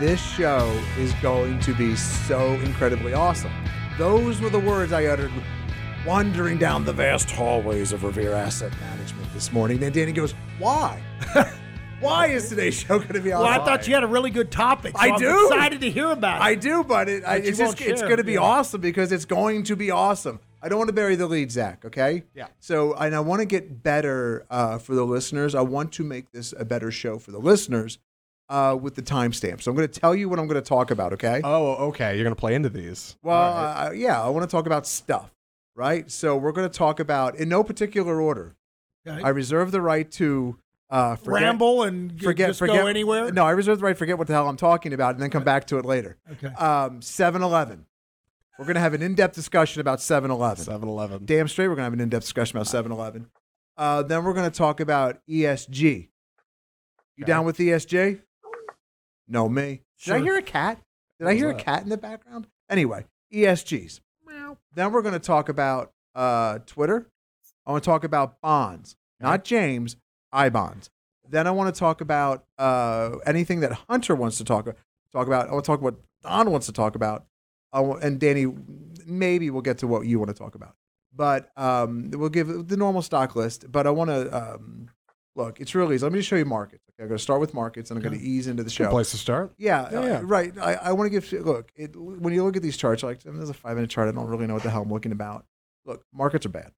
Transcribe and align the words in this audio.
This 0.00 0.20
show 0.20 0.66
is 0.98 1.12
going 1.14 1.60
to 1.60 1.72
be 1.74 1.94
so 1.94 2.54
incredibly 2.54 3.14
awesome. 3.14 3.52
Those 3.96 4.40
were 4.40 4.50
the 4.50 4.58
words 4.58 4.92
I 4.92 5.04
uttered 5.04 5.30
wandering 6.04 6.58
down 6.58 6.84
the 6.84 6.92
vast 6.92 7.30
hallways 7.30 7.92
of 7.92 8.02
Revere 8.02 8.34
Asset 8.34 8.72
Management 8.80 9.32
this 9.32 9.52
morning. 9.52 9.82
And 9.84 9.94
Danny 9.94 10.12
goes, 10.12 10.34
Why? 10.58 11.00
Why 12.00 12.26
is 12.26 12.48
today's 12.48 12.74
show 12.74 12.98
going 12.98 13.14
to 13.14 13.20
be 13.20 13.30
well, 13.30 13.44
awesome? 13.44 13.62
I 13.62 13.64
thought 13.64 13.86
you 13.86 13.94
had 13.94 14.02
a 14.02 14.08
really 14.08 14.30
good 14.30 14.50
topic. 14.50 14.96
so 14.96 15.02
I 15.02 15.10
I'm 15.10 15.18
do. 15.18 15.46
excited 15.46 15.80
to 15.80 15.90
hear 15.90 16.10
about 16.10 16.40
it. 16.40 16.44
I 16.44 16.54
do, 16.56 16.82
but 16.82 17.08
it, 17.08 17.24
I, 17.24 17.36
it's 17.36 17.56
just 17.56 17.80
it's 17.80 18.02
going 18.02 18.16
to 18.16 18.24
be 18.24 18.34
yeah. 18.34 18.40
awesome 18.40 18.80
because 18.80 19.12
it's 19.12 19.24
going 19.24 19.62
to 19.64 19.76
be 19.76 19.90
awesome. 19.92 20.40
I 20.60 20.68
don't 20.68 20.78
want 20.78 20.88
to 20.88 20.94
bury 20.94 21.14
the 21.14 21.26
lead, 21.26 21.52
Zach. 21.52 21.84
Okay. 21.84 22.24
Yeah. 22.34 22.48
So, 22.58 22.94
and 22.94 23.14
I 23.14 23.20
want 23.20 23.40
to 23.40 23.46
get 23.46 23.82
better 23.82 24.44
uh, 24.50 24.78
for 24.78 24.94
the 24.94 25.04
listeners. 25.04 25.54
I 25.54 25.60
want 25.60 25.92
to 25.92 26.04
make 26.04 26.32
this 26.32 26.52
a 26.58 26.64
better 26.64 26.90
show 26.90 27.18
for 27.18 27.30
the 27.30 27.38
listeners 27.38 27.98
uh, 28.48 28.76
with 28.80 28.94
the 28.94 29.02
timestamp. 29.02 29.62
So 29.62 29.70
I'm 29.70 29.76
going 29.76 29.88
to 29.88 30.00
tell 30.00 30.14
you 30.14 30.28
what 30.28 30.38
I'm 30.38 30.46
going 30.46 30.62
to 30.62 30.68
talk 30.68 30.90
about. 30.90 31.12
Okay. 31.14 31.40
Oh, 31.44 31.74
okay. 31.88 32.14
You're 32.16 32.24
gonna 32.24 32.36
play 32.36 32.54
into 32.54 32.68
these. 32.68 33.16
well, 33.22 33.36
All 33.36 33.64
right. 33.64 33.88
uh, 33.88 33.92
yeah, 33.92 34.22
I 34.22 34.28
want 34.28 34.48
to 34.48 34.50
talk 34.54 34.66
about 34.66 34.86
stuff. 34.86 35.30
Right. 35.76 36.10
So 36.10 36.36
we're 36.36 36.52
going 36.52 36.68
to 36.70 36.78
talk 36.78 37.00
about 37.00 37.36
in 37.36 37.48
no 37.48 37.64
particular 37.64 38.20
order. 38.20 38.54
Okay. 39.06 39.22
I 39.22 39.30
reserve 39.30 39.70
the 39.72 39.80
right 39.80 40.08
to 40.12 40.56
uh, 40.88 41.16
forget, 41.16 41.42
Ramble 41.42 41.82
and 41.82 42.22
forget, 42.22 42.50
just 42.50 42.58
forget 42.60 42.76
go 42.76 42.86
anywhere. 42.86 43.32
No, 43.32 43.44
I 43.44 43.50
reserve 43.50 43.78
the 43.78 43.84
right 43.84 43.92
to 43.92 43.98
forget 43.98 44.16
what 44.16 44.28
the 44.28 44.32
hell 44.34 44.48
I'm 44.48 44.56
talking 44.56 44.92
about 44.92 45.14
and 45.14 45.22
then 45.22 45.30
come 45.30 45.42
back 45.42 45.66
to 45.68 45.78
it 45.78 45.84
later. 45.84 46.16
Okay. 46.32 46.46
Um, 46.54 47.00
7-Eleven. 47.00 47.86
We're 48.58 48.66
going 48.66 48.76
to 48.76 48.80
have 48.80 48.94
an 48.94 49.02
in-depth 49.02 49.34
discussion 49.34 49.80
about 49.80 49.98
7-Eleven. 49.98 50.64
7-Eleven. 50.64 51.24
Damn 51.24 51.48
straight, 51.48 51.66
we're 51.66 51.74
going 51.74 51.80
to 51.82 51.84
have 51.84 51.92
an 51.94 52.00
in-depth 52.00 52.22
discussion 52.24 52.56
about 52.56 52.68
7-Eleven. 52.68 53.26
Uh, 53.76 54.02
then 54.04 54.22
we're 54.22 54.32
going 54.34 54.48
to 54.48 54.56
talk 54.56 54.78
about 54.78 55.18
ESG. 55.28 56.08
You 57.16 57.22
Okay. 57.22 57.26
down 57.26 57.44
with 57.44 57.58
ESG? 57.58 58.20
No, 59.28 59.48
me. 59.48 59.82
Did 60.04 60.14
I 60.14 60.20
hear 60.20 60.36
a 60.36 60.42
cat? 60.42 60.80
Did 61.18 61.28
I 61.28 61.32
was 61.32 61.40
hear 61.40 61.50
a 61.50 61.54
cat 61.54 61.82
in 61.82 61.88
the 61.88 61.96
background? 61.96 62.46
Anyway, 62.68 63.06
ESGs. 63.32 64.00
Then 64.74 64.92
we're 64.92 65.02
going 65.02 65.14
to 65.14 65.20
talk 65.20 65.48
about 65.48 65.92
uh, 66.14 66.58
Twitter. 66.66 67.06
I 67.66 67.70
want 67.72 67.82
to 67.82 67.88
talk 67.88 68.04
about 68.04 68.40
bonds, 68.40 68.96
not 69.20 69.44
James, 69.44 69.96
I 70.32 70.48
bonds. 70.48 70.90
Then 71.28 71.46
I 71.46 71.50
want 71.52 71.74
to 71.74 71.78
talk 71.78 72.00
about 72.00 72.44
uh, 72.58 73.16
anything 73.24 73.60
that 73.60 73.72
Hunter 73.88 74.14
wants 74.14 74.36
to 74.38 74.44
talk 74.44 74.66
talk 75.12 75.26
about. 75.26 75.48
I 75.48 75.52
want 75.52 75.64
to 75.64 75.66
talk 75.66 75.80
about 75.80 76.00
Don 76.22 76.50
wants 76.50 76.66
to 76.66 76.72
talk 76.72 76.94
about, 76.94 77.24
I 77.72 77.80
and 77.80 78.18
Danny. 78.20 78.46
Maybe 79.06 79.48
we'll 79.50 79.62
get 79.62 79.78
to 79.78 79.86
what 79.86 80.06
you 80.06 80.18
want 80.18 80.28
to 80.28 80.34
talk 80.34 80.54
about, 80.54 80.74
but 81.14 81.50
um, 81.56 82.10
we'll 82.12 82.28
give 82.28 82.68
the 82.68 82.76
normal 82.76 83.00
stock 83.00 83.34
list. 83.36 83.70
But 83.70 83.86
I 83.86 83.90
want 83.90 84.10
to 84.10 84.54
um, 84.54 84.90
look. 85.36 85.60
It's 85.60 85.74
really 85.74 85.94
easy. 85.96 86.04
Let 86.04 86.12
me 86.12 86.18
just 86.18 86.28
show 86.28 86.36
you 86.36 86.44
markets. 86.44 86.84
Okay, 86.90 87.02
I'm 87.04 87.08
going 87.08 87.18
to 87.18 87.22
start 87.22 87.40
with 87.40 87.54
markets, 87.54 87.90
and 87.90 87.98
I'm 87.98 88.02
going 88.02 88.18
to 88.18 88.24
ease 88.24 88.46
into 88.46 88.62
the 88.62 88.70
show. 88.70 88.84
Good 88.84 88.90
place 88.90 89.10
to 89.12 89.16
start. 89.16 89.52
Yeah, 89.58 89.88
Yeah, 89.90 89.98
uh, 89.98 90.06
yeah. 90.06 90.20
right. 90.24 90.52
I, 90.58 90.74
I 90.74 90.92
want 90.92 91.06
to 91.06 91.10
give 91.10 91.44
look. 91.44 91.70
It, 91.76 91.96
when 91.96 92.32
you 92.32 92.44
look 92.44 92.56
at 92.56 92.62
these 92.62 92.76
charts, 92.76 93.02
like 93.02 93.20
Tim, 93.20 93.36
there's 93.36 93.50
a 93.50 93.54
five 93.54 93.76
minute 93.76 93.90
chart. 93.90 94.08
I 94.08 94.12
don't 94.12 94.26
really 94.26 94.46
know 94.46 94.54
what 94.54 94.62
the 94.62 94.70
hell 94.70 94.82
I'm 94.82 94.92
looking 94.92 95.12
about. 95.12 95.44
Look, 95.84 96.04
markets 96.12 96.46
are 96.46 96.50
bad. 96.50 96.72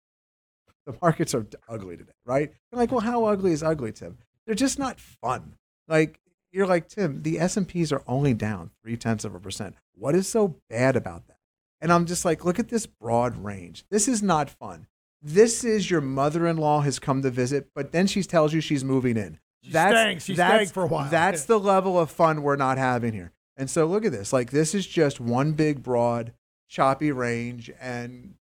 The 0.86 0.96
markets 1.02 1.34
are 1.34 1.46
ugly 1.68 1.96
today, 1.96 2.12
right? 2.24 2.52
You're 2.70 2.80
like, 2.80 2.92
well, 2.92 3.00
how 3.00 3.24
ugly 3.24 3.52
is 3.52 3.62
ugly, 3.62 3.92
Tim? 3.92 4.18
They're 4.46 4.54
just 4.54 4.78
not 4.78 5.00
fun. 5.00 5.56
Like 5.88 6.20
you're 6.52 6.66
like 6.66 6.88
Tim. 6.88 7.22
The 7.22 7.38
S 7.40 7.56
and 7.56 7.66
P's 7.66 7.92
are 7.92 8.02
only 8.06 8.34
down 8.34 8.70
three 8.82 8.96
tenths 8.96 9.24
of 9.24 9.34
a 9.34 9.40
percent. 9.40 9.74
What 9.94 10.14
is 10.14 10.28
so 10.28 10.56
bad 10.70 10.96
about 10.96 11.26
that? 11.26 11.36
And 11.80 11.92
I'm 11.92 12.06
just 12.06 12.24
like, 12.24 12.44
look 12.44 12.58
at 12.58 12.68
this 12.68 12.86
broad 12.86 13.36
range. 13.44 13.84
This 13.90 14.08
is 14.08 14.22
not 14.22 14.48
fun. 14.48 14.86
This 15.22 15.65
is 15.65 15.91
your 15.91 16.00
mother-in-law 16.00 16.82
has 16.82 16.99
come 16.99 17.22
to 17.22 17.31
visit, 17.31 17.71
but 17.75 17.93
then 17.93 18.06
she 18.06 18.22
tells 18.22 18.53
you 18.53 18.60
she's 18.60 18.84
moving 18.84 19.16
in. 19.16 19.38
She's 19.62 19.72
staying. 19.72 20.19
She's 20.21 20.37
staying 20.37 20.69
for 20.69 20.84
a 20.84 20.87
while. 20.87 21.10
That's 21.10 21.44
the 21.44 21.59
level 21.59 21.99
of 21.99 22.10
fun 22.10 22.43
we're 22.43 22.56
not 22.56 22.78
having 22.78 23.12
here. 23.12 23.32
And 23.56 23.71
so 23.71 23.87
look 23.87 24.04
at 24.04 24.12
this. 24.12 24.32
Like 24.32 24.50
this 24.50 24.75
is 24.75 24.87
just 24.87 25.21
one 25.21 25.53
big 25.53 25.82
broad 25.82 26.32
choppy 26.69 27.10
range 27.10 27.71
and 27.81 28.34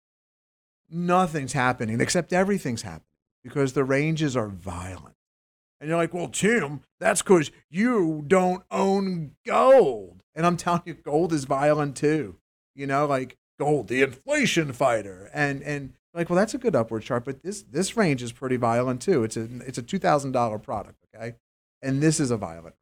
nothing's 0.91 1.53
happening 1.53 2.01
except 2.01 2.33
everything's 2.33 2.83
happening 2.83 3.07
because 3.43 3.73
the 3.73 3.85
ranges 3.85 4.37
are 4.37 4.49
violent. 4.49 5.17
And 5.81 5.89
you're 5.89 5.99
like, 5.99 6.15
"Well, 6.15 6.29
Tim, 6.29 6.81
that's 7.01 7.23
cuz 7.23 7.51
you 7.69 8.25
don't 8.27 8.63
own 8.71 9.33
gold." 9.45 10.23
And 10.35 10.47
I'm 10.47 10.57
telling 10.57 10.83
you 10.87 10.95
gold 10.95 11.33
is 11.33 11.45
violent 11.45 11.97
too. 11.97 12.39
You 12.75 12.87
know, 12.87 13.07
like 13.07 13.37
gold, 13.59 13.89
the 13.89 14.03
inflation 14.03 14.73
fighter. 14.73 15.31
And 15.35 15.63
and 15.63 15.95
like, 16.15 16.29
well, 16.29 16.39
that's 16.39 16.55
a 16.55 16.59
good 16.59 16.77
upward 16.77 17.03
chart, 17.03 17.25
but 17.25 17.43
this 17.43 17.63
this 17.63 17.97
range 17.97 18.23
is 18.23 18.33
pretty 18.33 18.57
violent 18.57 19.01
too. 19.01 19.25
It's 19.25 19.37
a 19.37 19.49
it's 19.67 19.79
a 19.79 19.83
$2,000 19.83 20.63
product, 20.63 20.99
okay? 21.15 21.37
And 21.81 22.03
this 22.03 22.21
is 22.21 22.31
a 22.31 22.37
violent. 22.37 22.75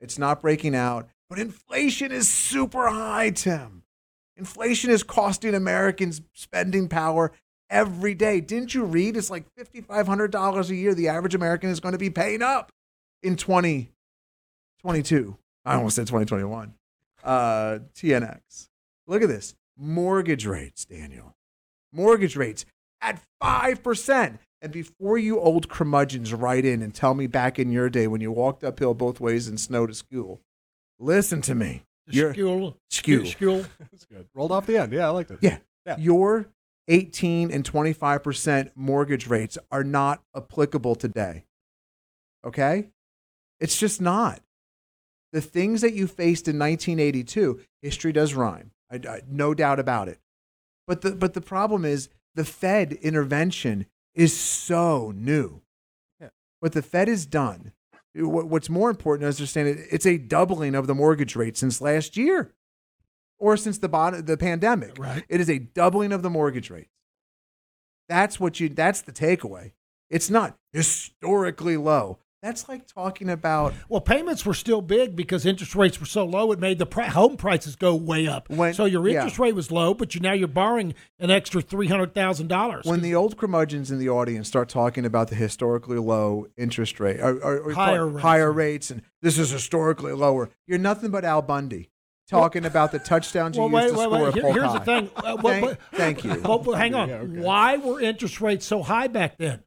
It's 0.00 0.18
not 0.18 0.42
breaking 0.42 0.74
out, 0.74 1.08
but 1.28 1.38
inflation 1.38 2.12
is 2.12 2.28
super 2.28 2.88
high, 2.88 3.30
Tim. 3.30 3.82
Inflation 4.36 4.90
is 4.90 5.02
costing 5.02 5.54
Americans 5.54 6.20
spending 6.34 6.88
power 6.88 7.32
every 7.70 8.14
day. 8.14 8.40
Didn't 8.40 8.74
you 8.74 8.84
read? 8.84 9.16
It's 9.16 9.30
like 9.30 9.44
$5,500 9.58 10.70
a 10.70 10.74
year 10.74 10.94
the 10.94 11.08
average 11.08 11.34
American 11.34 11.70
is 11.70 11.80
going 11.80 11.92
to 11.92 11.98
be 11.98 12.10
paying 12.10 12.42
up 12.42 12.70
in 13.22 13.36
2022. 13.36 15.36
I 15.64 15.74
almost 15.74 15.96
said 15.96 16.06
2021. 16.06 16.74
Uh, 17.24 17.78
TNX. 17.94 18.68
Look 19.06 19.22
at 19.22 19.28
this. 19.28 19.54
Mortgage 19.76 20.46
rates, 20.46 20.84
Daniel. 20.84 21.34
Mortgage 21.92 22.36
rates 22.36 22.64
at 23.00 23.22
5%. 23.42 24.38
And 24.60 24.72
before 24.72 25.18
you 25.18 25.38
old 25.38 25.68
curmudgeons 25.68 26.34
write 26.34 26.64
in 26.64 26.82
and 26.82 26.92
tell 26.94 27.14
me 27.14 27.26
back 27.28 27.58
in 27.58 27.70
your 27.70 27.88
day 27.88 28.06
when 28.08 28.20
you 28.20 28.32
walked 28.32 28.64
uphill 28.64 28.94
both 28.94 29.20
ways 29.20 29.46
in 29.46 29.56
snow 29.56 29.86
to 29.86 29.94
school, 29.94 30.40
listen 30.98 31.40
to 31.42 31.54
me. 31.54 31.84
You're- 32.08 32.32
Skule. 32.34 32.74
Skew. 32.90 33.22
Skule. 33.22 33.66
That's 33.92 34.04
good. 34.06 34.26
Rolled 34.34 34.50
off 34.50 34.66
the 34.66 34.76
end. 34.78 34.92
Yeah, 34.92 35.06
I 35.06 35.10
liked 35.10 35.30
it. 35.30 35.38
Yeah. 35.42 35.58
Yeah. 35.86 35.96
Your 35.98 36.46
18 36.88 37.50
and 37.52 37.62
25% 37.70 38.70
mortgage 38.74 39.26
rates 39.28 39.58
are 39.70 39.84
not 39.84 40.22
applicable 40.34 40.94
today. 40.96 41.44
Okay? 42.44 42.88
It's 43.60 43.78
just 43.78 44.00
not. 44.00 44.40
The 45.32 45.40
things 45.42 45.82
that 45.82 45.92
you 45.92 46.06
faced 46.06 46.48
in 46.48 46.58
1982, 46.58 47.60
history 47.82 48.12
does 48.12 48.34
rhyme. 48.34 48.70
I, 48.90 48.96
I- 48.96 49.22
no 49.28 49.54
doubt 49.54 49.78
about 49.78 50.08
it. 50.08 50.18
But 50.88 51.02
the, 51.02 51.12
but 51.12 51.34
the 51.34 51.40
problem 51.40 51.84
is 51.84 52.08
the 52.34 52.44
Fed 52.44 52.94
intervention 52.94 53.86
is 54.14 54.36
so 54.36 55.12
new. 55.14 55.60
Yeah. 56.20 56.30
What 56.60 56.72
the 56.72 56.82
Fed 56.82 57.06
has 57.08 57.26
done, 57.26 57.72
what, 58.14 58.48
what's 58.48 58.70
more 58.70 58.90
important 58.90 59.22
to 59.22 59.26
understand, 59.28 59.68
it, 59.68 59.86
it's 59.92 60.06
a 60.06 60.16
doubling 60.16 60.74
of 60.74 60.86
the 60.86 60.94
mortgage 60.94 61.36
rate 61.36 61.56
since 61.56 61.80
last 61.80 62.16
year 62.16 62.52
or 63.38 63.56
since 63.56 63.78
the, 63.78 63.88
bottom, 63.88 64.24
the 64.24 64.38
pandemic. 64.38 64.98
Right. 64.98 65.24
It 65.28 65.40
is 65.40 65.50
a 65.50 65.58
doubling 65.58 66.10
of 66.10 66.22
the 66.22 66.30
mortgage 66.30 66.70
rates. 66.70 66.90
That's 68.08 68.40
what 68.40 68.58
you. 68.58 68.70
That's 68.70 69.02
the 69.02 69.12
takeaway. 69.12 69.72
It's 70.08 70.30
not 70.30 70.56
historically 70.72 71.76
low. 71.76 72.18
That's 72.40 72.68
like 72.68 72.86
talking 72.86 73.28
about 73.30 73.74
Well, 73.88 74.00
payments 74.00 74.46
were 74.46 74.54
still 74.54 74.80
big 74.80 75.16
because 75.16 75.44
interest 75.44 75.74
rates 75.74 75.98
were 75.98 76.06
so 76.06 76.24
low. 76.24 76.52
It 76.52 76.60
made 76.60 76.78
the 76.78 76.86
pri- 76.86 77.08
home 77.08 77.36
prices 77.36 77.74
go 77.74 77.96
way 77.96 78.28
up. 78.28 78.48
When- 78.48 78.74
so 78.74 78.84
your 78.84 79.06
yeah. 79.08 79.16
interest 79.16 79.40
rate 79.40 79.56
was 79.56 79.72
low, 79.72 79.92
but 79.92 80.14
you 80.14 80.20
now 80.20 80.32
you're 80.34 80.46
borrowing 80.46 80.94
an 81.18 81.32
extra 81.32 81.60
three 81.60 81.88
hundred 81.88 82.14
thousand 82.14 82.46
dollars. 82.46 82.84
when 82.84 83.00
the 83.00 83.12
old 83.14 83.36
curmudgeons 83.36 83.90
in 83.90 83.98
the 83.98 84.08
audience 84.08 84.46
start 84.46 84.68
talking 84.68 85.04
about 85.04 85.28
the 85.28 85.34
historically 85.34 85.98
low 85.98 86.46
interest 86.56 87.00
rate 87.00 87.18
or, 87.18 87.38
or, 87.42 87.58
or 87.58 87.72
Higher 87.72 87.98
talk- 88.04 88.12
rates. 88.12 88.22
higher 88.22 88.52
rates, 88.52 88.90
and 88.92 89.02
this 89.20 89.36
is 89.36 89.50
historically 89.50 90.12
lower. 90.12 90.48
You're 90.68 90.78
nothing 90.78 91.10
but 91.10 91.24
Al 91.24 91.42
Bundy 91.42 91.90
talking 92.30 92.64
about 92.64 92.92
the 92.92 93.00
touchdowns 93.00 93.56
you 93.56 93.62
well, 93.68 93.82
used 93.84 93.96
wait, 93.96 94.04
to 94.04 94.10
wait, 94.10 94.16
score 94.16 94.18
wait. 94.20 94.28
at 94.28 94.34
Here- 94.34 94.42
Polk 94.44 94.54
here's 94.54 94.72
the 94.74 94.80
thing. 94.80 95.10
Uh, 95.16 95.36
what- 95.38 95.50
Thank, 95.54 95.64
what- 95.64 95.78
thank 95.92 96.24
you. 96.24 96.40
Well, 96.44 96.58
but 96.60 96.74
hang 96.74 96.94
on. 96.94 97.08
Yeah, 97.08 97.14
okay. 97.16 97.40
Why 97.40 97.76
were 97.78 98.00
interest 98.00 98.40
rates 98.40 98.64
so 98.64 98.84
high 98.84 99.08
back 99.08 99.38
then? 99.38 99.64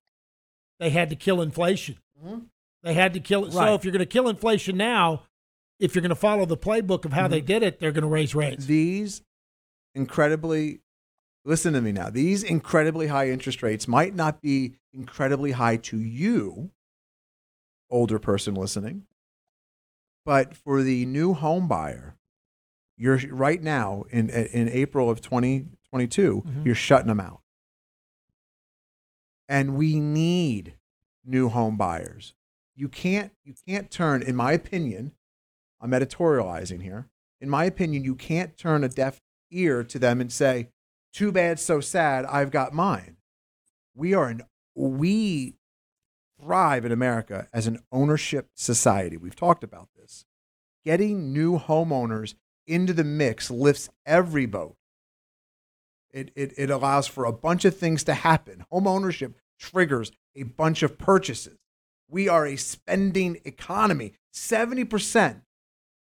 They 0.79 0.89
had 0.91 1.09
to 1.09 1.17
kill 1.17 1.41
inflation. 1.41 1.97
They 2.83 2.93
had 2.93 3.13
to 3.13 3.19
kill 3.19 3.45
it. 3.45 3.53
So 3.53 3.75
if 3.75 3.83
you're 3.83 3.91
going 3.91 3.99
to 3.99 4.05
kill 4.05 4.27
inflation 4.29 4.77
now, 4.77 5.23
if 5.79 5.93
you're 5.95 6.01
going 6.01 6.09
to 6.09 6.15
follow 6.15 6.45
the 6.45 6.57
playbook 6.57 7.05
of 7.05 7.13
how 7.13 7.23
Mm-hmm. 7.23 7.31
they 7.31 7.41
did 7.41 7.63
it, 7.63 7.79
they're 7.79 7.91
going 7.91 8.03
to 8.03 8.07
raise 8.09 8.33
rates. 8.35 8.65
These 8.65 9.21
incredibly, 9.95 10.81
listen 11.45 11.73
to 11.73 11.81
me 11.81 11.91
now. 11.91 12.09
These 12.09 12.43
incredibly 12.43 13.07
high 13.07 13.29
interest 13.29 13.61
rates 13.61 13.87
might 13.87 14.15
not 14.15 14.41
be 14.41 14.75
incredibly 14.93 15.51
high 15.51 15.77
to 15.77 15.97
you, 15.99 16.71
older 17.89 18.19
person 18.19 18.53
listening, 18.55 19.05
but 20.25 20.55
for 20.55 20.81
the 20.81 21.05
new 21.05 21.33
home 21.33 21.67
buyer, 21.67 22.15
you're 22.97 23.17
right 23.29 23.61
now 23.61 24.03
in 24.11 24.29
in 24.29 24.69
April 24.69 25.09
of 25.09 25.21
2022, 25.21 26.43
Mhm. 26.45 26.65
you're 26.65 26.75
shutting 26.75 27.07
them 27.07 27.19
out. 27.19 27.41
And 29.49 29.75
we 29.75 29.99
need 29.99 30.75
new 31.25 31.49
home 31.49 31.75
buyers. 31.77 32.33
You 32.75 32.87
can't 32.89 33.31
you 33.43 33.53
can't 33.67 33.91
turn 33.91 34.21
in 34.21 34.35
my 34.35 34.53
opinion, 34.53 35.13
I'm 35.79 35.91
editorializing 35.91 36.81
here. 36.81 37.09
In 37.39 37.49
my 37.49 37.65
opinion, 37.65 38.03
you 38.03 38.15
can't 38.15 38.57
turn 38.57 38.83
a 38.83 38.89
deaf 38.89 39.21
ear 39.51 39.83
to 39.83 39.99
them 39.99 40.21
and 40.21 40.31
say, 40.31 40.69
"Too 41.13 41.31
bad, 41.31 41.59
so 41.59 41.81
sad. 41.81 42.25
I've 42.25 42.51
got 42.51 42.73
mine." 42.73 43.17
We 43.93 44.13
are 44.13 44.27
an 44.27 44.43
we 44.75 45.55
thrive 46.39 46.85
in 46.85 46.91
America 46.91 47.47
as 47.53 47.67
an 47.67 47.79
ownership 47.91 48.49
society. 48.55 49.17
We've 49.17 49.35
talked 49.35 49.63
about 49.63 49.89
this. 49.95 50.25
Getting 50.83 51.33
new 51.33 51.59
homeowners 51.59 52.35
into 52.65 52.93
the 52.93 53.03
mix 53.03 53.51
lifts 53.51 53.89
every 54.05 54.45
boat. 54.45 54.75
It, 56.11 56.31
it, 56.35 56.53
it 56.57 56.69
allows 56.69 57.07
for 57.07 57.25
a 57.25 57.31
bunch 57.31 57.65
of 57.65 57.77
things 57.77 58.03
to 58.05 58.13
happen. 58.13 58.65
Home 58.71 58.87
ownership 58.87 59.37
triggers 59.59 60.11
a 60.35 60.43
bunch 60.43 60.83
of 60.83 60.97
purchases. 60.97 61.57
We 62.11 62.27
are 62.27 62.45
a 62.45 62.57
spending 62.57 63.39
economy. 63.45 64.15
70% 64.33 65.43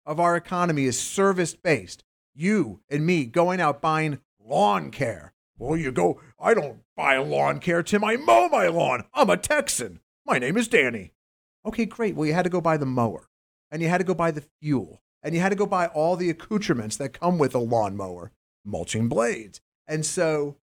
of 0.05 0.21
our 0.21 0.37
economy 0.37 0.85
is 0.85 0.97
service 0.97 1.53
based. 1.53 2.05
You 2.33 2.79
and 2.89 3.05
me 3.05 3.25
going 3.25 3.59
out 3.59 3.81
buying 3.81 4.19
lawn 4.39 4.89
care. 4.91 5.33
Well, 5.57 5.75
you 5.75 5.91
go, 5.91 6.21
I 6.39 6.53
don't 6.53 6.79
buy 6.95 7.17
lawn 7.17 7.59
care, 7.59 7.83
Tim. 7.83 8.05
I 8.05 8.15
mow 8.15 8.47
my 8.47 8.67
lawn. 8.67 9.03
I'm 9.13 9.29
a 9.29 9.35
Texan. 9.35 9.99
My 10.25 10.39
name 10.39 10.55
is 10.55 10.69
Danny. 10.69 11.11
Okay, 11.65 11.85
great. 11.85 12.15
Well, 12.15 12.25
you 12.25 12.33
had 12.33 12.43
to 12.43 12.49
go 12.49 12.61
buy 12.61 12.77
the 12.77 12.85
mower 12.85 13.27
and 13.69 13.81
you 13.81 13.89
had 13.89 13.97
to 13.97 14.05
go 14.05 14.13
buy 14.13 14.31
the 14.31 14.45
fuel 14.61 15.01
and 15.21 15.35
you 15.35 15.41
had 15.41 15.49
to 15.49 15.57
go 15.57 15.65
buy 15.65 15.87
all 15.87 16.15
the 16.15 16.29
accoutrements 16.29 16.95
that 16.95 17.19
come 17.19 17.37
with 17.37 17.53
a 17.53 17.59
lawnmower, 17.59 18.31
mulching 18.63 19.09
blades. 19.09 19.59
And 19.89 20.05
so 20.05 20.55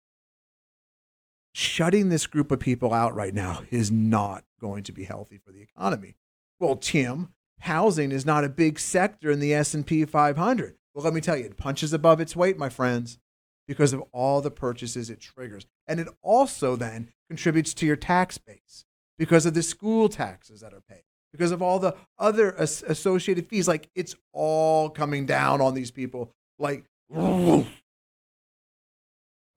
shutting 1.59 2.07
this 2.07 2.25
group 2.25 2.51
of 2.51 2.59
people 2.59 2.93
out 2.93 3.13
right 3.13 3.33
now 3.33 3.61
is 3.69 3.91
not 3.91 4.45
going 4.61 4.81
to 4.83 4.93
be 4.93 5.03
healthy 5.03 5.37
for 5.37 5.51
the 5.51 5.61
economy. 5.61 6.15
Well, 6.59 6.77
Tim, 6.77 7.33
housing 7.59 8.11
is 8.11 8.25
not 8.25 8.45
a 8.45 8.49
big 8.49 8.79
sector 8.79 9.29
in 9.29 9.41
the 9.41 9.53
S&P 9.53 10.05
500. 10.05 10.77
Well, 10.93 11.03
let 11.03 11.13
me 11.13 11.21
tell 11.21 11.35
you, 11.35 11.45
it 11.45 11.57
punches 11.57 11.91
above 11.91 12.21
its 12.21 12.35
weight, 12.35 12.57
my 12.57 12.69
friends, 12.69 13.19
because 13.67 13.91
of 13.91 14.01
all 14.13 14.39
the 14.41 14.49
purchases 14.49 15.09
it 15.09 15.19
triggers. 15.19 15.65
And 15.85 15.99
it 15.99 16.07
also 16.21 16.77
then 16.77 17.11
contributes 17.27 17.73
to 17.75 17.85
your 17.85 17.97
tax 17.97 18.37
base 18.37 18.85
because 19.17 19.45
of 19.45 19.53
the 19.53 19.61
school 19.61 20.07
taxes 20.07 20.61
that 20.61 20.73
are 20.73 20.81
paid, 20.81 21.03
because 21.31 21.51
of 21.51 21.61
all 21.61 21.79
the 21.79 21.95
other 22.17 22.57
as- 22.57 22.83
associated 22.87 23.47
fees. 23.47 23.67
Like 23.67 23.89
it's 23.95 24.15
all 24.31 24.89
coming 24.89 25.25
down 25.25 25.59
on 25.59 25.73
these 25.73 25.91
people. 25.91 26.31
Like 26.57 26.85
for 27.13 27.65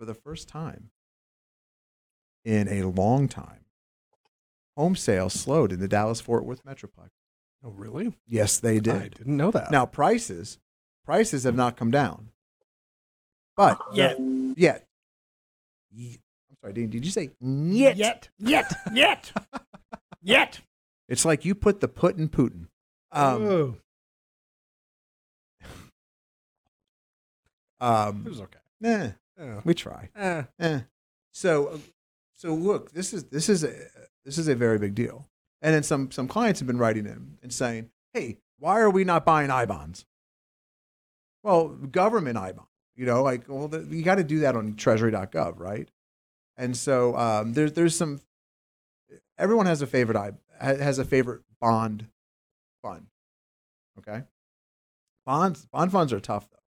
the 0.00 0.14
first 0.14 0.48
time 0.48 0.90
in 2.44 2.68
a 2.68 2.82
long 2.84 3.28
time, 3.28 3.64
home 4.76 4.96
sales 4.96 5.34
slowed 5.34 5.72
in 5.72 5.80
the 5.80 5.88
Dallas 5.88 6.20
Fort 6.20 6.44
Worth 6.44 6.64
Metroplex. 6.64 7.10
Oh, 7.64 7.70
really? 7.70 8.12
Yes, 8.26 8.58
they 8.58 8.80
did. 8.80 8.94
I 8.94 8.98
did. 9.02 9.14
didn't 9.14 9.36
know 9.36 9.50
that. 9.52 9.70
Now 9.70 9.86
prices, 9.86 10.58
prices 11.04 11.44
have 11.44 11.54
not 11.54 11.76
come 11.76 11.90
down, 11.90 12.30
but 13.56 13.78
Yet. 13.94 14.16
yet. 14.56 14.86
Ye- 15.92 16.18
I'm 16.50 16.56
sorry, 16.60 16.72
Dean. 16.72 16.90
Did 16.90 17.04
you 17.04 17.10
say 17.12 17.30
yet? 17.40 17.96
Yet. 17.96 18.28
Yet. 18.38 18.72
Yet. 18.92 19.32
Yet. 20.22 20.60
It's 21.08 21.24
like 21.24 21.44
you 21.44 21.54
put 21.54 21.80
the 21.80 21.88
put 21.88 22.16
in 22.16 22.28
Putin. 22.28 22.66
Um, 23.12 23.42
Ooh. 23.42 23.76
it 27.80 27.84
um, 27.84 28.24
was 28.24 28.40
okay. 28.40 28.58
eh, 28.84 29.10
Yeah. 29.38 29.60
we 29.64 29.74
try. 29.74 30.08
Eh. 30.16 30.42
Eh. 30.58 30.80
So, 31.32 31.66
uh, 31.68 31.78
so 32.42 32.54
look, 32.54 32.90
this 32.90 33.14
is 33.14 33.24
this 33.26 33.48
is 33.48 33.62
a 33.62 33.72
this 34.24 34.36
is 34.36 34.48
a 34.48 34.56
very 34.56 34.76
big 34.76 34.96
deal. 34.96 35.28
And 35.60 35.72
then 35.72 35.84
some 35.84 36.10
some 36.10 36.26
clients 36.26 36.58
have 36.58 36.66
been 36.66 36.76
writing 36.76 37.06
in 37.06 37.38
and 37.40 37.52
saying, 37.52 37.90
"Hey, 38.12 38.38
why 38.58 38.80
are 38.80 38.90
we 38.90 39.04
not 39.04 39.24
buying 39.24 39.48
I 39.48 39.64
bonds?" 39.64 40.06
Well, 41.44 41.68
government 41.68 42.36
I 42.36 42.50
bond. 42.50 42.66
You 42.96 43.06
know, 43.06 43.22
like 43.22 43.48
well, 43.48 43.68
the, 43.68 43.86
you 43.88 44.02
got 44.02 44.16
to 44.16 44.24
do 44.24 44.40
that 44.40 44.56
on 44.56 44.74
Treasury.gov, 44.74 45.60
right? 45.60 45.88
And 46.56 46.76
so 46.76 47.16
um, 47.16 47.52
there's 47.52 47.74
there's 47.74 47.94
some. 47.94 48.20
Everyone 49.38 49.66
has 49.66 49.80
a 49.80 49.86
favorite 49.86 50.16
I 50.16 50.32
has 50.60 50.98
a 50.98 51.04
favorite 51.04 51.42
bond 51.60 52.08
fund. 52.82 53.06
Okay. 54.00 54.24
Bonds 55.24 55.66
bond 55.66 55.92
funds 55.92 56.12
are 56.12 56.18
tough 56.18 56.50
though, 56.50 56.58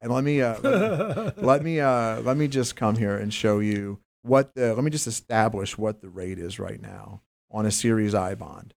and 0.00 0.12
let 0.12 0.22
me 0.22 0.40
uh, 0.42 0.60
let 0.62 1.36
me, 1.36 1.42
let 1.42 1.64
me 1.64 1.80
uh 1.80 2.20
let 2.20 2.36
me 2.36 2.46
just 2.46 2.76
come 2.76 2.94
here 2.94 3.16
and 3.16 3.34
show 3.34 3.58
you 3.58 3.98
what 4.24 4.54
the 4.54 4.74
let 4.74 4.82
me 4.82 4.90
just 4.90 5.06
establish 5.06 5.78
what 5.78 6.00
the 6.00 6.08
rate 6.08 6.38
is 6.38 6.58
right 6.58 6.80
now 6.80 7.20
on 7.50 7.66
a 7.66 7.70
series 7.70 8.14
I 8.14 8.34
bond. 8.34 8.72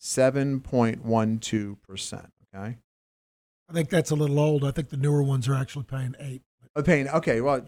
7.12%, 0.00 2.30
okay? 2.54 2.76
I 3.68 3.72
think 3.72 3.88
that's 3.88 4.10
a 4.10 4.16
little 4.16 4.40
old. 4.40 4.64
I 4.64 4.72
think 4.72 4.90
the 4.90 4.96
newer 4.96 5.22
ones 5.22 5.48
are 5.48 5.54
actually 5.54 5.84
paying 5.84 6.16
eight. 6.18 6.42
A 6.74 6.82
paying 6.82 7.08
okay, 7.08 7.40
well, 7.40 7.64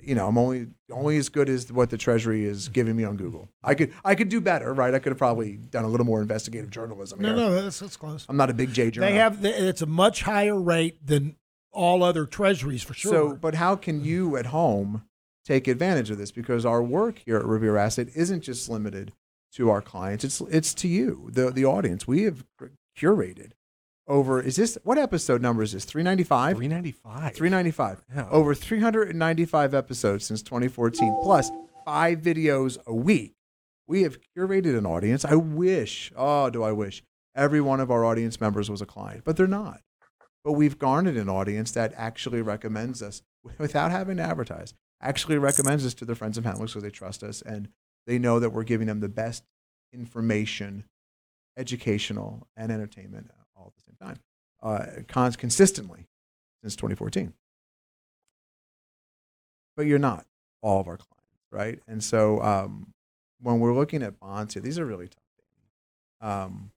you 0.00 0.14
know, 0.14 0.26
I'm 0.26 0.36
only 0.36 0.66
only 0.90 1.16
as 1.16 1.28
good 1.28 1.48
as 1.48 1.72
what 1.72 1.90
the 1.90 1.96
treasury 1.96 2.44
is 2.44 2.64
mm-hmm. 2.64 2.72
giving 2.72 2.96
me 2.96 3.04
on 3.04 3.16
Google. 3.16 3.48
I 3.62 3.74
could 3.74 3.92
I 4.04 4.14
could 4.14 4.28
do 4.28 4.40
better, 4.40 4.74
right? 4.74 4.94
I 4.94 4.98
could 4.98 5.12
have 5.12 5.18
probably 5.18 5.56
done 5.56 5.84
a 5.84 5.88
little 5.88 6.06
more 6.06 6.20
investigative 6.20 6.70
journalism 6.70 7.20
No, 7.20 7.28
here. 7.28 7.36
no, 7.36 7.62
that's, 7.62 7.78
that's 7.78 7.96
close. 7.96 8.26
I'm 8.28 8.36
not 8.36 8.50
a 8.50 8.54
big 8.54 8.72
J 8.72 8.90
journal. 8.90 9.08
They 9.08 9.16
have 9.16 9.42
the, 9.42 9.68
it's 9.68 9.82
a 9.82 9.86
much 9.86 10.22
higher 10.22 10.60
rate 10.60 11.06
than 11.06 11.36
all 11.70 12.02
other 12.02 12.26
treasuries 12.26 12.82
for 12.82 12.94
sure. 12.94 13.12
So, 13.12 13.36
but 13.36 13.54
how 13.54 13.76
can 13.76 13.98
mm-hmm. 13.98 14.06
you 14.06 14.36
at 14.36 14.46
home 14.46 15.04
take 15.44 15.68
advantage 15.68 16.10
of 16.10 16.18
this? 16.18 16.32
Because 16.32 16.64
our 16.64 16.82
work 16.82 17.22
here 17.24 17.36
at 17.36 17.44
Revere 17.44 17.76
Asset 17.76 18.08
isn't 18.14 18.42
just 18.42 18.68
limited 18.68 19.12
to 19.54 19.70
our 19.70 19.82
clients; 19.82 20.24
it's 20.24 20.40
it's 20.42 20.74
to 20.74 20.88
you, 20.88 21.28
the 21.32 21.50
the 21.50 21.64
audience. 21.64 22.06
We 22.06 22.22
have 22.24 22.44
curated 22.98 23.52
over. 24.06 24.40
Is 24.40 24.56
this 24.56 24.78
what 24.84 24.98
episode 24.98 25.42
number 25.42 25.62
is 25.62 25.72
this? 25.72 25.84
Three 25.84 26.02
ninety 26.02 26.24
five. 26.24 26.56
395. 26.56 27.34
395. 27.34 28.04
Yeah. 28.14 28.28
Over 28.30 28.54
395 28.54 29.74
episodes 29.74 30.26
since 30.26 30.42
2014, 30.42 31.18
plus 31.22 31.50
five 31.84 32.18
videos 32.20 32.78
a 32.86 32.94
week. 32.94 33.34
We 33.86 34.02
have 34.02 34.18
curated 34.36 34.76
an 34.78 34.86
audience. 34.86 35.24
I 35.24 35.34
wish, 35.34 36.12
oh, 36.16 36.50
do 36.50 36.62
I 36.62 36.72
wish 36.72 37.02
every 37.34 37.60
one 37.60 37.80
of 37.80 37.90
our 37.90 38.04
audience 38.04 38.40
members 38.40 38.70
was 38.70 38.80
a 38.80 38.86
client, 38.86 39.22
but 39.24 39.36
they're 39.36 39.46
not. 39.46 39.80
But 40.44 40.52
we've 40.52 40.78
garnered 40.78 41.16
an 41.16 41.28
audience 41.28 41.72
that 41.72 41.92
actually 41.96 42.42
recommends 42.42 43.02
us 43.02 43.22
without 43.58 43.90
having 43.90 44.16
to 44.16 44.22
advertise, 44.22 44.74
actually 45.02 45.38
recommends 45.38 45.84
us 45.84 45.94
to 45.94 46.04
their 46.04 46.14
friends 46.14 46.36
and 46.36 46.44
family 46.44 46.66
because 46.66 46.82
they 46.82 46.90
trust 46.90 47.22
us 47.22 47.42
and 47.42 47.68
they 48.06 48.18
know 48.18 48.38
that 48.38 48.50
we're 48.50 48.64
giving 48.64 48.86
them 48.86 49.00
the 49.00 49.08
best 49.08 49.44
information, 49.92 50.84
educational, 51.56 52.46
and 52.56 52.72
entertainment 52.72 53.30
all 53.56 53.66
at 53.66 53.74
the 53.74 53.82
same 53.82 53.96
time, 54.00 54.18
uh, 54.62 55.02
cons- 55.08 55.36
consistently 55.36 56.06
since 56.62 56.76
2014. 56.76 57.32
But 59.76 59.86
you're 59.86 59.98
not 59.98 60.26
all 60.62 60.80
of 60.80 60.88
our 60.88 60.96
clients, 60.96 61.46
right? 61.50 61.80
And 61.88 62.02
so 62.02 62.42
um, 62.42 62.92
when 63.40 63.60
we're 63.60 63.74
looking 63.74 64.02
at 64.02 64.18
bonds 64.20 64.54
here, 64.54 64.62
these 64.62 64.78
are 64.78 64.86
really 64.86 65.08
tough. 65.08 65.18
Um, 66.20 66.70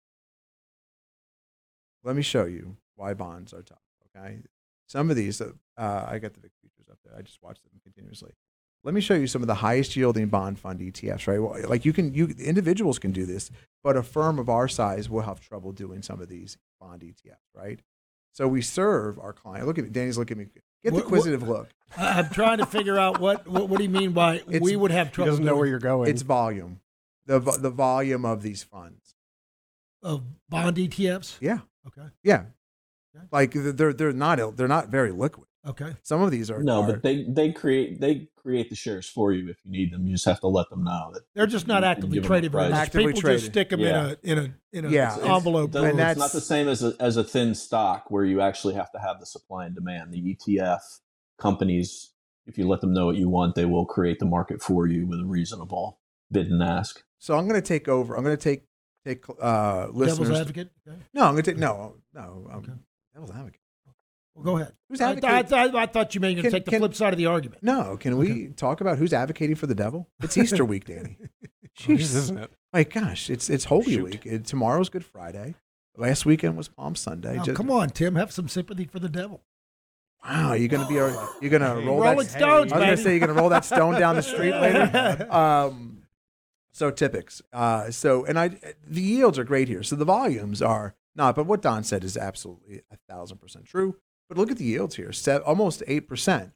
let 2.04 2.16
me 2.16 2.22
show 2.22 2.46
you 2.46 2.78
why 2.96 3.14
bonds 3.14 3.54
are 3.54 3.62
tough. 3.62 3.78
Okay, 4.16 4.40
some 4.88 5.10
of 5.10 5.16
these, 5.16 5.42
uh, 5.42 5.52
I 5.78 6.20
got 6.20 6.34
the 6.34 6.40
big 6.40 6.52
features 6.86 6.92
up 6.94 7.00
there. 7.04 7.18
I 7.18 7.22
just 7.22 7.42
watch 7.42 7.62
them 7.64 7.80
continuously. 7.84 8.32
let 8.84 8.94
me 8.94 9.02
show 9.02 9.16
you 9.16 9.28
some 9.28 9.42
of 9.42 9.48
the 9.48 9.56
highest 9.56 9.96
yielding 9.96 10.28
bond 10.28 10.60
fund 10.60 10.80
ETFs, 10.80 11.28
right? 11.28 11.40
Well, 11.42 11.58
like 11.70 11.86
you 11.86 11.94
can, 11.94 12.14
you 12.14 12.28
individuals 12.40 13.00
can 13.00 13.12
do 13.12 13.26
this, 13.26 13.50
but 13.84 13.98
a 13.98 14.04
firm 14.04 14.38
of 14.40 14.48
our 14.50 14.68
size 14.68 15.10
will 15.10 15.22
have 15.22 15.40
trouble 15.40 15.72
doing 15.72 16.02
some 16.02 16.22
of 16.22 16.30
these 16.30 16.58
bond 16.80 17.02
ETFs, 17.02 17.36
right? 17.56 17.80
So 18.34 18.48
we 18.48 18.62
serve 18.62 19.18
our 19.20 19.34
client. 19.34 19.66
Look 19.66 19.78
at 19.80 19.86
me, 19.86 19.90
Danny's 19.90 20.18
looking 20.18 20.40
at 20.40 20.46
me. 20.48 20.52
Get 20.84 20.90
the 20.92 20.92
What- 20.92 20.94
what- 21.06 21.06
inquisitive 21.06 21.48
look. 21.48 21.70
I- 21.98 22.20
I'm 22.20 22.30
trying 22.30 22.58
to 22.60 22.66
figure 22.66 23.00
out 23.00 23.20
what, 23.20 23.48
what 23.48 23.70
what 23.70 23.78
do 23.78 23.84
you 23.84 23.90
mean 23.90 24.12
by 24.12 24.36
It's- 24.36 24.62
we 24.62 24.76
would 24.76 24.92
have 24.92 25.08
He 25.08 25.14
trouble 25.14 25.32
doesn't 25.32 25.46
know 25.46 25.52
doing 25.52 25.60
where 25.60 25.68
you're 25.68 25.80
going. 25.80 26.10
It's 26.10 26.22
volume, 26.22 26.82
the 27.26 27.40
the 27.40 27.70
volume 27.72 28.26
of 28.26 28.42
these 28.44 28.62
funds. 28.64 29.16
of 30.04 30.24
bond 30.50 30.78
ETFs. 30.78 31.38
Yeah, 31.42 31.60
Okay. 31.88 32.08
yeah. 32.24 32.46
Okay. 33.16 33.26
Like 33.32 33.52
they're 33.54 33.94
they're 33.94 34.12
not 34.14 34.58
they're 34.58 34.68
not 34.68 34.90
very 34.90 35.12
liquid. 35.12 35.48
Okay. 35.68 35.96
Some 36.04 36.22
of 36.22 36.30
these 36.32 36.52
are 36.52 36.62
No, 36.62 36.82
are- 36.84 36.88
but 36.94 37.02
they 37.04 37.24
they 37.24 37.52
create 37.52 38.00
they 38.00 38.30
create 38.38 38.70
the 38.70 38.76
shares 38.76 39.10
for 39.10 39.32
you 39.34 39.50
if 39.50 39.58
you 39.66 39.72
need 39.72 39.92
them. 39.92 40.06
You 40.06 40.14
just 40.14 40.26
have 40.26 40.40
to 40.42 40.48
let 40.48 40.70
them 40.70 40.84
know 40.84 41.10
that 41.14 41.24
They're 41.34 41.48
just 41.48 41.68
not 41.68 41.82
you- 41.82 41.86
you 41.88 41.92
actively 41.92 42.14
give 42.16 42.24
them 42.24 42.32
a 42.32 42.34
traded 42.36 42.52
very 42.52 42.62
price. 42.66 42.72
much. 42.72 42.80
Actively 42.88 43.08
People 43.08 43.22
traded. 43.22 43.40
just 43.42 43.52
stick 43.52 43.70
them 43.72 43.80
Yeah. 43.80 44.14
in 44.24 44.38
a 44.38 44.42
in 44.44 44.46
a 44.46 44.78
in 44.78 44.86
a 44.86 44.90
Yeah, 44.90 45.18
envelope. 45.36 45.70
It 45.72 45.74
doesn't- 45.74 45.90
And 45.92 46.00
it's 46.00 46.20
not 46.20 46.32
the 46.34 46.42
same 46.42 46.68
as 46.68 46.84
a, 46.84 46.94
as 47.00 47.18
a 47.18 47.24
thin 47.24 47.56
stock 47.56 48.12
where 48.12 48.26
you 48.26 48.42
actually 48.42 48.76
have 48.76 48.92
to 48.92 49.00
have 49.00 49.20
the 49.20 49.26
supply 49.26 49.66
and 49.66 49.74
demand. 49.74 50.12
The 50.14 50.22
ETF 50.22 50.82
companies, 51.40 52.12
if 52.46 52.58
you 52.58 52.68
let 52.68 52.82
them 52.82 52.94
know 52.94 53.06
what 53.08 53.16
you 53.16 53.30
want, 53.30 53.56
they 53.56 53.66
will 53.66 53.86
create 53.86 54.20
the 54.20 54.26
market 54.26 54.62
for 54.62 54.86
you 54.88 55.08
with 55.08 55.20
a 55.20 55.26
reasonable 55.26 56.00
bid 56.32 56.48
and 56.52 56.62
ask. 56.62 57.04
so 57.18 57.36
I'm 57.38 57.48
going 57.48 57.60
to 57.60 57.68
take 57.68 57.88
over. 57.88 58.16
I'm 58.16 58.24
going 58.24 58.38
to 58.38 58.42
take 58.42 58.68
take 59.04 59.24
uh, 59.42 59.88
listeners. 59.92 60.28
Devil's 60.30 60.40
advocate. 60.42 60.70
Okay. 60.88 60.98
No, 61.14 61.24
I'm 61.26 61.34
going 61.34 61.44
to 61.44 61.52
take 61.52 61.60
no 61.60 61.96
no. 62.14 62.48
Um, 62.52 62.58
Okay. 62.60 62.74
Devil's 63.14 63.32
advocate. 63.32 63.62
Well, 64.36 64.44
go 64.44 64.58
ahead. 64.58 64.74
Who's 64.90 65.00
I, 65.02 65.08
I, 65.08 65.12
advocating? 65.14 65.76
I, 65.76 65.84
I 65.84 65.86
thought 65.86 66.14
you 66.14 66.22
may 66.22 66.36
Can- 66.36 66.52
take 66.52 66.66
the 66.66 66.72
can- 66.72 66.80
flip 66.82 66.94
side 66.94 67.14
of 67.14 67.18
the 67.18 67.26
argument. 67.26 67.64
No, 67.64 67.98
can 67.98 68.18
we 68.18 68.48
talk 68.50 68.82
about 68.82 68.98
who's 68.98 69.14
advocating 69.14 69.56
for 69.56 69.66
the 69.68 69.76
devil? 69.76 70.10
It's 70.22 70.38
Easter 70.38 70.66
week, 70.66 70.86
Danny. 70.86 71.18
Jeez, 71.80 71.96
Jeez. 71.98 72.00
isn't 72.16 72.38
it? 72.38 72.52
My 72.74 72.84
gosh, 72.84 73.30
it's 73.30 73.50
it's 73.50 73.66
Holy 73.66 73.94
Shoot. 73.94 74.04
Week. 74.04 74.26
It- 74.26 74.46
tomorrow's 74.46 74.90
Good 74.90 75.06
Friday. 75.06 75.56
Last 75.98 76.26
weekend 76.26 76.58
was 76.58 76.68
Palm 76.68 76.96
Sunday. 76.96 77.38
Now, 77.38 77.44
Just- 77.44 77.56
come 77.58 77.72
on, 77.72 77.90
Tim. 77.90 78.16
Have 78.16 78.32
some 78.32 78.48
sympathy 78.50 78.86
for 78.86 79.00
the 79.00 79.10
devil. 79.10 79.42
Wow, 80.28 80.54
you're 80.54 80.68
gonna 80.70 80.88
be 80.88 80.98
a, 80.98 81.28
you're 81.42 81.52
gonna 81.52 81.80
roll 81.86 82.02
that. 82.02 82.20
Stones, 82.28 82.72
I 82.74 82.78
was 82.78 82.84
gonna 82.86 82.98
say 82.98 83.12
you're 83.12 83.20
gonna 83.28 83.40
roll 83.40 83.50
that 83.50 83.64
stone 83.64 84.00
down 84.00 84.16
the 84.16 84.24
street 84.24 84.54
later. 84.54 85.28
Um, 85.32 86.02
so 86.74 86.92
typics. 86.92 87.42
Uh, 87.54 87.92
so 87.92 88.26
and 88.26 88.38
I 88.40 88.50
the 88.86 89.02
yields 89.02 89.38
are 89.40 89.44
great 89.44 89.68
here. 89.68 89.84
So 89.84 89.96
the 89.96 90.04
volumes 90.06 90.62
are 90.62 90.96
not, 91.16 91.36
but 91.36 91.46
what 91.46 91.62
Don 91.62 91.84
said 91.84 92.04
is 92.04 92.18
absolutely 92.18 92.82
a 92.92 92.98
thousand 93.08 93.38
percent 93.38 93.66
true. 93.66 93.96
But 94.28 94.38
look 94.38 94.52
at 94.52 94.58
the 94.58 94.66
yields 94.66 94.96
here, 94.96 95.12
Se- 95.12 95.38
almost 95.46 95.84
eight 95.88 96.08
percent 96.08 96.52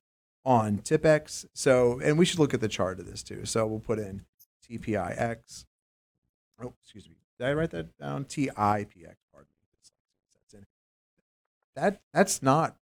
on 0.46 0.80
Tipex. 0.80 1.46
So 1.54 2.00
and 2.04 2.18
we 2.18 2.26
should 2.26 2.40
look 2.40 2.54
at 2.54 2.62
the 2.62 2.68
chart 2.68 3.00
of 3.00 3.06
this 3.06 3.24
too. 3.24 3.46
So 3.46 3.66
we'll 3.68 3.80
put 3.80 4.00
in 4.00 4.26
TPIX. 4.70 5.66
Oh, 6.62 6.74
excuse 6.82 7.08
me. 7.08 7.16
Did 7.38 7.48
I 7.48 7.54
write 7.54 7.72
that 7.72 7.98
down? 7.98 8.26
TIPX. 8.26 9.16
Pardon 9.32 9.48
me. 10.54 10.60
That 11.76 12.02
that's 12.14 12.44
not 12.44 12.76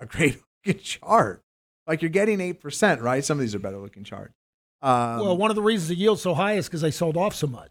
a 0.00 0.06
great 0.06 0.40
looking 0.66 0.82
chart. 0.82 1.42
Like 1.86 2.02
you're 2.02 2.08
getting 2.10 2.40
eight 2.40 2.60
percent, 2.60 3.00
right? 3.00 3.24
Some 3.24 3.38
of 3.38 3.40
these 3.40 3.54
are 3.54 3.58
better 3.60 3.78
looking 3.78 4.04
charts. 4.04 4.34
Um, 4.80 5.20
well, 5.20 5.36
one 5.36 5.50
of 5.50 5.56
the 5.56 5.62
reasons 5.62 5.88
the 5.88 5.94
yield's 5.96 6.22
so 6.22 6.34
high 6.34 6.54
is 6.54 6.66
because 6.66 6.80
they 6.80 6.90
sold 6.90 7.16
off 7.16 7.34
so 7.34 7.46
much. 7.46 7.70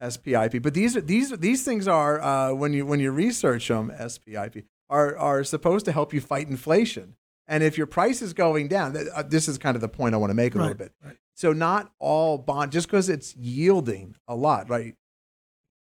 SPIP. 0.00 0.62
But 0.62 0.74
these 0.74 0.96
are 0.96 1.00
these 1.00 1.30
these 1.38 1.64
things 1.64 1.88
are 1.88 2.20
uh, 2.20 2.54
when 2.54 2.72
you 2.72 2.86
when 2.86 3.00
you 3.00 3.10
research 3.10 3.68
them, 3.68 3.92
SPIP 4.08 4.64
are 4.90 5.16
are 5.16 5.44
supposed 5.44 5.84
to 5.86 5.92
help 5.92 6.12
you 6.12 6.20
fight 6.20 6.48
inflation. 6.48 7.16
And 7.46 7.62
if 7.62 7.78
your 7.78 7.86
price 7.86 8.20
is 8.20 8.34
going 8.34 8.68
down, 8.68 8.92
th- 8.92 9.06
uh, 9.14 9.22
this 9.22 9.48
is 9.48 9.56
kind 9.56 9.74
of 9.74 9.80
the 9.80 9.88
point 9.88 10.14
I 10.14 10.18
want 10.18 10.30
to 10.30 10.34
make 10.34 10.54
a 10.54 10.58
little 10.58 10.74
bit. 10.74 10.92
right. 11.02 11.16
So 11.34 11.52
not 11.52 11.92
all 11.98 12.36
bond, 12.36 12.72
just 12.72 12.88
because 12.88 13.08
it's 13.08 13.34
yielding 13.36 14.16
a 14.26 14.34
lot, 14.34 14.68
right? 14.68 14.96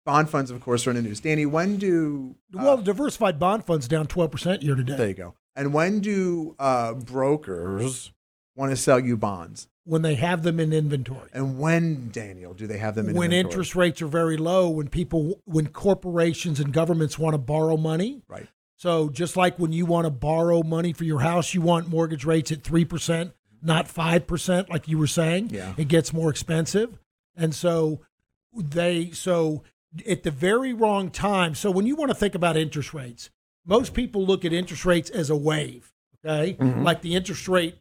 Bond 0.05 0.29
funds, 0.29 0.51
of 0.51 0.61
course, 0.61 0.87
are 0.87 0.91
in 0.91 0.95
the 0.95 1.01
news. 1.01 1.19
Danny, 1.19 1.45
when 1.45 1.77
do 1.77 2.35
uh, 2.57 2.61
well, 2.63 2.77
diversified 2.77 3.39
bond 3.39 3.65
funds 3.65 3.87
down 3.87 4.07
12% 4.07 4.63
year 4.63 4.75
to 4.75 4.83
date? 4.83 4.97
there 4.97 5.07
you 5.07 5.13
go. 5.13 5.35
And 5.55 5.73
when 5.73 5.99
do 5.99 6.55
uh, 6.59 6.93
brokers 6.93 8.11
want 8.55 8.71
to 8.71 8.77
sell 8.77 8.99
you 8.99 9.17
bonds? 9.17 9.67
When 9.83 10.03
they 10.03 10.15
have 10.15 10.43
them 10.43 10.59
in 10.59 10.71
inventory. 10.71 11.29
And 11.33 11.59
when, 11.59 12.09
Daniel, 12.11 12.53
do 12.53 12.67
they 12.67 12.77
have 12.77 12.95
them 12.95 13.05
in 13.05 13.09
inventory? 13.09 13.27
When 13.27 13.31
inventory? 13.33 13.51
interest 13.51 13.75
rates 13.75 14.01
are 14.01 14.07
very 14.07 14.37
low, 14.37 14.69
when 14.69 14.87
people, 14.87 15.41
when 15.45 15.67
corporations 15.67 16.59
and 16.59 16.71
governments 16.71 17.17
want 17.17 17.33
to 17.33 17.39
borrow 17.39 17.75
money. 17.75 18.21
Right. 18.27 18.47
So 18.79 19.09
just 19.09 19.35
like 19.35 19.59
when 19.59 19.73
you 19.73 19.85
want 19.85 20.05
to 20.05 20.09
borrow 20.09 20.63
money 20.63 20.93
for 20.93 21.03
your 21.03 21.19
house, 21.19 21.53
you 21.53 21.59
want 21.59 21.89
mortgage 21.89 22.23
rates 22.23 22.49
at 22.49 22.63
3%, 22.63 23.33
not 23.61 23.89
5%, 23.89 24.69
like 24.69 24.87
you 24.87 24.97
were 24.97 25.05
saying. 25.05 25.49
Yeah. 25.49 25.73
It 25.75 25.89
gets 25.89 26.13
more 26.13 26.29
expensive. 26.29 26.97
And 27.35 27.53
so 27.53 27.99
they, 28.55 29.11
so 29.11 29.63
at 30.07 30.23
the 30.23 30.31
very 30.31 30.71
wrong 30.71 31.09
time. 31.09 31.55
So 31.55 31.69
when 31.71 31.87
you 31.87 31.97
want 31.97 32.09
to 32.11 32.15
think 32.15 32.35
about 32.35 32.55
interest 32.55 32.93
rates, 32.93 33.29
most 33.65 33.93
people 33.93 34.25
look 34.25 34.45
at 34.45 34.53
interest 34.53 34.85
rates 34.85 35.09
as 35.09 35.29
a 35.29 35.35
wave, 35.35 35.91
okay? 36.25 36.53
Mm-hmm. 36.53 36.83
Like 36.83 37.01
the 37.01 37.15
interest 37.15 37.49
rate 37.49 37.79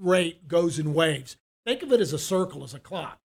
rate 0.00 0.48
goes 0.48 0.80
in 0.80 0.94
waves. 0.94 1.36
Think 1.64 1.84
of 1.84 1.92
it 1.92 2.00
as 2.00 2.12
a 2.12 2.18
circle, 2.18 2.64
as 2.64 2.74
a 2.74 2.80
clock. 2.80 3.20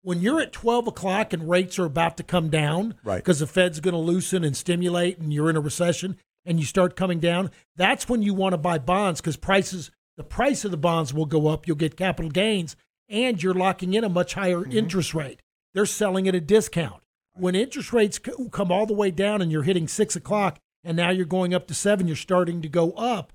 When 0.00 0.22
you're 0.22 0.40
at 0.40 0.54
12 0.54 0.86
o'clock 0.86 1.34
and 1.34 1.50
rates 1.50 1.78
are 1.78 1.84
about 1.84 2.16
to 2.16 2.22
come 2.22 2.48
down, 2.48 2.94
Right. 3.04 3.16
because 3.16 3.40
the 3.40 3.46
Fed's 3.46 3.80
going 3.80 3.92
to 3.92 4.00
loosen 4.00 4.44
and 4.44 4.56
stimulate 4.56 5.18
and 5.18 5.30
you're 5.30 5.50
in 5.50 5.56
a 5.56 5.60
recession 5.60 6.16
and 6.44 6.58
you 6.58 6.66
start 6.66 6.96
coming 6.96 7.20
down, 7.20 7.50
that's 7.76 8.08
when 8.08 8.22
you 8.22 8.34
want 8.34 8.52
to 8.52 8.58
buy 8.58 8.78
bonds 8.78 9.20
because 9.20 9.36
prices, 9.36 9.90
the 10.16 10.24
price 10.24 10.64
of 10.64 10.70
the 10.70 10.76
bonds 10.76 11.12
will 11.12 11.26
go 11.26 11.48
up. 11.48 11.66
You'll 11.66 11.76
get 11.76 11.96
capital 11.96 12.30
gains 12.30 12.76
and 13.08 13.42
you're 13.42 13.54
locking 13.54 13.94
in 13.94 14.04
a 14.04 14.08
much 14.08 14.34
higher 14.34 14.60
mm-hmm. 14.60 14.72
interest 14.72 15.14
rate. 15.14 15.42
They're 15.74 15.86
selling 15.86 16.28
at 16.28 16.34
a 16.34 16.40
discount. 16.40 17.02
When 17.34 17.54
interest 17.54 17.92
rates 17.92 18.18
come 18.50 18.72
all 18.72 18.86
the 18.86 18.94
way 18.94 19.10
down 19.10 19.40
and 19.40 19.52
you're 19.52 19.62
hitting 19.62 19.88
six 19.88 20.16
o'clock 20.16 20.58
and 20.82 20.96
now 20.96 21.10
you're 21.10 21.26
going 21.26 21.54
up 21.54 21.66
to 21.68 21.74
seven, 21.74 22.06
you're 22.06 22.16
starting 22.16 22.62
to 22.62 22.68
go 22.68 22.92
up. 22.92 23.32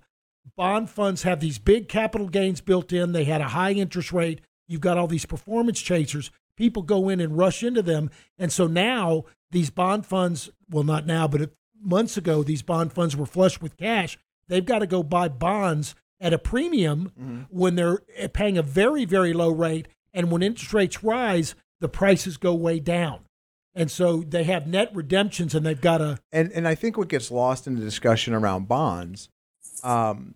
Bond 0.56 0.90
funds 0.90 1.24
have 1.24 1.40
these 1.40 1.58
big 1.58 1.90
capital 1.90 2.28
gains 2.28 2.62
built 2.62 2.94
in. 2.94 3.12
They 3.14 3.24
had 3.24 3.42
a 3.42 3.50
high 3.50 3.72
interest 3.72 4.12
rate. 4.12 4.42
You've 4.68 4.82
got 4.82 4.98
all 4.98 5.08
these 5.08 5.26
performance 5.26 5.82
chasers. 5.82 6.30
People 6.58 6.84
go 6.84 7.10
in 7.10 7.20
and 7.20 7.38
rush 7.38 7.64
into 7.64 7.82
them. 7.82 8.10
And 8.38 8.52
so 8.52 8.68
now 8.68 9.26
these 9.52 9.70
bond 9.70 10.06
funds, 10.06 10.50
well, 10.70 10.84
not 10.84 11.06
now, 11.06 11.28
but 11.28 11.52
months 11.86 12.18
ago, 12.18 12.44
these 12.44 12.62
bond 12.62 12.94
funds 12.94 13.16
were 13.16 13.26
flush 13.26 13.62
with 13.62 13.78
cash. 13.78 14.18
They've 14.48 14.66
got 14.66 14.80
to 14.80 14.88
go 14.88 15.04
buy 15.04 15.30
bonds 15.30 15.96
at 16.20 16.34
a 16.34 16.38
premium 16.38 17.12
when 17.50 17.76
they're 17.76 18.00
eh, 18.16 18.28
paying 18.28 18.58
a 18.58 18.64
very, 18.64 19.06
very 19.06 19.34
low 19.34 19.50
rate. 19.50 19.88
And 20.14 20.32
when 20.32 20.42
interest 20.42 20.74
rates 20.74 21.04
rise, 21.04 21.56
the 21.82 21.90
prices 21.90 22.38
go 22.38 22.54
way 22.54 22.80
down. 22.80 23.22
And 23.74 23.92
so 23.92 24.18
they 24.18 24.46
have 24.46 24.68
net 24.68 24.90
redemptions 24.94 25.54
and 25.54 25.66
they've 25.66 25.80
got 25.80 25.98
to, 25.98 26.18
and 26.32 26.50
and 26.54 26.66
I 26.66 26.76
think 26.76 26.98
what 26.98 27.10
gets 27.10 27.30
lost 27.30 27.68
in 27.68 27.76
the 27.76 27.82
discussion 27.82 28.34
around 28.34 28.70
bonds, 28.70 29.28
um, 29.84 30.36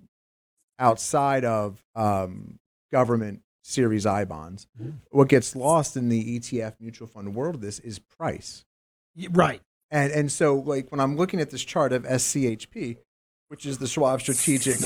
outside 0.77 1.46
of 1.46 1.82
um, 1.96 2.60
government 2.91 3.41
Series 3.63 4.06
I 4.06 4.25
bonds, 4.25 4.68
what 5.12 5.29
gets 5.29 5.56
lost 5.56 5.96
in 5.96 6.10
the 6.10 6.39
ETF 6.39 6.74
mutual 6.82 7.08
fund 7.08 7.34
world 7.34 7.56
of 7.56 7.62
this 7.62 7.79
is 7.79 8.00
price. 8.00 8.65
right. 9.32 9.62
And 9.91 10.12
and 10.12 10.31
so 10.31 10.55
like 10.55 10.91
when 10.91 11.00
I'm 11.00 11.15
looking 11.17 11.39
at 11.41 11.50
this 11.50 11.63
chart 11.63 11.91
of 11.93 12.03
SCHP, 12.03 12.98
which 13.48 13.65
is 13.65 13.77
the 13.79 13.88
Schwab 13.88 14.22
Strategic 14.22 14.77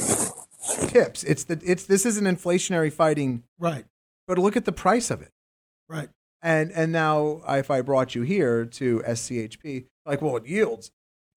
Tips, 0.87 1.23
it's 1.23 1.43
the 1.43 1.59
it's 1.63 1.85
this 1.85 2.05
is 2.05 2.17
an 2.17 2.25
inflationary 2.25 2.91
fighting, 2.91 3.43
Right. 3.59 3.85
but 4.27 4.37
look 4.37 4.55
at 4.55 4.65
the 4.65 4.71
price 4.71 5.11
of 5.11 5.21
it. 5.21 5.31
Right. 5.89 6.09
And 6.41 6.71
and 6.71 6.91
now 6.91 7.41
if 7.47 7.69
I 7.69 7.81
brought 7.81 8.15
you 8.15 8.21
here 8.21 8.65
to 8.65 8.99
SCHP, 9.05 9.85
like 10.05 10.21
well 10.21 10.37
it 10.37 10.45
yields 10.45 10.91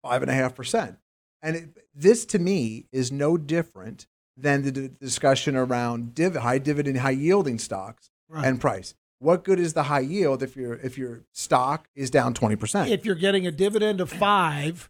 five 0.03 0.21
and 0.21 0.29
a 0.29 0.35
half 0.35 0.53
percent, 0.55 0.97
and 1.41 1.55
it, 1.55 1.69
this 1.95 2.25
to 2.27 2.39
me 2.39 2.85
is 2.91 3.11
no 3.11 3.35
different 3.37 4.05
than 4.37 4.61
the 4.63 4.71
d- 4.71 4.89
discussion 4.99 5.55
around 5.55 6.13
div- 6.13 6.35
high 6.35 6.57
dividend, 6.59 6.97
high 6.99 7.11
yielding 7.11 7.57
stocks 7.57 8.11
Right. 8.29 8.45
and 8.45 8.59
price. 8.61 8.93
What 9.19 9.43
good 9.43 9.59
is 9.59 9.73
the 9.73 9.83
high 9.83 10.01
yield 10.01 10.43
if 10.43 10.55
your 10.55 10.75
if 10.75 10.97
your 10.97 11.21
stock 11.31 11.87
is 11.95 12.09
down 12.09 12.33
twenty 12.33 12.55
percent? 12.55 12.89
if 12.89 13.05
you're 13.05 13.15
getting 13.15 13.47
a 13.47 13.51
dividend 13.51 14.01
of 14.01 14.09
five 14.09 14.89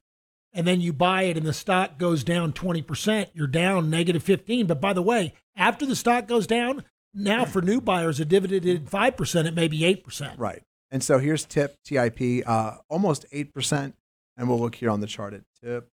and 0.54 0.66
then 0.66 0.82
you 0.82 0.94
buy 0.94 1.24
it 1.24 1.38
and 1.38 1.46
the 1.46 1.54
stock 1.54 1.98
goes 1.98 2.24
down 2.24 2.54
20%, 2.54 3.28
you're 3.34 3.46
down 3.46 3.90
negative 3.90 4.24
15. 4.24 4.68
But 4.68 4.80
by 4.80 4.94
the 4.94 5.02
way, 5.02 5.34
after 5.58 5.86
the 5.86 5.98
stock 5.98 6.30
goes 6.30 6.48
down, 6.48 6.86
now 7.14 7.44
for 7.44 7.62
new 7.62 7.82
buyers, 7.82 8.22
a 8.22 8.26
dividend 8.26 8.66
at 8.66 8.86
5%, 8.86 9.46
it 9.46 9.54
may 9.54 9.68
be 9.68 9.80
8%. 9.80 10.36
Right. 10.38 10.64
And 10.92 11.04
so 11.04 11.20
here's 11.20 11.44
tip 11.44 11.76
TIP, 11.84 12.48
uh, 12.48 12.78
almost 12.90 13.26
eight 13.34 13.54
percent, 13.54 13.96
and 14.38 14.48
we'll 14.48 14.60
look 14.60 14.76
here 14.76 14.90
on 14.90 15.02
the 15.02 15.08
chart 15.08 15.34
at 15.34 15.42
tip. 15.62 15.90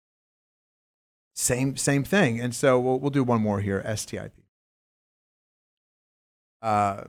Same 1.34 1.76
same 1.76 2.04
thing. 2.04 2.40
And 2.40 2.54
so 2.54 2.78
we'll 2.78 3.00
we'll 3.00 3.10
do 3.10 3.24
one 3.24 3.40
more 3.40 3.60
here. 3.60 3.82
STIP. 3.96 4.32
Uh, 6.60 7.04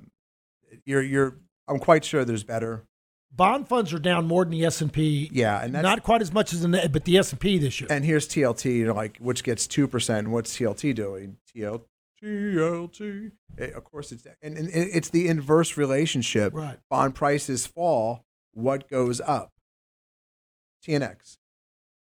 you're 0.85 1.01
you're. 1.01 1.37
I'm 1.67 1.79
quite 1.79 2.03
sure 2.03 2.25
there's 2.25 2.43
better. 2.43 2.83
Bond 3.35 3.67
funds 3.67 3.91
are 3.93 3.99
down 3.99 4.27
more 4.27 4.43
than 4.45 4.51
the 4.51 4.63
S&P. 4.65 5.29
Yeah, 5.31 5.63
and 5.63 5.73
Not 5.73 6.03
quite 6.03 6.21
as 6.21 6.31
much 6.31 6.53
as 6.53 6.61
the 6.61 6.89
but 6.91 7.05
the 7.05 7.17
S&P 7.17 7.57
this 7.57 7.81
year. 7.81 7.87
and 7.91 8.05
here's 8.05 8.27
TLT. 8.27 8.75
You 8.75 8.85
know, 8.87 8.93
like 8.93 9.17
which 9.17 9.43
gets 9.43 9.65
two 9.65 9.87
percent. 9.87 10.27
What's 10.27 10.55
TLT 10.55 10.93
doing? 10.93 11.37
TLT 11.55 11.81
TLT. 12.23 13.31
Eh, 13.57 13.67
of 13.75 13.83
course, 13.83 14.11
it's 14.11 14.25
and, 14.41 14.57
and 14.57 14.69
it's 14.73 15.09
the 15.09 15.27
inverse 15.27 15.77
relationship. 15.77 16.53
Right. 16.53 16.77
Bond 16.89 17.15
prices 17.15 17.67
fall, 17.67 18.23
what 18.53 18.87
goes 18.89 19.19
up? 19.21 19.51
TNX. 20.87 21.37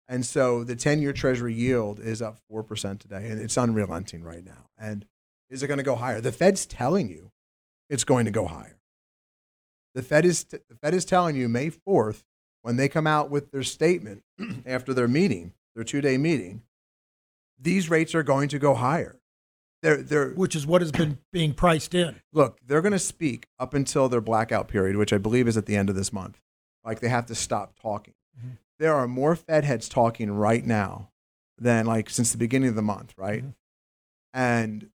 And 0.08 0.25
so 0.25 0.62
the 0.62 0.76
10 0.76 1.02
year 1.02 1.12
Treasury 1.12 1.54
yield 1.54 1.98
is 1.98 2.22
up 2.22 2.38
4% 2.52 2.98
today, 3.00 3.26
and 3.28 3.40
it's 3.40 3.58
unrelenting 3.58 4.22
right 4.22 4.44
now. 4.44 4.66
And 4.78 5.04
is 5.50 5.62
it 5.62 5.66
going 5.66 5.78
to 5.78 5.84
go 5.84 5.96
higher? 5.96 6.20
The 6.20 6.30
Fed's 6.32 6.64
telling 6.66 7.08
you 7.08 7.32
it's 7.88 8.05
going 8.05 8.25
to 8.25 8.31
go 8.31 8.47
higher. 8.47 8.78
The 9.95 10.02
Fed 10.02 10.25
is, 10.25 10.45
the 10.45 10.61
Fed 10.83 10.95
is 10.95 11.05
telling 11.05 11.37
you 11.37 11.49
May 11.49 11.71
4th, 11.71 12.25
when 12.62 12.76
they 12.76 12.88
come 12.88 13.07
out 13.07 13.31
with 13.31 13.50
their 13.52 13.62
statement 13.62 14.23
after 14.66 14.93
their 14.93 15.09
meeting, 15.09 15.52
their 15.75 15.85
two 15.85 16.00
day 16.00 16.19
meeting, 16.19 16.62
these 17.59 17.88
rates 17.88 18.14
are 18.14 18.23
going 18.23 18.49
to 18.49 18.59
go 18.59 18.75
higher. 18.75 19.16
They're, 19.83 20.02
they're, 20.02 20.31
which 20.31 20.57
is 20.57 20.66
what 20.66 20.83
has 20.83 20.90
been 20.93 21.19
being 21.33 21.55
priced 21.55 21.95
in. 21.95 22.21
look, 22.33 22.59
they're 22.66 22.83
going 22.83 22.93
to 22.93 22.99
speak 22.99 23.47
up 23.59 23.73
until 23.73 24.09
their 24.09 24.21
blackout 24.21 24.69
period, 24.69 24.97
which 24.97 25.12
I 25.12 25.19
believe 25.19 25.47
is 25.49 25.57
at 25.57 25.66
the 25.66 25.76
end 25.76 25.88
of 25.88 25.97
this 25.97 26.12
month. 26.12 26.40
Like 26.85 27.00
they 27.00 27.09
have 27.09 27.26
to 27.26 27.35
stop 27.35 27.75
talking. 27.81 28.14
Mhm. 28.38 28.59
There 28.78 28.95
are 28.95 29.09
more 29.09 29.35
Fed 29.37 29.64
heads 29.64 29.88
talking 29.88 30.31
right 30.31 30.64
now 30.64 31.11
than 31.59 31.87
like 31.87 32.11
since 32.11 32.33
the 32.33 32.38
beginning 32.38 32.69
of 32.69 32.75
the 32.75 32.83
month, 32.83 33.14
right? 33.16 33.45
Mhm. 33.45 33.55
And 34.35 34.90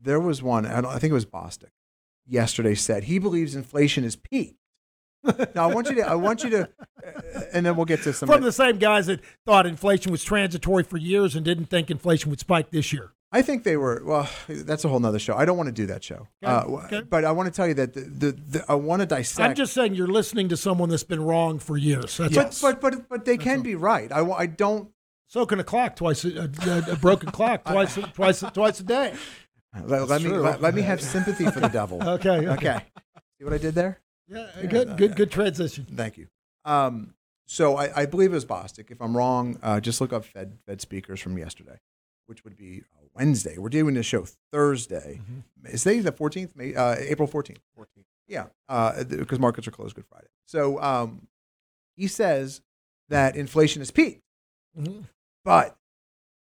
there 0.00 0.20
was 0.20 0.42
one, 0.42 0.66
I, 0.66 0.80
don't, 0.80 0.90
I 0.92 0.98
think 0.98 1.10
it 1.10 1.14
was 1.14 1.24
Bostic, 1.26 1.70
yesterday 2.26 2.74
said 2.74 3.04
he 3.04 3.18
believes 3.18 3.54
inflation 3.54 4.04
is 4.04 4.16
peaked. 4.16 4.58
now 5.54 5.68
I 5.70 5.74
want 5.74 5.88
you 5.88 5.94
to, 5.96 6.02
I 6.02 6.14
want 6.16 6.42
you 6.42 6.50
to, 6.50 6.62
uh, 7.06 7.40
and 7.52 7.64
then 7.64 7.76
we'll 7.76 7.84
get 7.86 8.02
to 8.02 8.12
some. 8.12 8.28
From 8.28 8.42
the 8.42 8.50
same 8.52 8.78
guys 8.78 9.06
that 9.06 9.20
thought 9.46 9.66
inflation 9.66 10.10
was 10.10 10.24
transitory 10.24 10.82
for 10.82 10.96
years 10.96 11.36
and 11.36 11.44
didn't 11.44 11.66
think 11.66 11.90
inflation 11.90 12.28
would 12.30 12.40
spike 12.40 12.70
this 12.70 12.92
year. 12.92 13.12
I 13.34 13.40
think 13.40 13.62
they 13.62 13.76
were. 13.76 14.02
Well, 14.04 14.28
that's 14.48 14.84
a 14.84 14.88
whole 14.88 15.00
nother 15.00 15.18
show. 15.18 15.34
I 15.34 15.44
don't 15.46 15.56
want 15.56 15.68
to 15.68 15.72
do 15.72 15.86
that 15.86 16.04
show. 16.04 16.26
Okay, 16.44 16.52
Uh, 16.52 16.64
okay. 16.84 17.00
But 17.02 17.24
I 17.24 17.32
want 17.32 17.46
to 17.46 17.56
tell 17.56 17.66
you 17.66 17.74
that 17.74 17.94
the, 17.94 18.00
the, 18.00 18.32
the 18.32 18.64
I 18.68 18.74
want 18.74 19.00
to 19.00 19.06
dissect. 19.06 19.48
I'm 19.48 19.54
just 19.54 19.72
saying 19.72 19.94
you're 19.94 20.06
listening 20.08 20.48
to 20.50 20.56
someone 20.56 20.90
that's 20.90 21.04
been 21.04 21.22
wrong 21.22 21.58
for 21.58 21.78
years. 21.78 22.16
That's 22.18 22.62
all. 22.62 22.72
but, 22.72 22.80
but 22.82 22.98
but 22.98 23.08
but 23.08 23.24
they 23.24 23.38
can 23.38 23.62
be 23.62 23.74
right. 23.74 24.12
I, 24.12 24.28
I 24.28 24.46
don't. 24.46 24.90
So 25.28 25.46
can 25.46 25.60
a 25.60 25.64
clock 25.64 25.96
twice 25.96 26.26
a, 26.26 26.50
a, 26.66 26.92
a 26.92 26.96
broken 26.96 27.30
clock 27.30 27.64
twice 27.70 27.98
twice 28.12 28.44
twice 28.52 28.80
a 28.80 28.82
day. 28.82 29.14
Let, 29.84 30.08
let 30.08 30.22
me 30.22 30.28
let, 30.30 30.60
let 30.60 30.74
me 30.74 30.82
have 30.82 31.00
sympathy 31.14 31.50
for 31.50 31.60
the 31.60 31.68
devil. 31.68 32.02
Okay. 32.02 32.46
Okay. 32.48 32.78
See 33.38 33.44
what 33.44 33.52
I 33.52 33.58
did 33.58 33.74
there? 33.74 34.00
Yeah. 34.28 34.48
Good. 34.68 34.96
Good. 34.96 35.16
Good 35.16 35.30
transition. 35.30 35.86
Thank 35.94 36.18
you. 36.18 36.28
Um, 36.64 37.14
so 37.46 37.76
I, 37.76 38.02
I 38.02 38.06
believe 38.06 38.30
it 38.32 38.34
was 38.34 38.44
Bostic. 38.44 38.90
If 38.90 39.00
I'm 39.00 39.16
wrong, 39.16 39.58
uh, 39.62 39.80
just 39.80 40.00
look 40.00 40.12
up 40.12 40.24
Fed 40.24 40.58
Fed 40.66 40.80
speakers 40.80 41.20
from 41.20 41.36
yesterday, 41.38 41.78
which 42.26 42.44
would 42.44 42.56
be 42.56 42.82
uh, 42.94 43.04
Wednesday. 43.14 43.58
We're 43.58 43.68
doing 43.68 43.94
this 43.94 44.06
show 44.06 44.26
Thursday. 44.52 45.20
Is 45.64 45.82
today 45.82 46.00
the 46.00 46.12
14th? 46.12 46.54
May, 46.54 46.74
uh, 46.74 46.94
April 46.98 47.26
14th. 47.28 47.58
14th. 47.78 47.86
Yeah, 48.28 48.46
uh, 48.68 49.04
because 49.04 49.38
markets 49.38 49.66
are 49.66 49.72
closed 49.72 49.94
Good 49.96 50.06
Friday. 50.06 50.28
So 50.46 50.80
um, 50.80 51.26
he 51.96 52.06
says 52.06 52.62
that 53.08 53.36
inflation 53.36 53.82
is 53.82 53.90
peaked, 53.90 54.22
Mhm. 54.78 55.04
but 55.44 55.76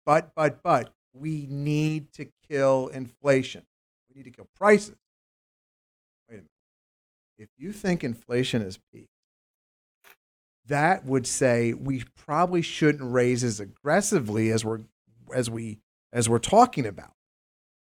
but 0.04 0.32
but 0.34 0.62
but 0.62 0.92
we 1.18 1.46
need 1.48 2.12
to 2.14 2.26
kill 2.48 2.88
inflation. 2.88 3.62
We 4.08 4.18
need 4.18 4.24
to 4.24 4.30
kill 4.30 4.48
prices. 4.54 4.96
Wait 6.28 6.36
a 6.36 6.38
minute. 6.38 6.50
If 7.38 7.48
you 7.58 7.72
think 7.72 8.04
inflation 8.04 8.62
is 8.62 8.78
peaked, 8.92 9.10
that 10.66 11.04
would 11.04 11.26
say 11.26 11.72
we 11.72 12.04
probably 12.16 12.62
shouldn't 12.62 13.12
raise 13.12 13.44
as 13.44 13.60
aggressively 13.60 14.50
as 14.50 14.64
we're 14.64 14.80
as 15.34 15.48
we 15.48 15.78
as 16.12 16.28
we're 16.28 16.38
talking 16.38 16.86
about. 16.86 17.12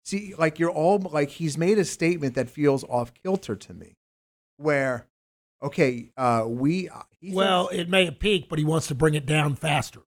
See, 0.05 0.35
like 0.39 0.59
you're 0.59 0.71
all 0.71 0.99
like 0.99 1.31
he's 1.31 1.59
made 1.59 1.79
a 1.79 1.85
statement 1.85 2.35
that 2.35 2.49
feels 2.49 2.85
off 2.85 3.13
kilter 3.15 3.57
to 3.57 3.75
me, 3.75 3.97
where 4.57 5.07
okay, 5.63 6.11
uh, 6.17 6.45
we 6.47 6.89
he 7.21 7.33
Well, 7.33 7.69
it 7.69 7.89
may 7.89 8.05
have 8.07 8.19
peaked, 8.19 8.49
but 8.49 8.59
he 8.59 8.65
wants 8.65 8.87
to 8.89 8.95
bring 8.95 9.15
it 9.15 9.27
down 9.27 9.57
faster. 9.57 10.01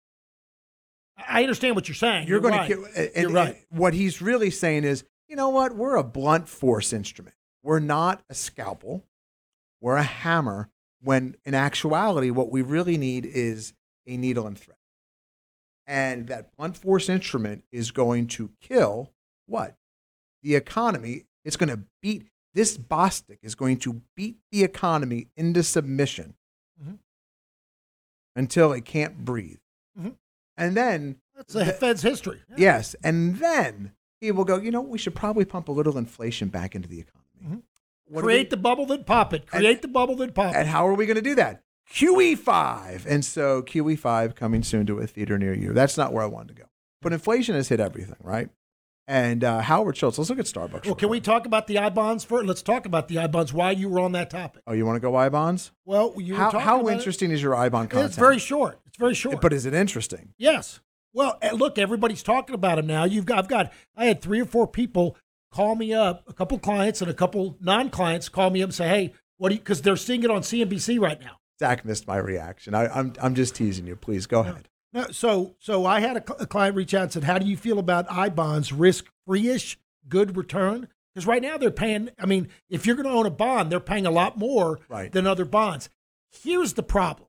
I 1.28 1.42
understand 1.44 1.76
what 1.76 1.88
you're 1.88 1.96
saying. 1.96 2.28
you're, 2.28 2.40
going 2.40 2.54
right. 2.54 2.68
to 2.70 2.76
kill. 2.76 2.86
And, 2.86 2.96
You're 3.16 3.26
and 3.28 3.34
right. 3.34 3.66
what 3.70 3.94
he's 3.94 4.22
really 4.22 4.50
saying 4.52 4.84
is, 4.84 5.04
you 5.28 5.36
know 5.36 5.50
what? 5.50 5.76
We're 5.76 5.96
a 5.96 6.04
blunt 6.04 6.48
force 6.50 6.94
instrument. 6.94 7.36
We're 7.64 7.80
not 7.80 8.24
a 8.30 8.34
scalpel. 8.34 9.04
We're 9.82 9.96
a 9.98 10.04
hammer. 10.04 10.70
When 11.02 11.36
in 11.46 11.54
actuality, 11.54 12.30
what 12.30 12.50
we 12.50 12.62
really 12.62 12.98
need 12.98 13.26
is 13.26 13.74
a 14.08 14.16
needle 14.18 14.48
and 14.48 14.58
thread. 14.58 14.78
And 15.86 16.28
that 16.28 16.56
blunt 16.56 16.78
force 16.78 17.10
instrument 17.10 17.64
is 17.72 17.92
going 17.92 18.28
to 18.28 18.52
kill 18.62 19.12
what? 19.46 19.76
The 20.42 20.56
economy. 20.56 21.26
It's 21.44 21.58
going 21.58 21.70
to 21.70 21.82
beat 22.02 22.28
this 22.54 22.78
Bostic 22.78 23.40
is 23.42 23.56
going 23.56 23.78
to 23.80 24.02
beat 24.16 24.38
the 24.52 24.64
economy 24.64 25.28
into 25.36 25.64
submission 25.64 26.36
Mhm. 26.82 27.00
until 28.36 28.72
it 28.72 28.86
can't 28.86 29.26
breathe. 29.26 29.60
Mhm. 30.00 30.16
And 30.58 30.76
then 30.78 31.18
That's 31.36 31.54
the 31.54 31.66
Fed's 31.66 32.02
history. 32.02 32.42
Yeah. 32.50 32.56
Yes, 32.58 32.96
and 33.04 33.38
then 33.38 33.94
he 34.22 34.32
will 34.32 34.46
go. 34.46 34.58
You 34.58 34.72
know, 34.72 34.82
we 34.82 34.98
should 34.98 35.16
probably 35.16 35.46
pump 35.46 35.68
a 35.68 35.72
little 35.72 35.98
inflation 35.98 36.50
back 36.50 36.76
into 36.76 36.88
the 36.88 37.00
economy. 37.00 37.26
Mm-hmm. 37.44 37.56
What 38.14 38.22
do 38.22 38.28
we- 38.28 38.34
Create 38.34 38.50
the 38.50 38.58
bubble, 38.58 38.86
then 38.86 39.04
pop 39.04 39.34
it. 39.34 39.48
Create 39.48 39.82
the 39.82 39.88
bubble, 39.88 40.16
then 40.16 40.32
pop 40.32 40.54
it. 40.54 40.58
and 40.58 40.68
how 40.68 40.88
are 40.88 40.94
we 40.94 41.06
going 41.06 41.16
to 41.16 41.22
do 41.22 41.36
that? 41.36 41.64
QE5, 41.92 43.06
and 43.06 43.26
so 43.26 43.62
QE5 43.64 44.36
coming 44.36 44.64
soon 44.64 44.86
to 44.86 45.00
a 45.00 45.08
theater 45.08 45.38
near 45.38 45.54
you. 45.54 45.74
That's 45.74 45.98
not 45.98 46.14
where 46.14 46.24
I 46.24 46.28
wanted 46.28 46.56
to 46.56 46.62
go, 46.62 46.68
but 47.02 47.14
inflation 47.14 47.56
has 47.56 47.70
hit 47.70 47.80
everything, 47.80 48.16
right? 48.22 48.50
And 49.08 49.44
uh, 49.44 49.60
Howard 49.62 49.98
Schultz. 49.98 50.18
Let's 50.18 50.30
look 50.30 50.40
at 50.40 50.46
Starbucks. 50.46 50.86
Well, 50.86 50.96
can 50.96 51.10
we 51.10 51.20
talk 51.20 51.46
about 51.46 51.68
the 51.68 51.78
I 51.78 51.90
bonds 51.90 52.24
first? 52.24 52.46
Let's 52.46 52.62
talk 52.62 52.86
about 52.86 53.10
the 53.10 53.20
I 53.20 53.28
bonds. 53.28 53.52
Why 53.52 53.72
you 53.72 53.90
were 53.90 54.00
on 54.00 54.14
that 54.14 54.30
topic? 54.30 54.64
Oh, 54.66 54.74
you 54.74 54.86
want 54.86 54.96
to 54.96 55.02
go 55.02 55.16
I 55.16 55.28
bonds? 55.30 55.72
Well, 55.84 56.14
you 56.18 56.36
How, 56.36 56.58
how 56.58 56.88
interesting 56.88 57.32
is 57.32 57.42
your 57.42 57.54
I 57.54 57.68
bond 57.70 57.90
content? 57.90 58.12
It's 58.12 58.18
very 58.18 58.40
short. 58.40 58.80
It's 58.86 58.98
very 58.98 59.14
short. 59.14 59.42
But 59.42 59.52
is 59.52 59.66
it 59.66 59.74
interesting? 59.74 60.34
Yes. 60.38 60.80
Well, 61.14 61.38
eh, 61.42 61.52
look, 61.52 61.78
everybody's 61.78 62.24
talking 62.24 62.56
about 62.56 62.80
him 62.80 62.88
now. 62.88 63.04
You've 63.04 63.26
got, 63.26 63.40
I've 63.40 63.48
got, 63.48 63.74
I 63.96 64.06
had 64.06 64.22
three 64.22 64.42
or 64.42 64.46
four 64.46 64.68
people 64.68 65.18
call 65.52 65.76
me 65.76 65.94
up, 65.94 66.24
a 66.28 66.34
couple 66.34 66.58
clients 66.60 67.02
and 67.02 67.10
a 67.10 67.14
couple 67.14 67.58
non-clients 67.62 68.30
call 68.30 68.50
me 68.50 68.62
up 68.64 68.68
and 68.68 68.74
say, 68.74 68.88
"Hey, 68.88 69.14
what 69.38 69.50
do 69.50 69.56
you?" 69.56 69.62
Because 69.62 69.82
they're 69.82 69.96
seeing 69.96 70.24
it 70.24 70.32
on 70.32 70.42
CNBC 70.42 71.00
right 71.00 71.20
now. 71.20 71.38
Zach 71.60 71.86
missed 71.86 72.08
my 72.08 72.18
reaction. 72.18 72.74
I, 72.74 72.88
I'm 72.88 73.14
I'm 73.22 73.36
just 73.36 73.56
teasing 73.56 73.86
you. 73.86 73.96
Please 73.96 74.26
go 74.26 74.40
ahead. 74.42 74.68
No, 74.94 75.08
so, 75.12 75.56
so 75.60 75.86
I 75.86 76.00
had 76.02 76.18
a, 76.18 76.34
a 76.44 76.46
client 76.46 76.76
reach 76.76 76.94
out 76.94 77.04
and 77.04 77.12
said, 77.12 77.24
"How 77.24 77.40
do 77.40 77.46
you 77.48 77.58
feel 77.58 77.80
about 77.80 78.06
I 78.12 78.30
bonds, 78.30 78.72
risk-free-ish, 78.72 79.80
good 80.08 80.38
return?" 80.38 80.88
Because 81.14 81.26
right 81.28 81.42
now 81.42 81.58
they're 81.58 81.72
paying. 81.72 82.10
I 82.20 82.26
mean, 82.26 82.50
if 82.70 82.86
you're 82.86 82.96
going 82.96 83.08
to 83.08 83.14
own 83.14 83.26
a 83.26 83.32
bond, 83.32 83.72
they're 83.72 83.80
paying 83.80 84.06
a 84.06 84.12
lot 84.12 84.38
more 84.38 84.80
Right. 84.90 85.12
than 85.12 85.28
other 85.28 85.46
bonds. 85.46 85.90
Here's 86.32 86.74
the 86.74 86.84
problem. 86.84 87.28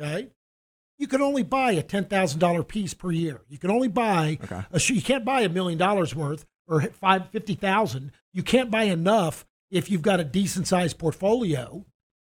Okay, 0.00 0.28
you 0.98 1.06
can 1.06 1.20
only 1.22 1.42
buy 1.44 1.72
a 1.72 1.82
ten 1.82 2.04
thousand 2.06 2.40
dollar 2.40 2.62
piece 2.64 2.94
per 2.94 3.10
year. 3.12 3.42
You 3.48 3.58
can 3.58 3.70
only 3.70 3.88
buy 3.88 4.38
Okay. 4.44 4.62
a 4.72 4.80
you 4.92 5.02
can't 5.02 5.24
buy 5.24 5.40
a 5.42 5.48
million 5.48 5.78
dollars 5.78 6.14
worth 6.14 6.44
or 6.66 6.80
five 6.82 7.28
fifty 7.30 7.54
thousand. 7.54 8.12
You 8.32 8.42
can't 8.42 8.70
buy 8.70 8.84
enough 8.84 9.44
if 9.70 9.90
you've 9.90 10.02
got 10.02 10.20
a 10.20 10.24
decent 10.24 10.66
sized 10.68 10.98
portfolio 10.98 11.84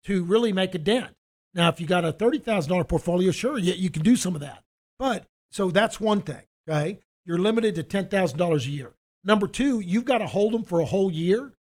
to 0.06 0.24
really 0.24 0.54
make 0.54 0.74
a 0.76 0.80
dent. 0.80 1.16
Now, 1.58 1.70
if 1.70 1.82
you 1.82 1.88
got 1.88 2.06
a 2.06 2.14
thirty 2.14 2.38
thousand 2.38 2.70
dollar 2.70 2.84
portfolio, 2.84 3.32
sure, 3.32 3.58
you, 3.58 3.74
you 3.74 3.90
can 3.90 4.04
do 4.04 4.16
some 4.16 4.36
of 4.36 4.42
that. 4.42 4.64
But 5.00 5.26
so 5.52 5.72
that's 5.72 6.00
one 6.00 6.22
thing. 6.22 6.44
Okay, 6.70 7.00
you're 7.26 7.40
limited 7.40 7.74
to 7.76 7.84
ten 7.84 8.08
thousand 8.08 8.38
dollars 8.38 8.68
a 8.68 8.70
year. 8.70 8.94
Number 9.24 9.48
two, 9.48 9.80
you've 9.80 10.06
got 10.06 10.20
to 10.20 10.28
hold 10.28 10.54
them 10.54 10.64
for 10.64 10.80
a 10.80 10.86
whole 10.86 11.12
year 11.12 11.54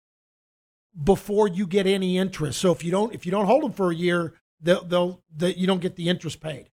before 1.01 1.47
you 1.47 1.65
get 1.65 1.87
any 1.87 2.17
interest. 2.17 2.59
So 2.59 2.73
if 2.73 2.83
you 2.83 2.91
don't 2.91 3.15
if 3.15 3.25
you 3.25 3.31
don't 3.31 3.45
hold 3.45 3.63
them 3.63 3.71
for 3.71 3.89
a 3.89 3.95
year, 3.95 4.33
they'll, 4.61 4.83
they'll 4.83 5.23
that 5.37 5.57
you 5.57 5.65
don't 5.65 5.81
get 5.81 5.95
the 5.95 6.09
interest 6.09 6.41
paid. 6.41 6.69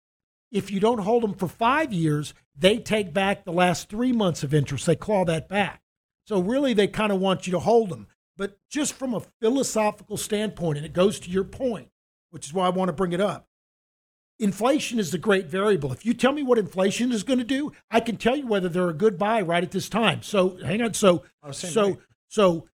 If 0.51 0.71
you 0.71 0.79
don't 0.79 0.99
hold 0.99 1.21
them 1.21 1.35
for 1.35 1.47
five 1.47 1.93
years, 1.93 2.33
they 2.57 2.79
take 2.79 3.13
back 3.13 3.45
the 3.45 3.53
last 3.53 3.87
three 3.87 4.11
months 4.11 4.41
of 4.43 4.53
interest. 4.53 4.87
They 4.87 4.95
claw 4.95 5.25
that 5.25 5.47
back. 5.47 5.83
So 6.25 6.41
really, 6.41 6.73
they 6.73 6.87
kind 6.87 7.11
of 7.11 7.19
want 7.19 7.45
you 7.45 7.51
to 7.51 7.59
hold 7.59 7.89
them. 7.89 8.07
But 8.35 8.57
just 8.67 8.93
from 8.93 9.13
a 9.13 9.21
philosophical 9.39 10.17
standpoint, 10.17 10.77
and 10.77 10.85
it 10.85 10.93
goes 10.93 11.19
to 11.19 11.29
your 11.29 11.43
point, 11.43 11.89
which 12.31 12.45
is 12.47 12.53
why 12.53 12.65
I 12.65 12.69
want 12.69 12.89
to 12.89 12.93
bring 12.93 13.13
it 13.13 13.21
up. 13.21 13.47
Inflation 14.39 14.97
is 14.97 15.11
the 15.11 15.19
great 15.19 15.45
variable. 15.45 15.91
If 15.91 16.03
you 16.03 16.15
tell 16.15 16.31
me 16.31 16.41
what 16.41 16.57
inflation 16.57 17.11
is 17.11 17.21
going 17.21 17.37
to 17.37 17.45
do, 17.45 17.71
I 17.91 17.99
can 17.99 18.17
tell 18.17 18.35
you 18.35 18.47
whether 18.47 18.67
they're 18.69 18.89
a 18.89 18.93
good 18.93 19.19
buy 19.19 19.39
right 19.41 19.63
at 19.63 19.69
this 19.69 19.87
time. 19.87 20.23
So 20.23 20.57
hang 20.63 20.81
on. 20.81 20.95
So 20.95 21.23
Oh, 21.43 21.51
so 21.51 21.85
rate. 21.89 21.97
so 22.27 22.67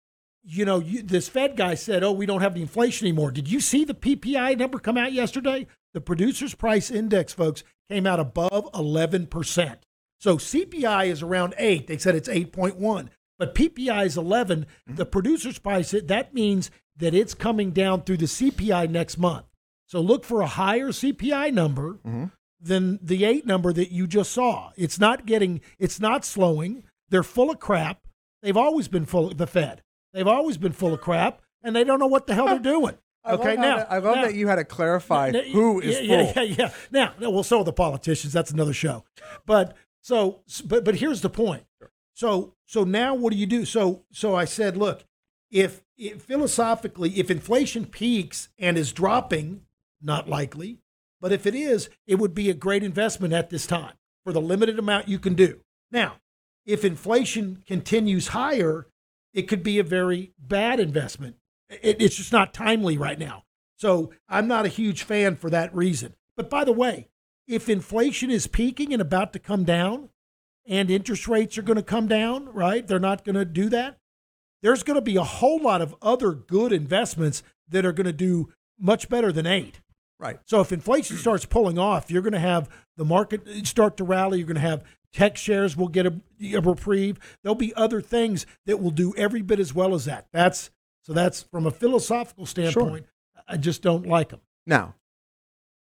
you 0.42 0.66
know 0.66 0.78
you, 0.78 1.02
this 1.02 1.26
Fed 1.28 1.56
guy 1.56 1.74
said, 1.74 2.02
"Oh, 2.04 2.12
we 2.12 2.26
don't 2.26 2.42
have 2.42 2.52
the 2.54 2.60
inflation 2.60 3.06
anymore." 3.06 3.30
Did 3.30 3.50
you 3.50 3.60
see 3.60 3.84
the 3.84 3.94
PPI 3.94 4.58
number 4.58 4.78
come 4.78 4.98
out 4.98 5.12
yesterday? 5.14 5.66
The 5.94 6.02
Producers 6.02 6.54
Price 6.54 6.90
Index, 6.90 7.32
folks, 7.32 7.64
came 7.90 8.06
out 8.06 8.20
above 8.20 8.68
eleven 8.74 9.26
percent. 9.26 9.86
So 10.20 10.36
CPI 10.36 11.06
is 11.06 11.22
around 11.22 11.54
eight. 11.56 11.86
They 11.86 11.96
said 11.96 12.14
it's 12.14 12.28
eight 12.28 12.52
point 12.52 12.76
one, 12.76 13.08
but 13.44 13.54
PPI 13.54 14.07
is 14.07 14.16
11 14.16 14.61
mm-hmm. 14.61 14.94
The 14.96 15.07
Producers 15.07 15.59
Price 15.59 15.90
that 15.90 16.35
means 16.35 16.70
that 16.96 17.14
it's 17.14 17.35
coming 17.35 17.72
down 17.72 18.02
through 18.02 18.18
the 18.18 18.26
CPI 18.26 18.88
next 18.90 19.18
month. 19.18 19.46
So 19.87 20.00
look 20.00 20.24
for 20.24 20.40
a 20.40 20.46
higher 20.46 20.88
CPI 20.88 21.52
number 21.52 21.94
mm-hmm. 22.04 22.26
than 22.61 22.98
the 23.02 23.24
eight 23.24 23.46
number 23.46 23.72
that 23.72 23.92
you 23.92 24.07
just 24.07 24.33
saw. 24.33 24.70
It's 24.76 24.98
not 24.98 25.26
getting, 25.26 25.61
it's 25.78 26.00
not 26.00 26.24
slowing. 26.24 26.85
They're 27.09 27.22
full 27.22 27.50
of 27.50 27.61
crap. 27.61 28.07
They've 28.42 28.57
always 28.57 28.88
been 28.88 29.07
full 29.07 29.28
of 29.28 29.38
the 29.38 29.46
Fed. 29.46 29.83
They've 30.12 30.26
always 30.26 30.57
been 30.57 30.72
full 30.72 30.94
of 30.94 31.00
crap, 31.00 31.42
and 31.62 31.74
they 31.74 31.83
don't 31.83 31.98
know 31.98 32.07
what 32.07 32.26
the 32.26 32.35
hell 32.35 32.46
they're 32.46 32.59
doing. 32.59 32.96
I 33.24 33.33
Okay, 33.33 33.57
how 33.57 33.62
now 33.62 33.76
that- 33.78 33.92
I 33.92 33.98
love 33.98 34.16
now- 34.16 34.22
that 34.22 34.35
you 34.35 34.48
had 34.48 34.57
to 34.57 34.64
clarify 34.64 35.30
now- 35.30 35.40
who 35.40 35.80
is 35.80 36.00
yeah, 36.00 36.07
full. 36.07 36.33
Yeah, 36.35 36.42
yeah, 36.42 36.57
yeah. 36.59 36.70
Now, 36.90 37.12
now, 37.18 37.30
well, 37.30 37.42
so 37.42 37.61
are 37.61 37.64
the 37.64 37.72
politicians. 37.72 38.33
That's 38.33 38.50
another 38.50 38.74
show. 38.74 39.04
But 39.46 39.76
so, 40.02 40.40
but 40.66 40.85
but 40.85 40.96
here's 40.96 41.22
the 41.22 41.30
point. 41.30 41.64
So 42.14 42.55
so 42.66 42.85
now 42.85 43.14
what 43.14 43.33
do 43.33 43.38
you 43.38 43.46
do? 43.46 43.64
So 43.64 44.05
so 44.11 44.35
I 44.35 44.44
said, 44.44 44.77
look, 44.77 45.05
if, 45.55 45.85
if 45.96 46.22
philosophically, 46.22 47.11
if 47.20 47.31
inflation 47.31 47.87
peaks 47.87 48.48
and 48.59 48.77
is 48.77 48.92
dropping, 48.92 49.62
not 50.03 50.29
likely, 50.29 50.81
but 51.20 51.31
if 51.31 51.46
it 51.46 51.55
is, 51.55 51.88
it 52.09 52.16
would 52.16 52.35
be 52.35 52.50
a 52.50 52.55
great 52.55 52.83
investment 52.83 53.33
at 53.33 53.50
this 53.50 53.64
time 53.64 53.94
for 54.24 54.33
the 54.33 54.40
limited 54.40 54.81
amount 54.81 55.09
you 55.09 55.20
can 55.20 55.35
do. 55.35 55.61
Now, 55.92 56.16
if 56.66 56.85
inflation 56.85 57.62
continues 57.68 58.29
higher, 58.29 58.88
it 59.33 59.42
could 59.42 59.62
be 59.62 59.79
a 59.79 59.85
very 59.85 60.33
bad 60.38 60.81
investment. 60.81 61.37
It, 61.70 62.03
it's 62.03 62.16
just 62.16 62.33
not 62.33 62.53
timely 62.53 62.98
right 62.98 63.18
now. 63.18 63.44
So 63.77 64.12
I'm 64.29 64.48
not 64.48 64.66
a 64.66 64.70
huge 64.70 65.05
fan 65.05 65.37
for 65.37 65.50
that 65.50 65.74
reason. 65.74 66.14
But 66.37 66.50
by 66.50 66.64
the 66.64 66.72
way, 66.72 67.11
if 67.46 67.68
inflation 67.68 68.31
is 68.31 68.48
peaking 68.48 68.92
and 68.92 69.00
about 69.00 69.33
to 69.35 69.38
come 69.38 69.62
down 69.62 70.09
and 70.66 70.90
interest 70.90 71.29
rates 71.29 71.59
are 71.59 71.62
going 71.62 71.77
to 71.77 71.83
come 71.83 72.09
down, 72.09 72.46
right? 72.53 72.87
They're 72.87 72.98
not 72.98 73.24
going 73.24 73.37
to 73.37 73.44
do 73.44 73.68
that. 73.70 73.98
There's 74.62 74.83
going 74.83 74.96
to 74.96 75.03
be 75.03 75.16
a 75.16 75.24
whole 75.24 75.61
lot 75.61 75.83
of 75.83 75.94
other 76.00 76.33
good 76.33 76.72
investments 76.72 77.42
that 77.68 77.85
are 77.85 77.92
going 77.92 78.07
to 78.07 78.12
do 78.12 78.53
much 78.79 79.09
better 79.09 79.31
than 79.31 79.46
eight. 79.46 79.81
Right. 80.18 80.38
So 80.46 80.61
if 80.61 80.72
inflation 80.72 81.16
starts 81.16 81.44
pulling 81.44 81.79
off, 81.79 82.11
you're 82.11 82.22
going 82.22 82.33
to 82.33 82.38
have 82.38 82.68
the 82.96 83.05
market 83.05 83.66
start 83.66 83.96
to 83.98 84.05
rally. 84.05 84.38
You're 84.38 84.46
going 84.46 84.55
to 84.55 84.61
have 84.61 84.85
tech 85.12 85.37
shares 85.37 85.77
will 85.77 85.88
get 85.88 86.07
a, 86.07 86.14
a 86.55 86.61
reprieve. 86.61 87.18
There'll 87.42 87.55
be 87.55 87.74
other 87.74 88.00
things 88.00 88.46
that 88.66 88.81
will 88.81 88.90
do 88.90 89.14
every 89.16 89.42
bit 89.42 89.61
as 89.61 89.74
well 89.74 89.94
as 89.94 90.05
that. 90.07 90.27
That's 90.33 90.70
so 91.03 91.12
that's 91.12 91.42
from 91.42 91.66
a 91.66 91.70
philosophical 91.70 92.46
standpoint. 92.46 93.05
Sure. 93.05 93.44
I 93.46 93.57
just 93.59 93.83
don't 93.83 94.07
like 94.07 94.31
them. 94.31 94.40
Now, 94.66 94.94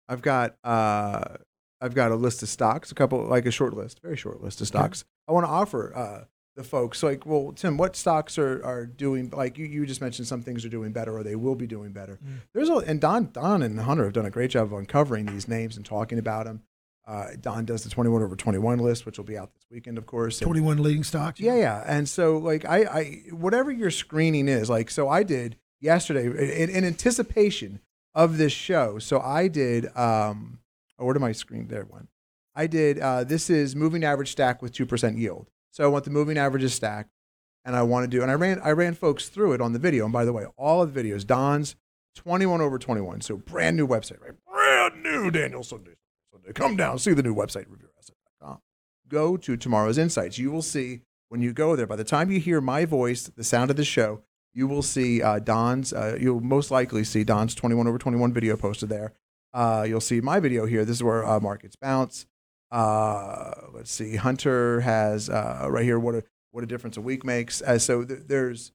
I've 0.09 0.21
got 0.21 0.55
uh, 0.63 1.37
I've 1.81 1.95
got 1.95 2.11
a 2.11 2.15
list 2.15 2.43
of 2.43 2.49
stocks, 2.49 2.91
a 2.91 2.95
couple 2.95 3.23
like 3.25 3.45
a 3.45 3.51
short 3.51 3.73
list, 3.73 4.01
very 4.01 4.15
short 4.15 4.41
list 4.41 4.61
of 4.61 4.67
stocks. 4.67 5.03
I 5.27 5.31
want 5.31 5.45
to 5.45 5.49
offer 5.51 5.95
uh, 5.95 6.23
the 6.55 6.63
folks 6.63 7.01
like, 7.01 7.25
well, 7.25 7.53
Tim, 7.53 7.77
what 7.77 7.95
stocks 7.95 8.37
are, 8.37 8.63
are 8.63 8.85
doing 8.85 9.29
like 9.31 9.57
you, 9.57 9.65
you 9.65 9.85
just 9.85 10.01
mentioned 10.01 10.27
some 10.27 10.41
things 10.43 10.63
are 10.65 10.69
doing 10.69 10.91
better 10.91 11.17
or 11.17 11.23
they 11.23 11.35
will 11.35 11.55
be 11.55 11.65
doing 11.67 11.91
better. 11.91 12.19
There's 12.53 12.69
a 12.69 12.75
and 12.75 13.01
Don 13.01 13.31
Don 13.31 13.61
and 13.63 13.79
Hunter 13.79 14.03
have 14.03 14.13
done 14.13 14.25
a 14.25 14.31
great 14.31 14.51
job 14.51 14.65
of 14.67 14.73
uncovering 14.73 15.25
these 15.25 15.47
names 15.47 15.75
and 15.75 15.85
talking 15.85 16.19
about 16.19 16.45
them. 16.45 16.61
Uh, 17.07 17.29
Don 17.41 17.65
does 17.65 17.83
the 17.83 17.89
21 17.89 18.21
over 18.21 18.35
21 18.35 18.77
list, 18.77 19.05
which 19.07 19.17
will 19.17 19.25
be 19.25 19.35
out 19.37 19.53
this 19.55 19.65
weekend, 19.71 19.97
of 19.97 20.05
course. 20.05 20.39
and- 20.39 20.45
21 20.45 20.83
leading 20.83 21.03
stocks. 21.03 21.39
yeah, 21.39 21.55
yeah. 21.55 21.83
And 21.87 22.07
so, 22.07 22.37
like, 22.37 22.63
I, 22.63 22.83
I, 22.83 23.03
whatever 23.31 23.71
your 23.71 23.89
screening 23.89 24.47
is, 24.47 24.69
like, 24.69 24.91
so 24.91 25.09
I 25.09 25.23
did 25.23 25.57
yesterday 25.81 26.25
in, 26.27 26.69
in 26.69 26.83
anticipation 26.85 27.81
of 28.13 28.37
this 28.37 28.53
show. 28.53 28.99
So 28.99 29.19
I 29.19 29.47
did, 29.47 29.87
um, 29.97 30.59
oh, 31.01 31.05
where 31.05 31.13
did 31.13 31.19
my 31.19 31.31
screen? 31.31 31.67
There 31.67 31.83
one. 31.83 32.07
I 32.55 32.67
did, 32.67 32.99
uh, 32.99 33.23
this 33.23 33.49
is 33.49 33.75
moving 33.75 34.03
average 34.03 34.31
stack 34.31 34.61
with 34.61 34.73
2% 34.73 35.17
yield. 35.17 35.49
So 35.71 35.83
I 35.83 35.87
want 35.87 36.03
the 36.03 36.11
moving 36.11 36.37
averages 36.37 36.73
stack 36.73 37.07
and 37.63 37.75
I 37.75 37.83
want 37.83 38.03
to 38.03 38.07
do, 38.09 38.21
and 38.21 38.29
I 38.29 38.33
ran, 38.33 38.59
I 38.61 38.71
ran 38.71 38.93
folks 38.93 39.29
through 39.29 39.53
it 39.53 39.61
on 39.61 39.73
the 39.73 39.79
video. 39.79 40.03
And 40.03 40.13
by 40.13 40.25
the 40.25 40.33
way, 40.33 40.45
all 40.57 40.81
of 40.81 40.93
the 40.93 41.03
videos, 41.03 41.25
Don's 41.25 41.75
21 42.15 42.59
over 42.59 42.77
21. 42.77 43.21
So 43.21 43.37
brand 43.37 43.77
new 43.77 43.87
website, 43.87 44.21
right? 44.21 44.33
Brand 44.51 45.03
new 45.03 45.31
Daniel 45.31 45.63
Sunday. 45.63 45.95
Sunday. 46.31 46.53
Come 46.53 46.75
down, 46.75 46.99
see 46.99 47.13
the 47.13 47.23
new 47.23 47.35
website, 47.35 47.67
revereasset.com 47.67 48.59
go 49.11 49.35
to 49.35 49.57
tomorrow's 49.57 49.97
insights 49.97 50.37
you 50.37 50.49
will 50.49 50.61
see 50.61 51.01
when 51.27 51.41
you 51.41 51.51
go 51.51 51.75
there 51.75 51.85
by 51.85 51.97
the 51.97 52.03
time 52.03 52.31
you 52.31 52.39
hear 52.39 52.61
my 52.61 52.85
voice 52.85 53.23
the 53.23 53.43
sound 53.43 53.69
of 53.69 53.75
the 53.75 53.83
show 53.83 54.21
you 54.53 54.67
will 54.67 54.81
see 54.81 55.21
uh, 55.21 55.37
don's 55.37 55.91
uh, 55.91 56.17
you'll 56.19 56.39
most 56.39 56.71
likely 56.71 57.03
see 57.03 57.23
don's 57.23 57.53
21 57.53 57.87
over 57.87 57.97
21 57.97 58.31
video 58.31 58.55
posted 58.55 58.89
there 58.89 59.13
uh, 59.53 59.85
you'll 59.87 60.01
see 60.01 60.21
my 60.21 60.39
video 60.39 60.65
here. 60.65 60.85
This 60.85 60.97
is 60.97 61.03
where 61.03 61.25
uh, 61.25 61.39
markets 61.39 61.75
bounce. 61.75 62.25
Uh, 62.71 63.51
let's 63.73 63.91
see. 63.91 64.15
Hunter 64.15 64.81
has 64.81 65.29
uh, 65.29 65.67
right 65.69 65.83
here 65.83 65.99
what 65.99 66.15
a, 66.15 66.23
what 66.51 66.63
a 66.63 66.67
difference 66.67 66.97
a 66.97 67.01
week 67.01 67.25
makes. 67.25 67.61
Uh, 67.61 67.77
so 67.77 68.03
th- 68.03 68.21
there's 68.27 68.71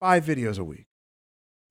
five 0.00 0.24
videos 0.24 0.58
a 0.58 0.64
week 0.64 0.86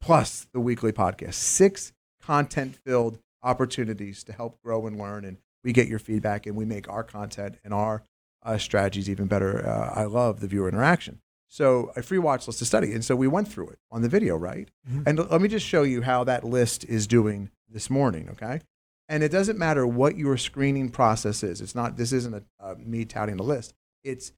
plus 0.02 0.48
the 0.54 0.60
weekly 0.60 0.92
podcast. 0.92 1.34
Six 1.34 1.92
content 2.22 2.76
filled 2.86 3.20
opportunities 3.42 4.24
to 4.24 4.34
help 4.34 4.62
grow 4.64 4.86
and 4.88 4.98
learn 4.98 5.26
and 5.26 5.38
we 5.64 5.74
get 5.74 5.88
your 5.88 6.00
feedback 6.00 6.46
and 6.46 6.56
we 6.56 6.66
make 6.66 6.88
our 6.88 7.04
content 7.04 7.58
and 7.64 7.74
our 7.74 8.04
uh, 8.44 8.58
strategies 8.58 9.10
even 9.10 9.26
better. 9.26 9.68
I 9.68 10.04
love 10.04 10.40
the 10.40 10.48
viewer 10.48 10.70
interaction. 10.70 11.22
So 11.48 11.92
a 11.96 12.02
free 12.02 12.18
watch 12.18 12.48
list 12.48 12.60
to 12.60 12.66
study. 12.66 12.94
And 12.94 13.04
so 13.06 13.16
we 13.16 13.28
went 13.28 13.48
through 13.48 13.70
it 13.70 13.80
on 13.92 14.02
the 14.02 14.10
video, 14.10 14.36
right? 14.36 14.70
And 15.06 15.18
let 15.30 15.42
me 15.42 15.48
just 15.48 15.66
show 15.66 15.84
you 15.84 16.02
how 16.02 16.24
that 16.26 16.44
list 16.44 16.84
is 16.86 17.08
doing 17.08 17.50
this 17.70 17.90
morning, 17.90 18.30
okay? 18.32 18.62
And 19.08 19.24
it 19.24 19.32
doesn't 19.32 19.58
matter 19.60 19.86
what 19.86 20.18
your 20.18 20.36
screening 20.38 20.90
process 20.90 21.44
is. 21.44 21.62
It's 21.62 21.76
not, 21.76 21.96
this 21.98 22.12
isn't 22.12 22.34
a, 22.34 22.44
uh, 22.60 22.76
me 22.78 23.06
touting 23.06 23.38
the 23.38 23.44
list. 23.44 23.74
It's 24.04 24.32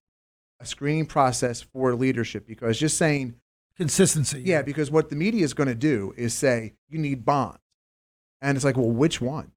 a 0.59 0.65
screening 0.65 1.05
process 1.05 1.61
for 1.61 1.95
leadership 1.95 2.45
because 2.45 2.77
just 2.79 2.97
saying, 2.97 3.35
Consistency. 3.77 4.41
yeah, 4.45 4.61
because 4.63 4.89
what 4.91 5.09
the 5.09 5.15
media 5.15 5.43
is 5.45 5.53
going 5.53 5.69
to 5.69 5.75
do 5.75 6.13
is 6.17 6.33
say 6.33 6.73
you 6.89 6.97
need 6.97 7.23
bonds, 7.25 7.59
and 8.41 8.55
it's 8.55 8.65
like, 8.65 8.75
well, 8.75 8.89
which 8.89 9.21
one, 9.21 9.51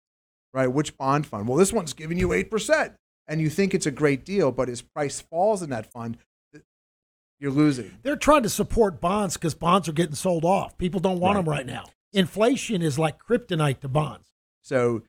right? 0.52 0.66
Which 0.66 0.96
bond 0.98 1.26
fund? 1.26 1.48
Well, 1.48 1.56
this 1.56 1.72
one's 1.72 1.94
giving 1.94 2.18
you 2.18 2.32
eight 2.34 2.50
percent, 2.50 2.92
and 3.26 3.40
you 3.40 3.48
think 3.48 3.72
it's 3.74 3.86
a 3.86 3.90
great 3.90 4.24
deal, 4.24 4.52
but 4.52 4.68
as 4.68 4.82
price 4.82 5.20
falls 5.20 5.62
in 5.62 5.70
that 5.70 5.90
fund, 5.90 6.18
you're 7.40 7.50
losing. 7.50 7.90
They're 8.02 8.16
trying 8.16 8.42
to 8.44 8.48
support 8.50 9.00
bonds 9.00 9.34
because 9.36 9.54
bonds 9.54 9.88
are 9.88 9.92
getting 9.92 10.14
sold 10.14 10.44
off. 10.44 10.76
People 10.78 11.00
don't 11.00 11.18
want 11.20 11.36
Right. 11.36 11.44
them 11.44 11.50
right 11.50 11.66
now. 11.66 11.84
Inflation 12.12 12.82
is 12.82 12.98
like 12.98 13.18
kryptonite 13.18 13.80
to 13.80 13.88
bonds. 13.88 14.28
So 14.62 15.02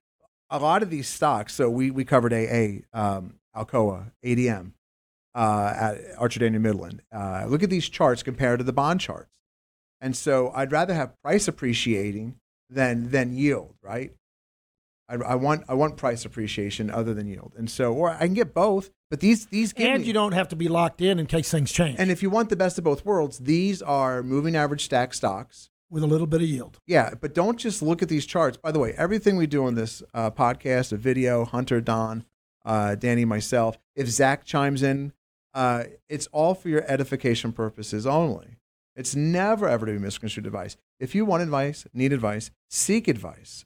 a 0.49 0.59
lot 0.59 0.81
of 0.81 0.89
these 0.89 1.07
stocks. 1.07 1.53
So 1.53 1.69
we 1.69 1.91
we 1.91 2.05
covered 2.05 2.33
AA, 2.33 2.83
um, 2.93 3.35
Alcoa, 3.55 4.11
ADM, 4.23 4.73
uh, 5.35 5.73
at 5.75 5.97
Archer 6.17 6.39
Daniel 6.39 6.61
Midland. 6.61 7.01
Uh, 7.11 7.45
look 7.47 7.63
at 7.63 7.69
these 7.69 7.89
charts 7.89 8.23
compared 8.23 8.59
to 8.59 8.63
the 8.63 8.73
bond 8.73 9.01
charts, 9.01 9.39
and 9.99 10.15
so 10.15 10.51
I'd 10.55 10.71
rather 10.71 10.93
have 10.93 11.19
price 11.21 11.47
appreciating 11.47 12.35
than 12.69 13.09
than 13.11 13.33
yield, 13.35 13.75
right? 13.81 14.13
I, 15.11 15.15
I 15.15 15.35
want 15.35 15.63
I 15.67 15.73
want 15.73 15.97
price 15.97 16.23
appreciation 16.25 16.89
other 16.89 17.13
than 17.13 17.27
yield, 17.27 17.53
and 17.57 17.69
so 17.69 17.93
or 17.93 18.09
I 18.11 18.19
can 18.25 18.33
get 18.33 18.53
both. 18.53 18.89
But 19.09 19.19
these 19.19 19.45
these 19.47 19.73
give 19.73 19.87
And 19.89 20.01
me- 20.01 20.07
you 20.07 20.13
don't 20.13 20.31
have 20.33 20.47
to 20.49 20.55
be 20.55 20.67
locked 20.67 21.01
in 21.01 21.19
in 21.19 21.25
case 21.27 21.51
things 21.51 21.71
change 21.71 21.97
And 21.99 22.09
if 22.09 22.23
you 22.23 22.29
want 22.29 22.49
the 22.49 22.55
best 22.55 22.77
of 22.77 22.83
both 22.83 23.05
worlds, 23.05 23.39
these 23.39 23.81
are 23.81 24.23
moving 24.23 24.55
average 24.55 24.85
stack 24.85 25.13
stocks. 25.13 25.69
with 25.89 26.03
a 26.03 26.07
little 26.07 26.27
bit 26.27 26.41
of 26.41 26.47
yield. 26.47 26.79
Yeah, 26.87 27.15
but 27.19 27.33
don't 27.35 27.57
just 27.59 27.81
look 27.81 28.01
at 28.01 28.07
these 28.07 28.25
charts. 28.25 28.55
By 28.57 28.71
the 28.71 28.79
way, 28.79 28.93
everything 28.97 29.35
we 29.35 29.45
do 29.47 29.65
on 29.65 29.75
this 29.75 30.01
uh, 30.13 30.31
podcast, 30.31 30.93
a 30.93 30.97
video, 30.97 31.43
Hunter, 31.43 31.81
Don, 31.81 32.23
uh, 32.65 32.95
Danny, 32.95 33.25
myself, 33.25 33.77
if 33.93 34.07
Zach 34.07 34.45
chimes 34.45 34.81
in, 34.83 35.11
uh, 35.53 35.83
it's 36.07 36.27
all 36.31 36.55
for 36.55 36.69
your 36.69 36.85
edification 36.89 37.51
purposes 37.51 38.07
only. 38.07 38.55
It's 38.95 39.15
never 39.17 39.67
ever 39.67 39.85
to 39.85 39.91
be 39.91 39.99
misconstrued 39.99 40.45
advice. 40.45 40.77
If 40.97 41.13
you 41.15 41.25
want 41.25 41.43
advice, 41.43 41.85
need 41.93 42.13
advice, 42.13 42.51
seek 42.69 43.09
advice. 43.09 43.65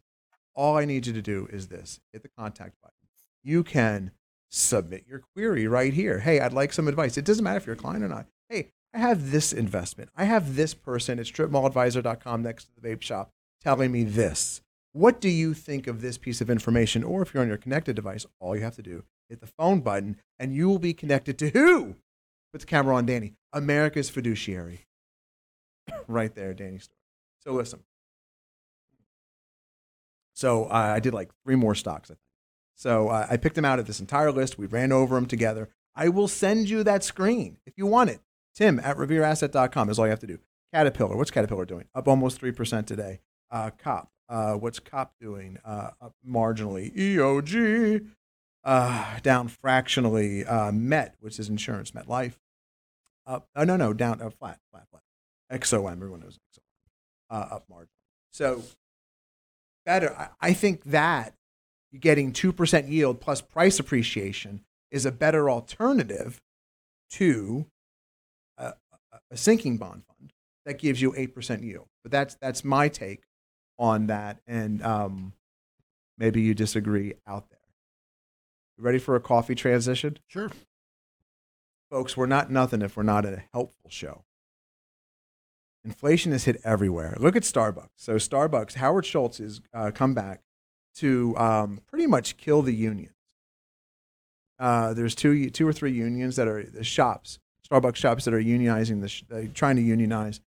All 0.56 0.78
I 0.78 0.86
need 0.86 1.06
you 1.06 1.14
to 1.14 1.22
do 1.22 1.48
is 1.52 1.68
this: 1.68 2.00
hit 2.14 2.24
the 2.24 2.30
contact 2.30 2.76
button. 2.82 2.96
You 3.44 3.64
can 3.64 4.12
submit 4.50 5.06
your 5.08 5.20
query 5.20 5.68
right 5.68 5.94
here. 5.94 6.20
Hey, 6.20 6.40
I'd 6.40 6.54
like 6.54 6.74
some 6.74 6.88
advice. 6.88 7.18
It 7.18 7.26
doesn't 7.26 7.44
matter 7.44 7.58
if 7.58 7.66
you're 7.66 7.76
a 7.76 7.78
client 7.78 8.04
or 8.04 8.08
not. 8.08 8.26
Hey, 8.50 8.70
I 8.94 9.00
have 9.00 9.32
this 9.32 9.52
investment. 9.54 10.10
I 10.16 10.24
have 10.24 10.56
this 10.56 10.74
person 10.74 11.20
at 11.20 11.26
stripmalladvisor.com 11.26 12.42
next 12.42 12.66
to 12.66 12.70
the 12.82 12.88
vape 12.88 13.02
shop 13.02 13.32
telling 13.62 13.92
me 13.92 14.04
this. 14.04 14.62
What 14.94 15.20
do 15.20 15.28
you 15.28 15.54
think 15.54 15.88
of 15.88 16.02
this 16.02 16.18
piece 16.18 16.40
of 16.40 16.50
information? 16.50 17.04
Or 17.04 17.22
if 17.22 17.34
you're 17.34 17.44
on 17.44 17.50
your 17.50 17.58
connected 17.58 17.96
device, 17.96 18.26
all 18.40 18.56
you 18.56 18.64
have 18.64 18.78
to 18.78 18.82
do 18.82 19.00
is 19.00 19.04
hit 19.30 19.42
the 19.42 19.48
phone 19.48 19.82
button 19.82 20.18
and 20.40 20.56
you 20.56 20.70
will 20.70 20.80
be 20.80 20.94
connected 20.94 21.38
to 21.40 21.50
who? 21.50 21.96
Put 22.54 22.62
the 22.62 22.68
camera 22.68 22.96
on 22.96 23.06
Danny. 23.06 23.34
America's 23.52 24.10
fiduciary. 24.10 24.86
right 26.08 26.34
there, 26.34 26.54
Danny. 26.54 26.80
Story. 26.80 26.98
So 27.44 27.52
listen. 27.52 27.82
So 30.36 30.66
uh, 30.66 30.94
I 30.96 31.00
did 31.00 31.14
like 31.14 31.32
three 31.44 31.56
more 31.56 31.74
stocks. 31.74 32.12
I 32.12 32.14
think. 32.14 32.20
So 32.76 33.08
uh, 33.08 33.26
I 33.30 33.38
picked 33.38 33.56
them 33.56 33.66
out 33.66 33.80
of 33.80 33.88
this 33.88 34.00
entire 34.00 34.32
list. 34.32 34.58
We 34.58 34.68
ran 34.68 34.92
over 34.92 35.16
them 35.16 35.26
together. 35.26 35.70
I 35.96 36.10
will 36.10 36.28
send 36.28 36.70
you 36.70 36.84
that 36.84 37.04
screen 37.04 37.58
if 37.66 37.74
you 37.78 37.86
want 37.88 38.10
it. 38.10 38.20
Tim 38.54 38.80
at 38.80 38.98
revereasset.com 38.98 39.90
is 39.90 39.98
all 39.98 40.06
you 40.06 40.10
have 40.10 40.20
to 40.20 40.28
do. 40.28 40.40
Caterpillar, 40.74 41.16
what's 41.16 41.32
Caterpillar 41.32 41.66
doing? 41.66 41.86
Up 41.96 42.08
almost 42.08 42.42
3% 42.42 42.86
today. 42.86 43.22
Uh, 43.50 43.70
COP, 43.78 44.10
uh, 44.28 44.54
what's 44.54 44.80
COP 44.80 45.14
doing? 45.22 45.58
Uh, 45.64 45.92
up 46.02 46.14
marginally. 46.28 46.94
EOG, 46.96 48.08
uh, 48.66 49.20
down 49.22 49.48
fractionally. 49.48 50.44
Met, 50.74 51.16
which 51.22 51.40
is 51.40 51.48
insurance, 51.48 51.94
Met 51.94 52.10
Life. 52.10 52.38
Up, 53.26 53.48
oh, 53.56 53.64
no, 53.64 53.78
no, 53.78 53.94
down, 53.94 54.18
flat, 54.18 54.60
flat, 54.72 54.88
flat. 54.92 55.02
XOM, 55.52 55.94
everyone 55.94 56.20
knows 56.20 56.40
XOM. 56.54 57.54
Up 57.54 57.66
marginally. 57.72 57.88
So 58.32 58.64
better. 59.86 60.16
I, 60.16 60.30
I 60.42 60.54
think 60.54 60.84
that 60.86 61.36
getting 62.00 62.34
2% 62.34 62.90
yield 62.90 63.22
plus 63.22 63.42
price 63.42 63.80
appreciation 63.80 64.62
is 64.92 65.06
a 65.06 65.12
better 65.12 65.50
alternative 65.50 66.42
to 67.12 67.66
a 69.32 69.38
sinking 69.38 69.78
bond 69.78 70.04
fund 70.06 70.34
that 70.66 70.80
gives 70.80 71.02
you 71.02 71.12
8% 71.12 71.64
yield. 71.64 71.88
But 72.04 72.12
that's, 72.12 72.36
that's 72.36 72.64
my 72.64 72.90
take 72.90 73.24
on 73.78 74.08
that. 74.08 74.40
And 74.48 74.84
um, 74.84 75.34
maybe 76.18 76.42
you 76.42 76.54
disagree 76.54 77.14
out 77.28 77.50
there. 77.50 77.60
Ready 78.78 79.00
for 79.00 79.16
a 79.16 79.22
coffee 79.22 79.56
transition? 79.56 80.18
Sure. 80.28 80.52
Folks, 81.90 82.18
we're 82.18 82.26
not 82.26 82.52
nothing 82.52 82.82
if 82.82 82.98
we're 82.98 83.04
not 83.04 83.26
a 83.26 83.44
helpful 83.54 83.90
show. 83.90 84.25
Inflation 85.86 86.32
has 86.32 86.46
hit 86.46 86.60
everywhere. 86.64 87.16
Look 87.20 87.36
at 87.36 87.44
Starbucks. 87.44 87.90
So, 87.96 88.16
Starbucks, 88.16 88.74
Howard 88.74 89.06
Schultz 89.06 89.38
has 89.38 89.62
uh, 89.74 89.92
come 89.94 90.14
back 90.14 90.42
to 90.96 91.38
um, 91.38 91.80
pretty 91.88 92.08
much 92.08 92.38
kill 92.38 92.62
the 92.62 92.74
unions. 92.74 93.14
Uh, 94.58 94.94
there's 94.94 95.16
two, 95.16 95.50
two 95.50 95.68
or 95.68 95.74
three 95.74 95.92
unions 95.92 96.38
that 96.38 96.48
are 96.48 96.64
the 96.64 96.84
shops, 96.84 97.40
Starbucks 97.70 97.98
shops 97.98 98.26
that 98.26 98.34
are 98.34 98.42
unionizing, 98.42 99.02
the 99.02 99.10
sh- 99.10 99.24
uh, 99.32 99.42
trying 99.54 99.76
to 99.76 99.82
unionize 99.82 100.40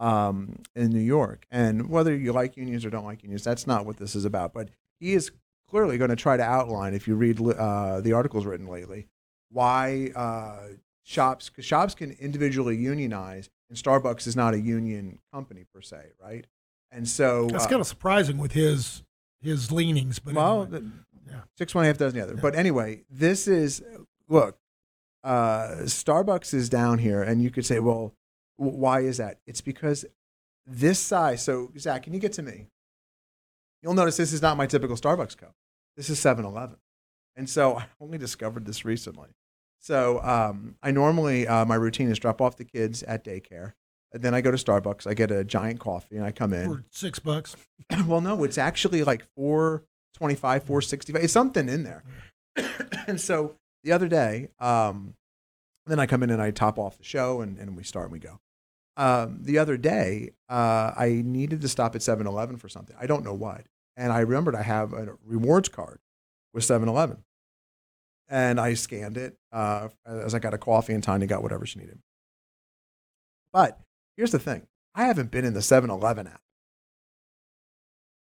um, 0.00 0.62
in 0.74 0.90
New 0.90 1.00
York. 1.00 1.46
And 1.50 1.90
whether 1.90 2.14
you 2.14 2.32
like 2.32 2.56
unions 2.56 2.84
or 2.84 2.90
don't 2.90 3.04
like 3.04 3.22
unions, 3.22 3.44
that's 3.44 3.66
not 3.66 3.84
what 3.84 3.96
this 3.96 4.14
is 4.14 4.24
about. 4.24 4.54
But 4.54 4.70
he 5.00 5.14
is 5.14 5.30
clearly 5.68 5.98
going 5.98 6.10
to 6.10 6.16
try 6.16 6.36
to 6.36 6.42
outline, 6.42 6.94
if 6.94 7.08
you 7.08 7.16
read 7.16 7.40
uh, 7.40 8.00
the 8.00 8.12
articles 8.12 8.46
written 8.46 8.66
lately, 8.66 9.08
why 9.50 10.12
uh, 10.14 10.68
shops, 11.02 11.50
shops 11.60 11.94
can 11.94 12.12
individually 12.20 12.76
unionize, 12.76 13.50
and 13.68 13.76
Starbucks 13.78 14.26
is 14.26 14.36
not 14.36 14.54
a 14.54 14.60
union 14.60 15.18
company 15.32 15.64
per 15.74 15.80
se, 15.80 16.12
right? 16.22 16.46
And 16.90 17.08
so 17.08 17.46
That's 17.50 17.66
uh, 17.66 17.68
kind 17.68 17.80
of 17.80 17.86
surprising 17.86 18.38
with 18.38 18.52
his 18.52 19.02
his 19.40 19.70
leanings, 19.72 20.18
but 20.18 20.34
well, 20.34 20.62
anyway. 20.62 20.78
the- 20.80 20.90
Yeah. 21.32 21.40
six 21.58 21.74
one 21.74 21.84
half 21.84 21.98
dozen 21.98 22.18
the 22.18 22.24
other. 22.24 22.36
But 22.36 22.54
anyway, 22.54 23.04
this 23.10 23.48
is 23.48 23.82
look. 24.28 24.58
Uh, 25.24 25.78
Starbucks 25.82 26.54
is 26.54 26.68
down 26.68 26.98
here, 26.98 27.20
and 27.22 27.42
you 27.42 27.50
could 27.50 27.66
say, 27.66 27.80
well, 27.80 28.14
w- 28.58 28.76
why 28.78 29.00
is 29.00 29.16
that? 29.16 29.40
It's 29.46 29.60
because 29.60 30.04
this 30.64 31.00
size. 31.00 31.42
So 31.42 31.72
Zach, 31.76 32.04
can 32.04 32.12
you 32.14 32.20
get 32.20 32.32
to 32.34 32.42
me? 32.42 32.68
You'll 33.82 33.94
notice 33.94 34.16
this 34.16 34.32
is 34.32 34.40
not 34.42 34.56
my 34.56 34.66
typical 34.66 34.96
Starbucks 34.96 35.36
cup. 35.36 35.54
This 35.96 36.10
is 36.10 36.18
7-Eleven. 36.20 36.76
and 37.36 37.48
so 37.50 37.76
I 37.78 37.86
only 38.00 38.18
discovered 38.18 38.64
this 38.66 38.84
recently. 38.84 39.28
So 39.86 40.20
um, 40.24 40.74
I 40.82 40.90
normally 40.90 41.46
uh, 41.46 41.64
my 41.64 41.76
routine 41.76 42.10
is 42.10 42.18
drop 42.18 42.40
off 42.40 42.56
the 42.56 42.64
kids 42.64 43.04
at 43.04 43.24
daycare, 43.24 43.74
and 44.12 44.20
then 44.20 44.34
I 44.34 44.40
go 44.40 44.50
to 44.50 44.56
Starbucks. 44.56 45.06
I 45.06 45.14
get 45.14 45.30
a 45.30 45.44
giant 45.44 45.78
coffee, 45.78 46.16
and 46.16 46.24
I 46.24 46.32
come 46.32 46.52
in. 46.52 46.66
for 46.66 46.84
six 46.90 47.20
bucks. 47.20 47.54
well, 48.08 48.20
no, 48.20 48.42
it's 48.42 48.58
actually 48.58 49.04
like 49.04 49.24
four 49.36 49.84
twenty-five, 50.16 50.64
four 50.64 50.82
sixty-five. 50.82 51.22
It's 51.22 51.32
something 51.32 51.68
in 51.68 51.84
there. 51.84 52.02
and 53.06 53.20
so 53.20 53.54
the 53.84 53.92
other 53.92 54.08
day, 54.08 54.48
um, 54.58 55.14
then 55.86 56.00
I 56.00 56.06
come 56.06 56.24
in 56.24 56.30
and 56.30 56.42
I 56.42 56.50
top 56.50 56.80
off 56.80 56.98
the 56.98 57.04
show, 57.04 57.40
and, 57.40 57.56
and 57.56 57.76
we 57.76 57.84
start 57.84 58.06
and 58.06 58.12
we 58.12 58.18
go. 58.18 58.40
Um, 58.96 59.38
the 59.40 59.58
other 59.58 59.76
day, 59.76 60.30
uh, 60.48 60.94
I 60.96 61.22
needed 61.24 61.60
to 61.60 61.68
stop 61.68 61.94
at 61.94 62.00
7-Eleven 62.00 62.56
for 62.56 62.68
something. 62.68 62.96
I 63.00 63.06
don't 63.06 63.24
know 63.24 63.34
what, 63.34 63.66
and 63.96 64.12
I 64.12 64.18
remembered 64.20 64.56
I 64.56 64.62
have 64.62 64.92
a 64.92 65.16
rewards 65.24 65.68
card 65.68 66.00
with 66.52 66.64
7-Eleven, 66.64 67.22
and 68.28 68.60
I 68.60 68.74
scanned 68.74 69.16
it 69.16 69.36
uh, 69.52 69.88
as 70.04 70.34
I 70.34 70.38
got 70.38 70.54
a 70.54 70.58
coffee, 70.58 70.94
and 70.94 71.02
Tanya 71.02 71.26
got 71.26 71.42
whatever 71.42 71.66
she 71.66 71.78
needed. 71.78 71.98
But 73.52 73.78
here's 74.16 74.32
the 74.32 74.38
thing: 74.38 74.66
I 74.94 75.04
haven't 75.04 75.30
been 75.30 75.44
in 75.44 75.54
the 75.54 75.60
7-Eleven 75.60 76.26
app 76.26 76.40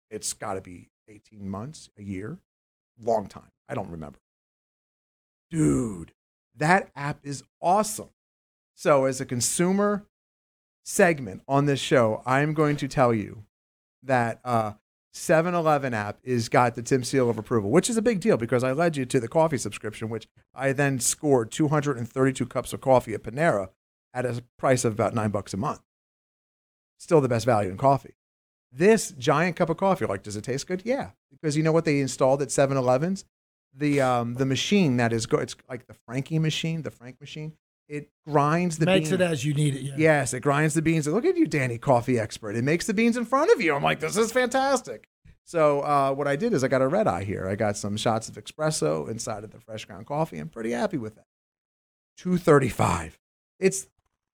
it's 0.10 0.34
got 0.34 0.54
to 0.54 0.62
be 0.62 0.90
18 1.08 1.50
months, 1.50 1.90
a 1.98 2.04
year, 2.04 2.40
long 3.02 3.28
time. 3.28 3.52
I 3.68 3.76
don't 3.76 3.90
remember. 3.90 4.20
Dude, 5.52 6.14
that 6.56 6.90
app 6.96 7.20
is 7.24 7.44
awesome. 7.62 8.10
So, 8.76 9.06
as 9.06 9.22
a 9.22 9.26
consumer 9.26 10.06
segment 10.84 11.42
on 11.48 11.66
this 11.66 11.80
show, 11.80 12.22
I'm 12.26 12.54
going 12.54 12.78
to 12.78 12.88
tell 12.88 13.14
you 13.14 13.44
that 14.04 14.40
uh, 14.44 14.74
7-Eleven 15.16 15.94
app 15.94 16.20
is 16.24 16.50
got 16.50 16.76
the 16.76 16.84
Tim 16.84 17.04
seal 17.04 17.30
of 17.30 17.38
approval, 17.38 17.72
which 17.72 17.90
is 17.90 17.98
a 17.98 18.02
big 18.02 18.20
deal 18.20 18.38
because 18.38 18.64
I 18.64 18.74
led 18.74 18.98
you 18.98 19.06
to 19.06 19.20
the 19.20 19.28
coffee 19.28 19.58
subscription, 19.58 20.10
which 20.10 20.28
I 20.54 20.74
then 20.74 21.00
scored 21.00 21.52
232 21.52 22.46
cups 22.46 22.74
of 22.74 22.82
coffee 22.82 23.14
at 23.14 23.24
Panera 23.24 23.70
at 24.14 24.26
a 24.26 24.44
price 24.58 24.86
of 24.86 24.94
about 24.94 25.16
nine 25.16 25.32
bucks 25.32 25.54
a 25.54 25.58
month. 25.58 25.82
Still 27.00 27.22
the 27.22 27.30
best 27.30 27.46
value 27.46 27.72
in 27.72 27.78
coffee 27.78 28.16
this 28.76 29.12
giant 29.12 29.56
cup 29.56 29.70
of 29.70 29.78
coffee. 29.78 30.06
Like, 30.06 30.24
does 30.24 30.36
it 30.36 30.44
taste 30.44 30.68
good? 30.68 30.82
Yeah, 30.86 31.12
because 31.32 31.56
you 31.56 31.64
know 31.64 31.72
what 31.72 31.86
they 31.86 32.00
installed 32.00 32.42
at 32.42 32.50
7-Elevens? 32.50 33.26
The 33.78 34.00
um 34.00 34.36
the 34.36 34.46
machine 34.46 34.96
that 34.98 35.12
is 35.12 35.26
go. 35.26 35.38
It's 35.38 35.54
like 35.70 35.86
the 35.86 35.94
Frankie 35.94 36.40
machine, 36.40 36.84
the 36.84 36.92
Frank 36.92 37.20
machine. 37.20 37.58
It 37.88 38.10
grinds 38.28 38.78
the 38.80 38.86
Makes 38.88 39.10
beans. 39.10 39.22
it 39.22 39.24
as 39.24 39.46
you 39.46 39.54
need 39.54 39.76
it. 39.76 39.82
Yeah. 39.84 39.94
Yes, 39.98 40.34
it 40.34 40.40
grinds 40.42 40.74
the 40.74 40.82
beans. 40.82 41.08
Look 41.08 41.26
at 41.26 41.38
you, 41.38 41.46
Danny, 41.46 41.78
coffee 41.78 42.18
expert. 42.20 42.56
It 42.56 42.64
makes 42.64 42.88
the 42.88 42.94
beans 42.96 43.16
in 43.18 43.26
front 43.26 43.52
of 43.52 43.62
you. 43.62 43.76
I'm 43.76 43.84
like, 43.84 44.00
this 44.00 44.18
is 44.18 44.32
fantastic. 44.32 45.08
So 45.44 45.82
uh, 45.82 46.12
what 46.14 46.28
I 46.28 46.36
did 46.36 46.54
is 46.54 46.64
I 46.64 46.68
got 46.68 46.82
a 46.82 46.88
red 46.88 47.08
eye 47.08 47.24
here. 47.24 47.48
I 47.48 47.56
got 47.56 47.78
some 47.78 47.96
shots 47.98 48.28
of 48.28 48.36
espresso 48.36 49.08
inside 49.08 49.44
of 49.44 49.52
the 49.52 49.60
fresh 49.60 49.86
ground 49.86 50.08
coffee. 50.08 50.40
I'm 50.40 50.50
pretty 50.50 50.72
happy 50.72 50.98
with 50.98 51.16
that. 51.16 51.26
Two 52.18 52.38
thirty 52.38 52.70
five. 52.70 53.20
It's 53.60 53.88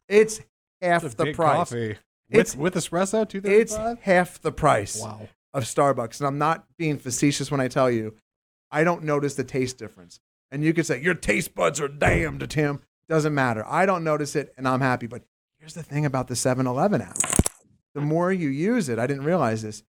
it's 0.08 0.40
half 0.82 1.04
It's 1.04 1.14
a 1.14 1.18
the 1.18 1.24
big 1.26 1.36
price. 1.36 1.56
coffee. 1.58 1.98
It's- 2.30 2.56
with, 2.56 2.76
with 2.76 2.84
espresso, 2.86 3.28
two 3.28 3.42
It's 3.44 3.76
half 4.04 4.42
the 4.42 4.54
price 4.54 5.02
Wow. 5.02 5.28
of 5.54 5.64
Starbucks. 5.66 6.20
And 6.22 6.28
I'm 6.28 6.38
not 6.38 6.66
being 6.78 6.98
facetious 6.98 7.52
when 7.52 7.60
I 7.60 7.68
tell 7.68 7.92
you, 7.92 8.16
I 8.72 8.86
don't 8.86 9.04
notice 9.04 9.36
the 9.36 9.44
taste 9.44 9.78
difference. 9.78 10.22
And 10.50 10.64
you 10.64 10.74
could 10.74 10.86
say, 10.86 11.02
your 11.02 11.14
taste 11.14 11.54
buds 11.56 11.82
are 11.82 11.90
damned, 11.90 12.50
Tim. 12.50 12.80
Doesn't 13.12 13.36
matter. 13.36 13.66
I 13.68 13.86
don't 13.86 14.06
notice 14.06 14.38
it 14.38 14.54
and 14.58 14.66
I'm 14.66 14.80
happy. 14.80 15.06
But 15.06 15.24
here's 15.60 15.74
the 15.74 15.84
thing 15.84 16.06
about 16.06 16.30
the 16.30 16.36
7 16.38 16.66
Eleven 16.66 17.02
app 17.02 17.18
the 17.94 18.00
more 18.00 18.32
you 18.32 18.48
use 18.48 18.88
it, 18.88 19.00
I 19.00 19.06
didn't 19.06 19.26
realize 19.26 19.62
this. 19.64 19.84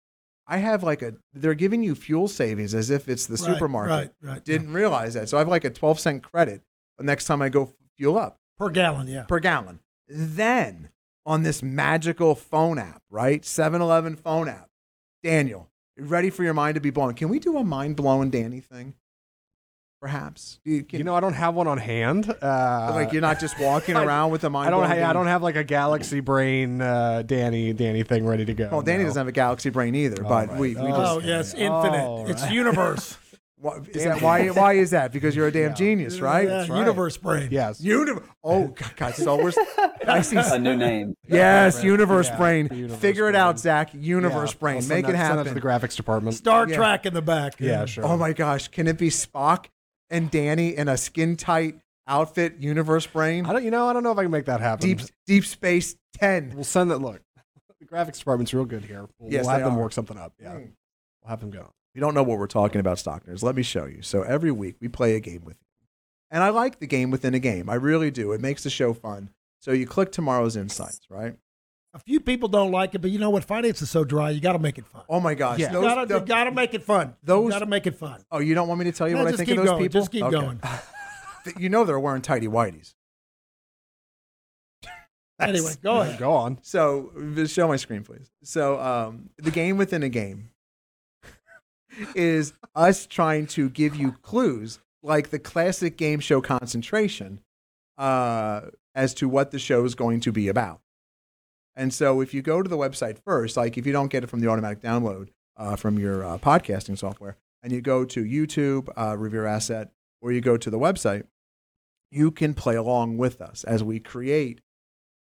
I 0.46 0.58
have 0.58 0.84
like 0.84 1.02
a, 1.02 1.14
they're 1.32 1.54
giving 1.54 1.82
you 1.82 1.96
fuel 1.96 2.28
savings 2.28 2.74
as 2.74 2.90
if 2.90 3.08
it's 3.08 3.26
the 3.26 3.34
Right, 3.34 3.54
supermarket. 3.54 4.14
Right, 4.22 4.30
right. 4.34 4.44
Didn't 4.44 4.72
realize 4.72 5.14
that. 5.14 5.28
So 5.28 5.36
I 5.36 5.40
have 5.40 5.48
like 5.48 5.64
a 5.64 5.70
12 5.70 5.98
cent 5.98 6.22
credit 6.22 6.62
the 6.96 7.02
next 7.02 7.24
time 7.24 7.42
I 7.42 7.48
go 7.48 7.72
fuel 7.96 8.16
up 8.16 8.38
Per 8.56 8.70
gallon, 8.70 9.08
yeah. 9.08 9.24
per 9.24 9.40
gallon. 9.40 9.80
Then 10.06 10.90
on 11.26 11.42
this 11.42 11.60
magical 11.60 12.36
phone 12.36 12.78
app, 12.78 13.02
right? 13.10 13.44
7 13.44 13.82
Eleven 13.82 14.14
phone 14.14 14.48
app. 14.48 14.68
Daniel, 15.24 15.68
ready 15.98 16.30
for 16.30 16.44
your 16.44 16.54
mind 16.54 16.76
to 16.76 16.80
be 16.80 16.90
blown? 16.90 17.14
Can 17.14 17.28
we 17.28 17.40
do 17.40 17.58
a 17.58 17.64
mind 17.64 17.96
blowing 17.96 18.30
Danny 18.30 18.60
thing? 18.60 18.94
Perhaps. 20.00 20.60
You, 20.64 20.84
can, 20.84 20.98
You 21.00 21.04
know, 21.04 21.14
I 21.16 21.20
don't 21.20 21.32
have 21.32 21.54
one 21.54 21.66
on 21.66 21.76
hand. 21.78 22.32
Uh, 22.40 22.90
like 22.94 23.12
you're 23.12 23.20
not 23.20 23.40
just 23.40 23.58
walking 23.58 23.96
I- 23.96 24.04
around 24.04 24.30
with 24.30 24.44
a 24.44 24.50
mind 24.50 24.68
I 24.68 24.70
don't. 24.70 24.86
blowing 24.86 25.02
I, 25.02 25.10
I 25.10 25.12
don't 25.12 25.26
have 25.26 25.42
like 25.42 25.56
a 25.56 25.64
Galaxy 25.64 26.20
Brain 26.20 26.80
uh, 26.80 27.22
Danny 27.22 27.72
Danny 27.72 28.04
thing 28.04 28.24
ready 28.24 28.44
to 28.44 28.54
go. 28.54 28.68
Well, 28.70 28.82
Danny 28.82 29.02
no. 29.02 29.08
doesn't 29.08 29.20
have 29.20 29.26
a 29.28 29.32
galaxy 29.32 29.70
brain 29.70 29.96
either, 29.96 30.22
All 30.22 30.28
but 30.28 30.48
right. 30.50 30.58
we, 30.58 30.74
we 30.76 30.80
Oh, 30.82 31.20
just. 31.20 31.26
yes, 31.26 31.54
infinite. 31.54 32.04
All 32.04 32.28
It's 32.28 32.42
right. 32.42 32.52
universe. 32.52 33.18
Why, 33.60 33.78
is 33.92 34.04
that, 34.04 34.22
why, 34.22 34.46
why 34.50 34.74
is 34.74 34.90
that? 34.92 35.10
Because 35.10 35.34
you're 35.34 35.48
a 35.48 35.50
damn 35.50 35.70
Yeah. 35.70 35.74
genius, 35.74 36.20
right? 36.20 36.46
Yeah, 36.46 36.58
right. 36.60 36.78
universe 36.78 37.16
brain. 37.16 37.48
Yes. 37.50 37.80
Universe. 37.80 38.24
Oh, 38.44 38.68
God, 38.96 39.16
God 39.18 39.42
we're. 39.42 39.52
I 40.06 40.20
see. 40.20 40.36
a 40.36 40.60
new 40.60 40.76
name. 40.76 41.16
Yes, 41.26 41.82
universe 41.82 42.28
Yeah, 42.28 42.36
brain. 42.36 42.68
universe 42.72 43.00
Figure 43.00 43.28
it 43.28 43.34
out. 43.34 43.58
Zach. 43.58 43.90
Universe 43.94 44.52
Yeah, 44.52 44.58
brain. 44.60 44.82
I'll 44.84 44.88
Make 44.88 45.06
that- 45.06 45.14
it 45.14 45.18
Send 45.18 45.30
that 45.30 45.36
happen. 45.38 45.44
to 45.46 45.54
the 45.54 45.60
graphics 45.60 45.96
department. 45.96 46.36
Star 46.36 46.68
Yeah. 46.68 46.76
Trek 46.76 47.04
in 47.06 47.14
the 47.14 47.20
back. 47.20 47.54
yeah, 47.58 47.84
sure. 47.84 48.06
Oh 48.06 48.16
my 48.16 48.32
gosh, 48.32 48.68
can 48.68 48.86
it 48.86 48.96
be 48.96 49.08
Spock 49.10 49.64
and 50.10 50.30
Danny 50.30 50.76
in 50.76 50.88
a 50.88 50.96
skin 50.96 51.36
tight 51.36 51.76
outfit, 52.06 52.56
universe 52.58 53.06
brain? 53.06 53.46
I 53.46 53.52
don't. 53.52 53.64
You 53.64 53.70
know, 53.70 53.86
I 53.88 53.92
don't 53.92 54.02
know 54.02 54.12
if 54.12 54.18
I 54.18 54.22
can 54.22 54.30
make 54.30 54.46
that 54.46 54.60
happen. 54.60 54.86
Deep 54.86 55.00
Deep 55.26 55.44
Space 55.44 55.96
10. 56.14 56.52
We'll 56.54 56.64
send 56.64 56.90
that. 56.90 56.98
Look, 56.98 57.20
the 57.80 57.86
graphics 57.86 58.18
department's 58.18 58.52
real 58.54 58.64
good 58.64 58.84
here. 58.84 59.06
We'll, 59.18 59.32
Yes, 59.32 59.44
we'll 59.44 59.54
have 59.54 59.64
them 59.64 59.74
are. 59.76 59.82
work 59.82 59.92
something 59.92 60.16
up. 60.18 60.32
Yeah, 60.40 60.52
Mm. 60.54 60.70
we'll 61.22 61.28
have 61.30 61.40
them 61.40 61.50
go. 61.50 61.70
You 61.94 62.00
don't 62.00 62.14
know 62.14 62.22
what 62.22 62.38
we're 62.38 62.46
talking 62.46 62.80
about, 62.80 62.98
Stockners, 62.98 63.42
let 63.42 63.56
me 63.56 63.62
show 63.62 63.86
you. 63.86 64.02
So 64.02 64.22
every 64.22 64.52
week 64.52 64.76
we 64.80 64.88
play 64.88 65.16
a 65.16 65.20
game 65.20 65.42
with 65.44 65.56
you. 65.60 65.66
And 66.30 66.42
I 66.44 66.50
like 66.50 66.78
the 66.78 66.86
game 66.86 67.10
within 67.10 67.34
a 67.34 67.38
game. 67.38 67.68
I 67.70 67.74
really 67.74 68.10
do. 68.10 68.32
It 68.32 68.40
makes 68.40 68.62
the 68.62 68.70
show 68.70 68.92
fun. 68.92 69.30
So 69.60 69.72
you 69.72 69.86
click 69.86 70.12
tomorrow's 70.12 70.54
insights, 70.56 71.00
right? 71.10 71.34
A 71.94 71.98
few 71.98 72.20
people 72.20 72.48
don't 72.48 72.70
like 72.70 72.94
it, 72.94 73.00
but 73.00 73.10
you 73.10 73.18
know 73.18 73.30
what? 73.30 73.44
Finance 73.44 73.80
is 73.82 73.90
so 73.90 74.04
dry. 74.04 74.30
You 74.30 74.40
got 74.40 74.52
to 74.52 74.58
make 74.58 74.76
it 74.78 74.86
fun. 74.86 75.02
Oh 75.08 75.20
my 75.20 75.34
gosh. 75.34 75.58
Yeah. 75.58 75.68
You 75.68 75.72
Those- 75.74 75.84
gotta, 75.84 76.14
you 76.14 76.20
gotta 76.26 76.50
make 76.52 76.74
it 76.74 76.82
fun. 76.82 77.14
those- 77.22 77.50
gotta 77.50 77.66
make 77.66 77.86
it 77.86 77.94
fun. 77.96 78.22
oh, 78.30 78.38
you 78.40 78.54
don't 78.54 78.68
want 78.68 78.78
me 78.78 78.84
to 78.84 78.92
tell 78.92 79.08
you 79.08 79.14
No, 79.14 79.24
what 79.24 79.32
I 79.32 79.36
think 79.36 79.48
of 79.50 79.56
those 79.56 79.66
going. 79.66 79.82
people? 79.84 80.00
Just 80.00 80.12
keep 80.12 80.22
Okay. 80.24 80.32
going. 80.38 80.60
you 81.58 81.68
know 81.70 81.84
they're 81.84 81.98
wearing 81.98 82.22
tidy 82.22 82.46
whities. 82.46 82.94
Anyway, 85.40 85.72
go 85.84 86.00
ahead. 86.00 86.18
Go 86.18 86.32
on. 86.32 86.58
So 86.62 87.12
show 87.46 87.68
my 87.68 87.76
screen, 87.76 88.02
please. 88.02 88.28
So 88.42 88.78
um, 88.80 89.30
the 89.36 89.52
game 89.52 89.76
within 89.76 90.02
a 90.02 90.08
game 90.08 90.50
is 92.16 92.54
us 92.74 93.06
trying 93.06 93.46
to 93.48 93.70
give 93.70 93.94
you 93.94 94.12
clues 94.22 94.80
like 95.00 95.30
the 95.30 95.38
classic 95.38 95.96
game 95.96 96.18
show 96.18 96.40
concentration 96.40 97.38
uh, 97.98 98.62
as 98.96 99.14
to 99.14 99.28
what 99.28 99.52
the 99.52 99.60
show 99.60 99.84
is 99.84 99.94
going 99.94 100.18
to 100.22 100.32
be 100.32 100.48
about. 100.48 100.80
And 101.78 101.94
so 101.94 102.20
if 102.20 102.34
you 102.34 102.42
go 102.42 102.60
to 102.62 102.68
the 102.68 102.76
website 102.76 103.18
first, 103.24 103.56
like 103.56 103.78
if 103.78 103.86
you 103.86 103.92
don't 103.92 104.08
get 104.08 104.24
it 104.24 104.26
from 104.26 104.40
the 104.40 104.48
automatic 104.48 104.80
download 104.80 105.28
uh, 105.56 105.76
from 105.76 105.98
your 105.98 106.24
uh, 106.24 106.36
podcasting 106.38 106.98
software, 106.98 107.36
and 107.62 107.72
you 107.72 107.80
go 107.80 108.04
to 108.04 108.24
YouTube, 108.24 108.88
uh, 108.96 109.16
Revere 109.16 109.46
Asset, 109.46 109.90
or 110.20 110.32
you 110.32 110.40
go 110.40 110.56
to 110.56 110.70
the 110.70 110.78
website, 110.78 111.24
you 112.10 112.30
can 112.30 112.52
play 112.54 112.74
along 112.74 113.16
with 113.16 113.40
us 113.40 113.62
as 113.64 113.82
we 113.84 114.00
create 114.00 114.60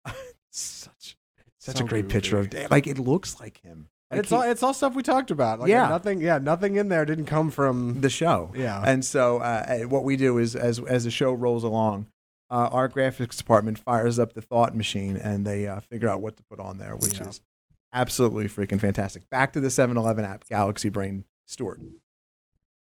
Such 0.52 1.14
So 1.58 1.84
a 1.84 1.88
great 1.88 2.08
picture 2.08 2.38
of 2.38 2.50
goofy. 2.50 2.62
Dan. 2.62 2.68
Like 2.70 2.86
it 2.86 2.98
looks 2.98 3.40
like 3.40 3.60
him. 3.62 3.88
And 4.10 4.18
Like 4.18 4.24
it's 4.24 4.32
all 4.32 4.42
it's 4.42 4.62
all 4.62 4.74
stuff 4.74 4.94
we 4.94 5.02
talked 5.02 5.30
about. 5.30 5.60
Like, 5.60 5.70
Yeah. 5.70 5.88
nothing. 5.88 6.20
Yeah, 6.20 6.38
nothing 6.38 6.76
in 6.76 6.88
there 6.88 7.04
didn't 7.04 7.24
come 7.26 7.50
from. 7.50 8.00
the 8.00 8.10
show. 8.10 8.52
Yeah. 8.54 8.82
And 8.84 9.04
so 9.04 9.38
uh, 9.38 9.78
what 9.84 10.04
we 10.04 10.16
do 10.16 10.38
is, 10.38 10.54
as 10.54 10.78
as 10.78 11.04
the 11.04 11.10
show 11.10 11.32
rolls 11.32 11.64
along, 11.64 12.06
uh, 12.50 12.68
our 12.70 12.88
graphics 12.88 13.36
department 13.36 13.78
fires 13.78 14.18
up 14.18 14.32
the 14.34 14.42
thought 14.42 14.76
machine 14.76 15.16
and 15.16 15.46
they 15.46 15.66
uh, 15.66 15.80
figure 15.80 16.08
out 16.08 16.20
what 16.20 16.36
to 16.36 16.42
put 16.44 16.60
on 16.60 16.78
there, 16.78 16.94
which 16.96 17.18
Yeah. 17.18 17.28
is 17.28 17.40
absolutely 17.92 18.46
freaking 18.46 18.80
fantastic. 18.80 19.28
Back 19.30 19.52
to 19.54 19.60
the 19.60 19.68
7-Eleven 19.68 20.24
app, 20.24 20.44
Galaxy 20.48 20.88
Brain 20.88 21.24
Stewart. 21.46 21.80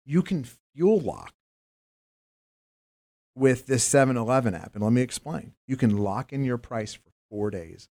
You 0.05 0.21
can 0.23 0.45
fuel 0.73 0.99
lock 0.99 1.33
with 3.35 3.65
this 3.67 3.87
7-Eleven 3.87 4.53
app, 4.55 4.75
and 4.75 4.83
let 4.83 4.93
me 4.93 5.01
explain. 5.01 5.53
You 5.67 5.77
can 5.77 5.97
lock 5.97 6.33
in 6.33 6.43
your 6.43 6.57
price 6.57 6.93
for 6.93 7.09
four 7.29 7.49
days. 7.49 7.87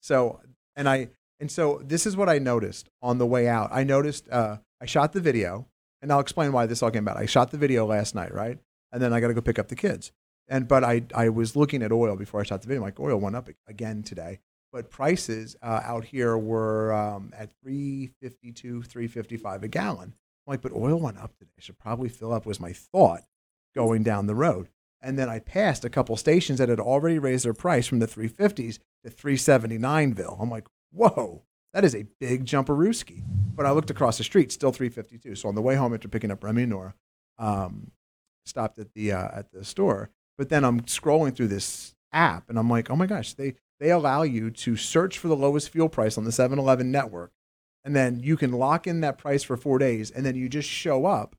So, 0.00 0.40
and 0.76 0.88
I 0.88 1.08
and 1.40 1.50
so 1.50 1.80
this 1.84 2.06
is 2.06 2.16
what 2.16 2.28
I 2.28 2.38
noticed 2.38 2.88
on 3.02 3.18
the 3.18 3.26
way 3.26 3.48
out. 3.48 3.70
I 3.72 3.82
noticed 3.82 4.28
uh, 4.30 4.58
I 4.80 4.86
shot 4.86 5.12
the 5.12 5.20
video, 5.20 5.66
and 6.00 6.12
I'll 6.12 6.20
explain 6.20 6.52
why 6.52 6.66
this 6.66 6.82
all 6.82 6.90
came 6.90 7.04
about. 7.04 7.16
I 7.16 7.26
shot 7.26 7.50
the 7.50 7.56
video 7.58 7.86
last 7.86 8.14
night, 8.14 8.32
right? 8.32 8.58
And 8.92 9.02
then 9.02 9.12
I 9.12 9.20
got 9.20 9.28
to 9.28 9.34
go 9.34 9.40
pick 9.40 9.58
up 9.58 9.68
the 9.68 9.74
kids. 9.76 10.12
And 10.48 10.68
but 10.68 10.84
I 10.84 11.02
I 11.14 11.28
was 11.28 11.56
looking 11.56 11.82
at 11.82 11.92
oil 11.92 12.16
before 12.16 12.40
I 12.40 12.44
shot 12.44 12.62
the 12.62 12.68
video. 12.68 12.82
I'm 12.82 12.86
like 12.86 13.00
oil 13.00 13.18
went 13.18 13.36
up 13.36 13.48
again 13.66 14.02
today, 14.02 14.40
but 14.72 14.90
prices 14.90 15.56
uh, 15.62 15.80
out 15.82 16.04
here 16.04 16.36
were 16.36 16.92
um, 16.92 17.32
at 17.36 17.52
352, 17.62 18.82
355 18.82 19.62
a 19.62 19.68
gallon. 19.68 20.14
I'm 20.46 20.52
like, 20.52 20.60
but 20.60 20.72
oil 20.72 21.00
went 21.00 21.18
up 21.18 21.36
today. 21.38 21.50
I 21.58 21.62
should 21.62 21.78
probably 21.78 22.08
fill 22.08 22.32
up. 22.32 22.44
Was 22.44 22.60
my 22.60 22.72
thought 22.72 23.22
going 23.74 24.02
down 24.02 24.26
the 24.26 24.34
road. 24.34 24.68
And 25.02 25.18
then 25.18 25.28
I 25.28 25.38
passed 25.38 25.84
a 25.84 25.90
couple 25.90 26.16
stations 26.16 26.58
that 26.58 26.70
had 26.70 26.80
already 26.80 27.18
raised 27.18 27.44
their 27.44 27.52
price 27.52 27.86
from 27.86 27.98
the 27.98 28.06
350s 28.06 28.78
to 29.04 29.10
379ville. 29.10 30.40
I'm 30.40 30.50
like, 30.50 30.66
whoa, 30.92 31.42
that 31.74 31.84
is 31.84 31.94
a 31.94 32.06
big 32.18 32.46
jumperooski. 32.46 33.22
But 33.54 33.66
I 33.66 33.72
looked 33.72 33.90
across 33.90 34.16
the 34.16 34.24
street, 34.24 34.50
still 34.50 34.72
352. 34.72 35.34
So 35.34 35.48
on 35.48 35.54
the 35.54 35.62
way 35.62 35.74
home 35.74 35.92
after 35.92 36.08
picking 36.08 36.30
up 36.30 36.42
Remy 36.42 36.62
and 36.62 36.70
Nora, 36.70 36.94
um, 37.38 37.90
stopped 38.46 38.78
at 38.78 38.94
the 38.94 39.12
uh, 39.12 39.28
at 39.34 39.52
the 39.52 39.64
store. 39.64 40.10
But 40.36 40.48
then 40.48 40.64
I'm 40.64 40.80
scrolling 40.82 41.34
through 41.34 41.48
this 41.48 41.94
app, 42.12 42.48
and 42.48 42.58
I'm 42.58 42.70
like, 42.70 42.90
oh 42.90 42.96
my 42.96 43.06
gosh, 43.06 43.34
they 43.34 43.54
they 43.80 43.90
allow 43.90 44.22
you 44.22 44.50
to 44.50 44.76
search 44.76 45.18
for 45.18 45.28
the 45.28 45.36
lowest 45.36 45.70
fuel 45.70 45.88
price 45.88 46.16
on 46.16 46.24
the 46.24 46.30
7-Eleven 46.30 46.90
network, 46.90 47.32
and 47.84 47.94
then 47.94 48.20
you 48.20 48.36
can 48.36 48.52
lock 48.52 48.86
in 48.86 49.00
that 49.00 49.18
price 49.18 49.42
for 49.42 49.56
four 49.56 49.78
days, 49.78 50.10
and 50.10 50.24
then 50.24 50.36
you 50.36 50.48
just 50.48 50.68
show 50.68 51.06
up, 51.06 51.36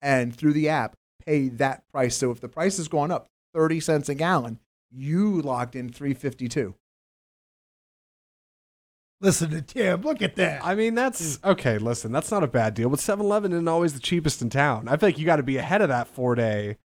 and 0.00 0.34
through 0.34 0.52
the 0.52 0.68
app 0.68 0.94
pay 1.24 1.48
that 1.48 1.84
price. 1.90 2.16
So 2.16 2.30
if 2.30 2.40
the 2.40 2.48
price 2.48 2.76
has 2.76 2.88
gone 2.88 3.10
up 3.10 3.28
30 3.54 3.80
cents 3.80 4.08
a 4.08 4.14
gallon, 4.14 4.58
you 4.90 5.40
locked 5.40 5.74
in 5.74 5.90
352. 5.90 6.74
Listen 9.22 9.50
to 9.50 9.60
Tim. 9.60 10.00
Look 10.00 10.22
at 10.22 10.36
that. 10.36 10.64
I 10.64 10.74
mean, 10.74 10.94
that's 10.94 11.38
okay. 11.44 11.76
Listen, 11.76 12.10
that's 12.10 12.30
not 12.30 12.42
a 12.42 12.48
bad 12.48 12.72
deal. 12.72 12.88
But 12.88 13.00
7-Eleven 13.00 13.52
isn't 13.52 13.68
always 13.68 13.92
the 13.92 14.00
cheapest 14.00 14.40
in 14.40 14.48
town. 14.48 14.88
I 14.88 14.96
feel 14.96 15.08
like 15.08 15.18
you 15.18 15.26
got 15.26 15.36
to 15.36 15.42
be 15.42 15.58
ahead 15.58 15.82
of 15.82 15.90
that 15.90 16.08
four 16.08 16.34
day 16.34 16.78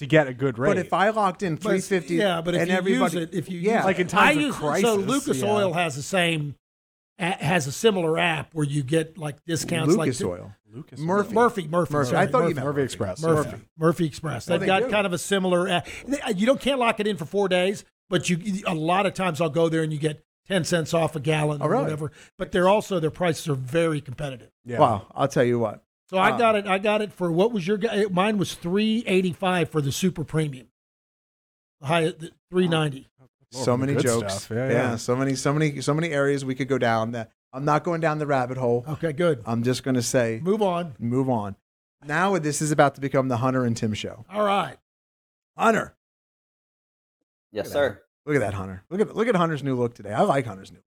to 0.00 0.06
get 0.06 0.26
a 0.26 0.34
good 0.34 0.58
rate. 0.58 0.68
But 0.68 0.78
if 0.78 0.92
I 0.92 1.10
locked 1.10 1.42
in 1.42 1.56
350, 1.56 2.14
Yeah, 2.16 2.40
but 2.40 2.54
if 2.54 2.62
and 2.62 2.70
you 2.70 2.76
everybody, 2.76 3.18
use 3.18 3.28
it, 3.28 3.34
if 3.34 3.48
you 3.50 3.60
yeah, 3.60 3.76
use 3.76 3.84
Like 3.84 3.98
in 4.00 4.06
it- 4.06 4.10
times 4.10 4.28
I 4.36 4.40
of 4.40 4.46
use, 4.46 4.56
crisis, 4.56 4.82
So 4.82 4.94
Lucas 4.96 5.40
yeah. 5.42 5.48
Oil 5.50 5.72
has 5.72 5.94
the 5.96 6.02
same, 6.02 6.56
has 7.18 7.66
a 7.66 7.72
similar 7.72 8.18
app 8.18 8.52
where 8.54 8.66
you 8.66 8.82
get 8.82 9.16
like 9.18 9.36
discounts. 9.46 9.94
Lucas 9.94 10.20
like 10.20 10.30
Oil, 10.30 10.52
Lucas 10.72 10.98
Murphy. 11.00 11.34
Murphy, 11.34 11.68
Murphy, 11.68 11.92
Murphy. 11.92 12.10
sorry, 12.10 12.18
I 12.18 12.26
thought 12.26 12.38
you 12.38 12.42
Murphy. 12.44 12.54
meant 12.54 12.66
Murphy 12.66 12.82
Express. 12.82 13.22
Murphy, 13.22 13.50
Yeah. 13.50 13.56
Murphy 13.78 14.06
Express. 14.06 14.46
They've 14.46 14.58
they 14.60 14.66
got 14.66 14.82
do. 14.84 14.88
kind 14.90 15.06
of 15.06 15.12
a 15.12 15.18
similar. 15.18 15.68
app. 15.68 15.88
Uh, 16.26 16.32
you 16.34 16.46
don't 16.46 16.60
can't 16.60 16.78
lock 16.78 16.98
it 17.00 17.06
in 17.06 17.16
for 17.16 17.26
four 17.26 17.48
days, 17.48 17.84
but 18.08 18.30
you 18.30 18.62
a 18.66 18.74
lot 18.74 19.04
of 19.06 19.14
times 19.14 19.40
I'll 19.40 19.50
go 19.50 19.68
there 19.68 19.82
and 19.82 19.92
you 19.92 19.98
get 19.98 20.24
ten 20.48 20.64
cents 20.64 20.94
off 20.94 21.14
a 21.14 21.20
gallon 21.20 21.60
Oh, 21.60 21.66
or 21.66 21.70
really? 21.72 21.82
whatever. 21.84 22.10
But 22.38 22.52
they're 22.52 22.68
also 22.68 22.98
their 23.00 23.10
prices 23.10 23.48
are 23.48 23.54
very 23.54 24.00
competitive. 24.00 24.50
Yeah. 24.64 24.78
Wow, 24.78 25.06
I'll 25.14 25.28
tell 25.28 25.44
you 25.44 25.58
what. 25.58 25.82
So 26.10 26.18
I 26.18 26.30
Ah. 26.32 26.36
got 26.36 26.56
it. 26.56 26.66
I 26.66 26.78
got 26.78 27.02
it 27.02 27.12
for 27.12 27.30
what 27.30 27.52
was 27.52 27.64
your 27.68 27.76
guy? 27.76 28.04
Mine 28.10 28.36
was 28.36 28.54
three 28.54 29.04
eighty 29.06 29.32
five 29.32 29.70
for 29.70 29.80
the 29.80 29.92
super 29.92 30.24
premium. 30.24 30.66
The 31.80 31.86
high 31.86 32.12
three 32.50 32.66
ninety. 32.66 33.08
So 33.52 33.76
many 33.76 33.94
jokes. 33.94 34.42
stuff. 34.42 34.56
Yeah, 34.56 34.70
yeah. 34.70 34.96
so 34.96 35.14
many, 35.14 35.36
so 35.36 35.52
many, 35.52 35.80
so 35.80 35.94
many 35.94 36.10
areas 36.10 36.44
we 36.44 36.56
could 36.56 36.66
go 36.66 36.78
down. 36.78 37.12
That 37.12 37.30
I'm 37.52 37.64
not 37.64 37.84
going 37.84 38.00
down 38.00 38.18
the 38.18 38.26
rabbit 38.26 38.58
hole. 38.58 38.84
Okay, 38.88 39.12
good. 39.12 39.40
I'm 39.46 39.62
just 39.62 39.84
going 39.84 39.94
to 39.94 40.02
say, 40.02 40.40
Move 40.42 40.62
on. 40.62 40.94
move 40.98 41.30
on. 41.30 41.54
Now 42.04 42.36
this 42.38 42.60
is 42.60 42.72
about 42.72 42.96
to 42.96 43.00
become 43.00 43.28
the 43.28 43.36
Hunter 43.36 43.64
and 43.64 43.76
Tim 43.76 43.94
show. 43.94 44.24
All 44.32 44.44
right. 44.44 44.78
Hunter, 45.56 45.94
Yes, 47.52 47.66
Look 47.66 47.70
at 47.70 47.72
sir. 47.72 48.02
look 48.26 48.34
at 48.36 48.40
that 48.40 48.54
Hunter. 48.54 48.82
Look 48.90 49.00
at 49.00 49.14
look 49.14 49.28
at 49.28 49.36
Hunter's 49.36 49.62
new 49.62 49.76
look 49.76 49.94
today. 49.94 50.12
I 50.12 50.22
like 50.22 50.44
Hunter's 50.46 50.72
new. 50.72 50.78
look. 50.78 50.84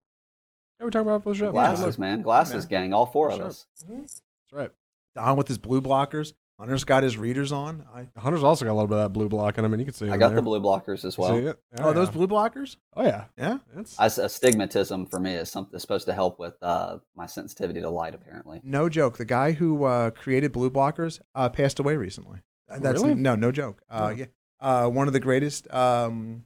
Yeah, 0.79 0.85
we're 0.85 0.89
talking 0.91 1.07
about 1.07 1.23
Bush 1.23 1.41
Up. 1.41 1.51
Glasses, 1.53 1.97
man. 1.97 2.21
Glasses, 2.23 2.65
Yeah. 2.69 2.79
gang. 2.81 2.93
All 2.93 3.05
four 3.05 3.29
of 3.29 3.35
Sure. 3.37 3.45
us. 3.45 3.67
That's 3.87 4.21
right. 4.51 4.71
Don 5.15 5.37
with 5.37 5.47
his 5.47 5.57
blue 5.57 5.81
blockers. 5.81 6.33
Hunter's 6.59 6.83
got 6.83 7.01
his 7.03 7.17
readers 7.17 7.51
on. 7.51 7.83
I, 7.93 8.07
Hunter's 8.17 8.43
also 8.43 8.63
got 8.63 8.71
a 8.71 8.75
little 8.75 8.87
bit 8.87 8.97
of 8.99 9.03
that 9.05 9.09
blue 9.09 9.27
block 9.27 9.57
in 9.57 9.65
him, 9.65 9.73
and 9.73 9.81
you 9.81 9.85
can 9.85 9.93
see. 9.93 10.09
I 10.09 10.17
got 10.17 10.29
there. 10.29 10.35
the 10.37 10.41
blue 10.43 10.61
blockers 10.61 11.03
as 11.03 11.17
well. 11.17 11.35
see 11.35 11.45
it? 11.47 11.59
Yeah, 11.75 11.85
oh, 11.85 11.93
those 11.93 12.09
blue 12.11 12.27
blockers. 12.27 12.77
Oh 12.95 13.03
yeah. 13.03 13.25
Yeah. 13.37 13.57
It's, 13.75 13.99
As 13.99 14.17
astigmatism 14.19 15.07
for 15.07 15.19
me 15.19 15.33
is 15.33 15.49
something 15.51 15.77
supposed 15.79 16.05
to 16.05 16.13
help 16.13 16.39
with 16.39 16.53
uh, 16.61 16.99
my 17.15 17.25
sensitivity 17.25 17.81
to 17.81 17.89
light. 17.89 18.13
Apparently, 18.13 18.61
No 18.63 18.87
joke. 18.87 19.17
The 19.17 19.25
guy 19.25 19.53
who 19.53 19.83
uh, 19.83 20.11
created 20.11 20.51
blue 20.51 20.69
blockers 20.69 21.19
uh, 21.33 21.49
passed 21.49 21.79
away 21.79 21.97
recently. 21.97 22.39
Uh, 22.69 22.79
That's 22.79 23.01
Really? 23.01 23.15
no, 23.15 23.35
no 23.35 23.51
joke. 23.51 23.81
Uh, 23.89 24.09
Oh. 24.11 24.15
Yeah, 24.15 24.25
uh, 24.61 24.87
one 24.89 25.07
of 25.07 25.13
the 25.13 25.19
greatest 25.19 25.71
um, 25.73 26.43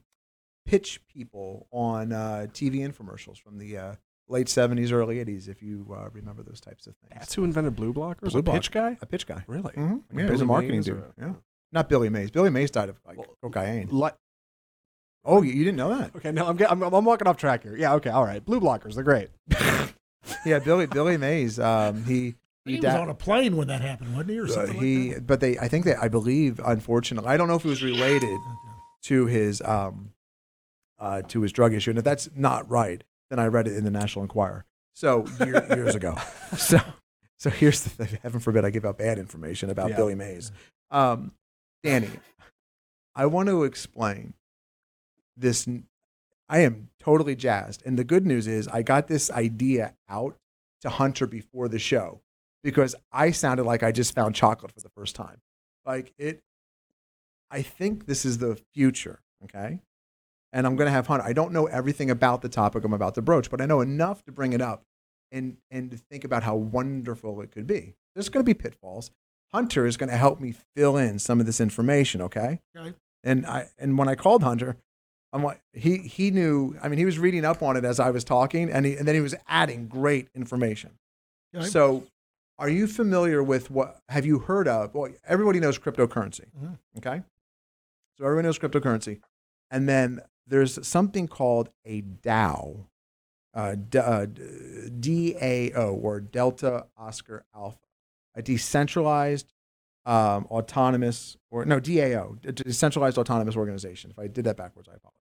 pitch 0.66 1.00
people 1.06 1.68
on 1.70 2.12
uh, 2.12 2.46
TV 2.50 2.76
infomercials 2.80 3.38
from 3.38 3.58
the 3.58 3.76
uh, 3.76 3.94
late 4.28 4.46
'70s, 4.46 4.92
early 4.92 5.16
'80s. 5.24 5.48
If 5.48 5.62
you 5.62 5.86
uh, 5.96 6.08
remember 6.12 6.42
those 6.42 6.60
types 6.60 6.86
of 6.86 6.94
things. 6.96 7.12
that's 7.20 7.34
who 7.34 7.44
invented 7.44 7.76
blue 7.76 7.92
blockers. 7.92 8.30
Blue 8.32 8.40
a 8.40 8.42
pitch 8.42 8.70
guy. 8.70 8.96
a 9.00 9.06
pitch 9.06 9.26
guy. 9.26 9.44
Really? 9.46 9.72
Mhm. 9.72 9.90
Like 9.92 10.02
Yeah, 10.14 10.24
he 10.26 10.30
was 10.30 10.40
a 10.40 10.44
marketing 10.46 10.76
Mays 10.76 10.84
dude. 10.86 10.96
or- 10.98 11.12
Yeah, 11.18 11.32
not 11.72 11.88
Billy 11.88 12.08
Mays. 12.08 12.30
Billy 12.30 12.50
Mays 12.50 12.70
died 12.70 12.88
of 12.88 13.00
like 13.06 13.18
Well, 13.18 13.26
cocaine. 13.42 13.88
Li- 13.90 14.10
Oh, 15.24 15.42
you, 15.42 15.52
you 15.52 15.64
didn't 15.64 15.76
know 15.76 15.96
that? 15.98 16.14
okay, 16.16 16.30
no, 16.32 16.46
I'm, 16.46 16.58
I'm 16.62 16.82
I'm 16.94 17.04
walking 17.04 17.26
off 17.26 17.36
track 17.36 17.62
here. 17.62 17.76
Yeah. 17.76 17.94
Okay. 17.94 18.08
All 18.10 18.24
right. 18.24 18.42
Blue 18.44 18.60
blockers. 18.60 18.94
They're 18.94 19.04
great. 19.04 19.28
Yeah, 20.44 20.58
Billy 20.58 20.84
Billy 20.86 21.16
Mays. 21.16 21.58
Um, 21.58 22.04
he 22.04 22.34
He, 22.66 22.74
was 22.74 22.80
died- 22.82 23.00
on 23.00 23.08
a 23.08 23.14
plane 23.14 23.56
when 23.56 23.68
that 23.68 23.80
happened, 23.80 24.12
wasn't 24.12 24.30
he, 24.30 24.38
or 24.40 24.44
Uh, 24.44 24.48
something 24.48 24.78
he, 24.78 25.06
like 25.08 25.14
that? 25.16 25.26
but 25.26 25.40
they, 25.40 25.58
I 25.58 25.68
think 25.68 25.86
that 25.86 26.02
I 26.02 26.08
believe, 26.08 26.60
unfortunately, 26.62 27.30
I 27.30 27.38
don't 27.38 27.48
know 27.48 27.54
if 27.54 27.64
it 27.64 27.68
was 27.68 27.82
related 27.82 28.38
to 29.04 29.24
his, 29.26 29.62
um, 29.62 30.12
uh, 30.98 31.22
to 31.28 31.40
his 31.42 31.52
drug 31.52 31.72
issue, 31.72 31.90
and 31.90 31.98
if 31.98 32.04
that's 32.04 32.28
not 32.36 32.68
right, 32.70 33.04
then 33.30 33.38
I 33.38 33.46
read 33.46 33.66
it 33.68 33.76
in 33.76 33.84
the 33.84 33.90
National 33.90 34.22
Enquirer. 34.22 34.64
So 34.94 35.24
year, 35.40 35.64
years 35.76 35.94
ago. 35.94 36.16
So, 36.56 36.78
so 37.38 37.50
here's 37.50 37.82
the 37.82 37.90
thing. 37.90 38.18
Heaven 38.22 38.40
forbid 38.40 38.64
I 38.64 38.70
give 38.70 38.84
out 38.84 38.98
bad 38.98 39.18
information 39.18 39.70
about 39.70 39.90
Yeah. 39.90 39.96
Billy 39.96 40.14
Mays. 40.14 40.50
Um, 40.90 41.32
Danny, 41.82 42.10
I 43.14 43.26
want 43.26 43.48
to 43.48 43.64
explain 43.64 44.34
this. 45.36 45.68
I 46.48 46.60
am 46.60 46.88
totally 46.98 47.36
jazzed, 47.36 47.82
and 47.84 47.98
the 47.98 48.04
good 48.04 48.26
news 48.26 48.46
is 48.46 48.66
I 48.68 48.82
got 48.82 49.06
this 49.06 49.30
idea 49.30 49.94
out 50.08 50.36
to 50.80 50.88
Hunter 50.88 51.26
before 51.26 51.68
the 51.68 51.78
show 51.78 52.20
because 52.64 52.94
I 53.12 53.30
sounded 53.30 53.64
like 53.64 53.82
I 53.82 53.92
just 53.92 54.14
found 54.14 54.34
chocolate 54.34 54.72
for 54.72 54.80
the 54.80 54.88
first 54.88 55.14
time. 55.14 55.40
Like 55.84 56.12
it, 56.18 56.40
I 57.50 57.62
think 57.62 58.06
this 58.06 58.24
is 58.24 58.38
the 58.38 58.58
future. 58.74 59.20
Okay. 59.44 59.80
And 60.52 60.66
I'm 60.66 60.76
going 60.76 60.86
to 60.86 60.92
have 60.92 61.06
Hunter. 61.06 61.24
I 61.26 61.32
don't 61.32 61.52
know 61.52 61.66
everything 61.66 62.10
about 62.10 62.42
the 62.42 62.48
topic 62.48 62.84
I'm 62.84 62.92
about 62.92 63.14
to 63.16 63.22
broach, 63.22 63.50
but 63.50 63.60
I 63.60 63.66
know 63.66 63.80
enough 63.80 64.24
to 64.24 64.32
bring 64.32 64.52
it 64.52 64.60
up 64.62 64.84
and, 65.30 65.58
and 65.70 65.90
to 65.90 65.96
think 65.96 66.24
about 66.24 66.42
how 66.42 66.56
wonderful 66.56 67.40
it 67.42 67.50
could 67.52 67.66
be. 67.66 67.94
There's 68.14 68.28
going 68.28 68.44
to 68.44 68.48
be 68.48 68.54
pitfalls. 68.54 69.10
Hunter 69.52 69.86
is 69.86 69.96
going 69.96 70.10
to 70.10 70.16
help 70.16 70.40
me 70.40 70.54
fill 70.76 70.96
in 70.96 71.18
some 71.18 71.40
of 71.40 71.46
this 71.46 71.60
information. 71.60 72.22
Okay. 72.22 72.60
Okay. 72.76 72.94
And 73.24 73.46
I, 73.46 73.68
and 73.78 73.98
when 73.98 74.08
I 74.08 74.14
called 74.14 74.42
Hunter, 74.42 74.76
I'm 75.32 75.42
like, 75.42 75.60
he, 75.74 75.98
he 75.98 76.30
knew, 76.30 76.76
I 76.82 76.88
mean, 76.88 76.98
he 76.98 77.04
was 77.04 77.18
reading 77.18 77.44
up 77.44 77.62
on 77.62 77.76
it 77.76 77.84
as 77.84 78.00
I 78.00 78.10
was 78.10 78.24
talking 78.24 78.70
and 78.70 78.86
he, 78.86 78.96
and 78.96 79.06
then 79.06 79.14
he 79.14 79.20
was 79.20 79.34
adding 79.46 79.86
great 79.88 80.28
information. 80.34 80.92
Okay. 81.54 81.66
So, 81.66 82.04
are 82.58 82.68
you 82.68 82.86
familiar 82.88 83.42
with 83.42 83.70
what? 83.70 84.00
Have 84.08 84.26
you 84.26 84.40
heard 84.40 84.66
of? 84.66 84.92
Well, 84.94 85.10
everybody 85.26 85.60
knows 85.60 85.78
cryptocurrency. 85.78 86.46
Mhm. 86.60 86.76
Okay, 86.96 87.22
so 88.16 88.24
everyone 88.24 88.44
knows 88.44 88.58
cryptocurrency, 88.58 89.20
and 89.70 89.88
then 89.88 90.20
there's 90.48 90.86
something 90.86 91.28
called 91.28 91.70
a 91.84 92.02
DAO, 92.02 92.86
uh, 93.54 93.74
D- 93.74 93.98
uh, 93.98 94.26
DAO 94.26 95.92
or 96.02 96.20
Delta 96.20 96.86
Oscar 96.96 97.44
Alpha, 97.54 97.78
a 98.34 98.42
decentralized, 98.42 99.52
um, 100.06 100.46
autonomous 100.46 101.36
or 101.50 101.64
no 101.64 101.80
DAO, 101.80 102.40
decentralized 102.54 103.18
autonomous 103.18 103.56
organization. 103.56 104.10
If 104.10 104.18
I 104.18 104.26
did 104.26 104.44
that 104.44 104.56
backwards, 104.56 104.88
I 104.88 104.94
apologize. 104.94 105.14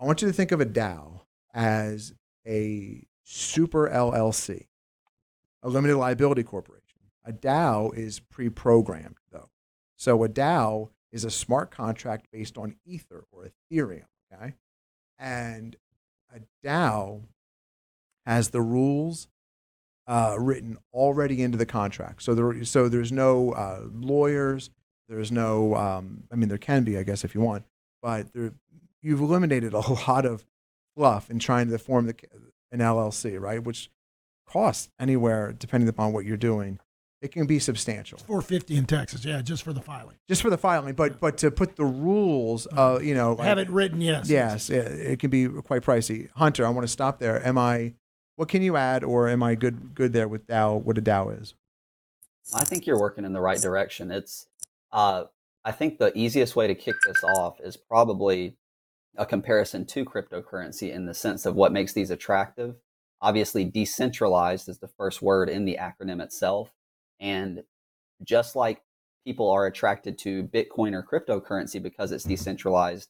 I 0.00 0.06
want 0.06 0.22
you 0.22 0.28
to 0.28 0.34
think 0.34 0.52
of 0.52 0.60
a 0.60 0.66
DAO 0.66 1.20
as 1.52 2.14
a 2.46 3.06
super 3.24 3.88
LLC, 3.88 4.66
a 5.62 5.68
limited 5.68 5.96
liability 5.96 6.42
corporation. 6.42 6.80
A 7.24 7.32
DAO 7.32 7.94
is 7.94 8.20
pre 8.20 8.48
programmed, 8.48 9.18
though. 9.30 9.50
So 9.96 10.24
a 10.24 10.28
DAO 10.28 10.90
is 11.12 11.24
a 11.24 11.30
smart 11.30 11.70
contract 11.70 12.26
based 12.32 12.56
on 12.56 12.76
Ether 12.84 13.24
or 13.32 13.50
Ethereum, 13.72 14.04
okay? 14.32 14.54
And 15.18 15.76
a 16.34 16.40
DAO 16.66 17.22
has 18.26 18.50
the 18.50 18.60
rules 18.60 19.28
uh, 20.06 20.36
written 20.38 20.78
already 20.92 21.42
into 21.42 21.58
the 21.58 21.66
contract. 21.66 22.22
So 22.22 22.34
there, 22.34 22.64
so 22.64 22.88
there's 22.88 23.12
no 23.12 23.52
uh, 23.52 23.82
lawyers. 23.92 24.70
There's 25.08 25.32
no. 25.32 25.74
Um, 25.74 26.24
I 26.32 26.36
mean, 26.36 26.48
there 26.48 26.58
can 26.58 26.84
be, 26.84 26.96
I 26.98 27.02
guess, 27.02 27.24
if 27.24 27.34
you 27.34 27.40
want, 27.40 27.64
but 28.02 28.32
there, 28.32 28.52
you've 29.02 29.20
eliminated 29.20 29.72
a 29.72 29.80
lot 30.08 30.24
of 30.24 30.44
fluff 30.96 31.30
in 31.30 31.38
trying 31.38 31.70
to 31.70 31.78
form 31.78 32.06
the, 32.06 32.14
an 32.72 32.80
LLC, 32.80 33.40
right? 33.40 33.62
Which 33.62 33.90
costs 34.46 34.88
anywhere, 34.98 35.52
depending 35.52 35.88
upon 35.88 36.12
what 36.12 36.24
you're 36.24 36.36
doing, 36.36 36.78
it 37.22 37.32
can 37.32 37.46
be 37.46 37.58
substantial 37.58 38.18
Four 38.18 38.40
fifty 38.42 38.76
in 38.76 38.86
Texas, 38.86 39.24
yeah, 39.24 39.42
just 39.42 39.62
for 39.62 39.72
the 39.72 39.80
filing. 39.82 40.16
just 40.28 40.40
for 40.42 40.50
the 40.50 40.58
filing. 40.58 40.94
But 40.94 41.20
but 41.20 41.38
to 41.38 41.50
put 41.50 41.76
the 41.76 41.84
rules, 41.84 42.66
uh, 42.72 42.98
you 43.02 43.14
know, 43.14 43.36
Have 43.36 43.58
like- 43.58 43.66
it 43.68 43.72
written, 43.72 44.00
yes. 44.00 44.28
Yes, 44.30 44.70
it, 44.70 44.86
it 45.12 45.18
can 45.18 45.30
be 45.30 45.48
quite 45.48 45.82
pricey. 45.82 46.30
Hunter, 46.36 46.64
I 46.66 46.70
want 46.70 46.84
to 46.84 46.92
stop 46.92 47.18
there. 47.18 47.44
Am 47.46 47.58
I? 47.58 47.94
What 48.36 48.48
can 48.48 48.62
you 48.62 48.76
add, 48.76 49.04
or 49.04 49.28
am 49.28 49.42
I 49.42 49.54
good 49.54 49.94
good 49.94 50.12
there 50.14 50.26
with 50.28 50.46
DAO? 50.46 50.82
What 50.82 50.96
a 50.96 51.02
DAO 51.02 51.40
is? 51.40 51.54
I 52.54 52.64
think 52.64 52.86
you're 52.86 52.98
working 52.98 53.24
in 53.24 53.32
the 53.34 53.40
right 53.40 53.60
direction. 53.60 54.10
It's, 54.10 54.46
uh, 54.92 55.24
I 55.64 55.72
think 55.72 55.98
the 55.98 56.10
easiest 56.18 56.56
way 56.56 56.66
to 56.66 56.74
kick 56.74 56.96
this 57.06 57.22
off 57.22 57.60
is 57.60 57.76
probably 57.76 58.56
a 59.16 59.26
comparison 59.26 59.84
to 59.86 60.04
cryptocurrency 60.06 60.90
in 60.92 61.04
the 61.04 61.12
sense 61.14 61.44
of 61.44 61.54
what 61.54 61.70
makes 61.72 61.92
these 61.92 62.10
attractive. 62.10 62.76
Obviously, 63.20 63.64
decentralized 63.66 64.68
is 64.70 64.78
the 64.78 64.88
first 64.88 65.20
word 65.20 65.50
in 65.50 65.66
the 65.66 65.76
acronym 65.78 66.22
itself. 66.22 66.70
And 67.20 67.62
just 68.24 68.56
like 68.56 68.82
people 69.24 69.50
are 69.50 69.66
attracted 69.66 70.18
to 70.18 70.44
Bitcoin 70.44 70.94
or 70.94 71.02
cryptocurrency 71.02 71.82
because 71.82 72.12
it's 72.12 72.24
decentralized, 72.24 73.08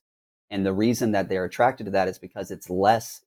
and 0.51 0.67
the 0.67 0.73
reason 0.73 1.13
that 1.13 1.29
they're 1.29 1.45
attracted 1.45 1.85
to 1.85 1.91
that 1.93 2.09
is 2.09 2.19
because 2.19 2.51
it's 2.51 2.69
less 2.69 3.23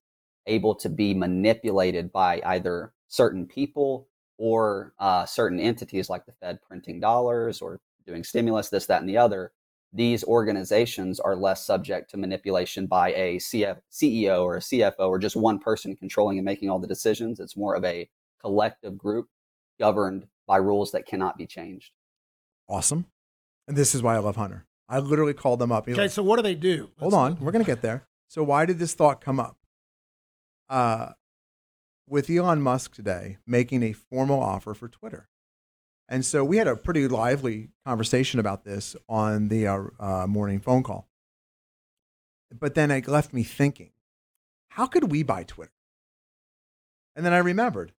able 0.46 0.74
to 0.74 0.88
be 0.88 1.14
manipulated 1.14 2.12
by 2.12 2.40
either 2.44 2.92
certain 3.08 3.46
people 3.46 4.08
or 4.36 4.92
uh, 4.98 5.24
certain 5.24 5.58
entities 5.58 6.10
like 6.10 6.26
the 6.26 6.32
Fed 6.32 6.58
printing 6.66 7.00
dollars 7.00 7.62
or 7.62 7.80
doing 8.06 8.24
stimulus, 8.24 8.68
this, 8.68 8.86
that, 8.86 9.00
and 9.00 9.08
the 9.08 9.16
other, 9.16 9.52
these 9.92 10.24
organizations 10.24 11.20
are 11.20 11.36
less 11.36 11.64
subject 11.64 12.10
to 12.10 12.16
manipulation 12.16 12.86
by 12.86 13.12
a 13.14 13.36
CF, 13.36 13.78
CEO 13.90 14.42
or 14.42 14.56
a 14.56 14.60
CFO 14.60 15.08
or 15.08 15.18
just 15.18 15.36
one 15.36 15.58
person 15.58 15.96
controlling 15.96 16.36
and 16.36 16.44
making 16.44 16.68
all 16.68 16.80
the 16.80 16.86
decisions. 16.86 17.38
It's 17.38 17.56
more 17.56 17.76
of 17.76 17.84
a 17.84 18.08
collective 18.40 18.98
group 18.98 19.28
governed 19.78 20.26
by 20.46 20.56
rules 20.56 20.92
that 20.92 21.06
cannot 21.06 21.36
be 21.38 21.46
changed. 21.46 21.92
Awesome. 22.68 23.06
And 23.66 23.76
this 23.76 23.94
is 23.94 24.02
why 24.02 24.14
I 24.14 24.18
love 24.18 24.36
Hunter. 24.36 24.66
I 24.88 24.98
literally 24.98 25.32
called 25.34 25.58
them 25.58 25.72
up. 25.72 25.86
He's 25.86 25.94
Okay, 25.94 26.02
like, 26.02 26.10
so 26.10 26.22
what 26.22 26.36
do 26.36 26.42
they 26.42 26.54
do? 26.54 26.90
Hold 26.98 27.14
on, 27.14 27.38
we're 27.40 27.52
gonna 27.52 27.64
get 27.64 27.82
there. 27.82 28.06
So 28.28 28.42
why 28.42 28.66
did 28.66 28.78
this 28.78 28.94
thought 28.94 29.20
come 29.20 29.40
up? 29.40 29.56
Uh, 30.68 31.10
with 32.06 32.28
Elon 32.28 32.60
Musk 32.60 32.94
today 32.94 33.38
making 33.46 33.82
a 33.82 33.92
formal 33.92 34.40
offer 34.42 34.74
for 34.74 34.88
Twitter, 34.88 35.28
and 36.08 36.24
so 36.24 36.44
we 36.44 36.58
had 36.58 36.68
a 36.68 36.76
pretty 36.76 37.08
lively 37.08 37.70
conversation 37.86 38.38
about 38.40 38.64
this 38.64 38.94
on 39.08 39.48
the 39.48 39.66
uh, 39.66 39.84
uh, 39.98 40.26
morning 40.26 40.60
phone 40.60 40.82
call. 40.82 41.08
But 42.58 42.74
then 42.74 42.90
it 42.90 43.08
left 43.08 43.32
me 43.32 43.42
thinking, 43.42 43.90
how 44.68 44.86
could 44.86 45.10
we 45.10 45.22
buy 45.22 45.44
Twitter? 45.44 45.72
And 47.16 47.24
then 47.24 47.32
I 47.32 47.38
remembered, 47.38 47.92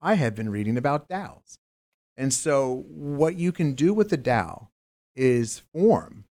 I 0.00 0.14
had 0.14 0.34
been 0.34 0.48
reading 0.48 0.76
about 0.78 1.08
DAOs, 1.08 1.58
and 2.20 2.34
so 2.34 2.84
what 2.90 3.36
you 3.36 3.50
can 3.50 3.72
do 3.72 3.94
with 3.94 4.10
the 4.10 4.18
DAO 4.18 4.68
is 5.16 5.62
form 5.72 6.24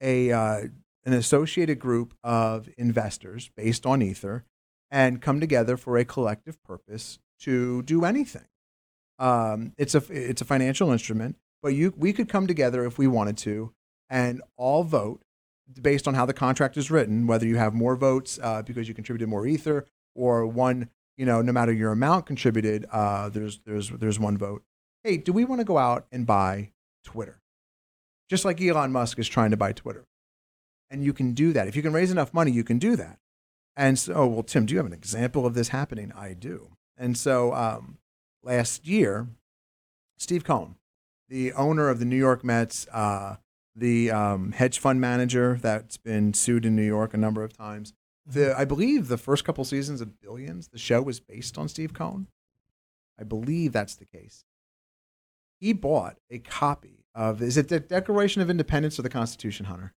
a 0.00 0.32
uh, 0.32 0.60
an 1.04 1.12
associated 1.12 1.78
group 1.78 2.14
of 2.24 2.70
investors 2.78 3.50
based 3.54 3.84
on 3.84 4.00
Ether 4.00 4.46
and 4.90 5.20
come 5.20 5.40
together 5.40 5.76
for 5.76 5.98
a 5.98 6.04
collective 6.04 6.62
purpose 6.64 7.18
to 7.40 7.82
do 7.82 8.06
anything. 8.06 8.46
Um, 9.18 9.74
it's 9.76 9.94
a 9.94 10.02
it's 10.08 10.40
a 10.40 10.46
financial 10.46 10.90
instrument, 10.90 11.36
but 11.62 11.74
you 11.74 11.92
we 11.94 12.14
could 12.14 12.30
come 12.30 12.46
together 12.46 12.86
if 12.86 12.96
we 12.96 13.06
wanted 13.06 13.36
to 13.38 13.74
and 14.08 14.40
all 14.56 14.82
vote 14.82 15.20
based 15.78 16.08
on 16.08 16.14
how 16.14 16.24
the 16.24 16.32
contract 16.32 16.78
is 16.78 16.90
written, 16.90 17.26
whether 17.26 17.46
you 17.46 17.56
have 17.56 17.74
more 17.74 17.96
votes 17.96 18.38
uh, 18.42 18.62
because 18.62 18.88
you 18.88 18.94
contributed 18.94 19.28
more 19.28 19.46
Ether 19.46 19.84
or 20.14 20.46
one, 20.46 20.88
you 21.18 21.26
know, 21.26 21.42
no 21.42 21.52
matter 21.52 21.72
your 21.72 21.92
amount 21.92 22.24
contributed, 22.24 22.86
uh, 22.90 23.28
there's 23.28 23.60
there's 23.66 23.90
there's 23.90 24.18
one 24.18 24.38
vote. 24.38 24.62
Hey, 25.04 25.18
do 25.18 25.34
we 25.34 25.44
want 25.44 25.60
to 25.60 25.66
go 25.66 25.76
out 25.76 26.06
and 26.10 26.24
buy 26.26 26.70
Twitter? 27.04 27.42
Just 28.30 28.46
like 28.46 28.58
Elon 28.58 28.90
Musk 28.90 29.18
is 29.18 29.28
trying 29.28 29.50
to 29.50 29.56
buy 29.56 29.72
Twitter. 29.72 30.06
And 30.90 31.04
you 31.04 31.12
can 31.12 31.34
do 31.34 31.52
that. 31.52 31.68
If 31.68 31.76
you 31.76 31.82
can 31.82 31.92
raise 31.92 32.10
enough 32.10 32.32
money, 32.32 32.50
you 32.50 32.64
can 32.64 32.78
do 32.78 32.96
that. 32.96 33.18
And 33.76 33.98
so, 33.98 34.14
oh, 34.14 34.26
well, 34.26 34.42
Tim, 34.42 34.64
do 34.64 34.72
you 34.72 34.78
have 34.78 34.86
an 34.86 34.94
example 34.94 35.44
of 35.44 35.52
this 35.52 35.68
happening? 35.68 36.10
I 36.16 36.32
do. 36.32 36.70
And 36.96 37.18
so 37.18 37.52
um, 37.52 37.98
last 38.42 38.86
year, 38.86 39.26
Steve 40.16 40.42
Cohen, 40.42 40.76
the 41.28 41.52
owner 41.52 41.90
of 41.90 41.98
the 41.98 42.06
New 42.06 42.16
York 42.16 42.42
Mets, 42.42 42.86
uh, 42.90 43.36
the 43.76 44.10
um, 44.10 44.52
hedge 44.52 44.78
fund 44.78 45.02
manager 45.02 45.58
that's 45.60 45.98
been 45.98 46.32
sued 46.32 46.64
in 46.64 46.74
New 46.74 46.82
York 46.82 47.12
a 47.12 47.18
number 47.18 47.44
of 47.44 47.52
times, 47.52 47.92
the, 48.24 48.58
I 48.58 48.64
believe 48.64 49.08
the 49.08 49.18
first 49.18 49.44
couple 49.44 49.64
seasons 49.64 50.00
of 50.00 50.18
Billions, 50.22 50.68
the 50.68 50.78
show 50.78 51.02
was 51.02 51.20
based 51.20 51.58
on 51.58 51.68
Steve 51.68 51.92
Cohen. 51.92 52.28
I 53.20 53.24
believe 53.24 53.72
that's 53.72 53.96
the 53.96 54.06
case. 54.06 54.46
He 55.60 55.72
bought 55.72 56.16
a 56.30 56.38
copy 56.38 57.04
of, 57.14 57.40
is 57.42 57.56
it 57.56 57.68
the 57.68 57.80
Declaration 57.80 58.42
of 58.42 58.50
Independence 58.50 58.98
or 58.98 59.02
the 59.02 59.08
Constitution, 59.08 59.66
Hunter? 59.66 59.94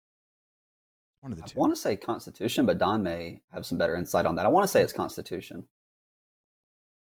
One 1.22 1.32
of 1.32 1.38
the 1.38 1.44
I 1.44 1.48
two. 1.48 1.60
want 1.60 1.74
to 1.74 1.82
say 1.82 1.96
Constitution, 1.96 2.66
but 2.66 2.78
Don 2.78 3.04
may 3.04 3.42
have 3.52 3.66
some 3.66 3.78
better 3.78 3.96
insight 3.96 4.26
on 4.26 4.36
that. 4.36 4.46
I 4.46 4.50
want 4.50 4.64
to 4.64 4.68
say 4.68 4.82
it's 4.82 4.94
Constitution. 4.94 5.66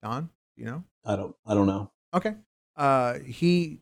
Don, 0.04 0.30
you 0.58 0.66
know? 0.66 0.84
I 1.06 1.16
don't. 1.16 1.36
I 1.46 1.54
don't 1.54 1.68
know. 1.68 1.92
Okay. 2.14 2.36
Uh, 2.76 3.20
he 3.20 3.80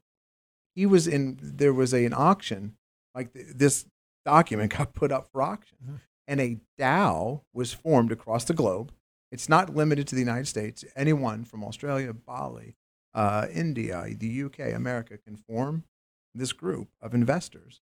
he 0.76 0.86
was 0.86 1.08
in. 1.08 1.38
There 1.42 1.74
was 1.74 1.94
a, 1.94 2.06
an 2.06 2.14
auction. 2.14 2.76
Like 3.16 3.34
th- 3.34 3.48
this 3.56 3.86
document 4.26 4.74
got 4.78 4.94
put 4.94 5.12
up 5.12 5.28
for 5.32 5.42
auction, 5.42 5.78
Mhm. 5.86 6.00
and 6.28 6.40
a 6.42 6.60
DAO 6.80 7.42
was 7.54 7.74
formed 7.74 8.12
across 8.12 8.44
the 8.46 8.54
globe. 8.54 8.92
It's 9.32 9.50
not 9.50 9.76
limited 9.76 10.08
to 10.10 10.16
the 10.16 10.22
United 10.22 10.48
States. 10.48 10.84
Anyone 10.96 11.44
from 11.44 11.64
Australia, 11.64 12.14
Bali, 12.14 12.76
uh, 13.14 13.48
India, 13.52 14.06
the 14.18 14.44
UK, 14.44 14.74
America 14.74 15.18
can 15.18 15.36
form 15.36 15.84
this 16.34 16.54
group 16.54 16.90
of 17.02 17.14
investors, 17.14 17.82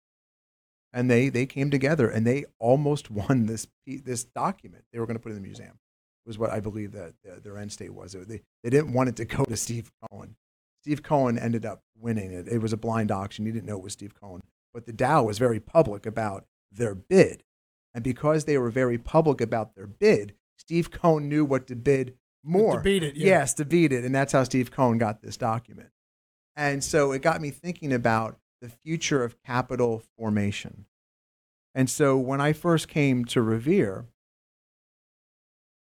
and 0.92 1.10
they 1.10 1.28
they 1.28 1.46
came 1.46 1.70
together 1.70 2.08
and 2.08 2.26
they 2.26 2.44
almost 2.58 3.10
won 3.10 3.46
this 3.46 3.66
this 3.86 4.24
document. 4.24 4.84
They 4.92 4.98
were 4.98 5.06
going 5.06 5.16
to 5.16 5.22
put 5.22 5.30
in 5.30 5.36
the 5.36 5.42
museum. 5.42 5.78
Was 6.24 6.38
what 6.38 6.50
I 6.50 6.58
believe 6.58 6.90
that 6.92 7.14
their, 7.44 7.56
end 7.56 7.70
state 7.70 7.94
was. 7.94 8.12
They 8.12 8.40
they 8.64 8.70
didn't 8.70 8.92
want 8.92 9.08
it 9.08 9.16
to 9.16 9.24
go 9.24 9.44
to 9.44 9.56
Steve 9.56 9.92
Cohen. 10.10 10.34
Steve 10.82 11.02
Cohen 11.02 11.38
ended 11.38 11.64
up 11.64 11.82
winning 11.96 12.32
it. 12.32 12.48
It 12.48 12.58
was 12.58 12.72
a 12.72 12.76
blind 12.76 13.10
auction. 13.12 13.46
You 13.46 13.52
didn't 13.52 13.66
know 13.66 13.76
it 13.76 13.82
was 13.82 13.92
Steve 13.92 14.14
Cohen. 14.20 14.42
But 14.74 14.86
the 14.86 14.92
DAO 14.92 15.24
was 15.24 15.38
very 15.38 15.60
public 15.60 16.04
about 16.04 16.46
their 16.70 16.94
bid. 16.94 17.44
And 17.94 18.04
because 18.04 18.44
they 18.44 18.58
were 18.58 18.70
very 18.70 18.98
public 18.98 19.40
about 19.40 19.74
their 19.74 19.86
bid, 19.86 20.34
Steve 20.58 20.90
Cohen 20.90 21.28
knew 21.28 21.44
what 21.44 21.66
to 21.68 21.76
bid 21.76 22.14
more. 22.46 22.76
To 22.76 22.80
beat 22.80 23.02
it, 23.02 23.16
yeah. 23.16 23.26
Yes, 23.26 23.54
to 23.54 23.64
beat 23.64 23.92
it. 23.92 24.04
And 24.04 24.14
that's 24.14 24.32
how 24.32 24.44
Steve 24.44 24.70
Cohen 24.70 24.98
got 24.98 25.20
this 25.20 25.36
document. 25.36 25.90
And 26.54 26.82
so 26.82 27.12
it 27.12 27.20
got 27.20 27.40
me 27.40 27.50
thinking 27.50 27.92
about 27.92 28.38
the 28.62 28.68
future 28.68 29.22
of 29.22 29.42
capital 29.42 30.02
formation. 30.16 30.86
And 31.74 31.90
so 31.90 32.16
when 32.16 32.40
I 32.40 32.54
first 32.54 32.88
came 32.88 33.26
to 33.26 33.42
Revere, 33.42 34.06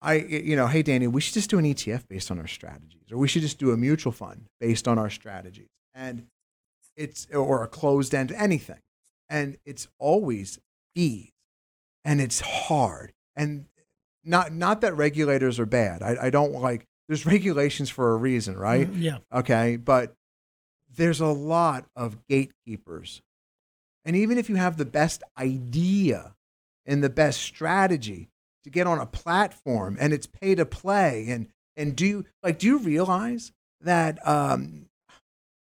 I, 0.01 0.15
you 0.15 0.57
know, 0.57 0.67
hey, 0.67 0.83
Danny, 0.83 1.07
we 1.07 1.21
should 1.21 1.35
just 1.35 1.51
do 1.51 1.59
an 1.59 1.65
ETF 1.65 2.09
based 2.09 2.31
on 2.31 2.39
our 2.39 2.47
strategies, 2.47 3.13
or 3.13 3.19
we 3.19 3.29
should 3.29 3.43
just 3.43 3.59
do 3.59 3.73
a 3.73 3.77
mutual 3.77 4.13
fund 4.13 4.47
based 4.59 4.89
on 4.89 4.99
our 4.99 5.11
strategies. 5.11 5.69
And 5.95 6.27
it's, 6.97 7.27
or 7.33 7.63
a 7.63 7.69
closed 7.69 8.15
end, 8.15 8.33
anything. 8.33 8.81
And 9.29 9.59
it's 9.65 9.89
always 9.99 10.59
fees 10.95 11.31
and 12.05 12.21
it's 12.21 12.41
hard. 12.41 13.13
And 13.37 13.67
not, 14.25 14.53
not 14.53 14.81
that 14.83 14.97
regulators 14.97 15.59
are 15.59 15.67
bad. 15.67 16.03
I, 16.03 16.17
I 16.27 16.31
don't 16.31 16.53
like, 16.53 16.87
there's 17.09 17.27
regulations 17.27 17.91
for 17.91 18.13
a 18.13 18.17
reason, 18.17 18.57
right? 18.57 18.91
Mhm, 18.91 19.03
Yeah. 19.03 19.19
Okay. 19.33 19.77
But 19.77 20.15
there's 20.95 21.21
a 21.21 21.27
lot 21.27 21.87
of 21.97 22.19
gatekeepers. 22.29 23.23
And 24.05 24.17
even 24.17 24.37
if 24.39 24.49
you 24.49 24.57
have 24.57 24.77
the 24.77 24.85
best 24.85 25.23
idea 25.39 26.35
and 26.87 27.03
the 27.03 27.11
best 27.11 27.41
strategy 27.41 28.29
to 28.65 28.71
get 28.71 28.87
on 28.87 28.99
a 28.99 29.07
platform 29.07 29.97
and 30.01 30.13
it's 30.13 30.27
pay 30.27 30.55
to 30.55 30.65
play 30.67 31.27
and 31.29 31.49
and 31.77 31.97
do 31.97 32.05
you 32.07 32.25
like 32.43 32.59
do 32.59 32.67
you 32.67 32.79
realize 32.79 33.53
that 33.81 34.25
um 34.27 34.87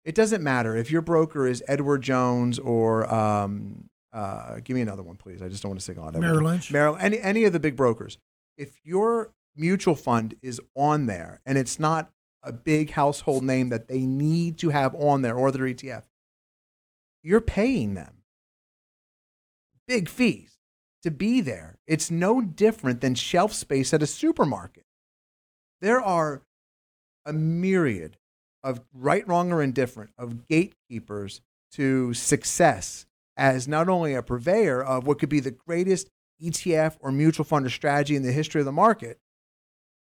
it 0.05 0.15
doesn't 0.15 0.43
matter 0.43 0.75
if 0.75 0.91
your 0.91 1.01
broker 1.01 1.47
is 1.47 1.63
Edward 1.67 2.01
Jones 2.01 2.59
or 2.59 3.13
um 3.13 3.89
uh 4.13 4.59
give 4.63 4.75
me 4.75 4.81
another 4.81 5.03
one 5.03 5.15
please. 5.17 5.41
I 5.41 5.47
just 5.49 5.61
don't 5.63 5.71
want 5.71 5.79
to 5.79 5.85
single 5.85 6.05
out 6.05 6.13
Merrill 6.15 6.43
Lynch. 6.43 6.71
Merrill, 6.71 6.97
any 6.97 7.19
any 7.19 7.43
of 7.45 7.53
the 7.53 7.59
big 7.59 7.75
brokers. 7.75 8.17
If 8.57 8.77
your 8.83 9.33
mutual 9.55 9.95
fund 9.95 10.35
is 10.41 10.59
on 10.75 11.05
there 11.05 11.41
and 11.45 11.57
it's 11.57 11.79
not 11.79 12.11
a 12.41 12.51
big 12.51 12.91
household 12.91 13.43
name 13.43 13.69
that 13.69 13.87
they 13.87 14.05
need 14.05 14.57
to 14.59 14.69
have 14.69 14.93
on 14.95 15.21
there 15.21 15.35
or 15.35 15.51
their 15.51 15.65
ETF, 15.65 16.03
you're 17.23 17.41
paying 17.41 17.93
them 17.93 18.23
big 19.87 20.09
fees 20.09 20.57
to 21.03 21.11
be 21.11 21.41
there. 21.41 21.77
It's 21.87 22.09
no 22.09 22.41
different 22.41 23.01
than 23.01 23.15
shelf 23.15 23.53
space 23.53 23.93
at 23.93 24.03
a 24.03 24.07
supermarket. 24.07 24.85
There 25.81 26.01
are 26.01 26.43
a 27.25 27.33
myriad 27.33 28.17
of 28.63 28.81
right, 28.93 29.27
wrong, 29.27 29.51
or 29.51 29.61
indifferent 29.61 30.11
of 30.17 30.47
gatekeepers 30.47 31.41
to 31.73 32.13
success 32.13 33.05
as 33.35 33.67
not 33.67 33.89
only 33.89 34.13
a 34.13 34.21
purveyor 34.21 34.81
of 34.81 35.05
what 35.05 35.19
could 35.19 35.29
be 35.29 35.39
the 35.39 35.51
greatest 35.51 36.09
ETF 36.43 36.97
or 36.99 37.11
mutual 37.11 37.45
fund 37.45 37.65
or 37.65 37.69
strategy 37.69 38.15
in 38.15 38.23
the 38.23 38.31
history 38.31 38.61
of 38.61 38.65
the 38.65 38.71
market, 38.71 39.19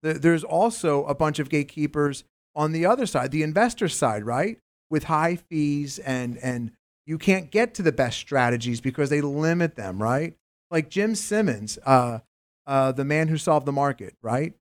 there's 0.01 0.43
also 0.43 1.05
a 1.05 1.15
bunch 1.15 1.39
of 1.39 1.49
gatekeepers 1.49 2.23
on 2.55 2.71
the 2.71 2.85
other 2.85 3.05
side, 3.05 3.31
the 3.31 3.43
investor 3.43 3.87
side, 3.87 4.23
right? 4.25 4.59
With 4.89 5.05
high 5.05 5.35
fees 5.35 5.99
and 5.99 6.37
and 6.37 6.71
you 7.05 7.17
can't 7.17 7.51
get 7.51 7.73
to 7.75 7.81
the 7.83 7.91
best 7.91 8.17
strategies 8.17 8.81
because 8.81 9.09
they 9.09 9.21
limit 9.21 9.75
them, 9.75 10.01
right? 10.01 10.35
Like 10.69 10.89
Jim 10.89 11.15
Simmons, 11.15 11.77
uh, 11.85 12.19
uh, 12.65 12.91
the 12.91 13.05
man 13.05 13.27
who 13.29 13.37
solved 13.37 13.65
the 13.65 13.71
market, 13.71 14.15
right? 14.21 14.53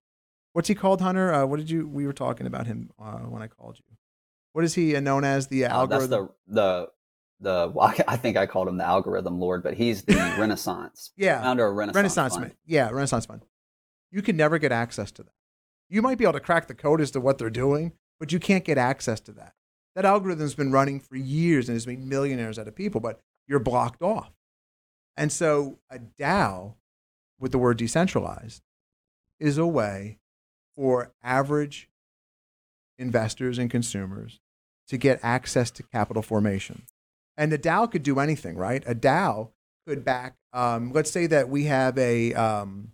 What's 0.53 0.67
he 0.69 0.75
called, 0.75 1.01
Hunter? 1.01 1.33
Uh, 1.33 1.45
what 1.45 1.57
did 1.57 1.69
you? 1.69 1.87
We 1.87 2.05
were 2.07 2.13
talking 2.13 2.47
about 2.47 2.65
him 2.67 2.89
uh, 2.99 3.19
when 3.19 3.41
I 3.41 3.47
called 3.47 3.77
you. 3.77 3.95
What 4.53 4.63
is 4.63 4.73
he 4.73 4.95
uh, 4.95 5.01
known 5.01 5.23
as? 5.23 5.47
The 5.47 5.65
Uh, 5.65 5.85
that's 5.85 6.03
algorithm. 6.03 6.29
the 6.47 6.53
the 6.53 6.89
the. 7.39 7.71
Well, 7.73 7.93
I 8.07 8.17
think 8.17 8.37
I 8.37 8.45
called 8.45 8.67
him 8.67 8.77
the 8.77 8.85
algorithm 8.85 9.39
lord, 9.39 9.63
but 9.63 9.75
he's 9.75 10.03
the 10.03 10.15
Renaissance 10.39 11.11
yeah, 11.17 11.41
founder 11.41 11.67
of 11.67 11.75
Renaissance. 11.75 11.95
Renaissance 11.95 12.33
Fund. 12.33 12.45
man. 12.45 12.55
Yeah, 12.65 12.89
Renaissance 12.89 13.25
fund. 13.25 13.45
You 14.11 14.21
can 14.21 14.37
never 14.37 14.57
get 14.57 14.71
access 14.71 15.11
to 15.11 15.23
that. 15.23 15.31
You 15.89 16.01
might 16.01 16.17
be 16.17 16.23
able 16.23 16.33
to 16.33 16.39
crack 16.39 16.67
the 16.67 16.73
code 16.73 17.01
as 17.01 17.11
to 17.11 17.21
what 17.21 17.37
they're 17.37 17.49
doing, 17.49 17.93
but 18.19 18.31
you 18.31 18.39
can't 18.39 18.63
get 18.63 18.77
access 18.77 19.19
to 19.21 19.31
that. 19.33 19.53
That 19.95 20.05
algorithm's 20.05 20.55
been 20.55 20.71
running 20.71 20.99
for 20.99 21.15
years 21.15 21.69
and 21.69 21.75
has 21.75 21.87
made 21.87 21.99
millionaires 21.99 22.59
out 22.59 22.67
of 22.67 22.75
people, 22.75 23.01
but 23.01 23.19
you're 23.47 23.59
blocked 23.59 24.01
off. 24.01 24.31
And 25.15 25.31
so 25.31 25.79
a 25.89 25.97
DAO, 25.97 26.75
with 27.39 27.51
the 27.51 27.57
word 27.57 27.77
decentralized, 27.77 28.61
is 29.39 29.57
a 29.57 29.65
way 29.65 30.19
for 30.75 31.13
average 31.23 31.89
investors 32.99 33.57
and 33.57 33.69
consumers 33.69 34.39
to 34.87 34.97
get 34.97 35.19
access 35.23 35.71
to 35.71 35.83
capital 35.83 36.21
formation. 36.21 36.83
And 37.37 37.51
the 37.51 37.57
DAO 37.57 37.89
could 37.91 38.03
do 38.03 38.19
anything, 38.19 38.57
right? 38.57 38.83
A 38.87 38.95
DAO 38.95 39.49
could 39.87 40.03
back. 40.03 40.35
Um, 40.53 40.91
let's 40.91 41.11
say 41.11 41.27
that 41.27 41.49
we 41.49 41.65
have 41.65 41.97
a 41.97 42.33
um, 42.33 42.91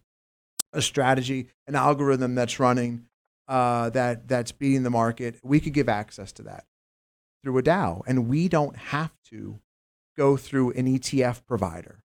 a 0.74 0.82
strategy, 0.82 1.48
an 1.68 1.76
algorithm 1.76 2.36
that's 2.36 2.60
running 2.60 3.06
uh, 3.48 3.90
that 3.92 4.28
that's 4.28 4.52
beating 4.52 4.84
the 4.84 4.90
market. 4.90 5.40
We 5.44 5.60
could 5.60 5.74
give 5.74 5.88
access 5.88 6.32
to 6.34 6.44
that 6.44 6.66
through 7.44 7.58
a 7.58 7.64
DAO, 7.64 8.02
and 8.06 8.28
we 8.28 8.48
don't 8.50 8.76
have 8.78 9.14
to 9.30 9.60
go 10.18 10.36
through 10.38 10.72
an 10.72 10.86
ETF 10.88 11.46
provider. 11.46 12.04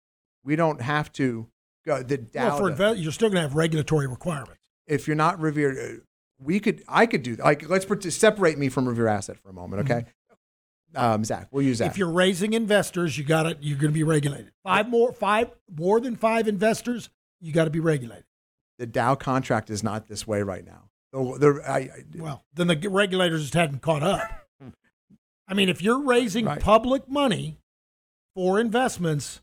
We 0.44 0.56
don't 0.56 0.80
have 0.82 1.12
to 1.14 1.48
go 1.84 2.02
the 2.02 2.18
DAO. 2.18 2.34
Well, 2.48 2.58
for 2.58 2.70
the- 2.70 2.84
inve- 2.84 3.02
you're 3.02 3.12
still 3.12 3.28
going 3.28 3.36
to 3.42 3.48
have 3.48 3.54
regulatory 3.56 4.06
requirements. 4.06 4.60
if 4.86 5.06
you're 5.06 5.16
not 5.16 5.38
revered, 5.38 5.78
uh, 5.78 6.00
we 6.42 6.58
could, 6.58 6.82
I 6.88 7.06
could 7.06 7.22
do 7.22 7.36
that. 7.36 7.44
Like, 7.44 7.68
let's 7.68 7.86
separate 8.16 8.58
me 8.58 8.68
from 8.70 8.88
Revere 8.88 9.06
Asset 9.08 9.36
for 9.38 9.50
a 9.50 9.52
moment, 9.52 9.82
okay? 9.82 10.06
Um, 10.94 11.24
Zach, 11.24 11.48
we'll 11.52 11.64
use 11.64 11.78
that. 11.78 11.86
If 11.92 11.98
you're 11.98 12.10
raising 12.10 12.52
investors, 12.52 13.16
you 13.16 13.24
got 13.24 13.44
to 13.44 13.56
you're 13.60 13.78
going 13.78 13.92
to 13.92 13.94
be 13.98 14.02
regulated. 14.02 14.50
Five 14.64 14.88
more, 14.88 15.12
five 15.12 15.50
more 15.74 16.00
than 16.00 16.16
five 16.16 16.48
investors, 16.48 17.10
you 17.40 17.52
got 17.52 17.64
to 17.64 17.70
be 17.70 17.80
regulated. 17.80 18.24
the 18.78 18.86
DAO 18.86 19.18
contract 19.18 19.70
is 19.70 19.82
not 19.82 20.08
this 20.08 20.26
way 20.26 20.42
right 20.42 20.64
now. 20.64 20.88
The, 21.12 21.38
the, 21.38 21.62
I, 21.68 21.76
I, 21.78 21.90
Well, 22.16 22.44
then 22.54 22.68
the 22.68 22.88
regulators 22.88 23.42
just 23.42 23.54
hadn't 23.54 23.82
caught 23.82 24.02
up. 24.02 24.20
I 25.48 25.54
mean, 25.54 25.68
if 25.68 25.82
you're 25.82 26.02
raising 26.04 26.44
Right. 26.46 26.60
public 26.60 27.08
money 27.08 27.58
for 28.34 28.58
investments, 28.60 29.40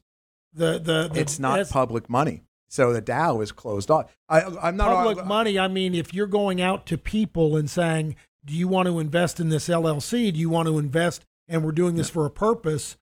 the 0.54 0.80
the, 0.80 1.10
the 1.14 1.20
it's 1.20 1.39
not 1.39 1.70
public 1.70 2.10
money, 2.10 2.43
so 2.70 2.91
the 2.93 3.02
DAO 3.02 3.41
is 3.43 3.52
closed 3.52 3.91
off. 3.91 4.10
I, 4.30 4.41
I'm 4.62 4.76
not 4.78 4.88
public 4.95 5.20
I- 5.20 5.24
money. 5.28 5.60
I 5.60 5.68
mean, 5.68 5.93
if 5.93 6.14
you're 6.14 6.28
going 6.28 6.62
out 6.62 6.86
to 6.88 6.98
people 6.98 7.56
and 7.58 7.70
saying, 7.70 8.16
"Do 8.45 8.54
you 8.54 8.68
want 8.68 8.88
to 8.88 9.00
invest 9.00 9.39
in 9.39 9.50
this 9.50 9.68
LLC? 9.70 10.34
Do 10.34 10.39
you 10.39 10.50
want 10.50 10.68
to 10.68 10.80
invest?" 10.80 11.26
And 11.48 11.64
we're 11.64 11.72
doing 11.72 11.95
this 11.95 12.10
for 12.10 12.26
a 12.26 12.30
purpose. 12.32 12.98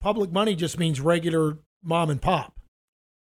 Public 0.00 0.32
money 0.32 0.54
just 0.56 0.78
means 0.78 1.00
regular 1.00 1.58
mom 1.82 2.10
and 2.10 2.20
pop 2.20 2.58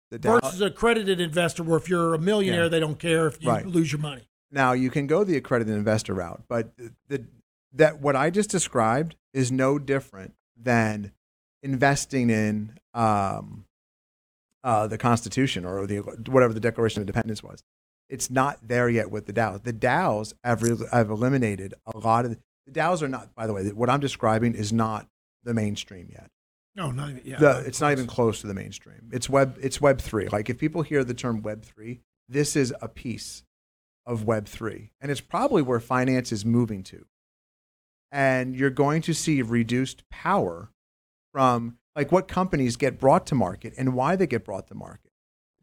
The 0.10 0.18
DAO, 0.20 0.41
versus 0.41 0.62
accredited 0.62 1.20
investor, 1.22 1.64
where 1.64 1.78
if 1.78 1.88
you're 1.89 2.14
a 2.16 2.20
millionaire, 2.20 2.64
Yeah. 2.64 2.70
they 2.70 2.80
don't 2.80 2.97
care 2.99 3.28
if 3.28 3.41
you 3.43 3.49
Right. 3.49 3.66
lose 3.66 3.91
your 3.91 4.01
money. 4.01 4.28
now 4.49 4.72
you 4.72 4.89
can 4.89 5.05
go 5.08 5.24
the 5.26 5.36
accredited 5.36 5.76
investor 5.76 6.14
route, 6.14 6.41
but 6.47 6.72
the, 7.10 7.26
that 7.74 7.99
what 7.99 8.16
I 8.16 8.30
just 8.30 8.49
described 8.49 9.16
is 9.34 9.51
no 9.51 9.78
different 9.78 10.34
than 10.55 11.12
investing 11.62 12.30
in 12.30 12.80
um, 12.93 13.66
uh, 14.64 14.88
the 14.88 14.97
Constitution 14.97 15.66
or 15.66 15.86
the 15.86 15.97
whatever 15.97 16.53
the 16.53 16.60
Declaration 16.62 17.01
of 17.01 17.03
Independence 17.03 17.43
was. 17.43 17.62
It's 18.10 18.30
not 18.32 18.66
there 18.68 18.89
yet 18.89 19.12
with 19.12 19.26
the 19.28 19.34
DAOs. 19.34 19.62
The 19.64 19.74
DAOs 19.74 20.34
have, 20.43 20.64
re- 20.64 20.88
have 20.91 21.10
eliminated 21.10 21.74
a 21.86 21.97
lot 21.97 22.24
of 22.26 22.38
the 22.68 22.80
DAOs 22.80 23.01
are 23.01 23.07
not. 23.07 23.34
By 23.34 23.47
the 23.47 23.53
way, 23.53 23.68
what 23.70 23.89
I'm 23.89 23.99
describing 23.99 24.53
is 24.53 24.72
not 24.72 25.07
the 25.43 25.53
mainstream 25.53 26.09
yet. 26.11 26.30
No, 26.76 26.91
not 26.91 27.09
even. 27.09 27.22
Yeah, 27.26 27.39
the, 27.39 27.63
it's 27.65 27.82
not 27.82 27.91
even 27.91 28.05
close 28.05 28.41
to 28.41 28.47
the 28.47 28.53
mainstream. 28.53 29.09
It's 29.11 29.30
web. 29.30 29.57
It's 29.61 29.82
Web 29.82 29.99
three. 29.99 30.28
Like 30.28 30.49
if 30.49 30.57
people 30.57 30.84
hear 30.84 31.03
the 31.03 31.13
term 31.13 31.41
Web 31.41 31.63
three, 31.63 32.01
this 32.30 32.55
is 32.55 32.74
a 32.82 32.88
piece 32.88 33.43
of 34.05 34.26
Web 34.26 34.47
three, 34.47 34.91
and 35.01 35.11
it's 35.11 35.22
probably 35.22 35.61
where 35.61 35.80
finance 35.80 36.32
is 36.32 36.45
moving 36.45 36.84
to. 36.84 37.05
And 38.11 38.55
you're 38.55 38.70
going 38.70 39.01
to 39.03 39.13
see 39.13 39.41
reduced 39.41 40.07
power 40.09 40.70
from 41.34 41.78
like 41.95 42.11
what 42.11 42.28
companies 42.28 42.78
get 42.78 42.99
brought 42.99 43.26
to 43.28 43.36
market 43.36 43.74
and 43.78 43.93
why 43.93 44.15
they 44.15 44.28
get 44.28 44.45
brought 44.45 44.68
to 44.68 44.76
market. 44.76 45.11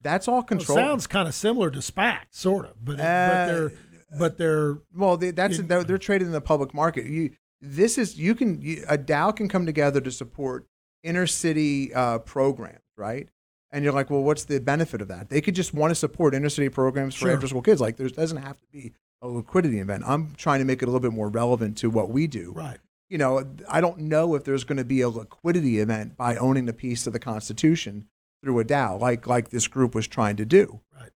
That's 0.03 0.29
all 0.29 0.45
Well, 0.49 0.61
it 0.61 0.63
sounds 0.63 1.07
kind 1.07 1.27
of 1.27 1.35
similar 1.35 1.71
to 1.71 1.79
SPAC, 1.79 2.27
sort 2.31 2.67
of, 2.67 2.85
but, 2.85 2.95
Uh, 2.95 2.97
but 2.97 3.47
they're 3.47 3.73
but 4.19 4.39
they're 4.39 4.79
Well, 4.95 5.17
they, 5.17 5.31
that's 5.31 5.59
Yeah. 5.59 5.65
they're, 5.67 5.85
they're 5.85 5.99
traded 5.99 6.27
in 6.27 6.33
the 6.33 6.41
public 6.41 6.73
market. 6.75 7.07
You, 7.07 7.31
this 7.61 7.99
is 7.99 8.19
you 8.19 8.35
can 8.35 8.61
you, 8.61 8.85
a 8.89 8.99
DAO 8.99 9.35
can 9.35 9.49
come 9.49 9.67
together 9.67 10.01
to 10.01 10.11
support 10.11 10.67
inner 11.03 11.27
city 11.27 11.93
uh, 11.95 12.19
programs, 12.19 12.81
right? 12.97 13.29
And 13.73 13.83
you're 13.85 13.93
like, 13.93 14.09
well, 14.11 14.23
what's 14.23 14.45
the 14.45 14.61
benefit 14.61 15.01
of 15.03 15.09
that? 15.09 15.31
They 15.31 15.41
could 15.41 15.55
just 15.55 15.75
want 15.75 15.91
to 15.91 15.95
support 15.97 16.35
inner 16.35 16.49
city 16.49 16.69
programs 16.69 17.15
for 17.15 17.21
Sure. 17.27 17.33
after 17.33 17.49
school 17.49 17.63
kids. 17.63 17.81
Like, 17.81 17.97
there 17.97 18.09
doesn't 18.09 18.39
have 18.39 18.57
to 18.61 18.67
be 18.73 18.93
a 19.21 19.27
liquidity 19.27 19.81
event. 19.81 20.05
I'm 20.07 20.35
trying 20.37 20.61
to 20.61 20.65
make 20.65 20.81
it 20.81 20.85
a 20.85 20.91
little 20.91 21.01
bit 21.01 21.13
more 21.13 21.29
relevant 21.29 21.77
to 21.79 21.91
what 21.91 22.11
we 22.11 22.27
do. 22.27 22.53
right. 22.55 22.79
You 23.11 23.19
know, 23.19 23.45
I 23.69 23.81
don't 23.81 23.99
know 23.99 24.35
if 24.35 24.45
there's 24.45 24.65
going 24.65 24.79
to 24.79 24.85
be 24.85 25.01
a 25.03 25.09
liquidity 25.09 25.79
event 25.79 26.17
by 26.17 26.37
owning 26.37 26.69
a 26.69 26.73
piece 26.73 27.07
of 27.07 27.13
the 27.13 27.19
Constitution 27.19 28.07
through 28.43 28.59
a 28.61 28.65
DAO, 28.65 28.99
like 28.99 29.27
like 29.27 29.51
this 29.51 29.69
group 29.69 29.95
was 29.95 30.07
trying 30.09 30.37
to 30.37 30.45
do. 30.47 30.81
Right. 30.99 31.11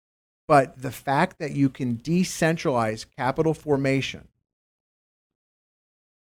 But 0.48 0.80
the 0.80 0.90
fact 0.90 1.38
that 1.38 1.52
you 1.52 1.68
can 1.68 1.98
decentralize 1.98 3.06
capital 3.16 3.52
formation 3.52 4.28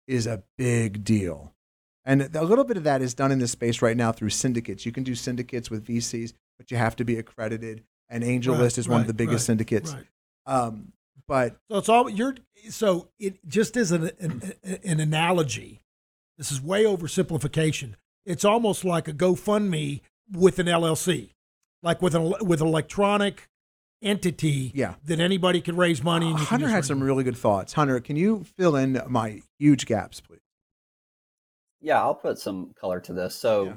is 0.06 0.28
a 0.28 0.44
big 0.56 1.02
deal. 1.02 1.52
And 2.04 2.34
a 2.34 2.44
little 2.44 2.64
bit 2.64 2.76
of 2.76 2.84
that 2.84 3.02
is 3.02 3.14
done 3.14 3.32
in 3.32 3.40
this 3.40 3.50
space 3.50 3.82
right 3.82 3.96
now 3.96 4.12
through 4.12 4.30
syndicates. 4.30 4.86
You 4.86 4.92
can 4.92 5.02
do 5.02 5.14
syndicates 5.14 5.70
with 5.70 5.86
VCs, 5.86 6.32
but 6.56 6.70
you 6.70 6.76
have 6.76 6.96
to 6.96 7.04
be 7.04 7.18
accredited. 7.18 7.82
And 8.08 8.22
Angel 8.22 8.54
Right, 8.54 8.62
List 8.62 8.78
is 8.78 8.88
one 8.88 9.00
of 9.00 9.06
the 9.06 9.14
biggest 9.14 9.42
right, 9.42 9.46
syndicates. 9.46 9.92
Right. 9.92 10.06
Um, 10.46 10.92
but 11.26 11.56
So 11.70 11.78
it's 11.78 11.88
all 11.88 12.08
you're. 12.08 12.36
So 12.68 13.08
it 13.18 13.46
just 13.46 13.76
as 13.76 13.92
an, 13.92 14.10
an 14.20 14.52
an 14.84 15.00
analogy. 15.00 15.80
This 16.36 16.50
is 16.50 16.60
way 16.60 16.84
oversimplification. 16.84 17.94
It's 18.26 18.44
almost 18.44 18.84
like 18.84 19.06
a 19.06 19.12
GoFundMe 19.12 20.00
with 20.30 20.58
an 20.58 20.66
LLC, 20.66 21.30
like 21.82 22.02
with 22.02 22.14
an 22.14 22.34
with 22.40 22.60
an 22.60 22.66
electronic 22.66 23.48
entity. 24.03 24.72
Yeah. 24.74 24.94
That 25.05 25.20
anybody 25.20 25.61
can 25.61 25.76
raise 25.76 26.03
money. 26.03 26.30
And 26.30 26.38
Hunter 26.38 26.68
had 26.68 26.84
some 26.84 26.98
money. 26.98 27.07
really 27.07 27.24
good 27.24 27.36
thoughts. 27.36 27.72
Hunter, 27.74 28.00
can 28.00 28.16
you 28.16 28.44
fill 28.44 28.76
in 28.76 29.00
my 29.09 29.40
huge 29.59 29.86
gaps, 29.86 30.20
please? 30.20 30.40
Yeah, 31.80 32.00
I'll 32.00 32.14
put 32.14 32.38
some 32.38 32.72
color 32.78 33.00
to 33.00 33.12
this. 33.12 33.34
So 33.34 33.64
Yeah. 33.64 33.74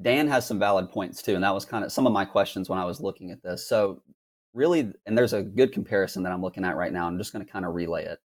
Dan 0.00 0.26
has 0.26 0.44
some 0.46 0.58
valid 0.58 0.90
points 0.90 1.22
too, 1.22 1.36
and 1.36 1.44
that 1.44 1.54
was 1.54 1.64
kind 1.64 1.84
of 1.84 1.92
some 1.92 2.06
of 2.06 2.12
my 2.12 2.24
questions 2.24 2.68
when 2.68 2.78
I 2.80 2.84
was 2.84 3.00
looking 3.00 3.30
at 3.30 3.42
this. 3.42 3.68
So 3.68 4.02
really, 4.52 4.92
and 5.06 5.16
there's 5.16 5.32
a 5.32 5.42
good 5.42 5.72
comparison 5.72 6.22
that 6.24 6.32
I'm 6.32 6.42
looking 6.42 6.64
at 6.64 6.76
right 6.76 6.92
now. 6.92 7.06
I'm 7.06 7.18
just 7.18 7.32
going 7.32 7.44
to 7.44 7.50
kind 7.50 7.64
of 7.64 7.74
relay 7.74 8.04
it. 8.04 8.18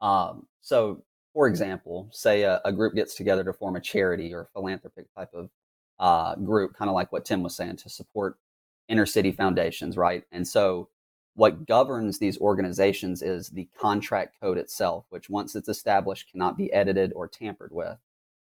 Um, 0.00 0.46
so, 0.60 1.04
for 1.32 1.46
example, 1.46 2.08
say 2.12 2.42
a, 2.42 2.60
a 2.64 2.72
group 2.72 2.94
gets 2.94 3.14
together 3.14 3.44
to 3.44 3.52
form 3.52 3.76
a 3.76 3.80
charity 3.80 4.34
or 4.34 4.48
philanthropic 4.52 5.06
type 5.14 5.30
of 5.32 5.48
uh, 6.00 6.34
group, 6.36 6.74
kind 6.76 6.88
of 6.88 6.94
like 6.94 7.12
what 7.12 7.24
Tim 7.24 7.42
was 7.42 7.56
saying, 7.56 7.76
to 7.76 7.88
support 7.88 8.36
inner 8.88 9.06
city 9.06 9.32
foundations, 9.32 9.96
right? 9.96 10.24
And 10.32 10.46
so, 10.46 10.88
what 11.34 11.66
governs 11.66 12.18
these 12.18 12.38
organizations 12.38 13.22
is 13.22 13.48
the 13.48 13.68
contract 13.80 14.36
code 14.40 14.58
itself, 14.58 15.06
which 15.08 15.30
once 15.30 15.56
it's 15.56 15.68
established 15.68 16.30
cannot 16.30 16.58
be 16.58 16.70
edited 16.72 17.10
or 17.14 17.26
tampered 17.26 17.72
with. 17.72 17.96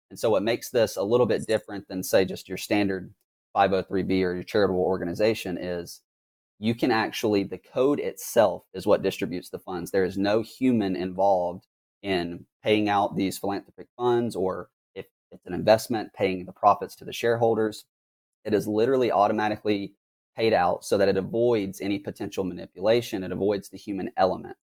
And 0.10 0.20
so, 0.20 0.30
what 0.30 0.44
makes 0.44 0.70
this 0.70 0.96
a 0.96 1.04
little 1.04 1.26
bit 1.26 1.48
different 1.48 1.88
than, 1.88 2.04
say, 2.04 2.26
just 2.26 2.48
your 2.48 2.58
standard 2.58 3.14
503B 3.56 4.24
or 4.24 4.34
your 4.36 4.44
charitable 4.44 4.82
organization 4.82 5.58
is 5.58 6.02
you 6.60 6.76
can 6.76 6.92
actually, 6.92 7.44
the 7.44 7.58
code 7.58 8.00
itself 8.00 8.64
is 8.74 8.86
what 8.86 9.02
distributes 9.02 9.50
the 9.50 9.60
funds. 9.60 9.92
There 9.92 10.06
is 10.06 10.18
no 10.18 10.42
human 10.42 10.96
involved 10.96 11.68
in 12.02 12.46
paying 12.64 12.88
out 12.88 13.16
these 13.16 13.38
philanthropic 13.38 13.88
funds 13.98 14.36
or 14.36 14.70
if 14.94 15.06
it's 15.32 15.46
an 15.46 15.54
investment, 15.54 16.14
paying 16.14 16.46
the 16.46 16.52
profits 16.52 16.96
to 16.98 17.06
the 17.06 17.14
shareholders. 17.14 17.86
It 18.46 18.54
is 18.54 18.68
literally 18.68 19.12
automatically 19.12 19.94
paid 20.36 20.54
out 20.54 20.84
so 20.84 20.98
that 20.98 21.08
it 21.08 21.18
avoids 21.18 21.82
any 21.82 22.00
potential 22.00 22.44
manipulation. 22.44 23.24
It 23.24 23.32
avoids 23.32 23.70
the 23.70 23.78
human 23.78 24.10
element. 24.18 24.58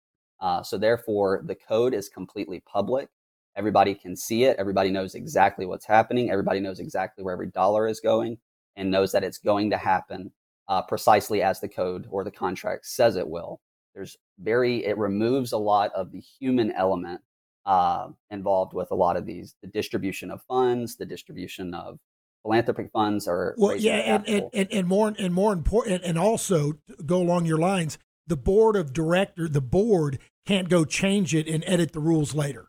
Uh, 0.40 0.62
so 0.62 0.78
therefore, 0.78 1.42
the 1.44 1.54
code 1.54 1.94
is 1.94 2.08
completely 2.08 2.60
public. 2.60 3.08
Everybody 3.56 3.94
can 3.94 4.14
see 4.14 4.44
it. 4.44 4.56
Everybody 4.58 4.90
knows 4.90 5.14
exactly 5.14 5.66
what's 5.66 5.86
happening. 5.86 6.30
Everybody 6.30 6.60
knows 6.60 6.78
exactly 6.78 7.24
where 7.24 7.34
every 7.34 7.48
dollar 7.48 7.88
is 7.88 8.00
going 8.00 8.38
and 8.76 8.90
knows 8.90 9.10
that 9.12 9.24
it's 9.24 9.38
going 9.38 9.70
to 9.70 9.76
happen 9.76 10.30
uh, 10.68 10.82
precisely 10.82 11.42
as 11.42 11.60
the 11.60 11.68
code 11.68 12.06
or 12.10 12.22
the 12.22 12.30
contract 12.30 12.86
says 12.86 13.16
it 13.16 13.28
will. 13.28 13.60
There's 13.94 14.16
very, 14.38 14.84
it 14.84 14.96
removes 14.96 15.52
a 15.52 15.58
lot 15.58 15.90
of 15.94 16.12
the 16.12 16.20
human 16.20 16.70
element 16.72 17.20
uh, 17.66 18.08
involved 18.30 18.72
with 18.72 18.90
a 18.92 18.94
lot 18.94 19.16
of 19.16 19.26
these 19.26 19.56
the 19.60 19.68
distribution 19.68 20.30
of 20.30 20.42
funds, 20.42 20.96
the 20.96 21.04
distribution 21.04 21.74
of 21.74 21.98
philanthropic 22.42 22.90
funds, 22.92 23.26
or 23.28 23.54
Well, 23.58 23.76
yeah, 23.76 24.16
and, 24.16 24.28
and, 24.28 24.50
and, 24.52 24.68
and, 24.72 24.86
more 24.86 25.14
and 25.18 25.34
more 25.34 25.52
important, 25.52 26.02
and 26.04 26.18
also 26.18 26.72
to 26.72 27.02
go 27.04 27.18
along 27.20 27.46
your 27.46 27.58
lines, 27.58 27.98
the 28.26 28.36
board 28.36 28.76
of 28.76 28.92
director, 28.92 29.48
the 29.48 29.60
board 29.60 30.18
can't 30.46 30.68
go 30.68 30.84
change 30.84 31.34
it 31.34 31.46
and 31.48 31.64
edit 31.66 31.92
the 31.92 32.00
rules 32.00 32.34
later. 32.34 32.68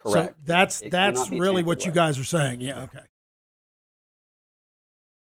correct. 0.00 0.28
So 0.28 0.42
that's 0.44 0.82
It 0.82 0.90
that's 0.90 1.30
really 1.30 1.62
what 1.62 1.84
you 1.84 1.92
guys 1.92 2.18
are 2.18 2.24
saying. 2.24 2.60
Yeah. 2.60 2.82
Okay. 2.82 3.00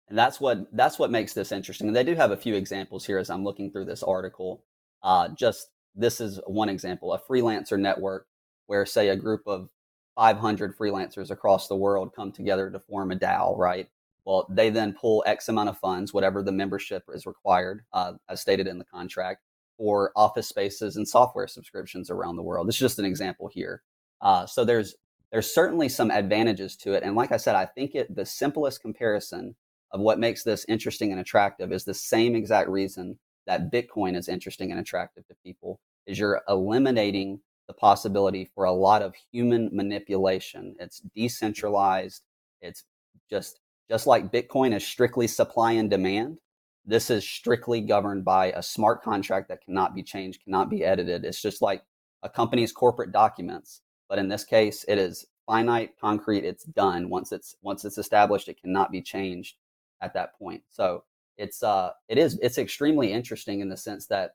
and 0.08 0.16
that's 0.16 0.40
what 0.40 0.66
that's 0.72 0.98
what 0.98 1.10
makes 1.10 1.34
this 1.34 1.52
interesting. 1.52 1.88
And 1.88 1.96
they 1.96 2.04
do 2.04 2.14
have 2.14 2.30
a 2.30 2.36
few 2.36 2.54
examples 2.54 3.04
here 3.04 3.18
as 3.18 3.30
I'm 3.30 3.44
looking 3.44 3.70
through 3.70 3.86
this 3.86 4.02
article. 4.02 4.64
Uh, 5.02 5.28
just 5.28 5.68
this 5.94 6.20
is 6.20 6.40
one 6.46 6.68
example: 6.68 7.12
a 7.12 7.20
freelancer 7.20 7.78
network 7.78 8.26
where, 8.66 8.86
say, 8.86 9.08
a 9.08 9.16
group 9.16 9.42
of 9.46 9.68
500 10.16 10.76
freelancers 10.76 11.30
across 11.30 11.68
the 11.68 11.76
world 11.76 12.12
come 12.14 12.32
together 12.32 12.70
to 12.70 12.80
form 12.80 13.12
a 13.12 13.16
DAO, 13.16 13.56
right? 13.56 13.88
Well, 14.24 14.46
they 14.50 14.70
then 14.70 14.92
pull 14.92 15.22
X 15.26 15.48
amount 15.48 15.68
of 15.68 15.78
funds, 15.78 16.12
whatever 16.12 16.42
the 16.42 16.52
membership 16.52 17.04
is 17.12 17.26
required, 17.26 17.84
uh, 17.92 18.14
as 18.28 18.40
stated 18.40 18.66
in 18.66 18.78
the 18.78 18.84
contract, 18.84 19.42
for 19.78 20.10
office 20.16 20.48
spaces 20.48 20.96
and 20.96 21.06
software 21.06 21.46
subscriptions 21.46 22.10
around 22.10 22.36
the 22.36 22.42
world. 22.42 22.66
This 22.66 22.76
is 22.76 22.80
just 22.80 22.98
an 22.98 23.04
example 23.04 23.48
here. 23.48 23.82
Uh, 24.20 24.46
so 24.46 24.64
there's 24.64 24.96
there's 25.32 25.52
certainly 25.52 25.88
some 25.88 26.10
advantages 26.10 26.76
to 26.76 26.92
it, 26.94 27.02
and 27.02 27.14
like 27.14 27.30
I 27.30 27.36
said, 27.36 27.56
I 27.56 27.66
think 27.66 27.94
it 27.94 28.14
the 28.14 28.26
simplest 28.26 28.80
comparison 28.80 29.54
of 29.92 30.00
what 30.00 30.18
makes 30.18 30.42
this 30.42 30.64
interesting 30.68 31.12
and 31.12 31.20
attractive 31.20 31.72
is 31.72 31.84
the 31.84 31.94
same 31.94 32.34
exact 32.34 32.68
reason 32.68 33.18
that 33.46 33.70
Bitcoin 33.70 34.16
is 34.16 34.28
interesting 34.28 34.70
and 34.70 34.80
attractive 34.80 35.26
to 35.28 35.34
people 35.44 35.80
is 36.06 36.18
you're 36.18 36.42
eliminating 36.48 37.40
the 37.68 37.74
possibility 37.74 38.50
for 38.54 38.64
a 38.64 38.72
lot 38.72 39.02
of 39.02 39.14
human 39.32 39.70
manipulation. 39.72 40.76
It's 40.78 41.00
decentralized. 41.14 42.22
It's 42.60 42.84
just 43.28 43.60
just 43.90 44.06
like 44.06 44.32
Bitcoin 44.32 44.74
is 44.74 44.86
strictly 44.86 45.26
supply 45.26 45.72
and 45.72 45.88
demand. 45.88 46.38
This 46.84 47.10
is 47.10 47.28
strictly 47.28 47.80
governed 47.80 48.24
by 48.24 48.46
a 48.52 48.62
smart 48.62 49.02
contract 49.02 49.48
that 49.48 49.64
cannot 49.64 49.94
be 49.94 50.02
changed, 50.02 50.42
cannot 50.44 50.70
be 50.70 50.84
edited. 50.84 51.24
It's 51.24 51.42
just 51.42 51.62
like 51.62 51.82
a 52.22 52.28
company's 52.28 52.72
corporate 52.72 53.12
documents, 53.12 53.82
but 54.08 54.18
in 54.18 54.28
this 54.28 54.44
case, 54.44 54.84
it 54.88 54.98
is 54.98 55.26
finite, 55.46 55.90
concrete. 56.00 56.44
It's 56.44 56.64
done. 56.64 57.08
Once 57.08 57.32
it's 57.32 57.56
once 57.62 57.84
it's 57.84 57.98
established, 57.98 58.48
it 58.48 58.60
cannot 58.60 58.90
be 58.92 59.02
changed 59.02 59.56
at 60.00 60.14
that 60.14 60.38
point. 60.38 60.62
So 60.70 61.04
it's 61.38 61.62
uh 61.62 61.90
it 62.08 62.18
is 62.18 62.38
it's 62.42 62.58
extremely 62.58 63.12
interesting 63.12 63.60
in 63.60 63.68
the 63.68 63.76
sense 63.76 64.06
that 64.06 64.32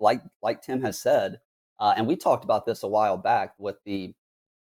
like 0.00 0.22
like 0.42 0.62
Tim 0.62 0.82
has 0.82 1.00
said, 1.00 1.40
uh, 1.78 1.94
and 1.96 2.06
we 2.06 2.16
talked 2.16 2.44
about 2.44 2.66
this 2.66 2.82
a 2.82 2.88
while 2.88 3.16
back 3.16 3.54
with 3.58 3.76
the 3.84 4.14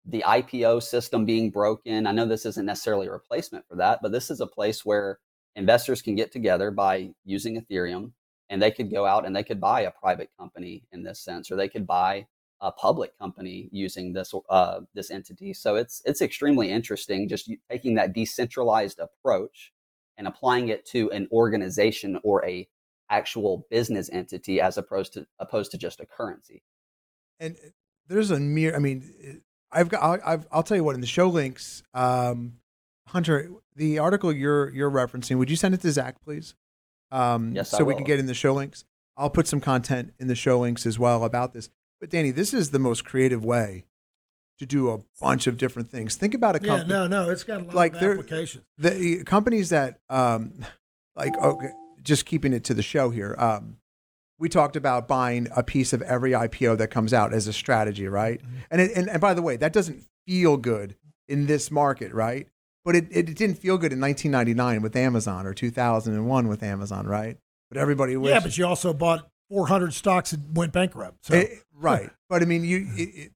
the 0.07 0.25
IPO 0.27 0.83
system 0.83 1.27
being 1.27 1.51
broken. 1.51 2.07
I 2.07 2.13
know 2.13 2.25
this 2.25 2.47
isn't 2.47 2.65
necessarily 2.65 3.07
a 3.07 3.13
replacement 3.13 3.67
for 3.69 3.77
that, 3.77 4.01
but 4.03 4.13
this 4.13 4.31
is 4.31 4.41
a 4.41 4.47
place 4.47 4.85
where 4.85 5.19
investors 5.57 6.01
can 6.01 6.15
get 6.15 6.33
together 6.33 6.71
by 6.71 7.11
using 7.25 7.61
Ethereum 7.61 8.13
and 8.49 8.63
they 8.63 8.71
could 8.71 8.91
go 8.91 9.05
out 9.07 9.27
and 9.27 9.37
they 9.37 9.45
could 9.45 9.61
buy 9.61 9.83
a 9.83 9.91
private 9.91 10.31
company 10.39 10.85
in 10.93 11.03
this 11.03 11.21
sense, 11.21 11.51
or 11.51 11.57
they 11.57 11.69
could 11.69 11.87
buy 11.87 12.27
a 12.61 12.73
public 12.73 13.17
company 13.19 13.69
using 13.73 14.13
this 14.13 14.35
uh, 14.51 14.81
this 14.95 15.11
entity. 15.11 15.55
So 15.55 15.77
it's 15.77 16.03
it's 16.05 16.21
extremely 16.21 16.71
interesting 16.71 17.29
just 17.29 17.51
taking 17.71 17.95
that 17.95 18.13
decentralized 18.13 18.99
approach 18.99 19.73
and 20.19 20.27
applying 20.27 20.69
it 20.69 20.85
to 20.87 21.11
an 21.13 21.29
organization 21.33 22.19
or 22.23 22.45
a 22.45 22.69
actual 23.09 23.67
business 23.71 24.11
entity 24.13 24.61
as 24.61 24.77
opposed 24.77 25.15
to 25.15 25.27
opposed 25.39 25.71
to 25.71 25.79
just 25.79 26.01
a 26.01 26.07
currency. 26.07 26.63
And 27.41 27.57
there's 28.07 28.31
a 28.31 28.39
mere. 28.39 28.77
I 28.77 28.79
mean, 28.79 29.43
I've 29.73 29.89
got. 29.89 30.03
I'll, 30.03 30.19
I've, 30.25 30.47
I'll 30.53 30.63
tell 30.63 30.77
you 30.77 30.85
what. 30.85 30.95
In 30.95 31.01
the 31.01 31.07
show 31.07 31.29
links, 31.29 31.83
um, 31.95 32.55
Hunter, 33.09 33.51
the 33.75 33.99
article 33.99 34.33
you're 34.33 34.71
you're 34.71 34.91
referencing, 34.91 35.39
would 35.39 35.51
you 35.51 35.57
send 35.57 35.75
it 35.75 35.81
to 35.81 35.91
Zach, 35.91 36.23
please? 36.23 36.55
Um, 37.11 37.53
Yes, 37.55 37.75
I 37.75 37.79
so 37.79 37.85
we 37.85 37.95
can 37.97 38.05
get 38.05 38.19
in 38.21 38.27
the 38.27 38.35
show 38.35 38.53
links. 38.55 38.85
I'll 39.17 39.31
put 39.31 39.47
some 39.49 39.61
content 39.61 40.15
in 40.21 40.29
the 40.29 40.35
show 40.37 40.61
links 40.61 40.87
as 40.87 40.99
well 40.99 41.25
about 41.25 41.53
this. 41.53 41.69
But 42.01 42.09
Danny, 42.11 42.31
this 42.31 42.55
is 42.55 42.71
the 42.71 42.79
most 42.79 43.05
creative 43.05 43.45
way 43.45 43.85
to 44.59 44.67
do 44.67 44.91
a 44.91 44.99
bunch 45.21 45.47
of 45.47 45.57
different 45.57 45.91
things. 45.91 46.15
Think 46.17 46.35
about 46.35 46.55
a 46.57 46.61
Yeah. 46.63 46.69
company. 46.69 46.89
No. 46.93 47.07
No. 47.07 47.31
It's 47.31 47.43
got 47.45 47.63
a 47.63 47.65
lot 47.65 47.75
Like 47.75 47.95
of 47.97 48.03
applications. 48.03 48.65
the 48.79 49.25
companies 49.25 49.71
that 49.71 49.99
um 50.09 50.65
like 51.17 51.37
okay 51.37 51.71
just 52.03 52.25
keeping 52.27 52.53
it 52.53 52.65
to 52.65 52.75
the 52.75 52.83
show 52.83 53.11
here 53.11 53.35
um 53.39 53.77
we 54.41 54.49
talked 54.49 54.75
about 54.75 55.07
buying 55.07 55.47
a 55.55 55.63
piece 55.63 55.93
of 55.93 56.03
every 56.03 56.33
IPO 56.33 56.79
that 56.79 56.89
comes 56.89 57.13
out 57.13 57.33
as 57.33 57.47
a 57.47 57.53
strategy 57.53 58.09
right 58.09 58.43
mm-hmm. 58.43 58.57
and, 58.71 58.81
it, 58.81 58.91
and 58.97 59.09
and 59.09 59.21
by 59.21 59.35
the 59.35 59.43
way 59.43 59.57
that 59.57 59.73
doesn't 59.73 60.05
feel 60.27 60.57
good 60.57 60.97
in 61.29 61.47
this 61.47 61.71
market 61.71 62.13
right 62.13 62.49
but 62.85 62.97
it, 62.97 63.07
it 63.11 63.37
didn't 63.37 63.57
feel 63.57 63.77
good 63.77 63.93
in 63.93 64.01
1999 64.01 64.83
with 64.83 64.97
Amazon 64.97 65.47
or 65.47 65.55
2001 65.55 66.49
with 66.49 66.63
Amazon 66.63 67.07
right 67.07 67.37
but 67.69 67.79
everybody 67.79 68.17
wishes 68.17 68.35
Yeah, 68.35 68.41
but 68.41 68.59
you 68.59 68.67
also 68.67 68.93
bought 68.93 69.29
400 69.51 69.93
stocks 69.95 70.33
that 70.33 70.41
went 70.55 70.73
bankrupt. 70.73 71.27
So 71.27 71.35
it- 71.35 71.63
right 71.75 72.11
but 72.29 72.43
I 72.43 72.47
mean 72.47 72.65
you 72.65 72.89
it, 72.97 73.09
it, 73.15 73.33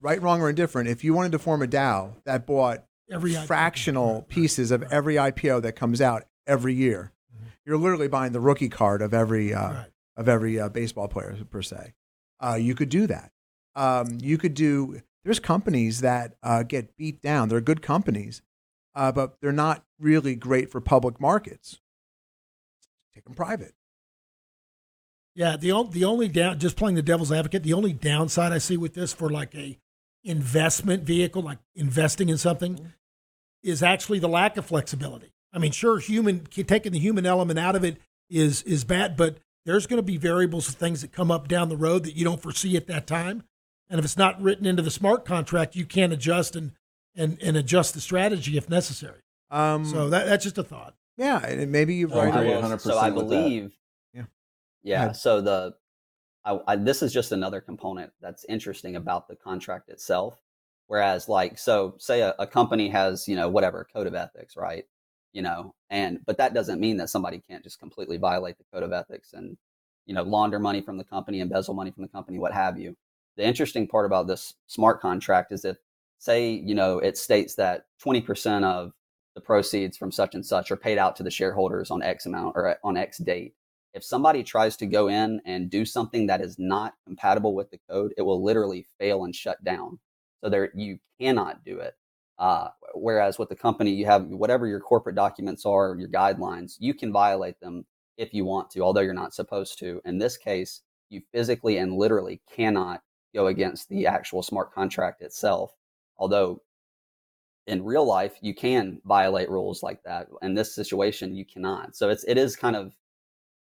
right 0.00 0.20
wrong 0.20 0.42
or 0.42 0.50
indifferent 0.50 0.88
if 0.88 1.02
you 1.02 1.14
wanted 1.14 1.32
to 1.32 1.38
form 1.38 1.62
a 1.62 1.66
DAO 1.66 2.12
that 2.24 2.46
bought 2.46 2.84
every 3.10 3.32
IPO. 3.32 3.46
fractional 3.46 4.22
pieces 4.28 4.70
of 4.70 4.82
every 4.92 5.14
IPO 5.14 5.62
that 5.62 5.72
comes 5.72 6.00
out 6.00 6.24
every 6.46 6.74
year. 6.74 7.12
Mm-hmm. 7.34 7.46
You're 7.64 7.78
literally 7.78 8.08
buying 8.08 8.32
the 8.32 8.40
rookie 8.40 8.68
card 8.68 9.02
of 9.02 9.14
every 9.14 9.54
uh, 9.54 9.72
Right. 9.72 9.86
Of 10.18 10.28
every 10.28 10.60
uh, 10.60 10.68
baseball 10.68 11.08
player 11.08 11.38
per 11.48 11.62
se. 11.62 11.94
Uh, 12.40 12.58
you 12.60 12.74
could 12.74 12.90
do 12.90 13.06
that. 13.06 13.30
Um, 13.74 14.18
you 14.20 14.36
could 14.36 14.52
do. 14.52 15.00
There's 15.24 15.40
companies 15.40 16.00
that 16.00 16.34
uh, 16.42 16.64
get 16.64 16.96
beat 16.96 17.22
down. 17.22 17.48
They're 17.48 17.60
good 17.60 17.80
companies, 17.80 18.42
uh, 18.94 19.12
but 19.12 19.40
they're 19.40 19.52
not 19.52 19.84
really 19.98 20.34
great 20.34 20.70
for 20.70 20.80
public 20.80 21.20
markets. 21.20 21.80
Take 23.14 23.24
them 23.24 23.34
private. 23.34 23.74
Yeah, 25.34 25.56
the 25.56 25.70
only 25.70 25.92
the 25.92 26.04
only 26.04 26.28
down 26.28 26.58
just 26.58 26.76
playing 26.76 26.96
the 26.96 27.02
devil's 27.02 27.30
advocate, 27.30 27.62
the 27.62 27.72
only 27.72 27.92
downside 27.92 28.52
I 28.52 28.58
see 28.58 28.76
with 28.76 28.94
this 28.94 29.12
for 29.12 29.30
like 29.30 29.54
a 29.54 29.78
investment 30.24 31.04
vehicle, 31.04 31.42
like 31.42 31.58
investing 31.76 32.28
in 32.28 32.38
something, 32.38 32.92
is 33.62 33.82
actually 33.82 34.18
the 34.18 34.28
lack 34.28 34.56
of 34.56 34.66
flexibility. 34.66 35.32
I 35.52 35.58
mean, 35.58 35.70
sure, 35.70 36.00
human 36.00 36.44
taking 36.46 36.90
the 36.92 36.98
human 36.98 37.24
element 37.24 37.58
out 37.58 37.76
of 37.76 37.84
it 37.84 37.98
is 38.28 38.62
is 38.62 38.82
bad, 38.82 39.16
but 39.16 39.38
there's 39.68 39.86
going 39.86 39.98
to 39.98 40.02
be 40.02 40.16
variables 40.16 40.66
of 40.66 40.76
things 40.76 41.02
that 41.02 41.12
come 41.12 41.30
up 41.30 41.46
down 41.46 41.68
the 41.68 41.76
road 41.76 42.02
that 42.04 42.16
you 42.16 42.24
don't 42.24 42.40
foresee 42.40 42.74
at 42.74 42.86
that 42.86 43.06
time. 43.06 43.44
And 43.90 43.98
if 43.98 44.04
it's 44.04 44.16
not 44.16 44.40
written 44.40 44.64
into 44.64 44.82
the 44.82 44.90
smart 44.90 45.26
contract, 45.26 45.76
you 45.76 45.84
can't 45.84 46.10
adjust 46.12 46.56
and 46.56 46.72
and, 47.14 47.36
and 47.42 47.54
adjust 47.56 47.92
the 47.94 48.00
strategy 48.00 48.56
if 48.56 48.70
necessary. 48.70 49.20
Um, 49.50 49.84
So 49.84 50.08
that, 50.08 50.24
that's 50.26 50.44
just 50.44 50.56
a 50.56 50.62
thought. 50.62 50.94
yeah, 51.18 51.44
and 51.44 51.70
maybe 51.70 51.96
you're 51.96 52.08
Oh, 52.14 52.18
I 52.20 52.26
right. 52.30 52.34
agree 52.46 52.50
100% 52.52 52.80
So 52.80 52.96
I 52.96 53.10
believe. 53.10 53.76
Yeah. 54.14 54.22
Yeah. 54.84 55.02
ahead. 55.04 55.16
So 55.16 55.40
the, 55.42 55.74
I, 56.44 56.60
I, 56.68 56.76
this 56.76 57.02
is 57.02 57.12
just 57.12 57.32
another 57.32 57.60
component 57.60 58.12
that's 58.22 58.44
interesting 58.48 58.96
about 58.96 59.26
the 59.28 59.36
contract 59.36 59.88
itself. 59.90 60.40
Whereas, 60.86 61.28
like, 61.28 61.58
so 61.58 61.94
say 61.98 62.20
a, 62.20 62.34
a 62.38 62.46
company 62.46 62.88
has, 62.88 63.26
you 63.28 63.36
know, 63.36 63.48
whatever 63.48 63.86
code 63.92 64.06
of 64.06 64.14
ethics, 64.14 64.56
right? 64.56 64.84
You 65.32 65.42
know, 65.42 65.74
and 65.90 66.20
but 66.26 66.38
that 66.38 66.54
doesn't 66.54 66.80
mean 66.80 66.96
that 66.96 67.10
somebody 67.10 67.38
can't 67.38 67.62
just 67.62 67.78
completely 67.78 68.16
violate 68.16 68.56
the 68.58 68.64
code 68.72 68.82
of 68.82 68.92
ethics 68.92 69.34
and, 69.34 69.56
you 70.06 70.14
know, 70.14 70.22
launder 70.22 70.58
money 70.58 70.80
from 70.80 70.96
the 70.96 71.04
company, 71.04 71.40
embezzle 71.40 71.74
money 71.74 71.90
from 71.90 72.02
the 72.02 72.08
company, 72.08 72.38
what 72.38 72.52
have 72.52 72.78
you. 72.78 72.96
The 73.36 73.44
interesting 73.44 73.86
part 73.86 74.06
about 74.06 74.26
this 74.26 74.54
smart 74.66 75.00
contract 75.00 75.52
is 75.52 75.64
if, 75.64 75.76
say, 76.18 76.50
you 76.50 76.74
know, 76.74 76.98
it 76.98 77.16
states 77.16 77.54
that 77.56 77.84
20% 78.04 78.64
of 78.64 78.92
the 79.34 79.40
proceeds 79.40 79.96
from 79.96 80.10
such 80.10 80.34
and 80.34 80.44
such 80.44 80.70
are 80.70 80.76
paid 80.76 80.98
out 80.98 81.14
to 81.16 81.22
the 81.22 81.30
shareholders 81.30 81.90
on 81.90 82.02
X 82.02 82.26
amount 82.26 82.56
or 82.56 82.76
on 82.82 82.96
X 82.96 83.18
date. 83.18 83.54
If 83.94 84.02
somebody 84.02 84.42
tries 84.42 84.76
to 84.78 84.86
go 84.86 85.08
in 85.08 85.40
and 85.44 85.70
do 85.70 85.84
something 85.84 86.26
that 86.26 86.40
is 86.40 86.58
not 86.58 86.94
compatible 87.06 87.54
with 87.54 87.70
the 87.70 87.78
code, 87.88 88.14
it 88.16 88.22
will 88.22 88.42
literally 88.42 88.86
fail 88.98 89.24
and 89.24 89.34
shut 89.36 89.62
down. 89.62 89.98
So 90.42 90.50
there, 90.50 90.72
you 90.74 90.98
cannot 91.20 91.64
do 91.64 91.78
it. 91.80 91.94
Uh, 92.38 92.68
whereas 92.94 93.38
with 93.38 93.48
the 93.48 93.56
company, 93.56 93.90
you 93.90 94.06
have 94.06 94.26
whatever 94.26 94.66
your 94.66 94.80
corporate 94.80 95.16
documents 95.16 95.66
are, 95.66 95.96
your 95.98 96.08
guidelines, 96.08 96.76
you 96.78 96.94
can 96.94 97.12
violate 97.12 97.58
them 97.60 97.84
if 98.16 98.32
you 98.32 98.44
want 98.44 98.70
to, 98.70 98.80
although 98.80 99.00
you're 99.00 99.14
not 99.14 99.34
supposed 99.34 99.78
to. 99.78 100.00
In 100.04 100.18
this 100.18 100.36
case, 100.36 100.82
you 101.10 101.22
physically 101.32 101.78
and 101.78 101.94
literally 101.94 102.40
cannot 102.54 103.02
go 103.34 103.46
against 103.48 103.88
the 103.88 104.06
actual 104.06 104.42
smart 104.42 104.72
contract 104.72 105.22
itself. 105.22 105.72
Although 106.16 106.62
in 107.66 107.84
real 107.84 108.04
life 108.04 108.36
you 108.40 108.54
can 108.54 109.00
violate 109.04 109.50
rules 109.50 109.82
like 109.82 110.02
that. 110.04 110.28
In 110.42 110.54
this 110.54 110.74
situation, 110.74 111.34
you 111.34 111.44
cannot. 111.44 111.94
So 111.94 112.08
it's 112.08 112.24
it 112.24 112.38
is 112.38 112.56
kind 112.56 112.76
of 112.76 112.94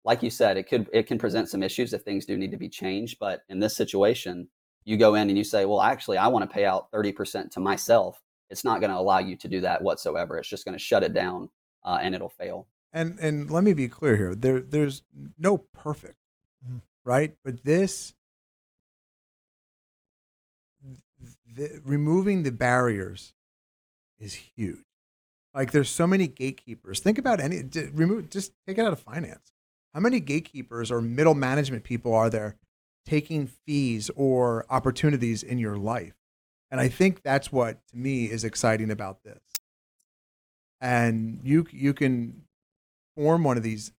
like 0.05 0.21
you 0.21 0.29
said, 0.29 0.57
it 0.57 0.63
could 0.63 0.89
it 0.91 1.07
can 1.07 1.17
present 1.17 1.49
some 1.49 1.63
issues 1.63 1.93
if 1.93 2.01
things 2.01 2.25
do 2.25 2.37
need 2.37 2.51
to 2.51 2.57
be 2.57 2.69
changed. 2.69 3.17
But 3.19 3.43
in 3.49 3.59
this 3.59 3.75
situation, 3.75 4.47
you 4.83 4.97
go 4.97 5.15
in 5.15 5.29
and 5.29 5.37
you 5.37 5.43
say, 5.43 5.65
well, 5.65 5.81
actually, 5.81 6.17
I 6.17 6.27
want 6.27 6.49
to 6.49 6.53
pay 6.53 6.65
out 6.65 6.91
thirty 6.91 7.11
percent 7.11 7.51
to 7.53 7.59
myself. 7.59 8.21
It's 8.53 8.63
not 8.63 8.79
going 8.81 8.91
to 8.91 8.97
allow 8.97 9.17
you 9.17 9.35
to 9.35 9.47
do 9.47 9.61
that 9.61 9.81
whatsoever. 9.81 10.37
It's 10.37 10.47
just 10.47 10.63
going 10.63 10.77
to 10.77 10.79
shut 10.79 11.01
it 11.03 11.11
down 11.13 11.49
uh, 11.83 11.97
and 12.01 12.13
it'll 12.13 12.29
fail. 12.29 12.67
And 12.93 13.17
and 13.19 13.49
let 13.49 13.63
me 13.63 13.73
be 13.73 13.87
clear 13.87 14.15
here. 14.15 14.35
There 14.35 14.59
there's 14.59 15.01
no 15.39 15.57
perfect, 15.57 16.19
Mhm. 16.63 16.81
right? 17.03 17.35
But 17.43 17.63
this 17.63 18.13
the, 21.55 21.81
removing 21.83 22.43
the 22.43 22.51
barriers 22.51 23.33
is 24.19 24.33
huge. 24.35 24.83
Like 25.55 25.71
there's 25.71 25.89
so 25.89 26.05
many 26.05 26.27
gatekeepers. 26.27 26.99
Think 26.99 27.17
about 27.17 27.39
any 27.39 27.63
d- 27.63 27.89
remove 27.93 28.29
just 28.29 28.51
take 28.67 28.77
it 28.77 28.85
out 28.85 28.93
of 28.93 28.99
finance. 28.99 29.51
How 29.95 29.99
many 29.99 30.19
gatekeepers 30.19 30.91
or 30.91 31.01
middle 31.01 31.35
management 31.35 31.83
people 31.83 32.13
are 32.13 32.29
there 32.29 32.57
taking 33.05 33.47
fees 33.47 34.09
or 34.15 34.65
opportunities 34.69 35.41
in 35.43 35.57
your 35.59 35.77
life? 35.77 36.13
And 36.73 36.81
I 36.81 36.87
think 36.87 37.21
that's 37.21 37.51
what 37.51 37.77
to 37.89 37.97
me 37.97 38.25
is 38.25 38.43
exciting 38.43 38.89
about 38.89 39.23
this. 39.23 39.39
And 40.81 41.39
you 41.43 41.67
you 41.69 41.93
can 41.93 42.45
form 43.15 43.43
one 43.43 43.57
of 43.57 43.63
these 43.63 43.91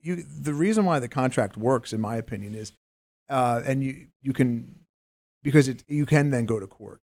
you 0.00 0.16
the 0.16 0.54
reason 0.54 0.86
why 0.86 0.98
the 0.98 1.08
contract 1.08 1.58
works 1.58 1.92
in 1.92 2.00
my 2.00 2.16
opinion 2.16 2.54
is 2.54 2.72
uh, 3.28 3.60
and 3.66 3.84
you 3.84 4.06
you 4.22 4.32
can 4.32 4.76
because 5.42 5.68
it 5.68 5.84
you 5.88 6.06
can 6.06 6.30
then 6.30 6.46
go 6.46 6.58
to 6.58 6.66
court. 6.66 7.02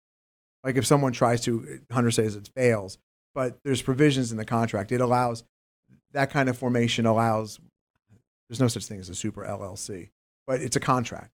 Like 0.65 0.77
if 0.77 0.87
someone 0.87 1.13
tries 1.13 1.43
to 1.43 1.81
hunter 1.93 2.11
says 2.11 2.35
it 2.35 2.49
fails 2.57 2.97
but 3.35 3.59
there's 3.65 3.83
provisions 3.83 4.31
in 4.33 4.39
the 4.39 4.47
contract. 4.47 4.93
It 4.93 5.03
allows 5.03 5.45
that 6.13 6.31
kind 6.31 6.49
of 6.49 6.57
formation 6.57 7.05
allows 7.05 7.61
there's 8.49 8.61
no 8.61 8.69
such 8.69 8.87
thing 8.87 9.01
as 9.01 9.11
a 9.11 9.15
super 9.15 9.45
llc 9.45 10.09
but 10.47 10.63
it's 10.63 10.77
a 10.77 10.81
contract. 10.81 11.33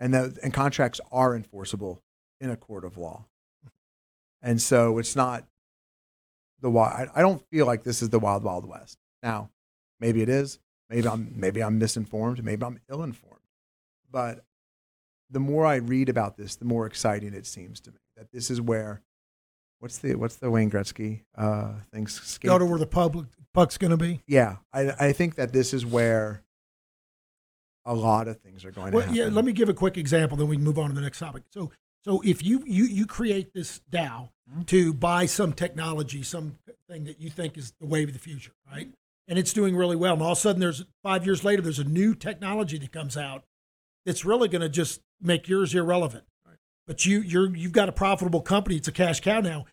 And 0.00 0.12
that 0.12 0.38
and 0.42 0.52
contracts 0.52 1.00
are 1.12 1.36
enforceable 1.36 2.02
in 2.40 2.50
a 2.50 2.56
court 2.56 2.84
of 2.84 2.96
law 2.96 3.26
and 4.42 4.60
so 4.60 4.98
it's 4.98 5.14
not 5.14 5.44
the 6.60 6.70
wild 6.70 7.08
i 7.14 7.20
don't 7.20 7.42
feel 7.50 7.66
like 7.66 7.82
this 7.84 8.02
is 8.02 8.10
the 8.10 8.18
wild 8.18 8.42
wild 8.42 8.66
west 8.66 8.98
now 9.22 9.50
maybe 9.98 10.22
it 10.22 10.28
is 10.28 10.58
maybe 10.88 11.06
i'm 11.08 11.32
maybe 11.36 11.62
i'm 11.62 11.78
misinformed 11.78 12.42
maybe 12.44 12.64
i'm 12.64 12.78
ill 12.90 13.02
informed 13.02 13.40
but 14.10 14.44
the 15.30 15.40
more 15.40 15.64
I 15.64 15.76
read 15.76 16.08
about 16.08 16.36
this, 16.36 16.56
the 16.56 16.64
more 16.64 16.86
exciting 16.86 17.34
it 17.34 17.46
seems 17.46 17.80
to 17.80 17.90
me 17.90 17.98
that 18.16 18.32
this 18.32 18.50
is 18.50 18.60
where 18.60 19.02
what's 19.78 19.98
the 19.98 20.14
what's 20.16 20.36
the 20.36 20.50
Wayne 20.50 20.70
Gretzky 20.70 21.22
uh, 21.36 21.74
thing? 21.92 22.06
Skate? 22.08 22.48
Go 22.48 22.58
to 22.58 22.66
where 22.66 22.78
the 22.78 22.86
public 22.86 23.26
puck's 23.54 23.78
going 23.78 23.92
to 23.92 23.96
be. 23.96 24.22
yeah, 24.26 24.56
I 24.72 24.90
I 24.98 25.12
think 25.12 25.36
that 25.36 25.52
this 25.52 25.72
is 25.72 25.86
where 25.86 26.42
a 27.86 27.94
lot 27.94 28.28
of 28.28 28.38
things 28.38 28.64
are 28.64 28.70
going 28.70 28.92
to 28.92 29.00
happen. 29.00 29.14
yeah. 29.14 29.28
Let 29.30 29.44
me 29.44 29.52
give 29.52 29.68
a 29.68 29.74
quick 29.74 29.96
example, 29.96 30.36
then 30.36 30.48
we 30.48 30.56
can 30.56 30.64
move 30.64 30.78
on 30.78 30.90
to 30.90 30.94
the 30.94 31.00
next 31.00 31.18
topic. 31.18 31.44
So, 31.50 31.70
so 32.04 32.20
if 32.24 32.44
you 32.44 32.62
you 32.66 32.84
you 32.84 33.06
create 33.06 33.52
this 33.54 33.80
DAO 33.90 34.30
Mm-hmm. 34.50 34.62
to 34.62 34.92
buy 34.92 35.26
some 35.26 35.52
technology, 35.52 36.24
something 36.24 36.56
that 36.88 37.20
you 37.20 37.30
think 37.30 37.56
is 37.56 37.72
the 37.80 37.86
wave 37.86 38.08
of 38.08 38.14
the 38.14 38.20
future, 38.20 38.52
right? 38.68 38.88
And 39.28 39.38
it's 39.38 39.52
doing 39.52 39.76
really 39.76 39.94
well, 39.94 40.14
and 40.14 40.22
all 40.22 40.32
of 40.32 40.38
a 40.38 40.40
sudden, 40.40 40.60
there's 40.60 40.84
five 41.04 41.24
years 41.24 41.44
later, 41.44 41.62
there's 41.62 41.78
a 41.78 41.84
new 41.84 42.16
technology 42.16 42.76
that 42.78 42.90
comes 42.90 43.16
out 43.16 43.44
that's 44.04 44.24
really 44.24 44.48
going 44.48 44.62
to 44.62 44.68
just 44.68 45.02
make 45.20 45.48
yours 45.48 45.72
irrelevant. 45.72 46.24
But 46.84 47.06
you 47.06 47.20
you're 47.20 47.54
you've 47.54 47.70
got 47.70 47.88
a 47.88 47.92
profitable 47.92 48.40
company; 48.40 48.76
it's 48.76 48.88
a 48.88 48.92
cash 48.92 49.20
cow 49.20 49.40
now. 49.40 49.66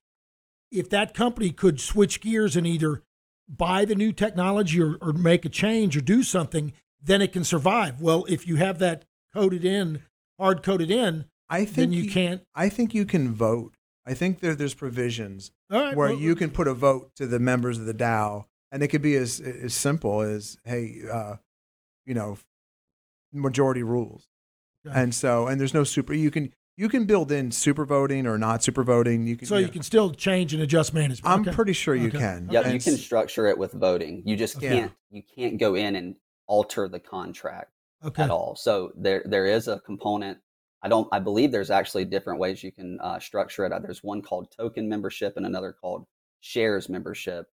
If 0.71 0.91
that 0.91 1.15
company 1.15 1.51
could 1.51 1.81
switch 1.81 2.21
gears 2.21 2.55
and 2.55 2.67
either 2.67 3.01
buy 3.49 3.83
the 3.83 3.95
new 3.95 4.11
technology 4.11 4.79
or, 4.79 4.97
or 5.01 5.11
make 5.11 5.43
a 5.43 5.49
change 5.49 5.97
or 5.97 6.01
do 6.01 6.21
something, 6.21 6.71
then 7.01 7.23
it 7.23 7.33
can 7.33 7.43
survive. 7.43 7.99
Well, 7.99 8.25
if 8.29 8.45
you 8.45 8.57
have 8.57 8.77
that 8.77 9.05
coded 9.33 9.65
in, 9.65 10.03
hard 10.37 10.61
coded 10.61 10.91
in, 10.91 11.25
I 11.49 11.65
think 11.65 11.75
then 11.75 11.93
you 11.93 12.09
can't. 12.09 12.41
I 12.55 12.69
think 12.69 12.93
you 12.93 13.05
can 13.05 13.33
vote. 13.33 13.73
I 14.05 14.13
think 14.13 14.39
there, 14.39 14.55
there's 14.55 14.73
provisions 14.73 15.51
All 15.71 15.81
right, 15.81 15.95
where 15.95 16.09
well, 16.09 16.17
you 16.17 16.35
can 16.35 16.49
put 16.49 16.67
a 16.67 16.73
vote 16.73 17.11
to 17.15 17.27
the 17.27 17.39
members 17.39 17.77
of 17.77 17.85
the 17.85 17.93
DAO, 17.93 18.45
and 18.71 18.81
it 18.83 18.87
could 18.87 19.01
be 19.01 19.15
as 19.15 19.39
as 19.39 19.73
simple 19.73 20.21
as, 20.21 20.57
hey, 20.63 21.01
uh, 21.11 21.35
you 22.05 22.13
know, 22.13 22.37
majority 23.33 23.83
rules. 23.83 24.27
Okay. 24.87 24.99
And 25.01 25.13
so, 25.13 25.47
and 25.47 25.59
there's 25.59 25.73
no 25.73 25.83
super. 25.83 26.13
You 26.13 26.31
can 26.31 26.53
you 26.77 26.87
can 26.89 27.05
build 27.05 27.31
in 27.31 27.51
super 27.51 27.85
voting 27.85 28.27
or 28.27 28.37
not 28.37 28.63
super 28.63 28.83
voting. 28.83 29.27
You 29.27 29.35
can. 29.35 29.47
So 29.47 29.57
you 29.57 29.67
can 29.69 29.83
still 29.83 30.13
change 30.13 30.53
and 30.53 30.61
adjust 30.63 30.93
management. 30.93 31.27
I'm 31.33 31.41
Okay. 31.41 31.51
pretty 31.51 31.73
sure 31.73 31.95
you 31.95 32.07
Okay. 32.07 32.19
can. 32.19 32.49
Yep, 32.51 32.65
And 32.65 32.73
you 32.73 32.79
can 32.79 32.97
structure 32.97 33.47
it 33.47 33.57
with 33.57 33.73
voting. 33.73 34.21
You 34.25 34.35
just 34.35 34.61
Yeah. 34.61 34.69
can't 34.69 34.91
you 35.09 35.23
can't 35.35 35.57
go 35.57 35.75
in 35.75 35.95
and 35.95 36.15
alter 36.45 36.87
the 36.87 36.99
contract 36.99 37.71
okay. 38.03 38.23
at 38.23 38.29
all. 38.29 38.55
So 38.55 38.91
there 38.95 39.23
there 39.25 39.45
is 39.45 39.67
a 39.67 39.79
component. 39.79 40.37
I 40.87 40.89
don't. 40.89 41.09
I 41.11 41.19
believe 41.19 41.51
there's 41.51 41.69
actually 41.69 42.05
different 42.05 42.39
ways 42.39 42.63
you 42.63 42.71
can 42.71 42.97
uh, 43.01 43.19
structure 43.19 43.65
it. 43.65 43.73
Uh, 43.73 43.79
There's 43.79 44.05
one 44.05 44.21
called 44.21 44.49
token 44.57 44.87
membership 44.87 45.35
and 45.35 45.45
another 45.45 45.73
called 45.73 46.05
shares 46.39 46.87
membership. 46.87 47.47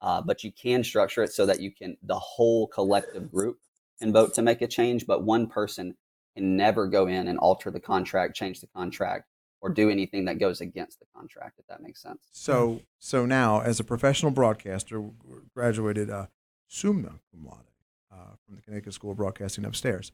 Uh, 0.00 0.22
but 0.22 0.42
you 0.42 0.50
can 0.50 0.82
structure 0.82 1.22
it 1.22 1.30
so 1.30 1.44
that 1.44 1.60
you 1.60 1.70
can 1.70 1.98
the 2.02 2.18
whole 2.18 2.66
collective 2.66 3.30
group 3.30 3.58
can 4.00 4.10
vote 4.10 4.32
to 4.32 4.40
make 4.40 4.62
a 4.62 4.66
change, 4.66 5.06
but 5.06 5.22
one 5.22 5.48
person 5.48 5.96
can 6.34 6.56
never 6.56 6.86
go 6.86 7.08
in 7.08 7.28
and 7.28 7.38
alter 7.38 7.70
the 7.70 7.78
contract, 7.78 8.34
change 8.34 8.62
the 8.62 8.68
contract, 8.68 9.26
or 9.60 9.68
do 9.68 9.90
anything 9.90 10.24
that 10.24 10.38
goes 10.38 10.62
against 10.62 10.98
the 10.98 11.06
contract. 11.14 11.58
If 11.58 11.66
that 11.66 11.82
makes 11.82 12.00
sense. 12.00 12.20
So 12.32 12.80
so 12.98 13.26
now, 13.26 13.60
as 13.60 13.78
a 13.78 13.84
professional 13.84 14.32
broadcaster, 14.32 15.04
graduated 15.54 16.08
uh, 16.08 16.28
summa 16.68 17.20
cum 17.30 17.44
laude 17.44 17.70
uh, 18.10 18.36
from 18.46 18.56
the 18.56 18.62
Connecticut 18.62 18.94
School 18.94 19.10
of 19.10 19.18
Broadcasting 19.18 19.66
upstairs. 19.66 20.10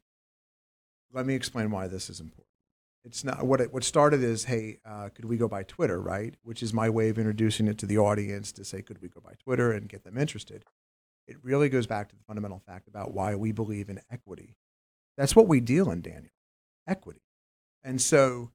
Let 1.13 1.25
me 1.25 1.37
explain 1.37 1.71
why 1.71 1.87
this 1.87 2.11
is 2.11 2.19
important. 2.19 2.54
It's 3.05 3.23
not 3.23 3.45
what 3.45 3.61
it, 3.61 3.73
what 3.73 3.85
started 3.85 4.23
is, 4.23 4.45
hey, 4.45 4.79
uh, 4.85 5.11
could 5.15 5.27
we 5.27 5.37
go 5.37 5.47
buy 5.47 5.63
Twitter, 5.63 6.01
right? 6.01 6.35
Which 6.43 6.63
is 6.63 6.73
my 6.73 6.89
way 6.89 7.11
of 7.11 7.19
introducing 7.19 7.69
it 7.69 7.77
to 7.79 7.87
the 7.87 7.99
audience 7.99 8.51
to 8.53 8.65
say, 8.65 8.81
could 8.81 9.03
we 9.03 9.09
go 9.09 9.21
buy 9.21 9.35
Twitter 9.43 9.73
and 9.73 9.89
get 9.89 10.05
them 10.05 10.17
interested? 10.17 10.65
It 11.29 11.37
really 11.43 11.69
goes 11.69 11.87
back 11.87 12.09
to 12.09 12.17
the 12.17 12.23
fundamental 12.25 12.63
fact 12.67 12.89
about 12.89 13.13
why 13.13 13.35
we 13.35 13.53
believe 13.53 13.89
in 13.91 14.01
equity. 14.11 14.57
That's 15.19 15.37
what 15.37 15.47
we 15.49 15.61
deal 15.61 15.91
in, 15.91 16.01
Daniel. 16.01 16.33
Equity. 16.87 17.21
And 17.83 18.01
so, 18.01 18.51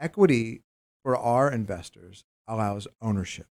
equity 0.00 0.62
for 1.02 1.16
our 1.16 1.50
investors 1.50 2.24
allows 2.46 2.86
ownership. 3.02 3.48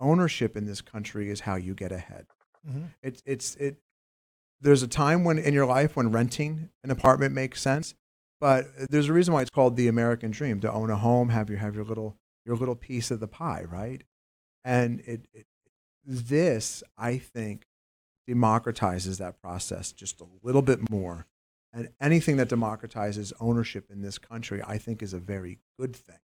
Ownership 0.00 0.56
in 0.56 0.66
this 0.66 0.80
country 0.80 1.30
is 1.30 1.40
how 1.40 1.56
you 1.56 1.74
get 1.74 1.90
ahead. 1.92 2.26
Mhm. 2.68 2.90
It's 3.02 3.22
it's 3.26 3.54
it. 3.56 3.80
There's 4.60 4.82
a 4.82 4.88
time 4.88 5.24
when 5.24 5.38
in 5.38 5.54
your 5.54 5.66
life 5.66 5.96
when 5.96 6.10
renting 6.10 6.70
an 6.82 6.90
apartment 6.90 7.34
makes 7.34 7.60
sense, 7.60 7.94
but 8.40 8.66
there's 8.90 9.08
a 9.08 9.12
reason 9.12 9.34
why 9.34 9.42
it's 9.42 9.50
called 9.50 9.76
the 9.76 9.88
American 9.88 10.30
dream 10.30 10.60
to 10.60 10.72
own 10.72 10.90
a 10.90 10.96
home, 10.96 11.30
have 11.30 11.48
your 11.48 11.58
have 11.58 11.74
your 11.74 11.84
little 11.84 12.16
your 12.44 12.56
little 12.56 12.76
piece 12.76 13.10
of 13.10 13.20
the 13.20 13.28
pie, 13.28 13.64
right? 13.68 14.02
And 14.64 15.00
it, 15.00 15.26
it 15.32 15.46
this 16.04 16.82
I 16.96 17.18
think 17.18 17.66
democratizes 18.28 19.18
that 19.18 19.40
process 19.40 19.92
just 19.92 20.20
a 20.20 20.26
little 20.42 20.62
bit 20.62 20.90
more. 20.90 21.26
And 21.72 21.90
anything 22.00 22.36
that 22.38 22.48
democratizes 22.48 23.32
ownership 23.40 23.90
in 23.90 24.00
this 24.02 24.18
country, 24.18 24.62
I 24.66 24.78
think, 24.78 25.02
is 25.02 25.12
a 25.12 25.18
very 25.18 25.58
good 25.78 25.94
thing. 25.94 26.18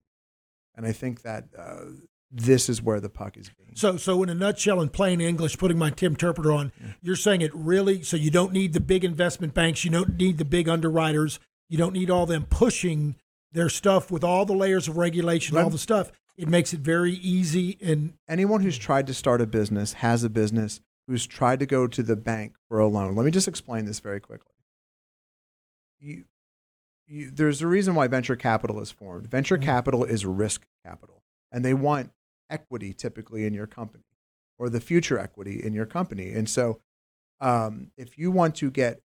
And 0.75 0.87
I 0.87 0.93
think 0.93 1.23
that 1.23 1.45
uh, 1.57 1.85
this 2.31 2.69
is 2.69 2.83
where 2.83 2.99
the 2.99 3.09
puck 3.09 3.37
is 3.37 3.51
being. 3.51 3.77
So, 3.77 3.97
so 3.97 4.23
in 4.23 4.29
a 4.29 4.35
nutshell, 4.35 4.81
in 4.81 4.89
plain 4.89 5.21
English, 5.21 5.59
putting 5.59 5.79
my 5.79 5.91
Tim 5.91 6.13
interpreter 6.13 6.53
on, 6.53 6.73
you're 7.01 7.17
saying 7.17 7.43
it 7.43 7.55
really. 7.55 8.03
So 8.03 8.17
you 8.17 8.31
don't 8.31 8.53
need 8.53 8.73
the 8.73 8.81
big 8.81 9.05
investment 9.05 9.55
banks. 9.55 9.85
You 9.85 9.91
don't 9.91 10.17
need 10.17 10.39
the 10.39 10.45
big 10.45 10.69
underwriters. 10.69 11.39
You 11.75 11.79
don't 11.79 11.93
need 11.93 12.09
all 12.09 12.25
them 12.25 12.47
pushing 12.49 13.17
their 13.51 13.69
stuff 13.69 14.09
with 14.09 14.23
all 14.23 14.47
the 14.47 14.53
layers 14.53 14.87
of 14.87 14.97
regulation, 14.97 15.57
all 15.57 15.71
the 15.71 15.77
stuff. 15.77 16.13
It 16.37 16.47
makes 16.47 16.73
it 16.73 16.79
very 16.79 17.15
easy 17.15 17.77
and 17.83 18.13
anyone 18.29 18.61
who's 18.61 18.79
tried 18.79 19.09
to 19.09 19.13
start 19.13 19.41
a 19.41 19.47
business, 19.47 19.95
has 19.95 20.23
a 20.23 20.31
business, 20.31 20.81
who's 21.09 21.27
tried 21.27 21.59
to 21.59 21.67
go 21.67 21.89
to 21.89 22.01
the 22.05 22.15
bank 22.15 22.55
for 22.69 22.79
a 22.79 22.87
loan. 22.87 23.17
Let 23.17 23.25
me 23.25 23.33
just 23.33 23.49
explain 23.49 23.87
this 23.87 23.99
very 23.99 24.21
quickly. 24.21 24.53
You, 25.99 26.27
you, 27.09 27.33
there's 27.33 27.61
a 27.61 27.67
reason 27.67 27.97
why 27.97 28.07
venture 28.07 28.37
capital 28.37 28.81
is 28.81 28.93
formed. 28.93 29.27
Venture 29.27 29.59
capital 29.59 30.05
is 30.05 30.25
risk 30.25 30.69
capital, 30.87 31.25
and 31.51 31.65
they 31.65 31.75
want 31.75 32.13
equity 32.49 32.93
typically 32.93 33.47
in 33.47 33.53
your 33.53 33.67
company 33.67 34.05
or 34.61 34.69
the 34.69 34.81
future 34.81 35.19
equity 35.19 35.61
in 35.61 35.73
your 35.73 35.87
company. 35.87 36.35
And 36.35 36.49
so, 36.49 36.79
um, 37.41 37.91
if 37.97 38.17
you 38.17 38.31
want 38.31 38.55
to 38.55 38.71
get, 38.71 39.01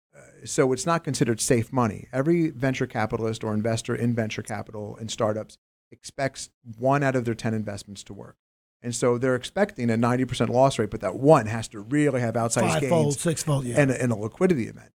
so 0.44 0.72
it's 0.72 0.86
not 0.86 1.04
considered 1.04 1.40
safe 1.40 1.72
money. 1.72 2.06
Every 2.12 2.50
venture 2.50 2.86
capitalist 2.86 3.42
or 3.44 3.54
investor 3.54 3.94
in 3.94 4.14
venture 4.14 4.42
capital 4.42 4.96
and 4.98 5.10
startups 5.10 5.58
expects 5.90 6.50
one 6.78 7.02
out 7.02 7.16
of 7.16 7.24
their 7.24 7.34
10 7.34 7.54
investments 7.54 8.02
to 8.04 8.14
work. 8.14 8.36
And 8.82 8.94
so 8.94 9.18
they're 9.18 9.34
expecting 9.34 9.90
a 9.90 9.94
90% 9.94 10.48
loss 10.50 10.78
rate, 10.78 10.90
but 10.90 11.00
that 11.00 11.16
one 11.16 11.46
has 11.46 11.66
to 11.68 11.80
really 11.80 12.20
have 12.20 12.34
outsized 12.34 12.80
five-fold, 12.80 13.06
gains 13.06 13.20
six-fold. 13.20 13.64
Yeah. 13.64 13.80
and, 13.80 13.90
and 13.90 14.12
a 14.12 14.16
liquidity 14.16 14.68
event. 14.68 14.92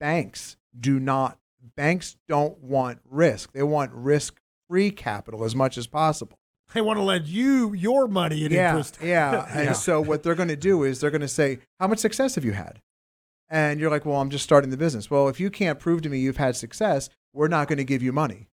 Banks 0.00 0.56
do 0.78 1.00
not, 1.00 1.38
banks 1.76 2.16
don't 2.28 2.58
want 2.58 2.98
risk. 3.08 3.52
They 3.52 3.62
want 3.62 3.90
risk 3.94 4.38
free 4.68 4.90
capital 4.90 5.44
as 5.44 5.54
much 5.54 5.78
as 5.78 5.86
possible. 5.86 6.38
They 6.74 6.80
want 6.80 6.98
to 6.98 7.02
lend 7.02 7.26
you 7.26 7.72
your 7.74 8.08
money 8.08 8.44
at 8.44 8.50
yeah, 8.50 8.70
interest. 8.70 8.98
Yeah. 9.02 9.46
And 9.54 9.66
Yeah. 9.66 9.72
so 9.72 10.00
what 10.00 10.22
they're 10.22 10.34
going 10.34 10.48
to 10.48 10.56
do 10.56 10.82
is 10.84 11.00
they're 11.00 11.10
going 11.10 11.20
to 11.20 11.28
say, 11.28 11.58
"How 11.78 11.86
much 11.86 11.98
success 11.98 12.34
have 12.36 12.44
you 12.44 12.52
had?" 12.52 12.80
And 13.52 13.78
you're 13.78 13.90
like, 13.90 14.04
"Well, 14.06 14.16
I'm 14.20 14.30
just 14.30 14.44
starting 14.44 14.70
the 14.70 14.76
business." 14.78 15.10
Well, 15.10 15.28
if 15.28 15.38
you 15.38 15.50
can't 15.50 15.78
prove 15.78 16.00
to 16.02 16.08
me 16.08 16.18
you've 16.18 16.38
had 16.38 16.56
success, 16.56 17.08
we're 17.34 17.48
not 17.48 17.68
going 17.68 17.76
to 17.78 17.84
give 17.84 18.02
you 18.02 18.10
money. 18.12 18.48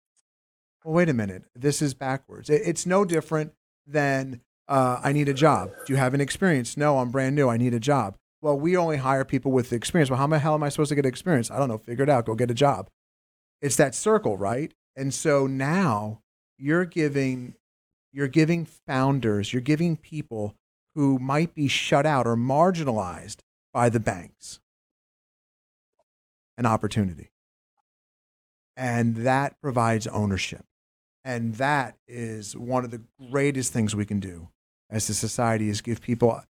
Well, 0.83 0.93
wait 0.93 1.09
a 1.09 1.13
minute. 1.13 1.43
This 1.55 1.81
is 1.81 1.93
backwards. 1.93 2.49
It- 2.49 2.61
It's 2.65 2.85
no 2.85 3.05
different 3.05 3.53
than 3.87 4.41
uh, 4.67 4.99
I 5.03 5.13
need 5.13 5.29
a 5.29 5.33
job. 5.33 5.71
Do 5.87 5.93
you 5.93 5.97
have 5.97 6.13
an 6.13 6.21
experience? 6.21 6.77
No, 6.77 6.99
I'm 6.99 7.09
brand 7.11 7.35
new. 7.35 7.49
I 7.49 7.57
need 7.57 7.73
a 7.73 7.79
job. 7.79 8.17
Well, 8.41 8.59
we 8.59 8.77
only 8.77 8.97
hire 8.97 9.25
people 9.25 9.51
with 9.51 9.73
experience. 9.73 10.09
Well, 10.09 10.19
how 10.19 10.27
the 10.27 10.37
hell 10.39 10.53
am 10.53 10.63
I 10.63 10.69
supposed 10.69 10.89
to 10.89 10.95
get 10.95 11.05
experience? 11.05 11.49
I 11.49 11.57
don't 11.57 11.69
know. 11.69 11.77
Figure 11.79 12.03
it 12.03 12.09
out. 12.09 12.25
Go 12.25 12.35
get 12.35 12.51
a 12.51 12.53
job. 12.53 12.89
It's 13.61 13.75
that 13.77 13.95
circle, 13.95 14.37
right? 14.37 14.73
And 14.95 15.13
so 15.13 15.47
now 15.47 16.19
you're 16.57 16.85
giving 16.85 17.55
you're 18.11 18.27
giving 18.27 18.65
founders, 18.65 19.53
you're 19.53 19.61
giving 19.61 19.95
people 19.95 20.55
who 20.95 21.19
might 21.19 21.53
be 21.53 21.67
shut 21.67 22.05
out 22.05 22.25
or 22.27 22.35
marginalized 22.35 23.37
by 23.73 23.87
the 23.89 23.99
banks 23.99 24.59
an 26.59 26.65
opportunity. 26.65 27.31
And 28.75 29.15
that 29.15 29.59
provides 29.61 30.05
ownership. 30.07 30.65
And 31.23 31.55
that 31.55 31.97
is 32.07 32.55
one 32.55 32.85
of 32.85 32.91
the 32.91 33.01
greatest 33.31 33.73
things 33.73 33.95
we 33.95 34.05
can 34.05 34.19
do 34.19 34.49
as 34.89 35.09
a 35.09 35.13
society 35.13 35.69
is 35.69 35.81
give 35.81 36.01
people 36.01 36.41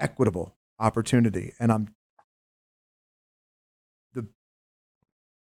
equitable 0.00 0.54
opportunity. 0.78 1.52
And 1.58 1.72
I'm 1.72 1.88
the 4.14 4.26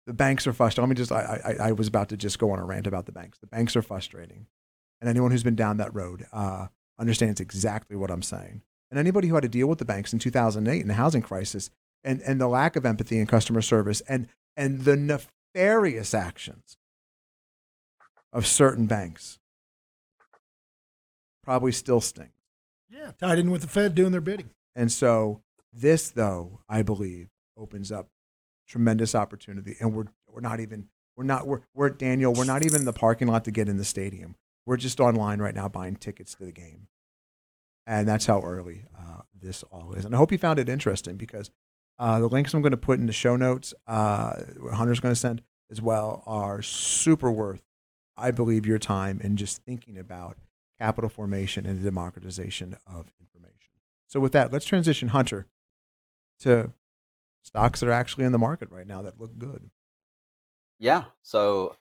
the 0.05 0.13
banks 0.13 0.47
are 0.47 0.53
frustrating. 0.53 0.89
Let 0.89 0.97
me 0.97 1.01
just 1.01 1.11
I, 1.11 1.41
I 1.45 1.67
I 1.67 1.71
was 1.71 1.87
about 1.87 2.09
to 2.09 2.17
just 2.17 2.39
go 2.39 2.51
on 2.51 2.59
a 2.59 2.65
rant 2.65 2.87
about 2.87 3.05
the 3.05 3.11
banks. 3.11 3.39
The 3.39 3.47
banks 3.47 3.75
are 3.75 3.81
frustrating. 3.81 4.47
And 5.01 5.09
anyone 5.09 5.31
who's 5.31 5.43
been 5.43 5.55
down 5.55 5.77
that 5.77 5.93
road 5.93 6.25
uh, 6.31 6.67
understands 6.97 7.41
exactly 7.41 7.97
what 7.97 8.11
I'm 8.11 8.21
saying. 8.21 8.61
And 8.89 8.99
anybody 8.99 9.27
who 9.27 9.35
had 9.35 9.43
to 9.43 9.49
deal 9.49 9.67
with 9.67 9.79
the 9.79 9.85
banks 9.85 10.13
in 10.13 10.19
2008 10.19 10.81
in 10.81 10.87
the 10.87 10.93
housing 10.93 11.21
crisis 11.21 11.69
and, 12.05 12.21
and 12.21 12.39
the 12.39 12.47
lack 12.47 12.77
of 12.77 12.85
empathy 12.85 13.19
in 13.19 13.27
customer 13.27 13.61
service 13.61 14.01
and, 14.07 14.27
and 14.55 14.81
the 14.85 14.95
nefarious 14.95 16.13
actions 16.13 16.77
of 18.31 18.47
certain 18.47 18.85
banks 18.85 19.39
probably 21.43 21.71
still 21.71 22.01
sting. 22.01 22.31
Yeah, 22.89 23.11
tied 23.19 23.39
in 23.39 23.51
with 23.51 23.61
the 23.61 23.67
Fed 23.67 23.95
doing 23.95 24.11
their 24.11 24.21
bidding. 24.21 24.51
And 24.75 24.91
so 24.91 25.41
this, 25.73 26.09
though, 26.09 26.59
I 26.69 26.81
believe, 26.81 27.29
opens 27.57 27.91
up 27.91 28.07
tremendous 28.67 29.15
opportunity. 29.15 29.75
And 29.79 29.93
we're 29.93 30.05
we're 30.27 30.41
not 30.41 30.59
even 30.59 30.89
we're 31.15 31.23
not 31.23 31.47
we're 31.47 31.61
we're 31.73 31.89
Daniel. 31.89 32.33
We're 32.33 32.45
not 32.45 32.65
even 32.65 32.81
in 32.81 32.85
the 32.85 32.93
parking 32.93 33.27
lot 33.27 33.45
to 33.45 33.51
get 33.51 33.69
in 33.69 33.77
the 33.77 33.85
stadium. 33.85 34.35
We're 34.65 34.77
just 34.77 34.99
online 34.99 35.39
right 35.39 35.55
now 35.55 35.67
buying 35.67 35.95
tickets 35.95 36.35
to 36.35 36.45
the 36.45 36.51
game, 36.51 36.87
and 37.85 38.07
that's 38.07 38.25
how 38.25 38.41
early 38.41 38.85
uh, 38.97 39.21
this 39.39 39.63
all 39.63 39.93
is. 39.93 40.05
And 40.05 40.15
I 40.15 40.17
hope 40.17 40.31
you 40.31 40.37
found 40.37 40.59
it 40.59 40.69
interesting 40.69 41.15
because 41.17 41.51
uh, 41.97 42.19
the 42.19 42.27
links 42.27 42.53
I'm 42.53 42.61
going 42.61 42.71
to 42.71 42.77
put 42.77 42.99
in 42.99 43.05
the 43.05 43.13
show 43.13 43.35
notes, 43.35 43.73
uh, 43.87 44.41
Hunter's 44.73 44.99
going 44.99 45.13
to 45.13 45.19
send 45.19 45.41
as 45.71 45.81
well, 45.81 46.23
are 46.25 46.61
super 46.61 47.31
worth, 47.31 47.63
I 48.17 48.31
believe, 48.31 48.65
your 48.65 48.79
time 48.79 49.19
in 49.23 49.37
just 49.37 49.63
thinking 49.63 49.97
about 49.97 50.37
capital 50.77 51.09
formation 51.09 51.65
and 51.65 51.79
the 51.79 51.83
democratization 51.83 52.77
of 52.85 53.11
information. 53.19 53.71
So 54.07 54.19
with 54.19 54.33
that, 54.33 54.51
let's 54.51 54.65
transition 54.65 55.09
Hunter 55.09 55.47
to 56.41 56.71
stocks 57.43 57.79
that 57.79 57.89
are 57.89 57.93
actually 57.93 58.25
in 58.25 58.31
the 58.31 58.37
market 58.37 58.69
right 58.71 58.87
now 58.87 59.01
that 59.03 59.19
look 59.19 59.37
good. 59.37 59.69
Yeah. 60.79 61.05
So 61.21 61.75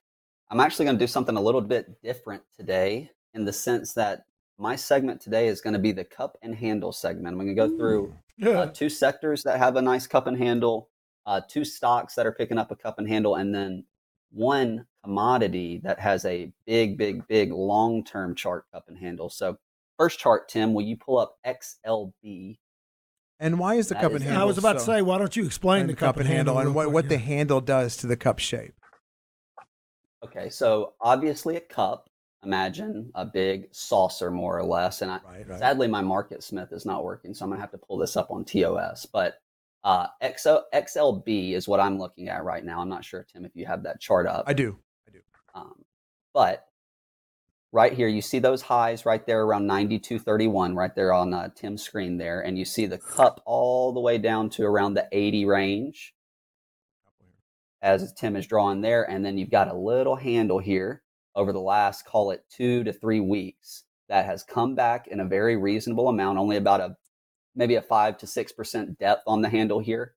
I'm 0.51 0.61
actually 0.61 0.85
going 0.85 0.99
to 0.99 1.03
do 1.03 1.09
something 1.09 1.37
a 1.37 1.41
little 1.41 1.61
bit 1.61 2.01
different 2.03 2.43
today 2.57 3.11
in 3.33 3.45
the 3.45 3.53
sense 3.53 3.95
that 3.95 4.27
my 4.59 4.77
segment 4.77 5.21
today 5.21 5.49
is 5.49 5.61
going 5.61 5.73
to 5.73 5.81
be 5.81 5.91
the 5.91 6.05
cup 6.05 6.39
and 6.43 6.55
handle 6.55 6.93
segment. 6.93 7.29
I'm 7.29 7.35
going 7.35 7.49
to 7.49 7.55
go 7.55 7.77
through 7.77 8.15
uh, 8.43 8.67
two 8.67 8.89
sectors 8.89 9.43
that 9.45 9.59
have 9.59 9.77
a 9.77 9.83
nice 9.83 10.07
cup 10.07 10.27
and 10.27 10.37
handle, 10.37 10.89
uh, 11.27 11.41
two 11.49 11.65
stocks 11.65 12.15
that 12.15 12.27
are 12.27 12.33
picking 12.33 12.59
up 12.59 12.71
a 12.71 12.77
cup 12.77 12.99
and 12.99 13.09
handle, 13.09 13.37
and 13.37 13.55
then 13.55 13.85
one 14.31 14.87
commodity 15.03 15.81
that 15.85 16.01
has 16.01 16.25
a 16.25 16.51
big, 16.67 16.99
big, 16.99 17.27
big 17.29 17.53
long 17.53 18.05
term 18.05 18.35
chart 18.35 18.65
cup 18.73 18.85
and 18.89 18.99
handle. 18.99 19.31
So, 19.31 19.59
first 19.99 20.19
chart, 20.19 20.49
Tim, 20.49 20.75
will 20.75 20.83
you 20.83 20.97
pull 20.97 21.19
up 21.19 21.39
XLB? 21.47 22.59
And 23.41 23.59
why 23.59 23.75
is 23.75 23.89
the 23.89 23.95
That 23.95 24.03
cup 24.03 24.13
is- 24.13 24.17
and 24.17 24.25
handle? 24.25 24.43
I 24.43 24.45
was 24.47 24.59
about 24.59 24.75
to 24.75 24.81
say, 24.81 25.03
why 25.03 25.19
don't 25.19 25.35
you 25.37 25.45
explain 25.47 25.83
and 25.83 25.91
the 25.91 25.95
cup 25.97 26.17
and 26.17 26.27
handle 26.27 26.59
and 26.59 26.75
what, 26.75 26.93
what 26.93 27.09
the 27.09 27.19
handle 27.19 27.61
does 27.61 27.97
to 27.99 28.07
the 28.07 28.17
cup 28.17 28.39
shape? 28.39 28.75
Okay, 30.25 30.49
so 30.49 30.95
obviously 31.01 31.57
a 31.57 31.61
cup. 31.61 32.09
Imagine 32.45 33.11
a 33.15 33.25
big 33.25 33.69
saucer, 33.73 34.31
more 34.31 34.59
or 34.59 34.65
less. 34.65 35.03
And 35.03 35.11
I, 35.11 35.21
Right, 35.25 35.49
right. 35.49 35.59
sadly, 35.59 35.89
my 35.89 36.03
MarketSmith 36.03 36.73
is 36.73 36.87
not 36.87 37.05
working, 37.05 37.35
so 37.35 37.45
I'm 37.45 37.51
gonna 37.51 37.61
have 37.61 37.71
to 37.73 37.79
pull 37.79 37.99
this 37.99 38.17
up 38.17 38.31
on 38.31 38.45
TOS. 38.45 39.07
But 39.07 39.41
uh, 39.85 40.07
XO, 40.23 40.63
XLB 40.75 41.53
is 41.53 41.69
what 41.69 41.81
I'm 41.81 41.99
looking 41.99 42.29
at 42.29 42.45
right 42.45 42.65
now. 42.65 42.81
I'm 42.81 42.89
not 42.89 43.05
sure, 43.05 43.27
Tim, 43.31 43.45
if 43.45 43.53
you 43.55 43.67
have 43.67 43.83
that 43.83 44.01
chart 44.01 44.27
up. 44.27 44.45
I 44.47 44.55
do. 44.55 44.79
I 45.07 45.13
do. 45.13 45.19
Um, 45.55 45.85
but 46.33 46.67
right 47.71 47.93
here, 47.93 48.09
you 48.09 48.23
see 48.23 48.39
those 48.39 48.63
highs 48.63 49.05
right 49.05 49.27
there 49.27 49.43
around 49.43 49.69
92.31, 49.69 50.75
right 50.75 50.95
there 50.95 51.13
on 51.13 51.35
uh, 51.35 51.51
Tim's 51.55 51.83
screen 51.83 52.17
there, 52.17 52.41
and 52.41 52.59
you 52.59 52.65
see 52.65 52.87
the 52.87 52.99
cup 52.99 53.43
all 53.45 53.93
the 53.93 54.01
way 54.01 54.17
down 54.17 54.49
to 54.51 54.65
around 54.65 54.95
the 54.95 55.07
80 55.13 55.45
range 55.45 56.15
as 57.83 58.11
Tim 58.15 58.35
is 58.35 58.47
drawing 58.47 58.81
there, 58.81 59.09
and 59.09 59.25
then 59.25 59.37
you've 59.37 59.51
got 59.51 59.69
a 59.69 59.75
little 59.75 60.17
handle 60.17 60.59
here 60.59 61.03
over 61.35 61.53
the 61.53 61.61
last, 61.61 62.05
call 62.05 62.31
it 62.31 62.45
two 62.51 62.85
to 62.85 62.93
three 62.93 63.21
weeks, 63.21 63.85
that 64.09 64.27
has 64.27 64.43
come 64.43 64.75
back 64.75 65.07
in 65.09 65.21
a 65.21 65.25
very 65.25 65.57
reasonable 65.57 66.09
amount, 66.09 66.39
only 66.39 66.57
about 66.57 66.81
a 66.81 66.97
maybe 67.55 67.77
a 67.77 67.83
five 67.83 68.19
to 68.19 68.27
six 68.27 68.53
percent 68.53 68.99
depth 68.99 69.23
on 69.27 69.43
the 69.43 69.49
handle 69.49 69.81
here, 69.81 70.15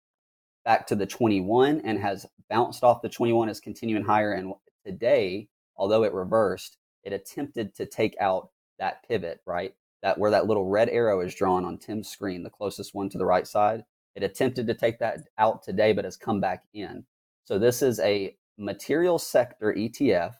back 0.65 0.87
to 0.87 0.95
the 0.95 1.05
21, 1.05 1.81
and 1.81 1.99
has 1.99 2.25
bounced 2.49 2.83
off 2.83 3.01
the 3.01 3.09
21, 3.09 3.49
is 3.49 3.59
continuing 3.59 4.03
higher. 4.03 4.33
And 4.33 4.53
today, 4.85 5.47
although 5.75 6.03
it 6.03 6.13
reversed, 6.13 6.77
it 7.03 7.13
attempted 7.13 7.75
to 7.75 7.85
take 7.85 8.15
out 8.19 8.49
that 8.79 9.07
pivot, 9.07 9.41
right? 9.45 9.73
That 10.03 10.17
where 10.17 10.31
that 10.31 10.47
little 10.47 10.65
red 10.65 10.89
arrow 10.89 11.21
is 11.21 11.33
drawn 11.33 11.65
on 11.65 11.77
Tim's 11.77 12.09
screen, 12.09 12.43
the 12.43 12.49
closest 12.49 12.93
one 12.93 13.09
to 13.09 13.17
the 13.17 13.25
right 13.25 13.47
side. 13.47 13.83
It 14.15 14.23
attempted 14.23 14.67
to 14.67 14.73
take 14.73 14.99
that 14.99 15.19
out 15.37 15.63
today, 15.63 15.93
but 15.93 16.05
has 16.05 16.17
come 16.17 16.41
back 16.41 16.63
in. 16.73 17.05
So 17.45 17.57
this 17.57 17.81
is 17.81 17.99
a 17.99 18.35
material 18.57 19.19
sector 19.19 19.73
ETF 19.73 20.33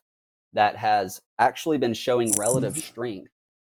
that 0.58 0.76
has 0.76 1.22
actually 1.38 1.78
been 1.78 1.94
showing 1.94 2.32
relative 2.36 2.76
strength 2.76 3.32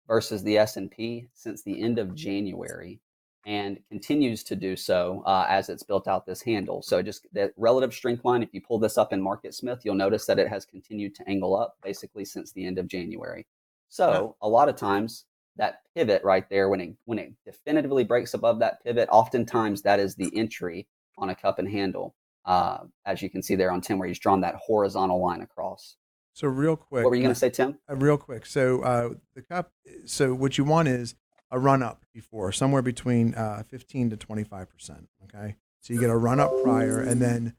versus 0.08 0.42
the 0.42 0.58
S&P 0.58 1.28
since 1.36 1.62
the 1.62 1.80
end 1.80 2.00
of 2.00 2.16
January 2.16 3.00
and 3.46 3.78
continues 3.88 4.44
to 4.44 4.56
do 4.56 4.76
so 4.76 5.22
uh, 5.28 5.46
as 5.48 5.70
it's 5.70 5.84
built 5.84 6.08
out 6.08 6.26
this 6.26 6.42
handle. 6.42 6.82
So 6.82 7.04
just 7.04 7.28
that 7.34 7.54
relative 7.56 7.94
strength 7.94 8.26
line, 8.26 8.42
if 8.42 8.50
you 8.52 8.62
pull 8.62 8.80
this 8.80 8.98
up 8.98 9.14
in 9.14 9.24
MarketSmith, 9.24 9.82
you'll 9.86 9.94
notice 9.94 10.26
that 10.26 10.40
it 10.40 10.48
has 10.48 10.66
continued 10.66 11.14
to 11.16 11.30
angle 11.30 11.56
up 11.56 11.78
basically 11.84 12.26
since 12.26 12.52
the 12.52 12.66
end 12.66 12.80
of 12.80 12.88
January. 12.88 13.46
So 13.90 14.36
a 14.42 14.50
lot 14.50 14.68
of 14.68 14.76
times 14.76 15.26
that 15.58 15.82
pivot 15.96 16.24
right 16.24 16.50
there, 16.50 16.68
when 16.70 16.82
it 16.82 16.96
when 17.06 17.20
it 17.20 17.32
definitively 17.46 18.04
breaks 18.04 18.34
above 18.34 18.58
that 18.58 18.84
pivot, 18.84 19.08
oftentimes 19.12 19.84
that 19.84 20.00
is 20.00 20.16
the 20.16 20.36
entry 20.36 20.88
on 21.20 21.30
a 21.30 21.36
cup 21.36 21.60
and 21.60 21.70
handle. 21.70 22.16
Uh, 22.44 22.80
as 23.06 23.22
you 23.22 23.30
can 23.30 23.44
see 23.44 23.54
there 23.54 23.72
on 23.72 23.82
Tim, 23.82 24.00
where 24.00 24.08
he's 24.08 24.18
drawn 24.18 24.42
that 24.42 24.56
horizontal 24.56 25.22
line 25.22 25.42
across. 25.42 25.98
So 26.34 26.48
real 26.48 26.76
quick. 26.76 27.04
What 27.04 27.10
were 27.10 27.16
you 27.16 27.22
going 27.24 27.34
to 27.34 27.40
say, 27.40 27.50
Tim? 27.50 27.78
Uh, 27.90 27.96
real 27.96 28.18
quick. 28.18 28.46
So 28.46 28.82
uh, 28.84 29.10
the 29.36 29.42
cup. 29.42 29.72
So 30.06 30.34
what 30.34 30.58
you 30.58 30.64
want 30.64 30.88
is 30.88 31.16
a 31.52 31.60
run 31.60 31.84
up 31.84 32.06
before, 32.14 32.52
somewhere 32.52 32.82
between 32.82 33.36
uh, 33.36 33.64
15 33.68 34.12
to 34.12 34.18
25 34.18 34.70
percent. 34.70 35.10
Okay. 35.26 35.56
So 35.82 35.94
you 35.94 36.00
get 36.00 36.10
a 36.10 36.16
run 36.18 36.40
up 36.40 36.52
prior, 36.64 37.00
and 37.02 37.22
then 37.22 37.56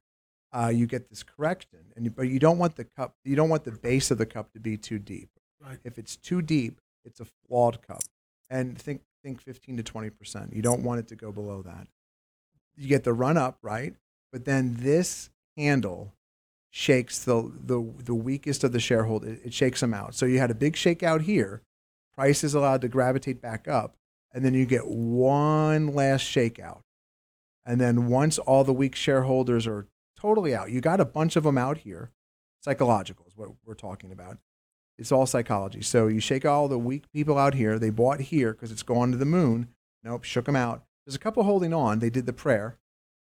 uh, 0.52 0.68
you 0.74 0.86
get 0.86 1.08
this 1.10 1.22
correction. 1.22 1.80
And 1.96 2.04
you- 2.06 2.10
but 2.10 2.28
you 2.28 2.38
don't 2.38 2.58
want 2.58 2.76
the 2.76 2.84
cup. 2.84 3.16
You 3.24 3.36
don't 3.36 3.48
want 3.48 3.64
the 3.64 3.72
base 3.72 4.10
of 4.10 4.18
the 4.18 4.26
cup 4.26 4.52
to 4.52 4.60
be 4.60 4.76
too 4.76 4.98
deep. 4.98 5.28
Right. 5.60 5.78
If 5.84 5.98
it's 5.98 6.16
too 6.16 6.40
deep, 6.42 6.80
it's 7.04 7.20
a 7.20 7.26
flawed 7.46 7.82
cup. 7.86 8.02
And 8.50 8.78
think 8.78 9.02
think 9.22 9.40
15 9.40 9.76
to 9.76 9.82
20 9.82 10.10
percent. 10.10 10.52
You 10.54 10.62
don't 10.62 10.82
want 10.82 10.98
it 11.00 11.08
to 11.08 11.16
go 11.16 11.30
below 11.30 11.62
that. 11.62 11.86
You 12.76 12.88
get 12.88 13.04
the 13.04 13.12
run 13.12 13.36
up 13.36 13.58
right, 13.62 13.94
but 14.32 14.44
then 14.46 14.76
this 14.80 15.30
handle 15.56 16.14
shakes 16.74 17.22
the 17.22 17.52
the 17.64 17.86
the 17.98 18.14
weakest 18.14 18.64
of 18.64 18.72
the 18.72 18.80
shareholder. 18.80 19.38
It, 19.44 19.52
shakes 19.54 19.80
them 19.80 19.94
out. 19.94 20.14
So 20.14 20.26
you 20.26 20.38
had 20.38 20.50
a 20.50 20.54
big 20.54 20.74
shakeout 20.74 21.20
here. 21.20 21.62
Price 22.14 22.42
is 22.42 22.54
allowed 22.54 22.80
to 22.80 22.88
gravitate 22.88 23.40
back 23.40 23.68
up, 23.68 23.94
and 24.32 24.44
then 24.44 24.54
you 24.54 24.66
get 24.66 24.88
one 24.88 25.94
last 25.94 26.24
shakeout. 26.24 26.80
And 27.64 27.80
then 27.80 28.08
once 28.08 28.38
all 28.38 28.64
the 28.64 28.72
weak 28.72 28.96
shareholders 28.96 29.66
are 29.66 29.86
totally 30.18 30.54
out, 30.54 30.70
you 30.70 30.80
got 30.80 30.98
a 30.98 31.04
bunch 31.04 31.36
of 31.36 31.44
them 31.44 31.58
out 31.58 31.78
here. 31.78 32.10
Psychological 32.60 33.26
is 33.26 33.36
what 33.36 33.50
we're 33.64 33.74
talking 33.74 34.10
about. 34.10 34.38
It's 34.98 35.12
all 35.12 35.26
psychology. 35.26 35.82
So 35.82 36.06
you 36.06 36.20
shake 36.20 36.44
all 36.44 36.68
the 36.68 36.78
weak 36.78 37.10
people 37.12 37.38
out 37.38 37.54
here. 37.54 37.78
They 37.78 37.90
bought 37.90 38.20
here 38.20 38.52
because 38.52 38.72
it's 38.72 38.82
going 38.82 39.10
to 39.12 39.18
the 39.18 39.24
moon. 39.24 39.68
Nope, 40.02 40.24
shook 40.24 40.46
them 40.46 40.56
out. 40.56 40.84
There's 41.04 41.16
a 41.16 41.20
couple 41.20 41.42
holding 41.42 41.74
on. 41.74 41.98
They 41.98 42.10
did 42.10 42.26
the 42.26 42.32
prayer. 42.32 42.78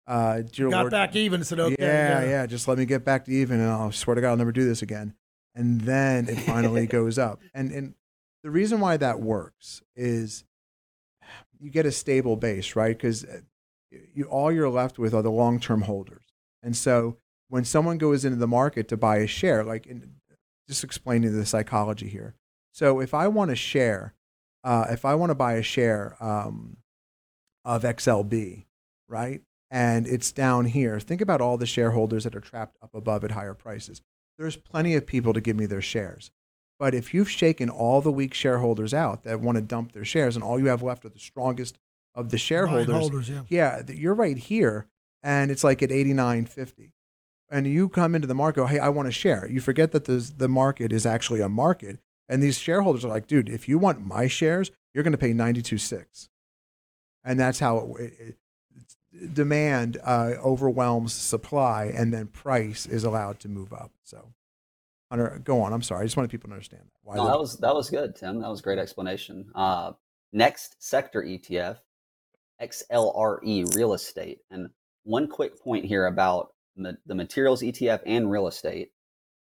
Uh, 0.07 0.41
dear 0.41 0.69
Got 0.69 0.79
Lord, 0.81 0.91
back 0.91 1.15
even 1.15 1.43
said, 1.43 1.59
okay. 1.59 1.75
yeah, 1.79 2.23
yeah. 2.23 2.45
Just 2.45 2.67
let 2.67 2.77
me 2.77 2.85
get 2.85 3.03
back 3.03 3.25
to 3.25 3.31
even, 3.31 3.59
and 3.59 3.69
I'll 3.69 3.91
swear 3.91 4.15
to 4.15 4.21
God, 4.21 4.31
I'll 4.31 4.37
never 4.37 4.51
do 4.51 4.65
this 4.65 4.81
again. 4.81 5.15
and 5.55 5.81
then 5.81 6.27
it 6.27 6.35
finally 6.41 6.85
goes 6.99 7.17
up. 7.17 7.41
And 7.53 7.71
and 7.71 7.95
the 8.43 8.51
reason 8.51 8.79
why 8.79 8.97
that 8.97 9.19
works 9.19 9.81
is 9.95 10.43
you 11.59 11.71
get 11.71 11.85
a 11.85 11.91
stable 11.91 12.35
base, 12.35 12.75
right? 12.75 12.95
Because 12.95 13.25
you 14.13 14.25
all 14.25 14.51
you're 14.51 14.69
left 14.69 14.99
with 14.99 15.13
are 15.15 15.23
the 15.23 15.31
long 15.31 15.59
term 15.59 15.83
holders. 15.83 16.25
And 16.61 16.75
so 16.75 17.17
when 17.49 17.63
someone 17.65 17.97
goes 17.97 18.25
into 18.25 18.37
the 18.37 18.47
market 18.47 18.87
to 18.89 18.97
buy 18.97 19.17
a 19.17 19.27
share, 19.27 19.63
like 19.63 19.87
in, 19.87 20.15
just 20.67 20.83
explaining 20.83 21.35
the 21.35 21.45
psychology 21.45 22.09
here. 22.09 22.35
So 22.73 22.99
if 22.99 23.13
I 23.13 23.27
want 23.27 23.51
a 23.51 23.55
share, 23.55 24.13
uh, 24.63 24.87
if 24.89 25.05
I 25.05 25.15
want 25.15 25.29
to 25.29 25.35
buy 25.35 25.53
a 25.53 25.61
share 25.63 26.17
um, 26.19 26.77
of 27.63 27.83
XLB, 27.83 28.65
right, 29.07 29.41
and 29.75 30.07
it's 30.07 30.31
down 30.31 30.63
here, 30.63 31.01
think 31.01 31.19
about 31.19 31.41
all 31.41 31.57
the 31.57 31.65
shareholders 31.65 32.23
that 32.23 32.33
are 32.33 32.39
trapped 32.39 32.77
up 32.81 32.95
above 32.95 33.25
at 33.25 33.31
higher 33.31 33.53
prices. 33.53 34.01
There's 34.37 34.55
plenty 34.55 34.95
of 34.95 35.05
people 35.05 35.33
to 35.33 35.41
give 35.41 35.57
me 35.57 35.65
their 35.65 35.81
shares. 35.81 36.31
But 36.79 36.93
if 36.93 37.13
you've 37.13 37.29
shaken 37.29 37.69
all 37.69 37.99
the 37.99 38.11
weak 38.11 38.33
shareholders 38.33 38.93
out 38.93 39.23
that 39.23 39.41
want 39.41 39.57
to 39.57 39.61
dump 39.61 39.91
their 39.91 40.05
shares, 40.05 40.35
and 40.35 40.43
all 40.45 40.57
you 40.57 40.67
have 40.67 40.81
left 40.81 41.03
are 41.03 41.09
the 41.09 41.19
strongest 41.19 41.77
of 42.13 42.29
the 42.29 42.37
shareholders, 42.37 42.95
holders, 42.95 43.29
yeah. 43.29 43.41
yeah, 43.49 43.81
you're 43.89 44.13
right 44.13 44.37
here, 44.37 44.87
and 45.21 45.51
it's 45.51 45.63
like 45.63 45.83
at 45.83 45.89
89.50 45.89 46.91
and 47.49 47.67
you 47.67 47.89
come 47.89 48.15
into 48.15 48.27
the 48.27 48.33
market, 48.33 48.61
oh, 48.61 48.67
hey, 48.67 48.79
I 48.79 48.89
want 48.89 49.07
to 49.07 49.11
share. 49.11 49.47
You 49.49 49.59
forget 49.59 49.91
that 49.91 50.05
the 50.05 50.31
the 50.37 50.47
market 50.47 50.93
is 50.93 51.05
actually 51.05 51.41
a 51.41 51.49
market, 51.49 51.99
and 52.29 52.41
these 52.41 52.57
shareholders 52.57 53.05
are 53.05 53.09
like, 53.09 53.27
dude, 53.27 53.49
if 53.49 53.67
you 53.69 53.77
want 53.77 54.05
my 54.05 54.27
shares, 54.27 54.71
you're 54.93 55.03
going 55.03 55.11
to 55.11 55.17
pay 55.17 55.33
92.6, 55.33 56.29
and 57.23 57.39
that's 57.39 57.59
how 57.59 57.95
it, 57.99 58.01
it, 58.01 58.13
it, 58.19 58.37
demand 59.33 59.97
uh, 60.03 60.33
overwhelms 60.43 61.13
supply, 61.13 61.85
and 61.85 62.13
then 62.13 62.27
price 62.27 62.85
is 62.85 63.03
allowed 63.03 63.39
to 63.41 63.49
move 63.49 63.73
up. 63.73 63.91
So, 64.03 64.33
Hunter, 65.09 65.41
go 65.43 65.61
on. 65.61 65.73
I'm 65.73 65.81
sorry, 65.81 66.01
I 66.01 66.05
just 66.05 66.17
wanted 66.17 66.31
people 66.31 66.49
to 66.49 66.53
understand 66.53 66.83
that. 66.83 66.99
Why 67.03 67.15
No, 67.15 67.27
that 67.27 67.39
was 67.39 67.57
that 67.57 67.75
was 67.75 67.89
good, 67.89 68.15
Tim. 68.15 68.41
That 68.41 68.49
was 68.49 68.59
a 68.59 68.63
great 68.63 68.79
explanation. 68.79 69.49
Uh, 69.55 69.93
next 70.33 70.75
sector 70.79 71.21
ETF, 71.21 71.77
XLRE 72.61 73.75
real 73.75 73.93
estate. 73.93 74.39
And 74.51 74.69
one 75.03 75.27
quick 75.27 75.61
point 75.61 75.85
here 75.85 76.05
about 76.05 76.53
ma- 76.75 76.91
the 77.05 77.15
materials 77.15 77.61
ETF 77.61 78.01
and 78.05 78.29
real 78.29 78.47
estate. 78.47 78.91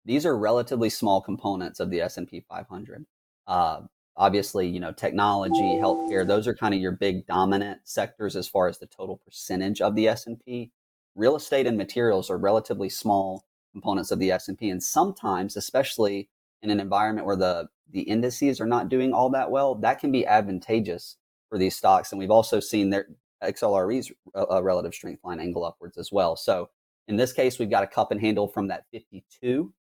These 0.05 0.26
are 0.26 0.38
relatively 0.38 0.89
small 0.89 1.22
components 1.22 1.82
of 1.82 1.89
the 1.89 1.99
S&P 1.99 2.39
500. 2.39 3.05
Uh, 3.45 3.82
obviously, 4.18 4.68
you 4.68 4.80
know, 4.80 4.91
technology, 4.91 5.53
healthcare, 5.55 6.26
those 6.26 6.47
are 6.47 6.55
kind 6.55 6.74
of 6.74 6.82
your 6.82 6.91
big 6.91 7.26
dominant 7.28 7.80
sectors 7.84 8.36
as 8.36 8.47
far 8.47 8.68
as 8.68 8.80
the 8.80 8.88
total 8.88 9.18
percentage 9.18 9.80
of 9.80 9.95
the 9.95 10.07
S&P. 10.07 10.72
Real 11.15 11.36
estate 11.36 11.68
and 11.68 11.78
materials 11.78 12.30
are 12.30 12.38
relatively 12.38 12.89
small 12.89 13.45
components 13.72 14.11
of 14.11 14.20
the 14.20 14.32
S&P 14.32 14.70
and 14.70 14.82
sometimes, 14.82 15.55
especially 15.55 16.30
in 16.61 16.72
an 16.72 16.80
environment 16.80 17.26
where 17.26 17.36
the 17.36 17.70
the 17.89 18.01
indices 18.01 18.59
are 18.59 18.68
not 18.68 18.89
doing 18.89 19.13
all 19.13 19.30
that 19.30 19.49
well, 19.49 19.76
that 19.76 19.99
can 19.99 20.11
be 20.11 20.26
advantageous 20.26 21.18
for 21.49 21.57
these 21.57 21.76
stocks. 21.76 22.11
And 22.11 22.20
we've 22.20 22.32
also 22.32 22.59
seen 22.59 22.89
their 22.89 23.07
XLRE's 23.41 24.11
uh, 24.36 24.45
uh, 24.51 24.61
relative 24.61 24.93
strength 24.93 25.24
line 25.24 25.39
angle 25.39 25.63
upwards 25.63 25.97
as 25.97 26.11
well. 26.11 26.36
So 26.36 26.70
in 27.07 27.15
this 27.15 27.32
case, 27.32 27.59
we've 27.59 27.70
got 27.70 27.84
a 27.84 27.88
cup 27.88 28.11
and 28.11 28.20
handle 28.20 28.47
from 28.47 28.68
that 28.68 28.86
52 28.91 29.74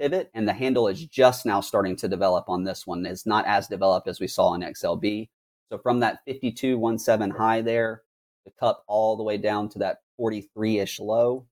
pivot, 0.00 0.30
and 0.34 0.48
the 0.48 0.52
handle 0.52 0.88
is 0.88 1.04
just 1.04 1.44
now 1.44 1.60
starting 1.60 1.94
to 1.96 2.08
develop 2.08 2.48
on 2.48 2.64
this 2.64 2.86
one. 2.86 3.04
It's 3.04 3.26
not 3.26 3.46
as 3.46 3.68
developed 3.68 4.08
as 4.08 4.18
we 4.18 4.26
saw 4.26 4.54
in 4.54 4.62
XLB. 4.62 5.28
So 5.70 5.78
from 5.78 6.00
that 6.00 6.20
52.17 6.26 7.36
high 7.36 7.60
there, 7.60 8.02
the 8.44 8.52
cup 8.58 8.82
all 8.88 9.16
the 9.16 9.22
way 9.22 9.36
down 9.36 9.68
to 9.70 9.78
that 9.80 9.98
43-ish 10.18 10.98
low, 11.00 11.46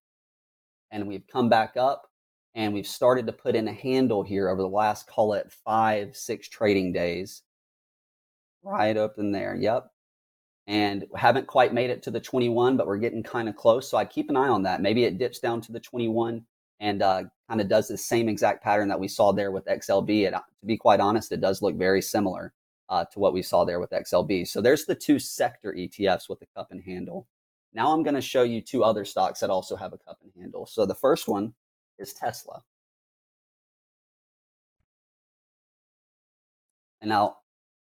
and 0.90 1.06
we've 1.06 1.26
come 1.30 1.48
back 1.48 1.76
up 1.76 2.08
and 2.54 2.72
we've 2.72 2.86
started 2.86 3.26
to 3.26 3.32
put 3.32 3.54
in 3.54 3.68
a 3.68 3.72
handle 3.72 4.22
here 4.22 4.48
over 4.48 4.62
the 4.62 4.68
last 4.68 5.06
call 5.06 5.34
it 5.34 5.52
five 5.64 6.16
six 6.16 6.48
trading 6.48 6.92
days 6.92 7.42
right 8.62 8.96
up 8.96 9.14
in 9.18 9.32
there 9.32 9.54
yep 9.54 9.90
and 10.66 11.04
haven't 11.14 11.46
quite 11.46 11.72
made 11.72 11.90
it 11.90 12.02
to 12.02 12.10
the 12.10 12.20
21 12.20 12.76
but 12.76 12.86
we're 12.86 12.96
getting 12.96 13.22
kind 13.22 13.48
of 13.48 13.56
close 13.56 13.88
so 13.88 13.96
i 13.96 14.04
keep 14.04 14.28
an 14.30 14.36
eye 14.36 14.48
on 14.48 14.62
that 14.62 14.80
maybe 14.80 15.04
it 15.04 15.18
dips 15.18 15.38
down 15.38 15.60
to 15.60 15.72
the 15.72 15.80
21 15.80 16.42
and 16.80 17.02
uh, 17.02 17.22
kind 17.48 17.60
of 17.60 17.68
does 17.68 17.88
the 17.88 17.96
same 17.96 18.28
exact 18.28 18.62
pattern 18.62 18.88
that 18.88 19.00
we 19.00 19.08
saw 19.08 19.32
there 19.32 19.50
with 19.50 19.64
xlb 19.66 20.26
and 20.26 20.36
to 20.36 20.66
be 20.66 20.76
quite 20.76 21.00
honest 21.00 21.32
it 21.32 21.40
does 21.40 21.62
look 21.62 21.76
very 21.76 22.02
similar 22.02 22.52
uh, 22.90 23.04
to 23.04 23.18
what 23.18 23.34
we 23.34 23.42
saw 23.42 23.64
there 23.64 23.80
with 23.80 23.90
xlb 23.90 24.46
so 24.46 24.60
there's 24.60 24.84
the 24.86 24.94
two 24.94 25.18
sector 25.18 25.74
etfs 25.76 26.28
with 26.28 26.40
the 26.40 26.46
cup 26.56 26.68
and 26.70 26.82
handle 26.82 27.26
now 27.72 27.92
i'm 27.92 28.02
going 28.02 28.14
to 28.14 28.20
show 28.20 28.42
you 28.42 28.60
two 28.60 28.84
other 28.84 29.04
stocks 29.04 29.40
that 29.40 29.50
also 29.50 29.76
have 29.76 29.92
a 29.92 29.98
cup 29.98 30.18
and 30.22 30.32
handle 30.40 30.66
so 30.66 30.86
the 30.86 30.94
first 30.94 31.28
one 31.28 31.52
is 31.98 32.12
Tesla. 32.12 32.62
And 37.00 37.10
now 37.10 37.38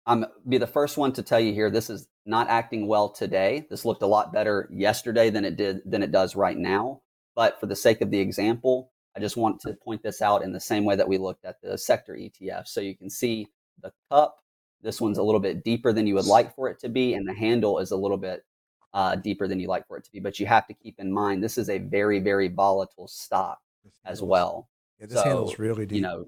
I'm 0.05 0.25
be 0.47 0.57
the 0.57 0.67
first 0.67 0.97
one 0.97 1.13
to 1.13 1.23
tell 1.23 1.39
you 1.39 1.53
here 1.53 1.69
this 1.69 1.89
is 1.89 2.07
not 2.25 2.49
acting 2.49 2.87
well 2.87 3.09
today. 3.09 3.67
This 3.69 3.85
looked 3.85 4.01
a 4.01 4.07
lot 4.07 4.33
better 4.33 4.69
yesterday 4.71 5.29
than 5.29 5.45
it 5.45 5.55
did 5.55 5.81
than 5.85 6.03
it 6.03 6.11
does 6.11 6.35
right 6.35 6.57
now. 6.57 7.01
But 7.35 7.59
for 7.59 7.67
the 7.67 7.75
sake 7.75 8.01
of 8.01 8.11
the 8.11 8.19
example, 8.19 8.91
I 9.17 9.19
just 9.19 9.35
want 9.35 9.59
to 9.61 9.73
point 9.73 10.03
this 10.03 10.21
out 10.21 10.43
in 10.43 10.51
the 10.51 10.59
same 10.59 10.85
way 10.85 10.95
that 10.95 11.07
we 11.07 11.17
looked 11.17 11.43
at 11.43 11.59
the 11.61 11.75
sector 11.75 12.13
ETF. 12.13 12.67
So 12.67 12.81
you 12.81 12.95
can 12.95 13.09
see 13.09 13.47
the 13.81 13.91
cup. 14.11 14.37
This 14.83 15.01
one's 15.01 15.17
a 15.17 15.23
little 15.23 15.39
bit 15.39 15.63
deeper 15.63 15.91
than 15.91 16.05
you 16.05 16.13
would 16.13 16.27
like 16.27 16.53
for 16.53 16.69
it 16.69 16.79
to 16.81 16.89
be, 16.89 17.15
and 17.15 17.27
the 17.27 17.33
handle 17.33 17.79
is 17.79 17.89
a 17.89 17.97
little 17.97 18.17
bit 18.17 18.45
uh, 18.93 19.15
deeper 19.15 19.47
than 19.47 19.59
you 19.59 19.67
like 19.67 19.87
for 19.87 19.97
it 19.97 20.03
to 20.03 20.11
be. 20.11 20.19
But 20.19 20.39
you 20.39 20.45
have 20.45 20.67
to 20.67 20.73
keep 20.75 20.99
in 20.99 21.11
mind 21.11 21.43
this 21.43 21.57
is 21.57 21.67
a 21.67 21.79
very, 21.79 22.19
very 22.19 22.47
volatile 22.47 23.07
stock 23.07 23.57
as 24.05 24.21
well. 24.21 24.69
Yeah, 24.99 25.07
this 25.07 25.23
handle's 25.23 25.57
really 25.57 25.87
deep. 25.87 25.95
You 25.95 26.01
know, 26.03 26.25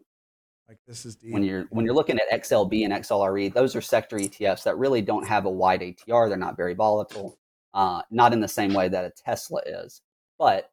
like 0.67 0.79
this 0.87 1.05
is 1.05 1.15
deep. 1.15 1.31
when 1.31 1.43
you're 1.43 1.65
when 1.69 1.85
you're 1.85 1.93
looking 1.93 2.17
at 2.17 2.41
XLB 2.41 2.85
and 2.85 2.93
XLRE, 2.93 3.53
those 3.53 3.75
are 3.75 3.81
sector 3.81 4.17
ETFs 4.17 4.63
that 4.63 4.79
really 4.79 5.03
don't 5.03 5.27
have 5.27 5.45
a 5.45 5.51
wide 5.51 5.81
ATR. 5.81 6.27
They're 6.27 6.37
not 6.37 6.57
very 6.57 6.73
volatile, 6.73 7.37
uh, 7.75 8.01
not 8.09 8.33
in 8.33 8.39
the 8.39 8.47
same 8.47 8.73
way 8.73 8.89
that 8.89 9.05
a 9.05 9.11
Tesla 9.11 9.61
is. 9.67 10.01
But 10.39 10.71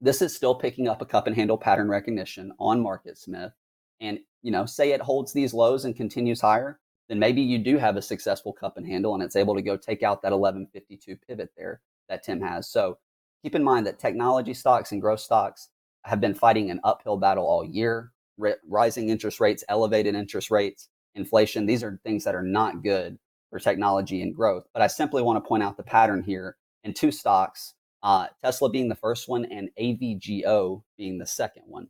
this 0.00 0.22
is 0.22 0.34
still 0.34 0.54
picking 0.54 0.88
up 0.88 1.00
a 1.02 1.06
cup 1.06 1.26
and 1.26 1.36
handle 1.36 1.58
pattern 1.58 1.88
recognition 1.88 2.52
on 2.58 2.82
MarketSmith. 2.82 3.52
And 4.00 4.20
you 4.42 4.50
know, 4.50 4.66
say 4.66 4.92
it 4.92 5.00
holds 5.00 5.32
these 5.32 5.54
lows 5.54 5.84
and 5.84 5.96
continues 5.96 6.40
higher, 6.40 6.78
then 7.08 7.18
maybe 7.18 7.40
you 7.40 7.58
do 7.58 7.78
have 7.78 7.96
a 7.96 8.02
successful 8.02 8.52
cup 8.52 8.76
and 8.76 8.86
handle, 8.86 9.14
and 9.14 9.22
it's 9.22 9.36
able 9.36 9.54
to 9.54 9.62
go 9.62 9.76
take 9.76 10.02
out 10.02 10.22
that 10.22 10.32
1152 10.32 11.16
pivot 11.26 11.50
there 11.56 11.80
that 12.08 12.22
Tim 12.22 12.40
has. 12.40 12.68
So 12.68 12.98
keep 13.42 13.54
in 13.54 13.64
mind 13.64 13.86
that 13.86 13.98
technology 13.98 14.54
stocks 14.54 14.92
and 14.92 15.00
growth 15.00 15.20
stocks 15.20 15.68
have 16.04 16.20
been 16.20 16.34
fighting 16.34 16.70
an 16.70 16.80
uphill 16.84 17.16
battle 17.16 17.46
all 17.46 17.64
year. 17.64 18.12
Ri 18.38 18.54
rising 18.68 19.08
interest 19.08 19.40
rates, 19.40 19.64
elevated 19.68 20.14
interest 20.14 20.50
rates, 20.50 20.88
inflation, 21.14 21.66
these 21.66 21.82
are 21.82 21.98
things 22.04 22.24
that 22.24 22.34
are 22.34 22.42
not 22.42 22.82
good 22.82 23.18
for 23.50 23.58
technology 23.58 24.20
and 24.22 24.34
growth. 24.34 24.66
But 24.74 24.82
I 24.82 24.88
simply 24.88 25.22
want 25.22 25.42
to 25.42 25.48
point 25.48 25.62
out 25.62 25.76
the 25.76 25.82
pattern 25.82 26.22
here 26.22 26.56
in 26.84 26.92
two 26.92 27.10
stocks, 27.10 27.74
uh, 28.06 28.28
Tesla 28.40 28.70
being 28.70 28.88
the 28.88 28.94
first 28.94 29.28
one 29.28 29.44
and 29.46 29.68
AVGO 29.80 30.80
being 30.96 31.18
the 31.18 31.26
second 31.26 31.64
one. 31.66 31.88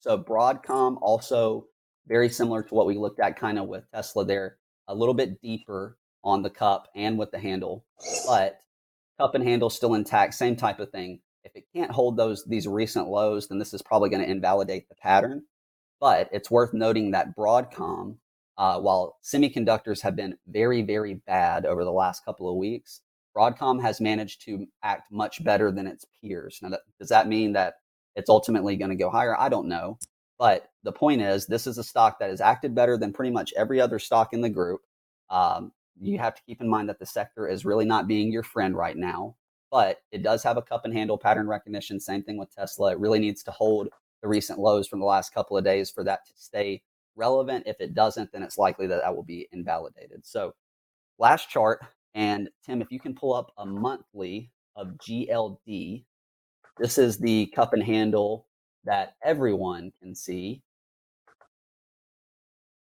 So 0.00 0.18
Broadcom 0.18 0.98
also 1.00 1.66
very 2.08 2.28
similar 2.28 2.64
to 2.64 2.74
what 2.74 2.86
we 2.88 2.98
looked 2.98 3.20
at 3.20 3.38
kind 3.38 3.60
of 3.60 3.68
with 3.68 3.88
Tesla 3.94 4.24
there, 4.24 4.56
a 4.88 4.94
little 4.94 5.14
bit 5.14 5.40
deeper 5.40 5.98
on 6.24 6.42
the 6.42 6.50
cup 6.50 6.88
and 6.96 7.16
with 7.16 7.30
the 7.30 7.38
handle, 7.38 7.84
but 8.26 8.58
cup 9.20 9.36
and 9.36 9.44
handle 9.44 9.70
still 9.70 9.94
intact, 9.94 10.34
same 10.34 10.56
type 10.56 10.80
of 10.80 10.90
thing. 10.90 11.20
If 11.44 11.54
it 11.54 11.66
can't 11.72 11.92
hold 11.92 12.16
those 12.16 12.44
these 12.44 12.66
recent 12.66 13.06
lows, 13.06 13.46
then 13.46 13.60
this 13.60 13.72
is 13.72 13.82
probably 13.82 14.10
going 14.10 14.24
to 14.24 14.30
invalidate 14.30 14.88
the 14.88 14.96
pattern. 14.96 15.44
But 16.00 16.28
it's 16.32 16.50
worth 16.50 16.74
noting 16.74 17.12
that 17.12 17.36
Broadcom, 17.36 18.16
uh, 18.58 18.80
while 18.80 19.16
semiconductors 19.22 20.00
have 20.02 20.16
been 20.16 20.38
very, 20.48 20.82
very 20.82 21.14
bad 21.14 21.64
over 21.64 21.84
the 21.84 21.92
last 21.92 22.24
couple 22.24 22.50
of 22.50 22.56
weeks, 22.56 23.02
Broadcom 23.36 23.80
has 23.82 24.00
managed 24.00 24.42
to 24.46 24.66
act 24.82 25.12
much 25.12 25.44
better 25.44 25.70
than 25.70 25.86
its 25.86 26.06
peers. 26.20 26.58
Now, 26.62 26.70
that, 26.70 26.80
does 26.98 27.08
that 27.10 27.28
mean 27.28 27.52
that 27.52 27.74
it's 28.14 28.30
ultimately 28.30 28.76
going 28.76 28.90
to 28.90 28.96
go 28.96 29.10
higher? 29.10 29.38
I 29.38 29.48
don't 29.48 29.68
know. 29.68 29.98
But 30.38 30.70
the 30.82 30.92
point 30.92 31.22
is, 31.22 31.46
this 31.46 31.66
is 31.66 31.78
a 31.78 31.84
stock 31.84 32.18
that 32.18 32.30
has 32.30 32.40
acted 32.40 32.74
better 32.74 32.96
than 32.96 33.12
pretty 33.12 33.30
much 33.30 33.52
every 33.56 33.80
other 33.80 33.98
stock 33.98 34.32
in 34.32 34.40
the 34.40 34.50
group. 34.50 34.82
Um, 35.30 35.72
you 36.00 36.18
have 36.18 36.34
to 36.34 36.42
keep 36.42 36.60
in 36.60 36.68
mind 36.68 36.88
that 36.88 36.98
the 36.98 37.06
sector 37.06 37.48
is 37.48 37.64
really 37.64 37.84
not 37.84 38.06
being 38.06 38.30
your 38.30 38.42
friend 38.42 38.76
right 38.76 38.96
now, 38.96 39.36
but 39.70 39.98
it 40.12 40.22
does 40.22 40.42
have 40.42 40.56
a 40.56 40.62
cup 40.62 40.84
and 40.84 40.92
handle 40.92 41.18
pattern 41.18 41.48
recognition. 41.48 41.98
Same 41.98 42.22
thing 42.22 42.38
with 42.38 42.54
Tesla. 42.54 42.92
It 42.92 43.00
really 43.00 43.18
needs 43.18 43.42
to 43.44 43.50
hold 43.50 43.88
the 44.22 44.28
recent 44.28 44.58
lows 44.58 44.86
from 44.86 45.00
the 45.00 45.06
last 45.06 45.32
couple 45.32 45.56
of 45.56 45.64
days 45.64 45.90
for 45.90 46.04
that 46.04 46.26
to 46.26 46.32
stay 46.36 46.82
relevant. 47.16 47.64
If 47.66 47.80
it 47.80 47.94
doesn't, 47.94 48.32
then 48.32 48.42
it's 48.42 48.58
likely 48.58 48.86
that 48.88 49.00
that 49.02 49.14
will 49.14 49.22
be 49.22 49.48
invalidated. 49.52 50.26
So, 50.26 50.54
last 51.18 51.48
chart. 51.48 51.80
And 52.16 52.48
Tim, 52.64 52.80
if 52.80 52.90
you 52.90 52.98
can 52.98 53.14
pull 53.14 53.34
up 53.34 53.52
a 53.58 53.66
monthly 53.66 54.50
of 54.74 54.96
GLD, 54.96 56.04
this 56.78 56.96
is 56.96 57.18
the 57.18 57.52
cup 57.54 57.74
and 57.74 57.82
handle 57.82 58.46
that 58.84 59.16
everyone 59.22 59.92
can 60.00 60.14
see. 60.14 60.62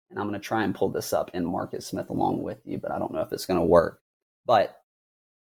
And 0.08 0.18
I'm 0.18 0.26
going 0.26 0.40
to 0.40 0.44
try 0.44 0.64
and 0.64 0.74
pull 0.74 0.88
this 0.88 1.12
up 1.12 1.30
in 1.34 1.44
MarketSmith 1.44 2.08
along 2.08 2.42
with 2.42 2.58
you, 2.64 2.78
but 2.78 2.90
I 2.90 2.98
don't 2.98 3.12
know 3.12 3.20
if 3.20 3.30
it's 3.30 3.44
going 3.44 3.60
to 3.60 3.66
work. 3.66 4.00
But 4.46 4.80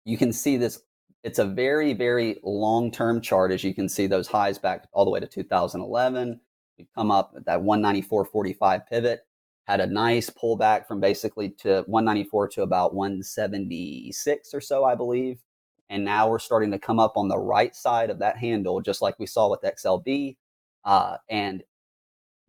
you 0.06 0.16
can 0.16 0.32
see 0.32 0.56
this. 0.56 0.80
it's 1.22 1.38
a 1.38 1.44
very, 1.44 1.92
very 1.92 2.40
long 2.42 2.90
term 2.90 3.20
chart. 3.20 3.52
As 3.52 3.62
you 3.62 3.74
can 3.74 3.90
see, 3.90 4.06
those 4.06 4.26
highs 4.26 4.58
back 4.58 4.88
all 4.92 5.04
the 5.04 5.10
way 5.10 5.20
to 5.20 5.26
2011. 5.26 6.40
We 6.78 6.88
come 6.94 7.10
up 7.10 7.34
at 7.36 7.44
that 7.44 7.60
194.45 7.60 8.86
pivot, 8.86 9.26
had 9.66 9.80
a 9.80 9.86
nice 9.86 10.30
pullback 10.30 10.86
from 10.86 11.00
basically 11.00 11.50
to 11.50 11.82
194 11.86 12.48
to 12.48 12.62
about 12.62 12.94
176 12.94 14.54
or 14.54 14.60
so, 14.60 14.84
I 14.84 14.94
believe. 14.94 15.40
And 15.88 16.04
now 16.04 16.28
we're 16.28 16.38
starting 16.38 16.70
to 16.72 16.78
come 16.78 16.98
up 16.98 17.16
on 17.16 17.28
the 17.28 17.38
right 17.38 17.74
side 17.74 18.10
of 18.10 18.18
that 18.20 18.36
handle, 18.36 18.80
just 18.80 19.02
like 19.02 19.18
we 19.18 19.26
saw 19.26 19.50
with 19.50 19.62
XLB. 19.62 20.36
Uh, 20.84 21.16
and 21.28 21.64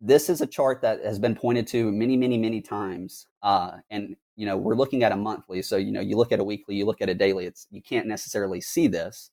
this 0.00 0.28
is 0.28 0.40
a 0.40 0.46
chart 0.46 0.80
that 0.82 1.04
has 1.04 1.18
been 1.18 1.34
pointed 1.34 1.66
to 1.68 1.90
many, 1.90 2.16
many, 2.16 2.38
many 2.38 2.60
times. 2.60 3.26
Uh, 3.42 3.78
and 3.90 4.16
you 4.36 4.46
know, 4.46 4.56
we're 4.56 4.76
looking 4.76 5.02
at 5.02 5.10
a 5.10 5.16
monthly. 5.16 5.60
So 5.62 5.76
you 5.76 5.90
know, 5.90 6.00
you 6.00 6.16
look 6.16 6.30
at 6.30 6.38
a 6.38 6.44
weekly, 6.44 6.76
you 6.76 6.86
look 6.86 7.02
at 7.02 7.08
a 7.08 7.14
daily. 7.14 7.46
It's 7.46 7.66
you 7.72 7.82
can't 7.82 8.06
necessarily 8.06 8.60
see 8.60 8.86
this, 8.86 9.30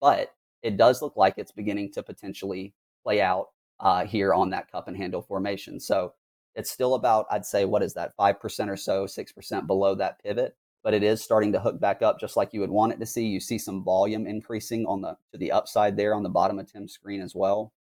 but 0.00 0.32
it 0.62 0.76
does 0.76 1.02
look 1.02 1.16
like 1.16 1.34
it's 1.36 1.52
beginning 1.52 1.92
to 1.92 2.02
potentially 2.02 2.74
play 3.04 3.20
out 3.20 3.50
uh, 3.78 4.04
here 4.04 4.34
on 4.34 4.50
that 4.50 4.70
cup 4.70 4.88
and 4.88 4.96
handle 4.96 5.22
formation. 5.22 5.78
So 5.78 6.14
it's 6.58 6.70
still 6.70 6.94
about, 6.94 7.26
I'd 7.30 7.46
say, 7.46 7.64
what 7.64 7.82
is 7.82 7.94
that, 7.94 8.16
five 8.16 8.40
percent 8.40 8.68
or 8.68 8.76
so, 8.76 9.06
six 9.06 9.32
percent 9.32 9.66
below 9.66 9.94
that 9.94 10.22
pivot, 10.22 10.56
but 10.82 10.94
it 10.94 11.02
is 11.02 11.22
starting 11.22 11.52
to 11.52 11.60
hook 11.60 11.80
back 11.80 12.02
up, 12.02 12.18
just 12.20 12.36
like 12.36 12.52
you 12.52 12.60
would 12.60 12.70
want 12.70 12.92
it 12.92 13.00
to 13.00 13.06
see. 13.06 13.26
You 13.26 13.40
see 13.40 13.58
some 13.58 13.84
volume 13.84 14.26
increasing 14.26 14.84
on 14.86 15.00
the 15.00 15.16
to 15.32 15.38
the 15.38 15.52
upside 15.52 15.96
there 15.96 16.14
on 16.14 16.24
the 16.24 16.28
bottom 16.28 16.58
of 16.58 16.70
Tim's 16.70 16.92
screen 16.92 17.20
as 17.20 17.34
well. 17.34 17.72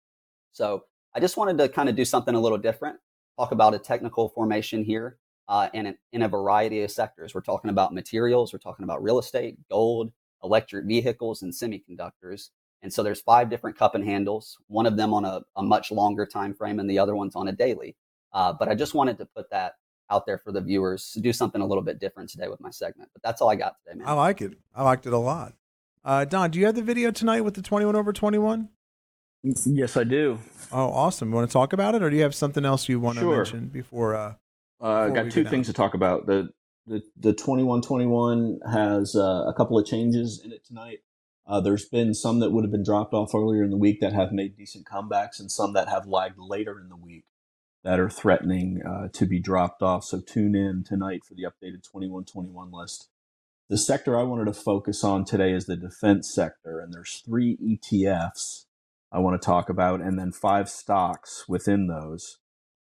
So 0.52 0.86
I 1.16 1.20
just 1.20 1.38
wanted 1.38 1.58
to 1.58 1.70
kind 1.70 1.90
of 1.90 1.96
do 1.96 2.06
something 2.06 2.36
a 2.36 2.40
little 2.40 2.58
different, 2.58 2.98
talk 3.38 3.52
about 3.52 3.74
a 3.74 3.80
technical 3.80 4.30
formation 4.30 4.84
here 4.84 5.18
uh, 5.48 5.70
in, 5.74 5.96
in 6.14 6.22
a 6.22 6.28
variety 6.28 6.84
of 6.84 6.92
sectors. 6.92 7.34
We're 7.34 7.42
talking 7.42 7.72
about 7.72 7.94
materials, 7.94 8.54
we're 8.54 8.60
talking 8.60 8.84
about 8.84 9.04
real 9.04 9.20
estate, 9.20 9.58
gold, 9.70 10.12
electric 10.44 10.86
vehicles, 10.86 11.42
and 11.42 11.52
semiconductors. 11.52 12.50
And 12.84 12.94
so 12.94 13.02
there's 13.02 13.22
five 13.22 13.50
different 13.50 13.78
cup 13.78 13.96
and 13.96 14.06
handles, 14.06 14.58
one 14.68 14.86
of 14.86 14.98
them 14.98 15.14
on 15.14 15.26
a, 15.26 15.42
a 15.56 15.64
much 15.64 15.92
longer 15.92 16.28
time 16.28 16.54
frame 16.54 16.80
and 16.80 16.90
the 16.90 17.00
other 17.00 17.16
one's 17.16 17.36
on 17.36 17.48
a 17.48 17.52
daily. 17.52 17.96
Uh, 18.38 18.54
but 18.54 18.70
I 18.70 18.76
just 18.76 18.94
wanted 18.94 19.18
to 19.18 19.26
put 19.26 19.50
that 19.50 19.74
out 20.12 20.28
there 20.28 20.38
for 20.38 20.52
the 20.52 20.62
viewers 20.62 21.12
to 21.14 21.20
do 21.20 21.34
something 21.34 21.60
a 21.60 21.66
little 21.66 21.84
bit 21.84 22.00
different 22.00 22.30
today 22.30 22.48
with 22.48 22.62
my 22.62 22.70
segment. 22.70 23.10
But 23.14 23.24
that's 23.24 23.42
all 23.42 23.50
I 23.50 23.56
got 23.56 23.76
today, 23.84 23.98
man. 23.98 24.08
I 24.08 24.14
like 24.14 24.42
it. 24.42 24.54
I 24.76 24.84
liked 24.84 25.08
it 25.08 25.14
a 25.14 25.18
lot. 25.18 25.54
Uh, 26.06 26.24
Don, 26.24 26.52
do 26.52 26.60
you 26.60 26.68
have 26.68 26.76
the 26.76 26.84
video 26.84 27.10
tonight 27.10 27.42
with 27.42 27.56
the 27.56 27.64
21 27.64 27.96
over 27.96 28.14
21? 28.14 28.70
Yes, 29.66 29.98
I 29.98 30.04
do. 30.04 30.38
Oh, 30.72 30.90
awesome. 30.92 31.30
You 31.30 31.36
want 31.36 31.50
to 31.50 31.54
talk 31.54 31.74
about 31.74 31.96
it, 31.96 32.04
or 32.04 32.10
do 32.12 32.16
you 32.16 32.22
have 32.22 32.36
something 32.36 32.64
else 32.64 32.88
you 32.88 33.00
want 33.00 33.18
Sure. 33.18 33.32
to 33.32 33.38
mention 33.54 33.70
before? 33.70 34.16
Uh, 34.16 34.34
Uh, 34.80 34.86
I 34.86 35.08
Before 35.10 35.24
got 35.24 35.32
two 35.32 35.44
go 35.44 35.50
things 35.50 35.66
down. 35.68 35.74
to 35.74 35.78
talk 35.78 35.94
about. 35.96 36.28
The 36.28 36.50
the 36.86 37.02
the 37.18 37.34
twenty 37.34 37.64
one 37.64 37.82
twenty 37.82 38.06
one 38.06 38.60
has 38.72 39.16
uh, 39.16 39.46
a 39.48 39.54
couple 39.58 39.78
of 39.80 39.86
changes 39.88 40.40
in 40.46 40.52
it 40.52 40.64
tonight. 40.64 41.00
Uh, 41.48 41.60
there's 41.60 41.86
been 41.90 42.14
some 42.14 42.40
that 42.42 42.52
would 42.52 42.64
have 42.64 42.72
been 42.72 42.84
dropped 42.84 43.14
off 43.14 43.34
earlier 43.34 43.64
in 43.64 43.72
the 43.72 43.78
week 43.78 44.00
that 44.02 44.14
have 44.14 44.32
made 44.32 44.56
decent 44.56 44.86
comebacks, 44.86 45.40
and 45.40 45.52
some 45.52 45.74
that 45.74 45.88
have 45.90 46.06
lagged 46.08 46.38
later 46.38 46.80
in 46.80 46.90
the 46.90 46.96
week 46.96 47.26
that 47.88 48.02
are 48.02 48.10
threatening 48.10 48.82
uh, 48.86 49.08
to 49.14 49.26
be 49.26 49.40
dropped 49.40 49.82
off. 49.82 50.04
So 50.04 50.20
tune 50.20 50.56
in 50.56 50.84
tonight 50.84 51.22
for 51.26 51.36
the 51.36 51.44
updated 51.44 51.90
twenty 51.90 52.10
one 52.10 52.26
twenty 52.26 52.50
one 52.50 52.70
list. 52.70 53.08
The 53.70 53.78
sector 53.78 54.20
I 54.20 54.24
wanted 54.24 54.46
to 54.46 54.54
focus 54.54 55.06
on 55.06 55.24
today 55.24 55.54
is 55.54 55.68
the 55.68 55.78
defense 55.78 56.30
sector, 56.36 56.82
and 56.82 56.94
there's 56.94 57.24
three 57.26 57.58
ETFs 57.58 58.66
I 59.10 59.20
want 59.20 59.42
to 59.42 59.46
talk 59.46 59.70
about, 59.70 60.02
and 60.02 60.20
then 60.20 60.34
five 60.34 60.68
stocks 60.68 61.46
within 61.48 61.88
those. 61.88 62.40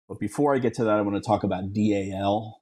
But 0.08 0.20
before 0.20 0.56
I 0.56 0.60
get 0.60 0.74
to 0.76 0.86
that, 0.86 0.98
I 0.98 1.02
want 1.02 1.22
to 1.22 1.28
talk 1.28 1.44
about 1.44 1.74
DAL, 1.74 2.62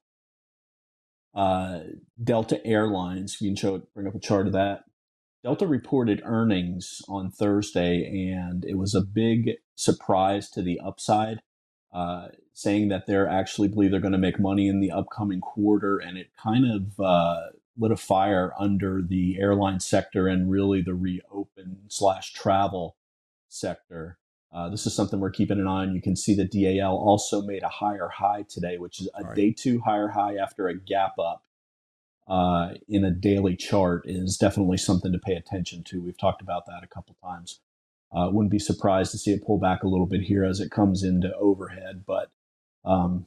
uh, 1.36 1.78
Delta 2.20 2.64
Airlines. 2.66 3.36
You 3.40 3.50
can 3.50 3.56
show 3.56 3.82
bring 3.94 4.08
up 4.08 4.16
a 4.16 4.20
chart 4.20 4.48
of 4.48 4.52
that. 4.54 4.80
Delta 5.44 5.64
reported 5.68 6.20
earnings 6.24 7.02
on 7.08 7.30
Thursday, 7.30 8.32
and 8.34 8.64
it 8.64 8.78
was 8.78 8.96
a 8.96 9.00
big 9.00 9.52
surprise 9.76 10.50
to 10.50 10.62
the 10.62 10.80
upside, 10.84 11.38
uh, 11.92 12.28
saying 12.54 12.88
that 12.88 13.06
they're 13.06 13.28
actually 13.28 13.68
believe 13.68 13.90
they're 13.90 14.00
going 14.00 14.12
to 14.12 14.18
make 14.18 14.40
money 14.40 14.68
in 14.68 14.80
the 14.80 14.90
upcoming 14.90 15.40
quarter, 15.40 15.98
and 15.98 16.16
it 16.18 16.30
kind 16.42 16.64
of 16.70 17.00
uh, 17.00 17.40
lit 17.78 17.92
a 17.92 17.96
fire 17.96 18.52
under 18.58 19.02
the 19.02 19.38
airline 19.38 19.80
sector 19.80 20.28
and 20.28 20.50
really 20.50 20.82
the 20.82 20.94
reopen 20.94 21.78
slash 21.88 22.32
travel 22.32 22.96
sector. 23.48 24.18
Uh, 24.52 24.68
this 24.68 24.86
is 24.86 24.94
something 24.94 25.18
we're 25.20 25.30
keeping 25.30 25.58
an 25.58 25.66
eye 25.66 25.82
on. 25.82 25.94
You 25.94 26.02
can 26.02 26.14
see 26.14 26.34
that 26.34 26.52
DAL 26.52 26.94
also 26.94 27.40
made 27.42 27.62
a 27.62 27.68
higher 27.68 28.08
high 28.08 28.44
today, 28.48 28.76
which 28.76 29.00
is 29.00 29.08
a 29.14 29.24
Right. 29.24 29.36
day 29.36 29.52
two 29.52 29.80
higher 29.80 30.08
high 30.08 30.36
after 30.36 30.68
a 30.68 30.78
gap 30.78 31.18
up 31.18 31.42
uh, 32.28 32.74
in 32.88 33.04
a 33.04 33.10
daily 33.10 33.56
chart 33.56 34.02
is 34.06 34.36
definitely 34.36 34.76
something 34.76 35.12
to 35.12 35.18
pay 35.18 35.34
attention 35.34 35.82
to. 35.84 36.02
We've 36.02 36.18
talked 36.18 36.42
about 36.42 36.66
that 36.66 36.82
a 36.82 36.86
couple 36.86 37.16
times. 37.22 37.60
Uh, 38.14 38.28
wouldn't 38.30 38.50
be 38.50 38.58
surprised 38.58 39.10
to 39.10 39.18
see 39.18 39.32
it 39.32 39.44
pull 39.44 39.58
back 39.58 39.82
a 39.82 39.88
little 39.88 40.06
bit 40.06 40.20
here 40.22 40.44
as 40.44 40.60
it 40.60 40.70
comes 40.70 41.02
into 41.02 41.34
overhead, 41.36 42.04
but 42.06 42.30
um, 42.84 43.26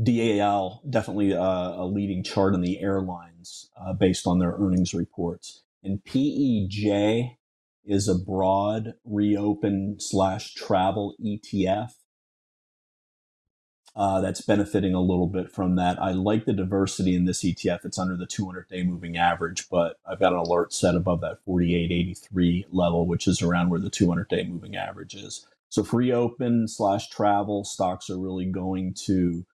DAL 0.00 0.82
definitely 0.88 1.34
uh, 1.34 1.74
a 1.74 1.86
leading 1.86 2.22
chart 2.22 2.54
in 2.54 2.60
the 2.60 2.80
airlines 2.80 3.70
uh, 3.80 3.92
based 3.92 4.26
on 4.26 4.38
their 4.38 4.52
earnings 4.52 4.94
reports. 4.94 5.62
And 5.82 6.04
PEJ 6.04 7.36
is 7.84 8.08
a 8.08 8.14
broad 8.14 8.94
reopen 9.04 9.96
slash 9.98 10.54
travel 10.54 11.14
ETF 11.24 11.92
uh, 13.96 14.20
that's 14.20 14.40
benefiting 14.40 14.94
a 14.94 15.00
little 15.00 15.26
bit 15.26 15.50
from 15.50 15.76
that. 15.76 16.00
I 16.00 16.12
like 16.12 16.44
the 16.44 16.52
diversity 16.52 17.14
in 17.14 17.24
this 17.24 17.44
ETF. 17.44 17.84
It's 17.84 17.98
under 17.98 18.16
the 18.16 18.26
200 18.26 18.68
day 18.68 18.82
moving 18.82 19.16
average, 19.16 19.68
but 19.68 19.96
I've 20.06 20.20
got 20.20 20.32
an 20.32 20.38
alert 20.38 20.72
set 20.72 20.94
above 20.94 21.20
that 21.22 21.38
4883 21.44 22.66
level, 22.70 23.06
which 23.06 23.26
is 23.26 23.42
around 23.42 23.70
where 23.70 23.80
the 23.80 23.90
200 23.90 24.28
day 24.28 24.44
moving 24.44 24.76
average 24.76 25.14
is. 25.14 25.46
So 25.68 25.84
free 25.84 26.12
open 26.12 26.66
slash 26.68 27.08
travel, 27.10 27.64
stocks 27.64 28.10
are 28.10 28.18
really 28.18 28.46
going 28.46 28.94
to 29.06 29.44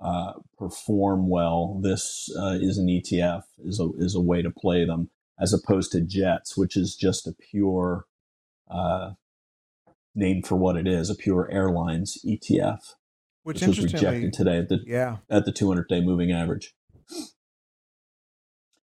uh, 0.00 0.32
perform 0.58 1.28
well. 1.28 1.78
This 1.82 2.30
uh, 2.38 2.58
is 2.60 2.78
an 2.78 2.86
ETF, 2.86 3.42
is 3.64 3.78
a, 3.78 3.88
is 3.98 4.14
a 4.14 4.20
way 4.20 4.42
to 4.42 4.50
play 4.50 4.84
them 4.84 5.10
as 5.40 5.52
opposed 5.52 5.92
to 5.92 6.00
Jets, 6.00 6.56
which 6.56 6.76
is 6.76 6.96
just 6.96 7.26
a 7.26 7.32
pure 7.32 8.06
uh, 8.70 9.12
name 10.14 10.42
for 10.42 10.56
what 10.56 10.76
it 10.76 10.86
is, 10.86 11.10
a 11.10 11.14
pure 11.14 11.48
airlines 11.50 12.18
ETF, 12.26 12.94
which, 13.42 13.60
which 13.60 13.66
was 13.68 13.80
rejected 13.80 14.32
today 14.32 14.58
at 14.58 14.68
the 14.68 14.78
yeah, 14.86 15.18
at 15.30 15.44
the 15.44 15.52
200 15.52 15.88
day 15.88 16.00
moving 16.00 16.32
average. 16.32 16.74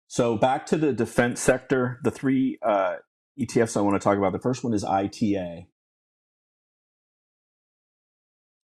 So 0.07 0.37
back 0.37 0.67
to 0.67 0.77
the 0.77 0.93
defense 0.93 1.41
sector, 1.41 1.99
the 2.05 2.11
three 2.11 2.59
uh, 2.63 2.97
ETFs 3.41 3.77
I 3.77 3.81
want 3.81 4.01
to 4.01 4.05
talk 4.05 4.19
about. 4.19 4.33
The 4.33 4.41
first 4.41 4.63
one 4.63 4.75
is 4.75 4.85
ITA. 4.85 5.69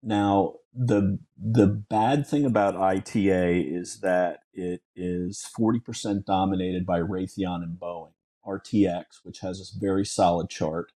Now, 0.04 0.56
the 0.74 1.20
the 1.38 1.68
bad 1.68 2.28
thing 2.28 2.46
about 2.46 2.76
ITA 2.76 3.62
is 3.62 4.00
that 4.02 4.40
it 4.54 4.82
is 4.96 5.46
40% 5.58 6.26
dominated 6.26 6.86
by 6.86 7.00
Raytheon 7.00 7.64
and 7.64 7.80
Boeing. 7.80 8.12
RTX, 8.46 9.20
which 9.24 9.40
has 9.40 9.60
a 9.60 9.80
very 9.80 10.06
solid 10.06 10.50
chart, 10.50 10.92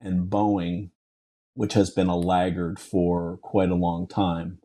and 0.00 0.30
Boeing, 0.30 0.90
which 1.54 1.74
has 1.74 1.90
been 1.90 2.08
a 2.08 2.16
laggard 2.16 2.78
for 2.78 3.38
quite 3.38 3.70
a 3.70 3.76
long 3.76 4.06
time. 4.06 4.58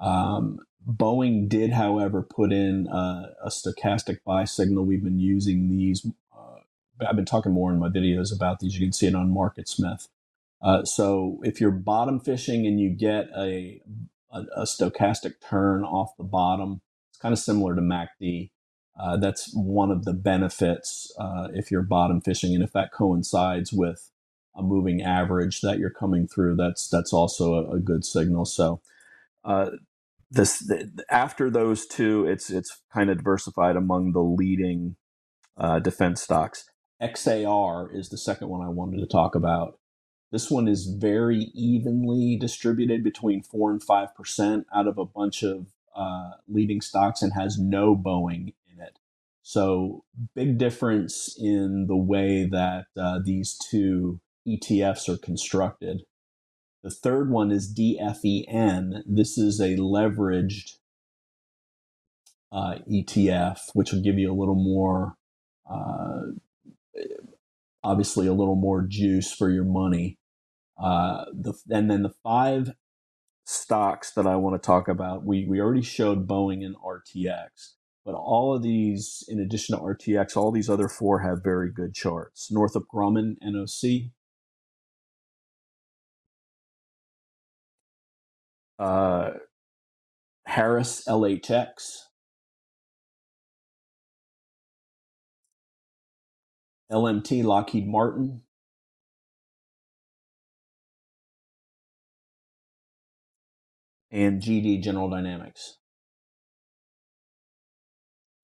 Um, 0.00 0.60
Boeing 0.86 1.48
did, 1.48 1.72
however, 1.72 2.22
put 2.22 2.52
in 2.52 2.86
a 2.88 3.48
stochastic 3.48 4.18
buy 4.24 4.44
signal. 4.44 4.84
We've 4.84 5.04
been 5.04 5.20
using 5.20 5.68
these. 5.68 6.06
Uh, 6.34 6.60
I've 7.06 7.16
been 7.16 7.26
talking 7.26 7.52
more 7.52 7.70
in 7.70 7.78
my 7.78 7.88
videos 7.88 8.34
about 8.34 8.60
these. 8.60 8.74
You 8.74 8.86
can 8.86 8.92
see 8.92 9.06
it 9.06 9.14
on 9.14 9.34
MarketSmith. 9.34 10.08
Uh, 10.62 10.84
so 10.84 11.40
if 11.42 11.60
you're 11.60 11.70
bottom 11.70 12.20
fishing 12.20 12.66
and 12.66 12.80
you 12.80 12.90
get 12.90 13.28
a, 13.36 13.80
a, 14.30 14.40
a 14.56 14.62
stochastic 14.62 15.34
turn 15.46 15.84
off 15.84 16.16
the 16.16 16.24
bottom, 16.24 16.80
it's 17.10 17.18
kind 17.18 17.32
of 17.32 17.38
similar 17.38 17.74
to 17.74 17.82
MACD. 17.82 18.50
Uh, 18.98 19.16
that's 19.16 19.52
one 19.54 19.90
of 19.90 20.04
the 20.04 20.12
benefits 20.12 21.12
uh, 21.18 21.48
if 21.54 21.70
you're 21.70 21.82
bottom 21.82 22.20
fishing, 22.20 22.54
and 22.54 22.62
if 22.62 22.72
that 22.72 22.92
coincides 22.92 23.72
with 23.72 24.10
a 24.56 24.62
moving 24.62 25.02
average 25.02 25.60
that 25.60 25.78
you're 25.78 25.90
coming 25.90 26.26
through, 26.26 26.56
that's 26.56 26.88
that's 26.88 27.12
also 27.12 27.54
a, 27.54 27.76
a 27.76 27.78
good 27.80 28.04
signal. 28.04 28.44
So 28.44 28.80
uh, 29.44 29.70
this 30.30 30.58
the, 30.58 30.90
after 31.10 31.50
those 31.50 31.86
two, 31.86 32.26
it's 32.26 32.50
it's 32.50 32.82
kind 32.92 33.10
of 33.10 33.18
diversified 33.18 33.76
among 33.76 34.12
the 34.12 34.22
leading 34.22 34.96
uh, 35.56 35.78
defense 35.78 36.22
stocks. 36.22 36.70
XAR 37.00 37.94
is 37.94 38.08
the 38.10 38.18
second 38.18 38.48
one 38.48 38.64
I 38.64 38.68
wanted 38.68 39.00
to 39.00 39.06
talk 39.06 39.34
about. 39.34 39.78
This 40.32 40.50
one 40.50 40.68
is 40.68 40.86
very 40.86 41.50
evenly 41.54 42.36
distributed 42.36 43.02
between 43.02 43.42
four 43.42 43.70
and 43.70 43.82
five 43.82 44.14
percent 44.14 44.66
out 44.74 44.86
of 44.86 44.98
a 44.98 45.04
bunch 45.04 45.42
of 45.42 45.66
uh, 45.96 46.32
leading 46.46 46.80
stocks 46.80 47.22
and 47.22 47.32
has 47.32 47.58
no 47.58 47.96
Boeing 47.96 48.54
in 48.72 48.80
it. 48.80 48.98
So 49.42 50.04
big 50.34 50.58
difference 50.58 51.34
in 51.38 51.86
the 51.88 51.96
way 51.96 52.44
that 52.44 52.86
uh, 52.96 53.18
these 53.24 53.58
two 53.58 54.20
ETFs 54.46 55.08
are 55.08 55.18
constructed. 55.18 56.02
The 56.82 56.90
third 56.90 57.30
one 57.30 57.50
is 57.50 57.72
DFEN. 57.72 59.02
This 59.06 59.36
is 59.36 59.60
a 59.60 59.76
leveraged 59.76 60.76
uh, 62.52 62.76
ETF, 62.90 63.58
which 63.74 63.92
will 63.92 64.02
give 64.02 64.18
you 64.18 64.32
a 64.32 64.38
little 64.38 64.54
more 64.54 65.14
uh, 65.70 66.32
obviously 67.82 68.26
a 68.26 68.32
little 68.32 68.56
more 68.56 68.84
juice 68.86 69.32
for 69.32 69.50
your 69.50 69.64
money. 69.64 70.18
Uh, 70.82 71.24
the, 71.32 71.54
and 71.70 71.90
then 71.90 72.02
the 72.02 72.14
five 72.22 72.72
stocks 73.44 74.12
that 74.12 74.26
I 74.26 74.36
want 74.36 74.60
to 74.60 74.66
talk 74.66 74.88
about, 74.88 75.24
we, 75.24 75.46
we 75.46 75.60
already 75.60 75.82
showed 75.82 76.28
Boeing 76.28 76.64
and 76.64 76.76
RTX, 76.76 77.74
but 78.04 78.14
all 78.14 78.54
of 78.54 78.62
these, 78.62 79.24
in 79.28 79.40
addition 79.40 79.76
to 79.76 79.82
RTX, 79.82 80.36
all 80.36 80.50
these 80.50 80.70
other 80.70 80.88
four 80.88 81.20
have 81.20 81.42
very 81.42 81.70
good 81.70 81.94
charts. 81.94 82.50
Northrop 82.50 82.84
Grumman, 82.92 83.34
NOC, 83.44 84.10
uh, 88.80 89.32
Harris, 90.46 91.04
LHX, 91.06 91.98
LMT, 96.90 97.44
Lockheed 97.44 97.86
Martin, 97.86 98.42
and 104.10 104.42
GD 104.42 104.82
General 104.82 105.10
Dynamics. 105.10 105.76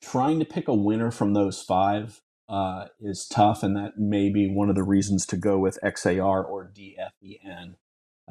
Trying 0.02 0.38
to 0.38 0.44
pick 0.44 0.68
a 0.68 0.74
winner 0.74 1.10
from 1.10 1.32
those 1.32 1.62
five 1.62 2.20
uh, 2.48 2.84
is 3.00 3.26
tough, 3.26 3.62
and 3.62 3.74
that 3.74 3.98
may 3.98 4.28
be 4.28 4.48
one 4.48 4.68
of 4.68 4.76
the 4.76 4.84
reasons 4.84 5.26
to 5.26 5.36
go 5.36 5.58
with 5.58 5.78
XAR 5.82 6.44
or 6.44 6.70
DFEN. 6.72 7.74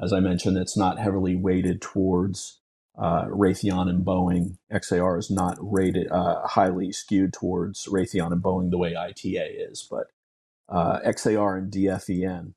As 0.00 0.12
I 0.12 0.20
mentioned, 0.20 0.58
it's 0.58 0.76
not 0.76 0.98
heavily 0.98 1.34
weighted 1.34 1.80
towards 1.80 2.60
uh, 2.98 3.26
Raytheon 3.26 3.88
and 3.88 4.04
Boeing. 4.04 4.58
XAR 4.72 5.18
is 5.18 5.30
not 5.30 5.56
rated 5.60 6.10
uh, 6.10 6.46
highly 6.46 6.92
skewed 6.92 7.32
towards 7.32 7.86
Raytheon 7.86 8.32
and 8.32 8.42
Boeing 8.42 8.70
the 8.70 8.78
way 8.78 8.94
ITA 8.94 9.46
is, 9.70 9.86
but 9.90 10.08
uh, 10.68 11.00
XAR 11.00 11.58
and 11.58 11.72
DFEN. 11.72 12.54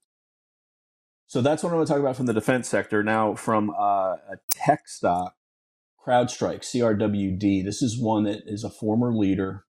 So 1.28 1.42
that's 1.42 1.62
what 1.62 1.70
I'm 1.70 1.76
going 1.76 1.86
to 1.86 1.94
talk 1.94 2.00
about 2.00 2.16
from 2.16 2.26
the 2.26 2.34
defense 2.34 2.68
sector. 2.68 3.04
Now, 3.04 3.36
from 3.36 3.70
uh, 3.70 4.16
a 4.32 4.40
tech 4.50 4.88
stock, 4.88 5.36
CrowdStrike, 6.06 6.62
CRWD. 6.62 7.64
This 7.64 7.82
is 7.82 8.02
one 8.02 8.24
that 8.24 8.42
is 8.48 8.64
a 8.64 8.70
former 8.70 9.14
leader. 9.14 9.66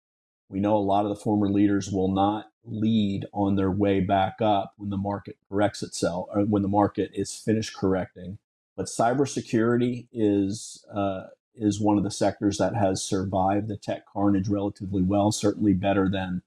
We 0.48 0.60
know 0.60 0.76
a 0.76 0.78
lot 0.78 1.04
of 1.04 1.08
the 1.08 1.20
former 1.20 1.48
leaders 1.48 1.90
will 1.90 2.12
not 2.12 2.46
lead 2.70 3.26
on 3.32 3.56
their 3.56 3.70
way 3.70 4.00
back 4.00 4.40
up 4.40 4.74
when 4.76 4.90
the 4.90 4.96
market 4.96 5.36
corrects 5.48 5.82
itself 5.82 6.28
or 6.34 6.42
when 6.42 6.62
the 6.62 6.68
market 6.68 7.10
is 7.14 7.34
finished 7.34 7.76
correcting. 7.76 8.38
But 8.76 8.86
cybersecurity 8.86 10.06
is 10.12 10.84
uh, 10.94 11.24
is 11.54 11.80
one 11.80 11.98
of 11.98 12.04
the 12.04 12.10
sectors 12.10 12.58
that 12.58 12.76
has 12.76 13.02
survived 13.02 13.68
the 13.68 13.76
tech 13.76 14.04
carnage 14.06 14.48
relatively 14.48 15.02
well, 15.02 15.32
certainly 15.32 15.72
better 15.72 16.08
than 16.08 16.42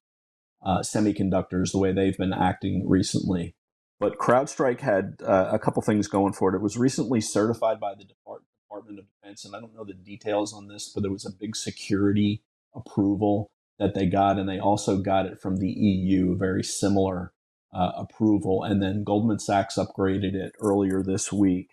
uh, 0.64 0.80
semiconductors 0.80 1.72
the 1.72 1.78
way 1.78 1.92
they've 1.92 2.18
been 2.18 2.34
acting 2.34 2.88
recently. 2.88 3.56
But 4.00 4.18
CrowdStrike 4.18 4.80
had 4.80 5.18
uh, 5.24 5.50
a 5.52 5.60
couple 5.60 5.82
things 5.82 6.08
going 6.08 6.34
for 6.34 6.52
it. 6.52 6.56
It 6.56 6.62
was 6.62 6.78
recently 6.78 7.22
certified 7.22 7.80
by 7.80 7.94
the 7.94 8.06
Depart- 8.06 8.44
Department 8.64 9.00
of 9.00 9.06
Defense, 9.22 9.46
and 9.46 9.56
I 9.56 9.60
don't 9.60 9.76
know 9.76 9.84
the 9.84 9.94
details 9.94 10.54
on 10.54 10.68
this, 10.68 10.90
but 10.90 11.04
there 11.04 11.12
was 11.12 11.26
a 11.26 11.32
big 11.32 11.56
security 11.56 12.42
approval 12.74 13.51
that 13.82 13.96
they 13.96 14.06
got, 14.06 14.38
and 14.38 14.48
they 14.48 14.60
also 14.60 14.98
got 14.98 15.26
it 15.26 15.42
from 15.42 15.58
the 15.58 15.72
EU, 15.72 16.38
very 16.38 16.64
similar 16.64 17.34
uh, 17.74 17.92
approval. 17.96 18.64
And 18.64 18.80
then 18.80 19.04
Goldman 19.04 19.40
Sachs 19.40 19.76
upgraded 19.76 20.36
it 20.36 20.54
earlier 20.62 21.02
this 21.02 21.34
week 21.34 21.72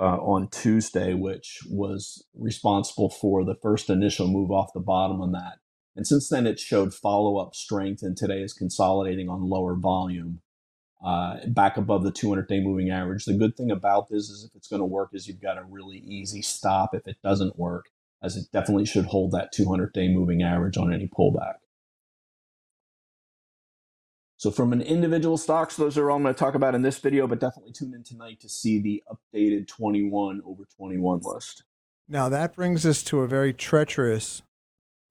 uh, 0.00 0.16
on 0.16 0.48
Tuesday, 0.48 1.12
which 1.12 1.58
was 1.68 2.24
responsible 2.34 3.10
for 3.10 3.44
the 3.44 3.56
first 3.60 3.90
initial 3.90 4.26
move 4.26 4.50
off 4.50 4.72
the 4.72 4.80
bottom 4.80 5.20
on 5.20 5.32
that. 5.32 5.58
And 5.94 6.06
since 6.06 6.30
then, 6.30 6.46
it 6.46 6.58
showed 6.58 6.94
follow 6.94 7.36
up 7.36 7.54
strength, 7.54 8.02
and 8.02 8.16
today 8.16 8.40
is 8.40 8.54
consolidating 8.54 9.28
on 9.28 9.50
lower 9.50 9.76
volume. 9.76 10.40
Uh, 11.04 11.46
back 11.48 11.76
above 11.76 12.04
the 12.04 12.10
200 12.10 12.48
day 12.48 12.60
moving 12.60 12.88
average. 12.88 13.26
The 13.26 13.34
good 13.34 13.54
thing 13.54 13.70
about 13.70 14.08
this 14.08 14.30
is 14.30 14.44
if 14.48 14.56
it's 14.56 14.68
going 14.68 14.80
to 14.80 14.86
work 14.86 15.10
is 15.12 15.28
you've 15.28 15.42
got 15.42 15.58
a 15.58 15.64
really 15.68 15.98
easy 15.98 16.40
stop 16.40 16.94
if 16.94 17.06
it 17.06 17.18
doesn't 17.22 17.58
work, 17.58 17.90
as 18.24 18.36
it 18.36 18.46
definitely 18.52 18.86
should 18.86 19.04
hold 19.04 19.32
that 19.32 19.52
200 19.52 19.92
day 19.92 20.08
moving 20.08 20.42
average 20.42 20.78
on 20.78 20.92
any 20.92 21.06
pullback. 21.06 21.56
So 24.36 24.50
from 24.50 24.72
an 24.72 24.82
individual 24.82 25.36
stocks, 25.36 25.76
those 25.76 25.96
are 25.96 26.10
all 26.10 26.16
I'm 26.16 26.22
going 26.22 26.34
to 26.34 26.38
talk 26.38 26.54
about 26.54 26.74
in 26.74 26.82
this 26.82 26.98
video, 26.98 27.26
but 27.26 27.40
definitely 27.40 27.72
tune 27.72 27.94
in 27.94 28.02
tonight 28.02 28.40
to 28.40 28.48
see 28.48 28.80
the 28.80 29.02
updated 29.10 29.68
21 29.68 30.42
over 30.44 30.64
21 30.76 31.20
list. 31.22 31.64
Now 32.08 32.28
that 32.28 32.54
brings 32.54 32.84
us 32.84 33.02
to 33.04 33.20
a 33.20 33.28
very 33.28 33.52
treacherous 33.52 34.42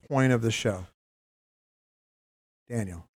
point 0.07 0.33
of 0.33 0.41
the 0.41 0.51
show. 0.51 0.87
Daniel. 2.69 3.07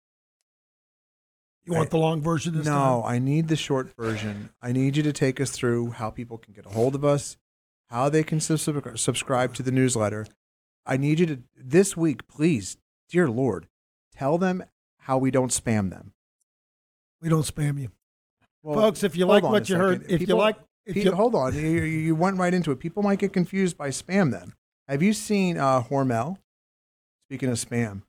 You 1.65 1.73
want 1.73 1.89
the 1.89 1.97
long 1.97 2.21
version 2.21 2.55
this 2.55 2.65
no, 2.65 3.01
time? 3.03 3.03
I 3.05 3.19
need 3.19 3.49
the 3.49 3.57
short 3.57 3.93
version. 3.97 4.51
I 4.61 4.71
need 4.71 4.95
you 4.95 5.03
to 5.03 5.11
take 5.11 5.41
us 5.41 5.51
through 5.51 5.91
how 5.91 6.09
people 6.09 6.37
can 6.37 6.53
get 6.53 6.65
a 6.65 6.69
hold 6.69 6.95
of 6.95 7.03
us, 7.03 7.35
how 7.89 8.09
they 8.09 8.23
can 8.23 8.39
sub- 8.39 8.97
subscribe 8.97 9.53
to 9.55 9.63
the 9.63 9.71
newsletter. 9.71 10.27
I 10.85 10.97
need 10.97 11.19
you 11.19 11.25
to 11.27 11.39
this 11.55 11.97
week, 11.97 12.27
please, 12.27 12.77
dear 13.09 13.29
Lord, 13.29 13.67
tell 14.13 14.37
them 14.37 14.63
how 14.99 15.17
we 15.17 15.31
don't 15.31 15.51
spam 15.51 15.89
them. 15.89 16.13
We 17.21 17.29
don't 17.29 17.43
spam 17.43 17.79
you. 17.79 17.89
Well, 18.63 18.75
Folks, 18.75 19.03
if 19.03 19.15
you 19.15 19.25
like 19.25 19.43
what 19.43 19.69
you 19.69 19.75
heard, 19.75 20.03
if 20.03 20.11
you 20.21 20.27
People- 20.27 20.37
like, 20.37 20.57
if 20.85 20.93
Pe- 20.95 21.03
you, 21.03 21.11
hold 21.11 21.35
on, 21.35 21.53
you, 21.53 21.61
you 21.61 21.81
you 21.83 22.15
went 22.15 22.37
right 22.37 22.53
into 22.53 22.71
it. 22.71 22.79
People 22.79 23.03
might 23.03 23.19
get 23.19 23.33
confused 23.33 23.77
by 23.77 23.89
spam. 23.89 24.31
Then, 24.31 24.53
have 24.87 25.03
you 25.03 25.11
seen 25.11 25.57
uh, 25.57 25.83
Hormel? 25.83 26.37
Speaking 27.27 27.49
of 27.49 27.57
spam, 27.57 28.03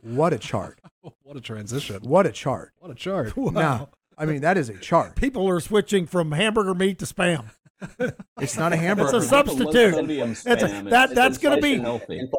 what 0.00 0.32
a 0.32 0.38
chart! 0.38 0.78
What 1.22 1.36
a 1.36 1.40
transition. 1.40 2.00
What 2.02 2.26
a 2.26 2.32
chart! 2.32 2.72
What 2.78 2.90
a 2.90 2.94
chart. 2.94 3.36
wow. 3.36 3.50
Now, 3.52 3.88
I 4.18 4.26
mean, 4.26 4.40
that 4.40 4.56
is 4.58 4.68
a 4.68 4.76
chart. 4.78 5.14
people 5.14 5.46
are 5.48 5.60
switching 5.60 6.06
from 6.06 6.32
hamburger 6.32 6.74
meat 6.74 6.98
to 6.98 7.04
spam. 7.04 7.50
It's 8.40 8.56
not 8.56 8.72
a 8.72 8.76
hamburger. 8.76 9.16
It's 9.16 9.26
a 9.26 9.28
substitute. 9.28 9.94
It's 10.10 10.44
a- 10.46 10.82
that- 10.90 11.14
that's 11.14 11.38
gonna 11.38 11.60
be- 11.60 11.78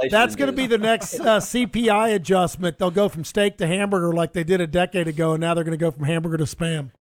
That's 0.09 0.35
going 0.35 0.49
to 0.51 0.55
be 0.55 0.67
the 0.67 0.77
next 0.77 1.19
uh, 1.19 1.39
CPI 1.39 2.13
adjustment. 2.15 2.77
They'll 2.77 2.91
go 2.91 3.09
from 3.09 3.23
steak 3.23 3.57
to 3.57 3.67
hamburger 3.67 4.13
like 4.13 4.33
they 4.33 4.43
did 4.43 4.61
a 4.61 4.67
decade 4.67 5.07
ago, 5.07 5.33
and 5.33 5.41
now 5.41 5.53
they're 5.53 5.63
going 5.63 5.77
to 5.77 5.83
go 5.83 5.91
from 5.91 6.05
hamburger 6.05 6.37
to 6.37 6.43
spam. 6.43 6.91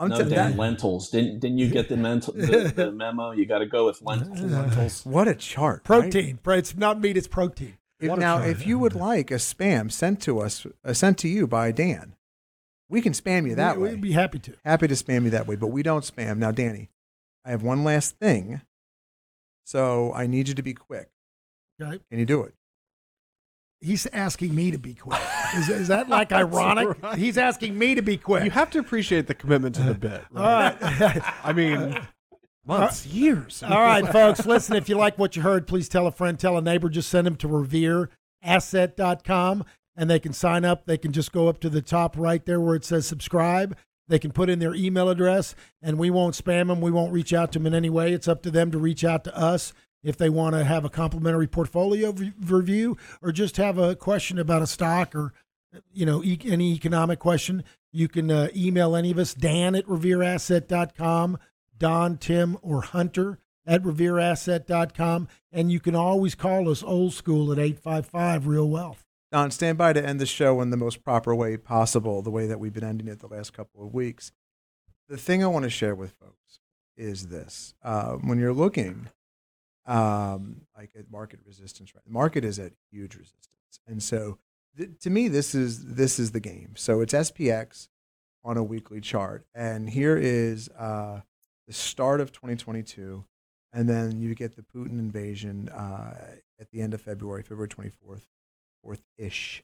I'm 0.00 0.10
No, 0.10 0.18
t- 0.18 0.22
Dan, 0.30 0.50
that- 0.52 0.56
lentils. 0.56 1.10
Didn't 1.10 1.40
didn't 1.40 1.58
you 1.58 1.68
get 1.70 1.88
the, 1.88 1.96
mental, 1.96 2.32
the, 2.34 2.72
the 2.74 2.92
memo? 3.02 3.32
You 3.32 3.46
got 3.46 3.58
to 3.58 3.66
go 3.66 3.86
with 3.86 4.00
lentils. 4.02 5.04
what 5.04 5.26
a 5.26 5.34
chart! 5.34 5.82
Protein. 5.84 6.38
Pro- 6.42 6.56
It's 6.56 6.76
not 6.76 7.00
meat, 7.00 7.16
it's 7.16 7.26
protein. 7.28 7.76
If- 7.98 8.16
now, 8.16 8.38
chart. 8.38 8.50
if 8.50 8.64
you 8.66 8.78
would 8.78 8.94
like 8.94 9.32
a 9.32 9.34
spam 9.34 9.90
sent 9.90 10.22
to 10.22 10.38
us, 10.38 10.64
uh, 10.84 10.92
sent 10.92 11.18
to 11.18 11.28
you 11.28 11.48
by 11.48 11.72
Dan, 11.72 12.14
we 12.88 13.00
can 13.00 13.12
spam 13.12 13.48
you 13.48 13.56
that 13.56 13.76
we, 13.76 13.82
way. 13.82 13.90
We'd 13.90 14.00
be 14.00 14.12
happy 14.12 14.38
to. 14.38 14.54
Happy 14.64 14.86
to 14.86 14.94
spam 14.94 15.24
you 15.24 15.30
that 15.30 15.48
way, 15.48 15.56
but 15.56 15.66
we 15.68 15.82
don't 15.82 16.04
spam. 16.04 16.38
Now, 16.38 16.52
Danny, 16.52 16.90
I 17.44 17.50
have 17.50 17.62
one 17.62 17.84
last 17.84 18.18
thing, 18.18 18.60
so 19.64 20.12
I 20.12 20.26
need 20.26 20.48
you 20.48 20.54
to 20.54 20.62
be 20.62 20.74
quick. 20.74 21.08
Okay. 21.80 22.00
Can 22.10 22.18
you 22.18 22.26
do 22.26 22.42
it? 22.42 22.52
He's 23.80 24.06
asking 24.12 24.52
me 24.54 24.70
to 24.72 24.78
be 24.78 24.92
quick. 24.94 25.20
Is, 25.56 25.68
is 25.70 25.88
that 25.88 26.08
like 26.10 26.30
ironic? 26.32 27.00
right. 27.02 27.16
He's 27.16 27.38
asking 27.38 27.78
me 27.78 27.94
to 27.94 28.02
be 28.02 28.18
quick. 28.18 28.44
You 28.44 28.50
have 28.50 28.70
to 28.72 28.78
appreciate 28.80 29.28
the 29.28 29.34
commitment 29.34 29.74
to 29.76 29.82
the 29.82 29.94
bit. 30.08 30.22
All 30.36 30.42
Right? 30.42 30.78
right. 31.00 31.22
I 31.42 31.54
mean, 31.54 31.98
months, 32.66 33.06
uh, 33.06 33.10
years. 33.10 33.62
All 33.62 33.80
right, 33.80 34.06
folks, 34.06 34.44
listen, 34.44 34.76
if 34.76 34.90
you 34.90 34.96
like 34.96 35.16
what 35.16 35.36
you 35.36 35.42
heard, 35.42 35.66
please 35.66 35.88
tell 35.88 36.06
a 36.06 36.12
friend, 36.12 36.38
tell 36.38 36.58
a 36.58 36.60
neighbor, 36.60 36.90
just 36.90 37.08
send 37.08 37.26
them 37.26 37.36
to 37.36 37.48
revereasset.com 37.48 39.64
and 39.96 40.10
they 40.10 40.18
can 40.20 40.34
sign 40.34 40.66
up. 40.66 40.84
They 40.84 40.98
can 40.98 41.12
just 41.12 41.32
go 41.32 41.48
up 41.48 41.60
to 41.60 41.70
the 41.70 41.80
top 41.82 42.14
right 42.18 42.44
there 42.44 42.60
where 42.60 42.74
it 42.74 42.84
says 42.84 43.06
subscribe. 43.06 43.74
They 44.08 44.18
can 44.18 44.32
put 44.32 44.50
in 44.50 44.58
their 44.58 44.74
email 44.74 45.08
address 45.08 45.54
and 45.82 45.98
we 45.98 46.10
won't 46.10 46.34
spam 46.34 46.68
them. 46.68 46.80
We 46.80 46.90
won't 46.90 47.12
reach 47.12 47.32
out 47.32 47.52
to 47.52 47.58
them 47.58 47.66
in 47.66 47.74
any 47.74 47.90
way. 47.90 48.12
It's 48.12 48.28
up 48.28 48.42
to 48.42 48.50
them 48.50 48.70
to 48.72 48.78
reach 48.78 49.04
out 49.04 49.24
to 49.24 49.36
us 49.36 49.72
if 50.02 50.16
they 50.16 50.30
want 50.30 50.54
to 50.54 50.64
have 50.64 50.84
a 50.84 50.90
complimentary 50.90 51.46
portfolio 51.46 52.12
re- 52.12 52.32
review 52.40 52.96
or 53.22 53.32
just 53.32 53.56
have 53.56 53.78
a 53.78 53.94
question 53.94 54.38
about 54.38 54.62
a 54.62 54.66
stock 54.66 55.14
or 55.14 55.32
you 55.92 56.06
know 56.06 56.24
e- 56.24 56.40
any 56.44 56.72
economic 56.72 57.18
question. 57.18 57.64
You 57.92 58.08
can 58.08 58.30
uh, 58.30 58.48
email 58.54 58.94
any 58.94 59.10
of 59.10 59.18
us, 59.18 59.34
Dan 59.34 59.74
at 59.74 59.86
revereasset.com, 59.86 61.38
Don, 61.76 62.18
Tim, 62.18 62.58
or 62.62 62.82
Hunter 62.82 63.38
at 63.66 63.82
revereasset.com. 63.82 65.28
And 65.52 65.72
you 65.72 65.80
can 65.80 65.94
always 65.94 66.34
call 66.34 66.68
us 66.68 66.82
old 66.82 67.14
school 67.14 67.50
at 67.52 67.58
855 67.58 68.46
Real 68.46 68.68
Wealth. 68.68 69.07
Don, 69.30 69.50
stand 69.50 69.76
by 69.76 69.92
to 69.92 70.04
end 70.04 70.20
the 70.20 70.26
show 70.26 70.60
in 70.62 70.70
the 70.70 70.76
most 70.76 71.04
proper 71.04 71.34
way 71.34 71.56
possible, 71.58 72.22
the 72.22 72.30
way 72.30 72.46
that 72.46 72.58
we've 72.58 72.72
been 72.72 72.84
ending 72.84 73.08
it 73.08 73.20
the 73.20 73.26
last 73.26 73.52
couple 73.52 73.84
of 73.84 73.92
weeks. 73.92 74.32
The 75.08 75.18
thing 75.18 75.44
I 75.44 75.48
want 75.48 75.64
to 75.64 75.70
share 75.70 75.94
with 75.94 76.12
folks 76.12 76.60
is 76.96 77.26
this: 77.26 77.74
uh, 77.82 78.12
when 78.12 78.38
you're 78.38 78.54
looking, 78.54 79.08
um, 79.86 80.62
like 80.76 80.90
at 80.98 81.10
market 81.10 81.40
resistance, 81.44 81.94
right? 81.94 82.04
The 82.04 82.12
market 82.12 82.44
is 82.44 82.58
at 82.58 82.72
huge 82.90 83.16
resistance, 83.16 83.80
and 83.86 84.02
so 84.02 84.38
th- 84.76 84.98
to 85.00 85.10
me, 85.10 85.28
this 85.28 85.54
is 85.54 85.84
this 85.94 86.18
is 86.18 86.32
the 86.32 86.40
game. 86.40 86.72
So 86.76 87.02
it's 87.02 87.12
SPX 87.12 87.88
on 88.44 88.56
a 88.56 88.62
weekly 88.62 89.00
chart, 89.00 89.44
and 89.54 89.90
here 89.90 90.16
is 90.16 90.70
uh, 90.70 91.20
the 91.66 91.74
start 91.74 92.22
of 92.22 92.32
2022, 92.32 93.24
and 93.74 93.88
then 93.90 94.20
you 94.22 94.34
get 94.34 94.56
the 94.56 94.62
Putin 94.62 94.98
invasion 94.98 95.68
uh, 95.68 96.14
at 96.58 96.70
the 96.70 96.80
end 96.80 96.94
of 96.94 97.02
February, 97.02 97.42
February 97.42 97.68
24th 97.68 98.22
fourth 98.88 99.02
ish. 99.18 99.62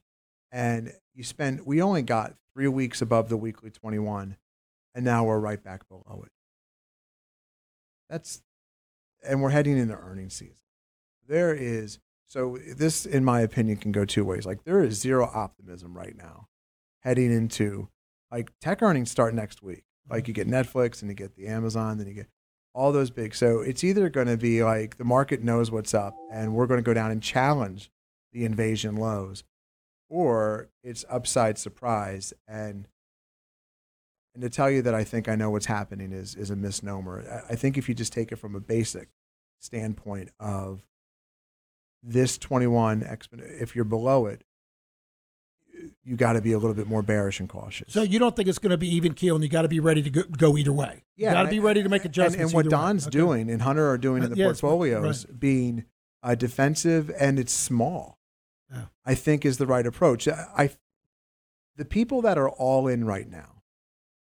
and 0.52 0.92
you 1.14 1.24
spend. 1.24 1.64
We 1.64 1.80
only 1.80 2.02
got 2.02 2.34
three 2.52 2.68
weeks 2.68 3.00
above 3.00 3.30
the 3.30 3.38
weekly 3.38 3.70
21, 3.70 4.36
and 4.94 5.04
now 5.04 5.24
we're 5.24 5.38
right 5.38 5.62
back 5.62 5.88
below 5.88 6.22
it. 6.26 6.32
That's, 8.10 8.42
and 9.26 9.40
we're 9.40 9.50
heading 9.50 9.78
into 9.78 9.96
earnings 9.96 10.34
season. 10.34 10.56
There 11.26 11.54
is 11.54 11.98
so 12.26 12.58
this, 12.76 13.06
in 13.06 13.24
my 13.24 13.40
opinion, 13.40 13.78
can 13.78 13.92
go 13.92 14.04
two 14.04 14.24
ways. 14.24 14.44
Like 14.44 14.64
there 14.64 14.84
is 14.84 15.00
zero 15.00 15.30
optimism 15.32 15.96
right 15.96 16.16
now, 16.16 16.48
heading 17.00 17.32
into 17.32 17.88
like 18.30 18.52
tech 18.60 18.82
earnings 18.82 19.10
start 19.10 19.34
next 19.34 19.62
week. 19.62 19.84
Like 20.10 20.28
you 20.28 20.34
get 20.34 20.46
Netflix 20.48 21.00
and 21.00 21.10
you 21.10 21.14
get 21.14 21.34
the 21.34 21.46
Amazon, 21.46 21.96
then 21.96 22.06
you 22.06 22.12
get 22.12 22.28
all 22.74 22.92
those 22.92 23.10
big. 23.10 23.34
So 23.34 23.60
it's 23.60 23.82
either 23.82 24.10
going 24.10 24.26
to 24.26 24.36
be 24.36 24.62
like 24.62 24.98
the 24.98 25.04
market 25.04 25.42
knows 25.42 25.70
what's 25.70 25.94
up 25.94 26.14
and 26.30 26.54
we're 26.54 26.66
going 26.66 26.78
to 26.78 26.84
go 26.84 26.92
down 26.92 27.10
and 27.10 27.22
challenge 27.22 27.90
the 28.34 28.44
invasion 28.44 28.96
lows, 28.96 29.44
or 30.10 30.68
it's 30.82 31.06
upside 31.08 31.56
surprise. 31.56 32.34
And 32.46 32.86
and 34.34 34.42
to 34.42 34.50
tell 34.50 34.68
you 34.70 34.82
that 34.82 34.94
I 34.94 35.04
think 35.04 35.28
I 35.28 35.36
know 35.36 35.48
what's 35.50 35.66
happening 35.66 36.12
is 36.12 36.34
is 36.34 36.50
a 36.50 36.56
misnomer. 36.56 37.42
I 37.48 37.54
think 37.54 37.78
if 37.78 37.88
you 37.88 37.94
just 37.94 38.12
take 38.12 38.30
it 38.32 38.36
from 38.36 38.54
a 38.54 38.60
basic 38.60 39.08
standpoint 39.60 40.28
of 40.38 40.82
this 42.02 42.36
21 42.36 43.02
exponent, 43.02 43.50
if 43.62 43.74
you're 43.74 43.86
below 43.86 44.26
it, 44.26 44.42
you 46.04 46.16
got 46.16 46.34
to 46.34 46.42
be 46.42 46.52
a 46.52 46.58
little 46.58 46.74
bit 46.74 46.86
more 46.86 47.02
bearish 47.02 47.40
and 47.40 47.48
cautious. 47.48 47.92
So 47.92 48.02
you 48.02 48.18
don't 48.18 48.36
think 48.36 48.48
it's 48.48 48.58
going 48.58 48.70
to 48.70 48.76
be 48.76 48.88
even 48.94 49.14
keel, 49.14 49.34
and 49.36 49.42
you 49.44 49.48
got 49.50 49.62
to 49.62 49.68
be 49.68 49.80
ready 49.80 50.02
to 50.02 50.10
go, 50.10 50.22
go 50.24 50.56
either 50.58 50.72
way. 50.72 51.02
you 51.16 51.30
got 51.30 51.44
to 51.44 51.48
be 51.48 51.60
ready 51.60 51.82
to 51.82 51.88
make 51.88 52.02
and- 52.02 52.10
adjustments. 52.10 52.52
And, 52.52 52.54
what 52.54 52.66
either 52.66 52.76
way. 52.76 52.82
Don's 52.82 53.06
Okay. 53.06 53.18
doing 53.18 53.50
and 53.50 53.62
Hunter 53.62 53.88
are 53.88 53.98
doing 53.98 54.22
in 54.22 54.30
the 54.30 54.36
portfolios, 54.44 55.24
right. 55.26 55.40
being 55.40 55.84
uh, 56.22 56.34
defensive 56.34 57.10
and 57.18 57.38
it's 57.38 57.52
small, 57.52 58.18
Yeah. 58.72 58.86
I 59.04 59.14
think 59.14 59.44
is 59.44 59.58
the 59.58 59.66
right 59.66 59.86
approach. 59.86 60.26
I, 60.28 60.46
I, 60.56 60.70
the 61.76 61.84
people 61.84 62.22
that 62.22 62.38
are 62.38 62.48
all 62.48 62.88
in 62.88 63.04
right 63.04 63.28
now, 63.28 63.62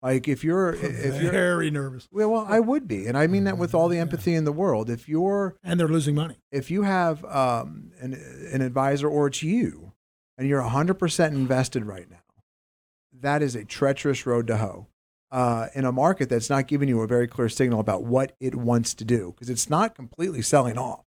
like 0.03 0.29
if 0.29 0.45
you're 0.45 0.75
if 0.75 1.21
you're 1.21 1.33
very 1.33 1.71
nervous, 1.71 2.07
well, 2.13 2.31
well, 2.31 2.47
I 2.49 2.61
would 2.61 2.87
be, 2.87 3.07
and 3.07 3.17
I 3.17 3.27
mean 3.27 3.45
that 3.45 3.59
with 3.59 3.75
all 3.75 3.89
the 3.89 3.99
empathy 3.99 4.35
in 4.35 4.45
the 4.45 4.53
world. 4.53 4.91
If 4.91 5.09
you're 5.09 5.57
and 5.65 5.81
they're 5.81 5.89
losing 5.89 6.15
money. 6.15 6.37
if 6.53 6.71
you 6.71 6.83
have 6.83 7.25
um, 7.25 7.93
an, 8.01 8.13
an 8.53 8.61
advisor 8.61 9.09
or 9.09 9.29
it's 9.29 9.43
you 9.43 9.93
and 10.39 10.47
you're 10.47 10.63
100% 10.63 11.29
invested 11.29 11.87
right 11.87 12.11
now, 12.11 12.19
that 13.21 13.43
is 13.43 13.57
a 13.57 13.65
treacherous 13.65 14.27
road 14.27 14.47
to 14.49 14.59
hoe 14.59 14.87
uh, 15.31 15.69
in 15.75 15.85
a 15.85 15.93
market 15.93 16.29
that's 16.29 16.51
not 16.51 16.69
giving 16.69 16.89
you 16.89 17.01
a 17.01 17.07
very 17.07 17.27
clear 17.27 17.49
signal 17.49 17.81
about 17.81 18.05
what 18.05 18.37
it 18.39 18.55
wants 18.55 18.95
to 18.95 19.05
do 19.05 19.33
because 19.33 19.51
it's 19.51 19.71
not 19.71 19.95
completely 19.95 20.43
selling 20.43 20.79
off, 20.79 21.06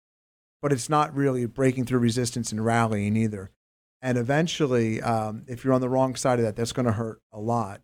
but 0.63 0.73
it's 0.73 0.89
not 0.89 1.15
really 1.15 1.47
breaking 1.47 1.85
through 1.85 1.99
resistance 1.99 2.53
and 2.53 2.65
rallying 2.65 3.17
either. 3.17 3.51
And 4.03 4.19
eventually, 4.19 5.01
um, 5.03 5.45
if 5.47 5.65
you're 5.65 5.75
on 5.75 5.81
the 5.81 5.89
wrong 5.89 6.15
side 6.17 6.39
of 6.39 6.45
that, 6.45 6.57
that's 6.57 6.73
going 6.73 6.87
to 6.87 6.93
hurt 6.93 7.21
a 7.33 7.41
lot. 7.41 7.81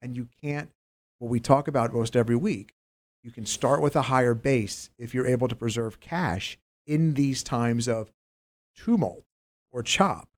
And 0.00 0.16
you 0.16 0.28
can't, 0.42 0.70
what 1.18 1.30
we 1.30 1.40
talk 1.40 1.68
about 1.68 1.92
most 1.92 2.16
every 2.16 2.36
week, 2.36 2.72
you 3.22 3.30
can 3.30 3.46
start 3.46 3.82
with 3.82 3.96
a 3.96 4.02
higher 4.02 4.34
base 4.34 4.90
if 4.98 5.12
you're 5.12 5.26
able 5.26 5.48
to 5.48 5.56
preserve 5.56 5.98
cash 6.00 6.58
in 6.86 7.14
these 7.14 7.42
times 7.42 7.88
of 7.88 8.12
tumult 8.76 9.24
or 9.72 9.82
chop. 9.82 10.28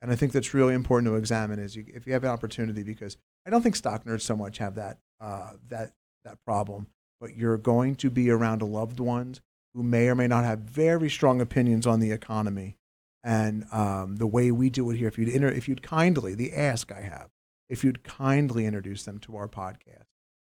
And 0.00 0.10
I 0.10 0.16
think 0.16 0.32
that's 0.32 0.54
really 0.54 0.74
important 0.74 1.10
to 1.10 1.16
examine 1.16 1.58
is 1.58 1.76
you, 1.76 1.84
if 1.88 2.06
you 2.06 2.12
have 2.12 2.24
an 2.24 2.30
opportunity 2.30 2.82
because 2.82 3.16
I 3.46 3.50
don't 3.50 3.62
think 3.62 3.76
stock 3.76 4.04
nerds 4.04 4.22
so 4.22 4.36
much 4.36 4.58
have 4.58 4.74
that 4.76 4.98
uh, 5.20 5.52
that 5.68 5.92
that 6.24 6.38
problem, 6.44 6.88
but 7.20 7.36
you're 7.36 7.56
going 7.56 7.96
to 7.96 8.10
be 8.10 8.30
around 8.30 8.62
loved 8.62 9.00
ones 9.00 9.40
who 9.74 9.82
may 9.82 10.08
or 10.08 10.14
may 10.14 10.26
not 10.26 10.44
have 10.44 10.60
very 10.60 11.08
strong 11.08 11.40
opinions 11.40 11.86
on 11.86 12.00
the 12.00 12.10
economy 12.10 12.76
and 13.24 13.64
um, 13.72 14.16
the 14.16 14.26
way 14.26 14.50
we 14.50 14.68
do 14.68 14.90
it 14.90 14.96
here. 14.96 15.08
If 15.08 15.18
you'd 15.18 15.28
inter- 15.28 15.48
if 15.48 15.68
you'd 15.68 15.82
kindly 15.82 16.34
the 16.34 16.52
ask 16.54 16.90
I 16.92 17.02
have, 17.02 17.30
if 17.68 17.84
you'd 17.84 18.04
kindly 18.04 18.66
introduce 18.66 19.04
them 19.04 19.18
to 19.20 19.36
our 19.36 19.48
podcast 19.48 20.06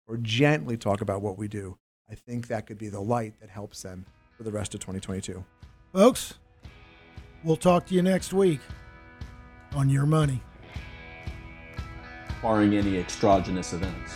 or 0.06 0.16
gently 0.16 0.76
talk 0.76 1.00
about 1.00 1.22
what 1.22 1.36
we 1.36 1.48
do, 1.48 1.78
I 2.10 2.14
think 2.14 2.48
that 2.48 2.66
could 2.66 2.78
be 2.78 2.88
the 2.88 3.00
light 3.00 3.34
that 3.40 3.50
helps 3.50 3.82
them 3.82 4.06
for 4.36 4.44
the 4.44 4.52
rest 4.52 4.74
of 4.74 4.80
2022. 4.80 5.44
Folks, 5.92 6.34
we'll 7.44 7.56
talk 7.56 7.86
to 7.86 7.94
you 7.94 8.02
next 8.02 8.32
week 8.32 8.60
on 9.74 9.88
your 9.88 10.06
money. 10.06 10.42
barring 12.40 12.74
any 12.74 12.98
extragenous 12.98 13.72
events. 13.72 14.12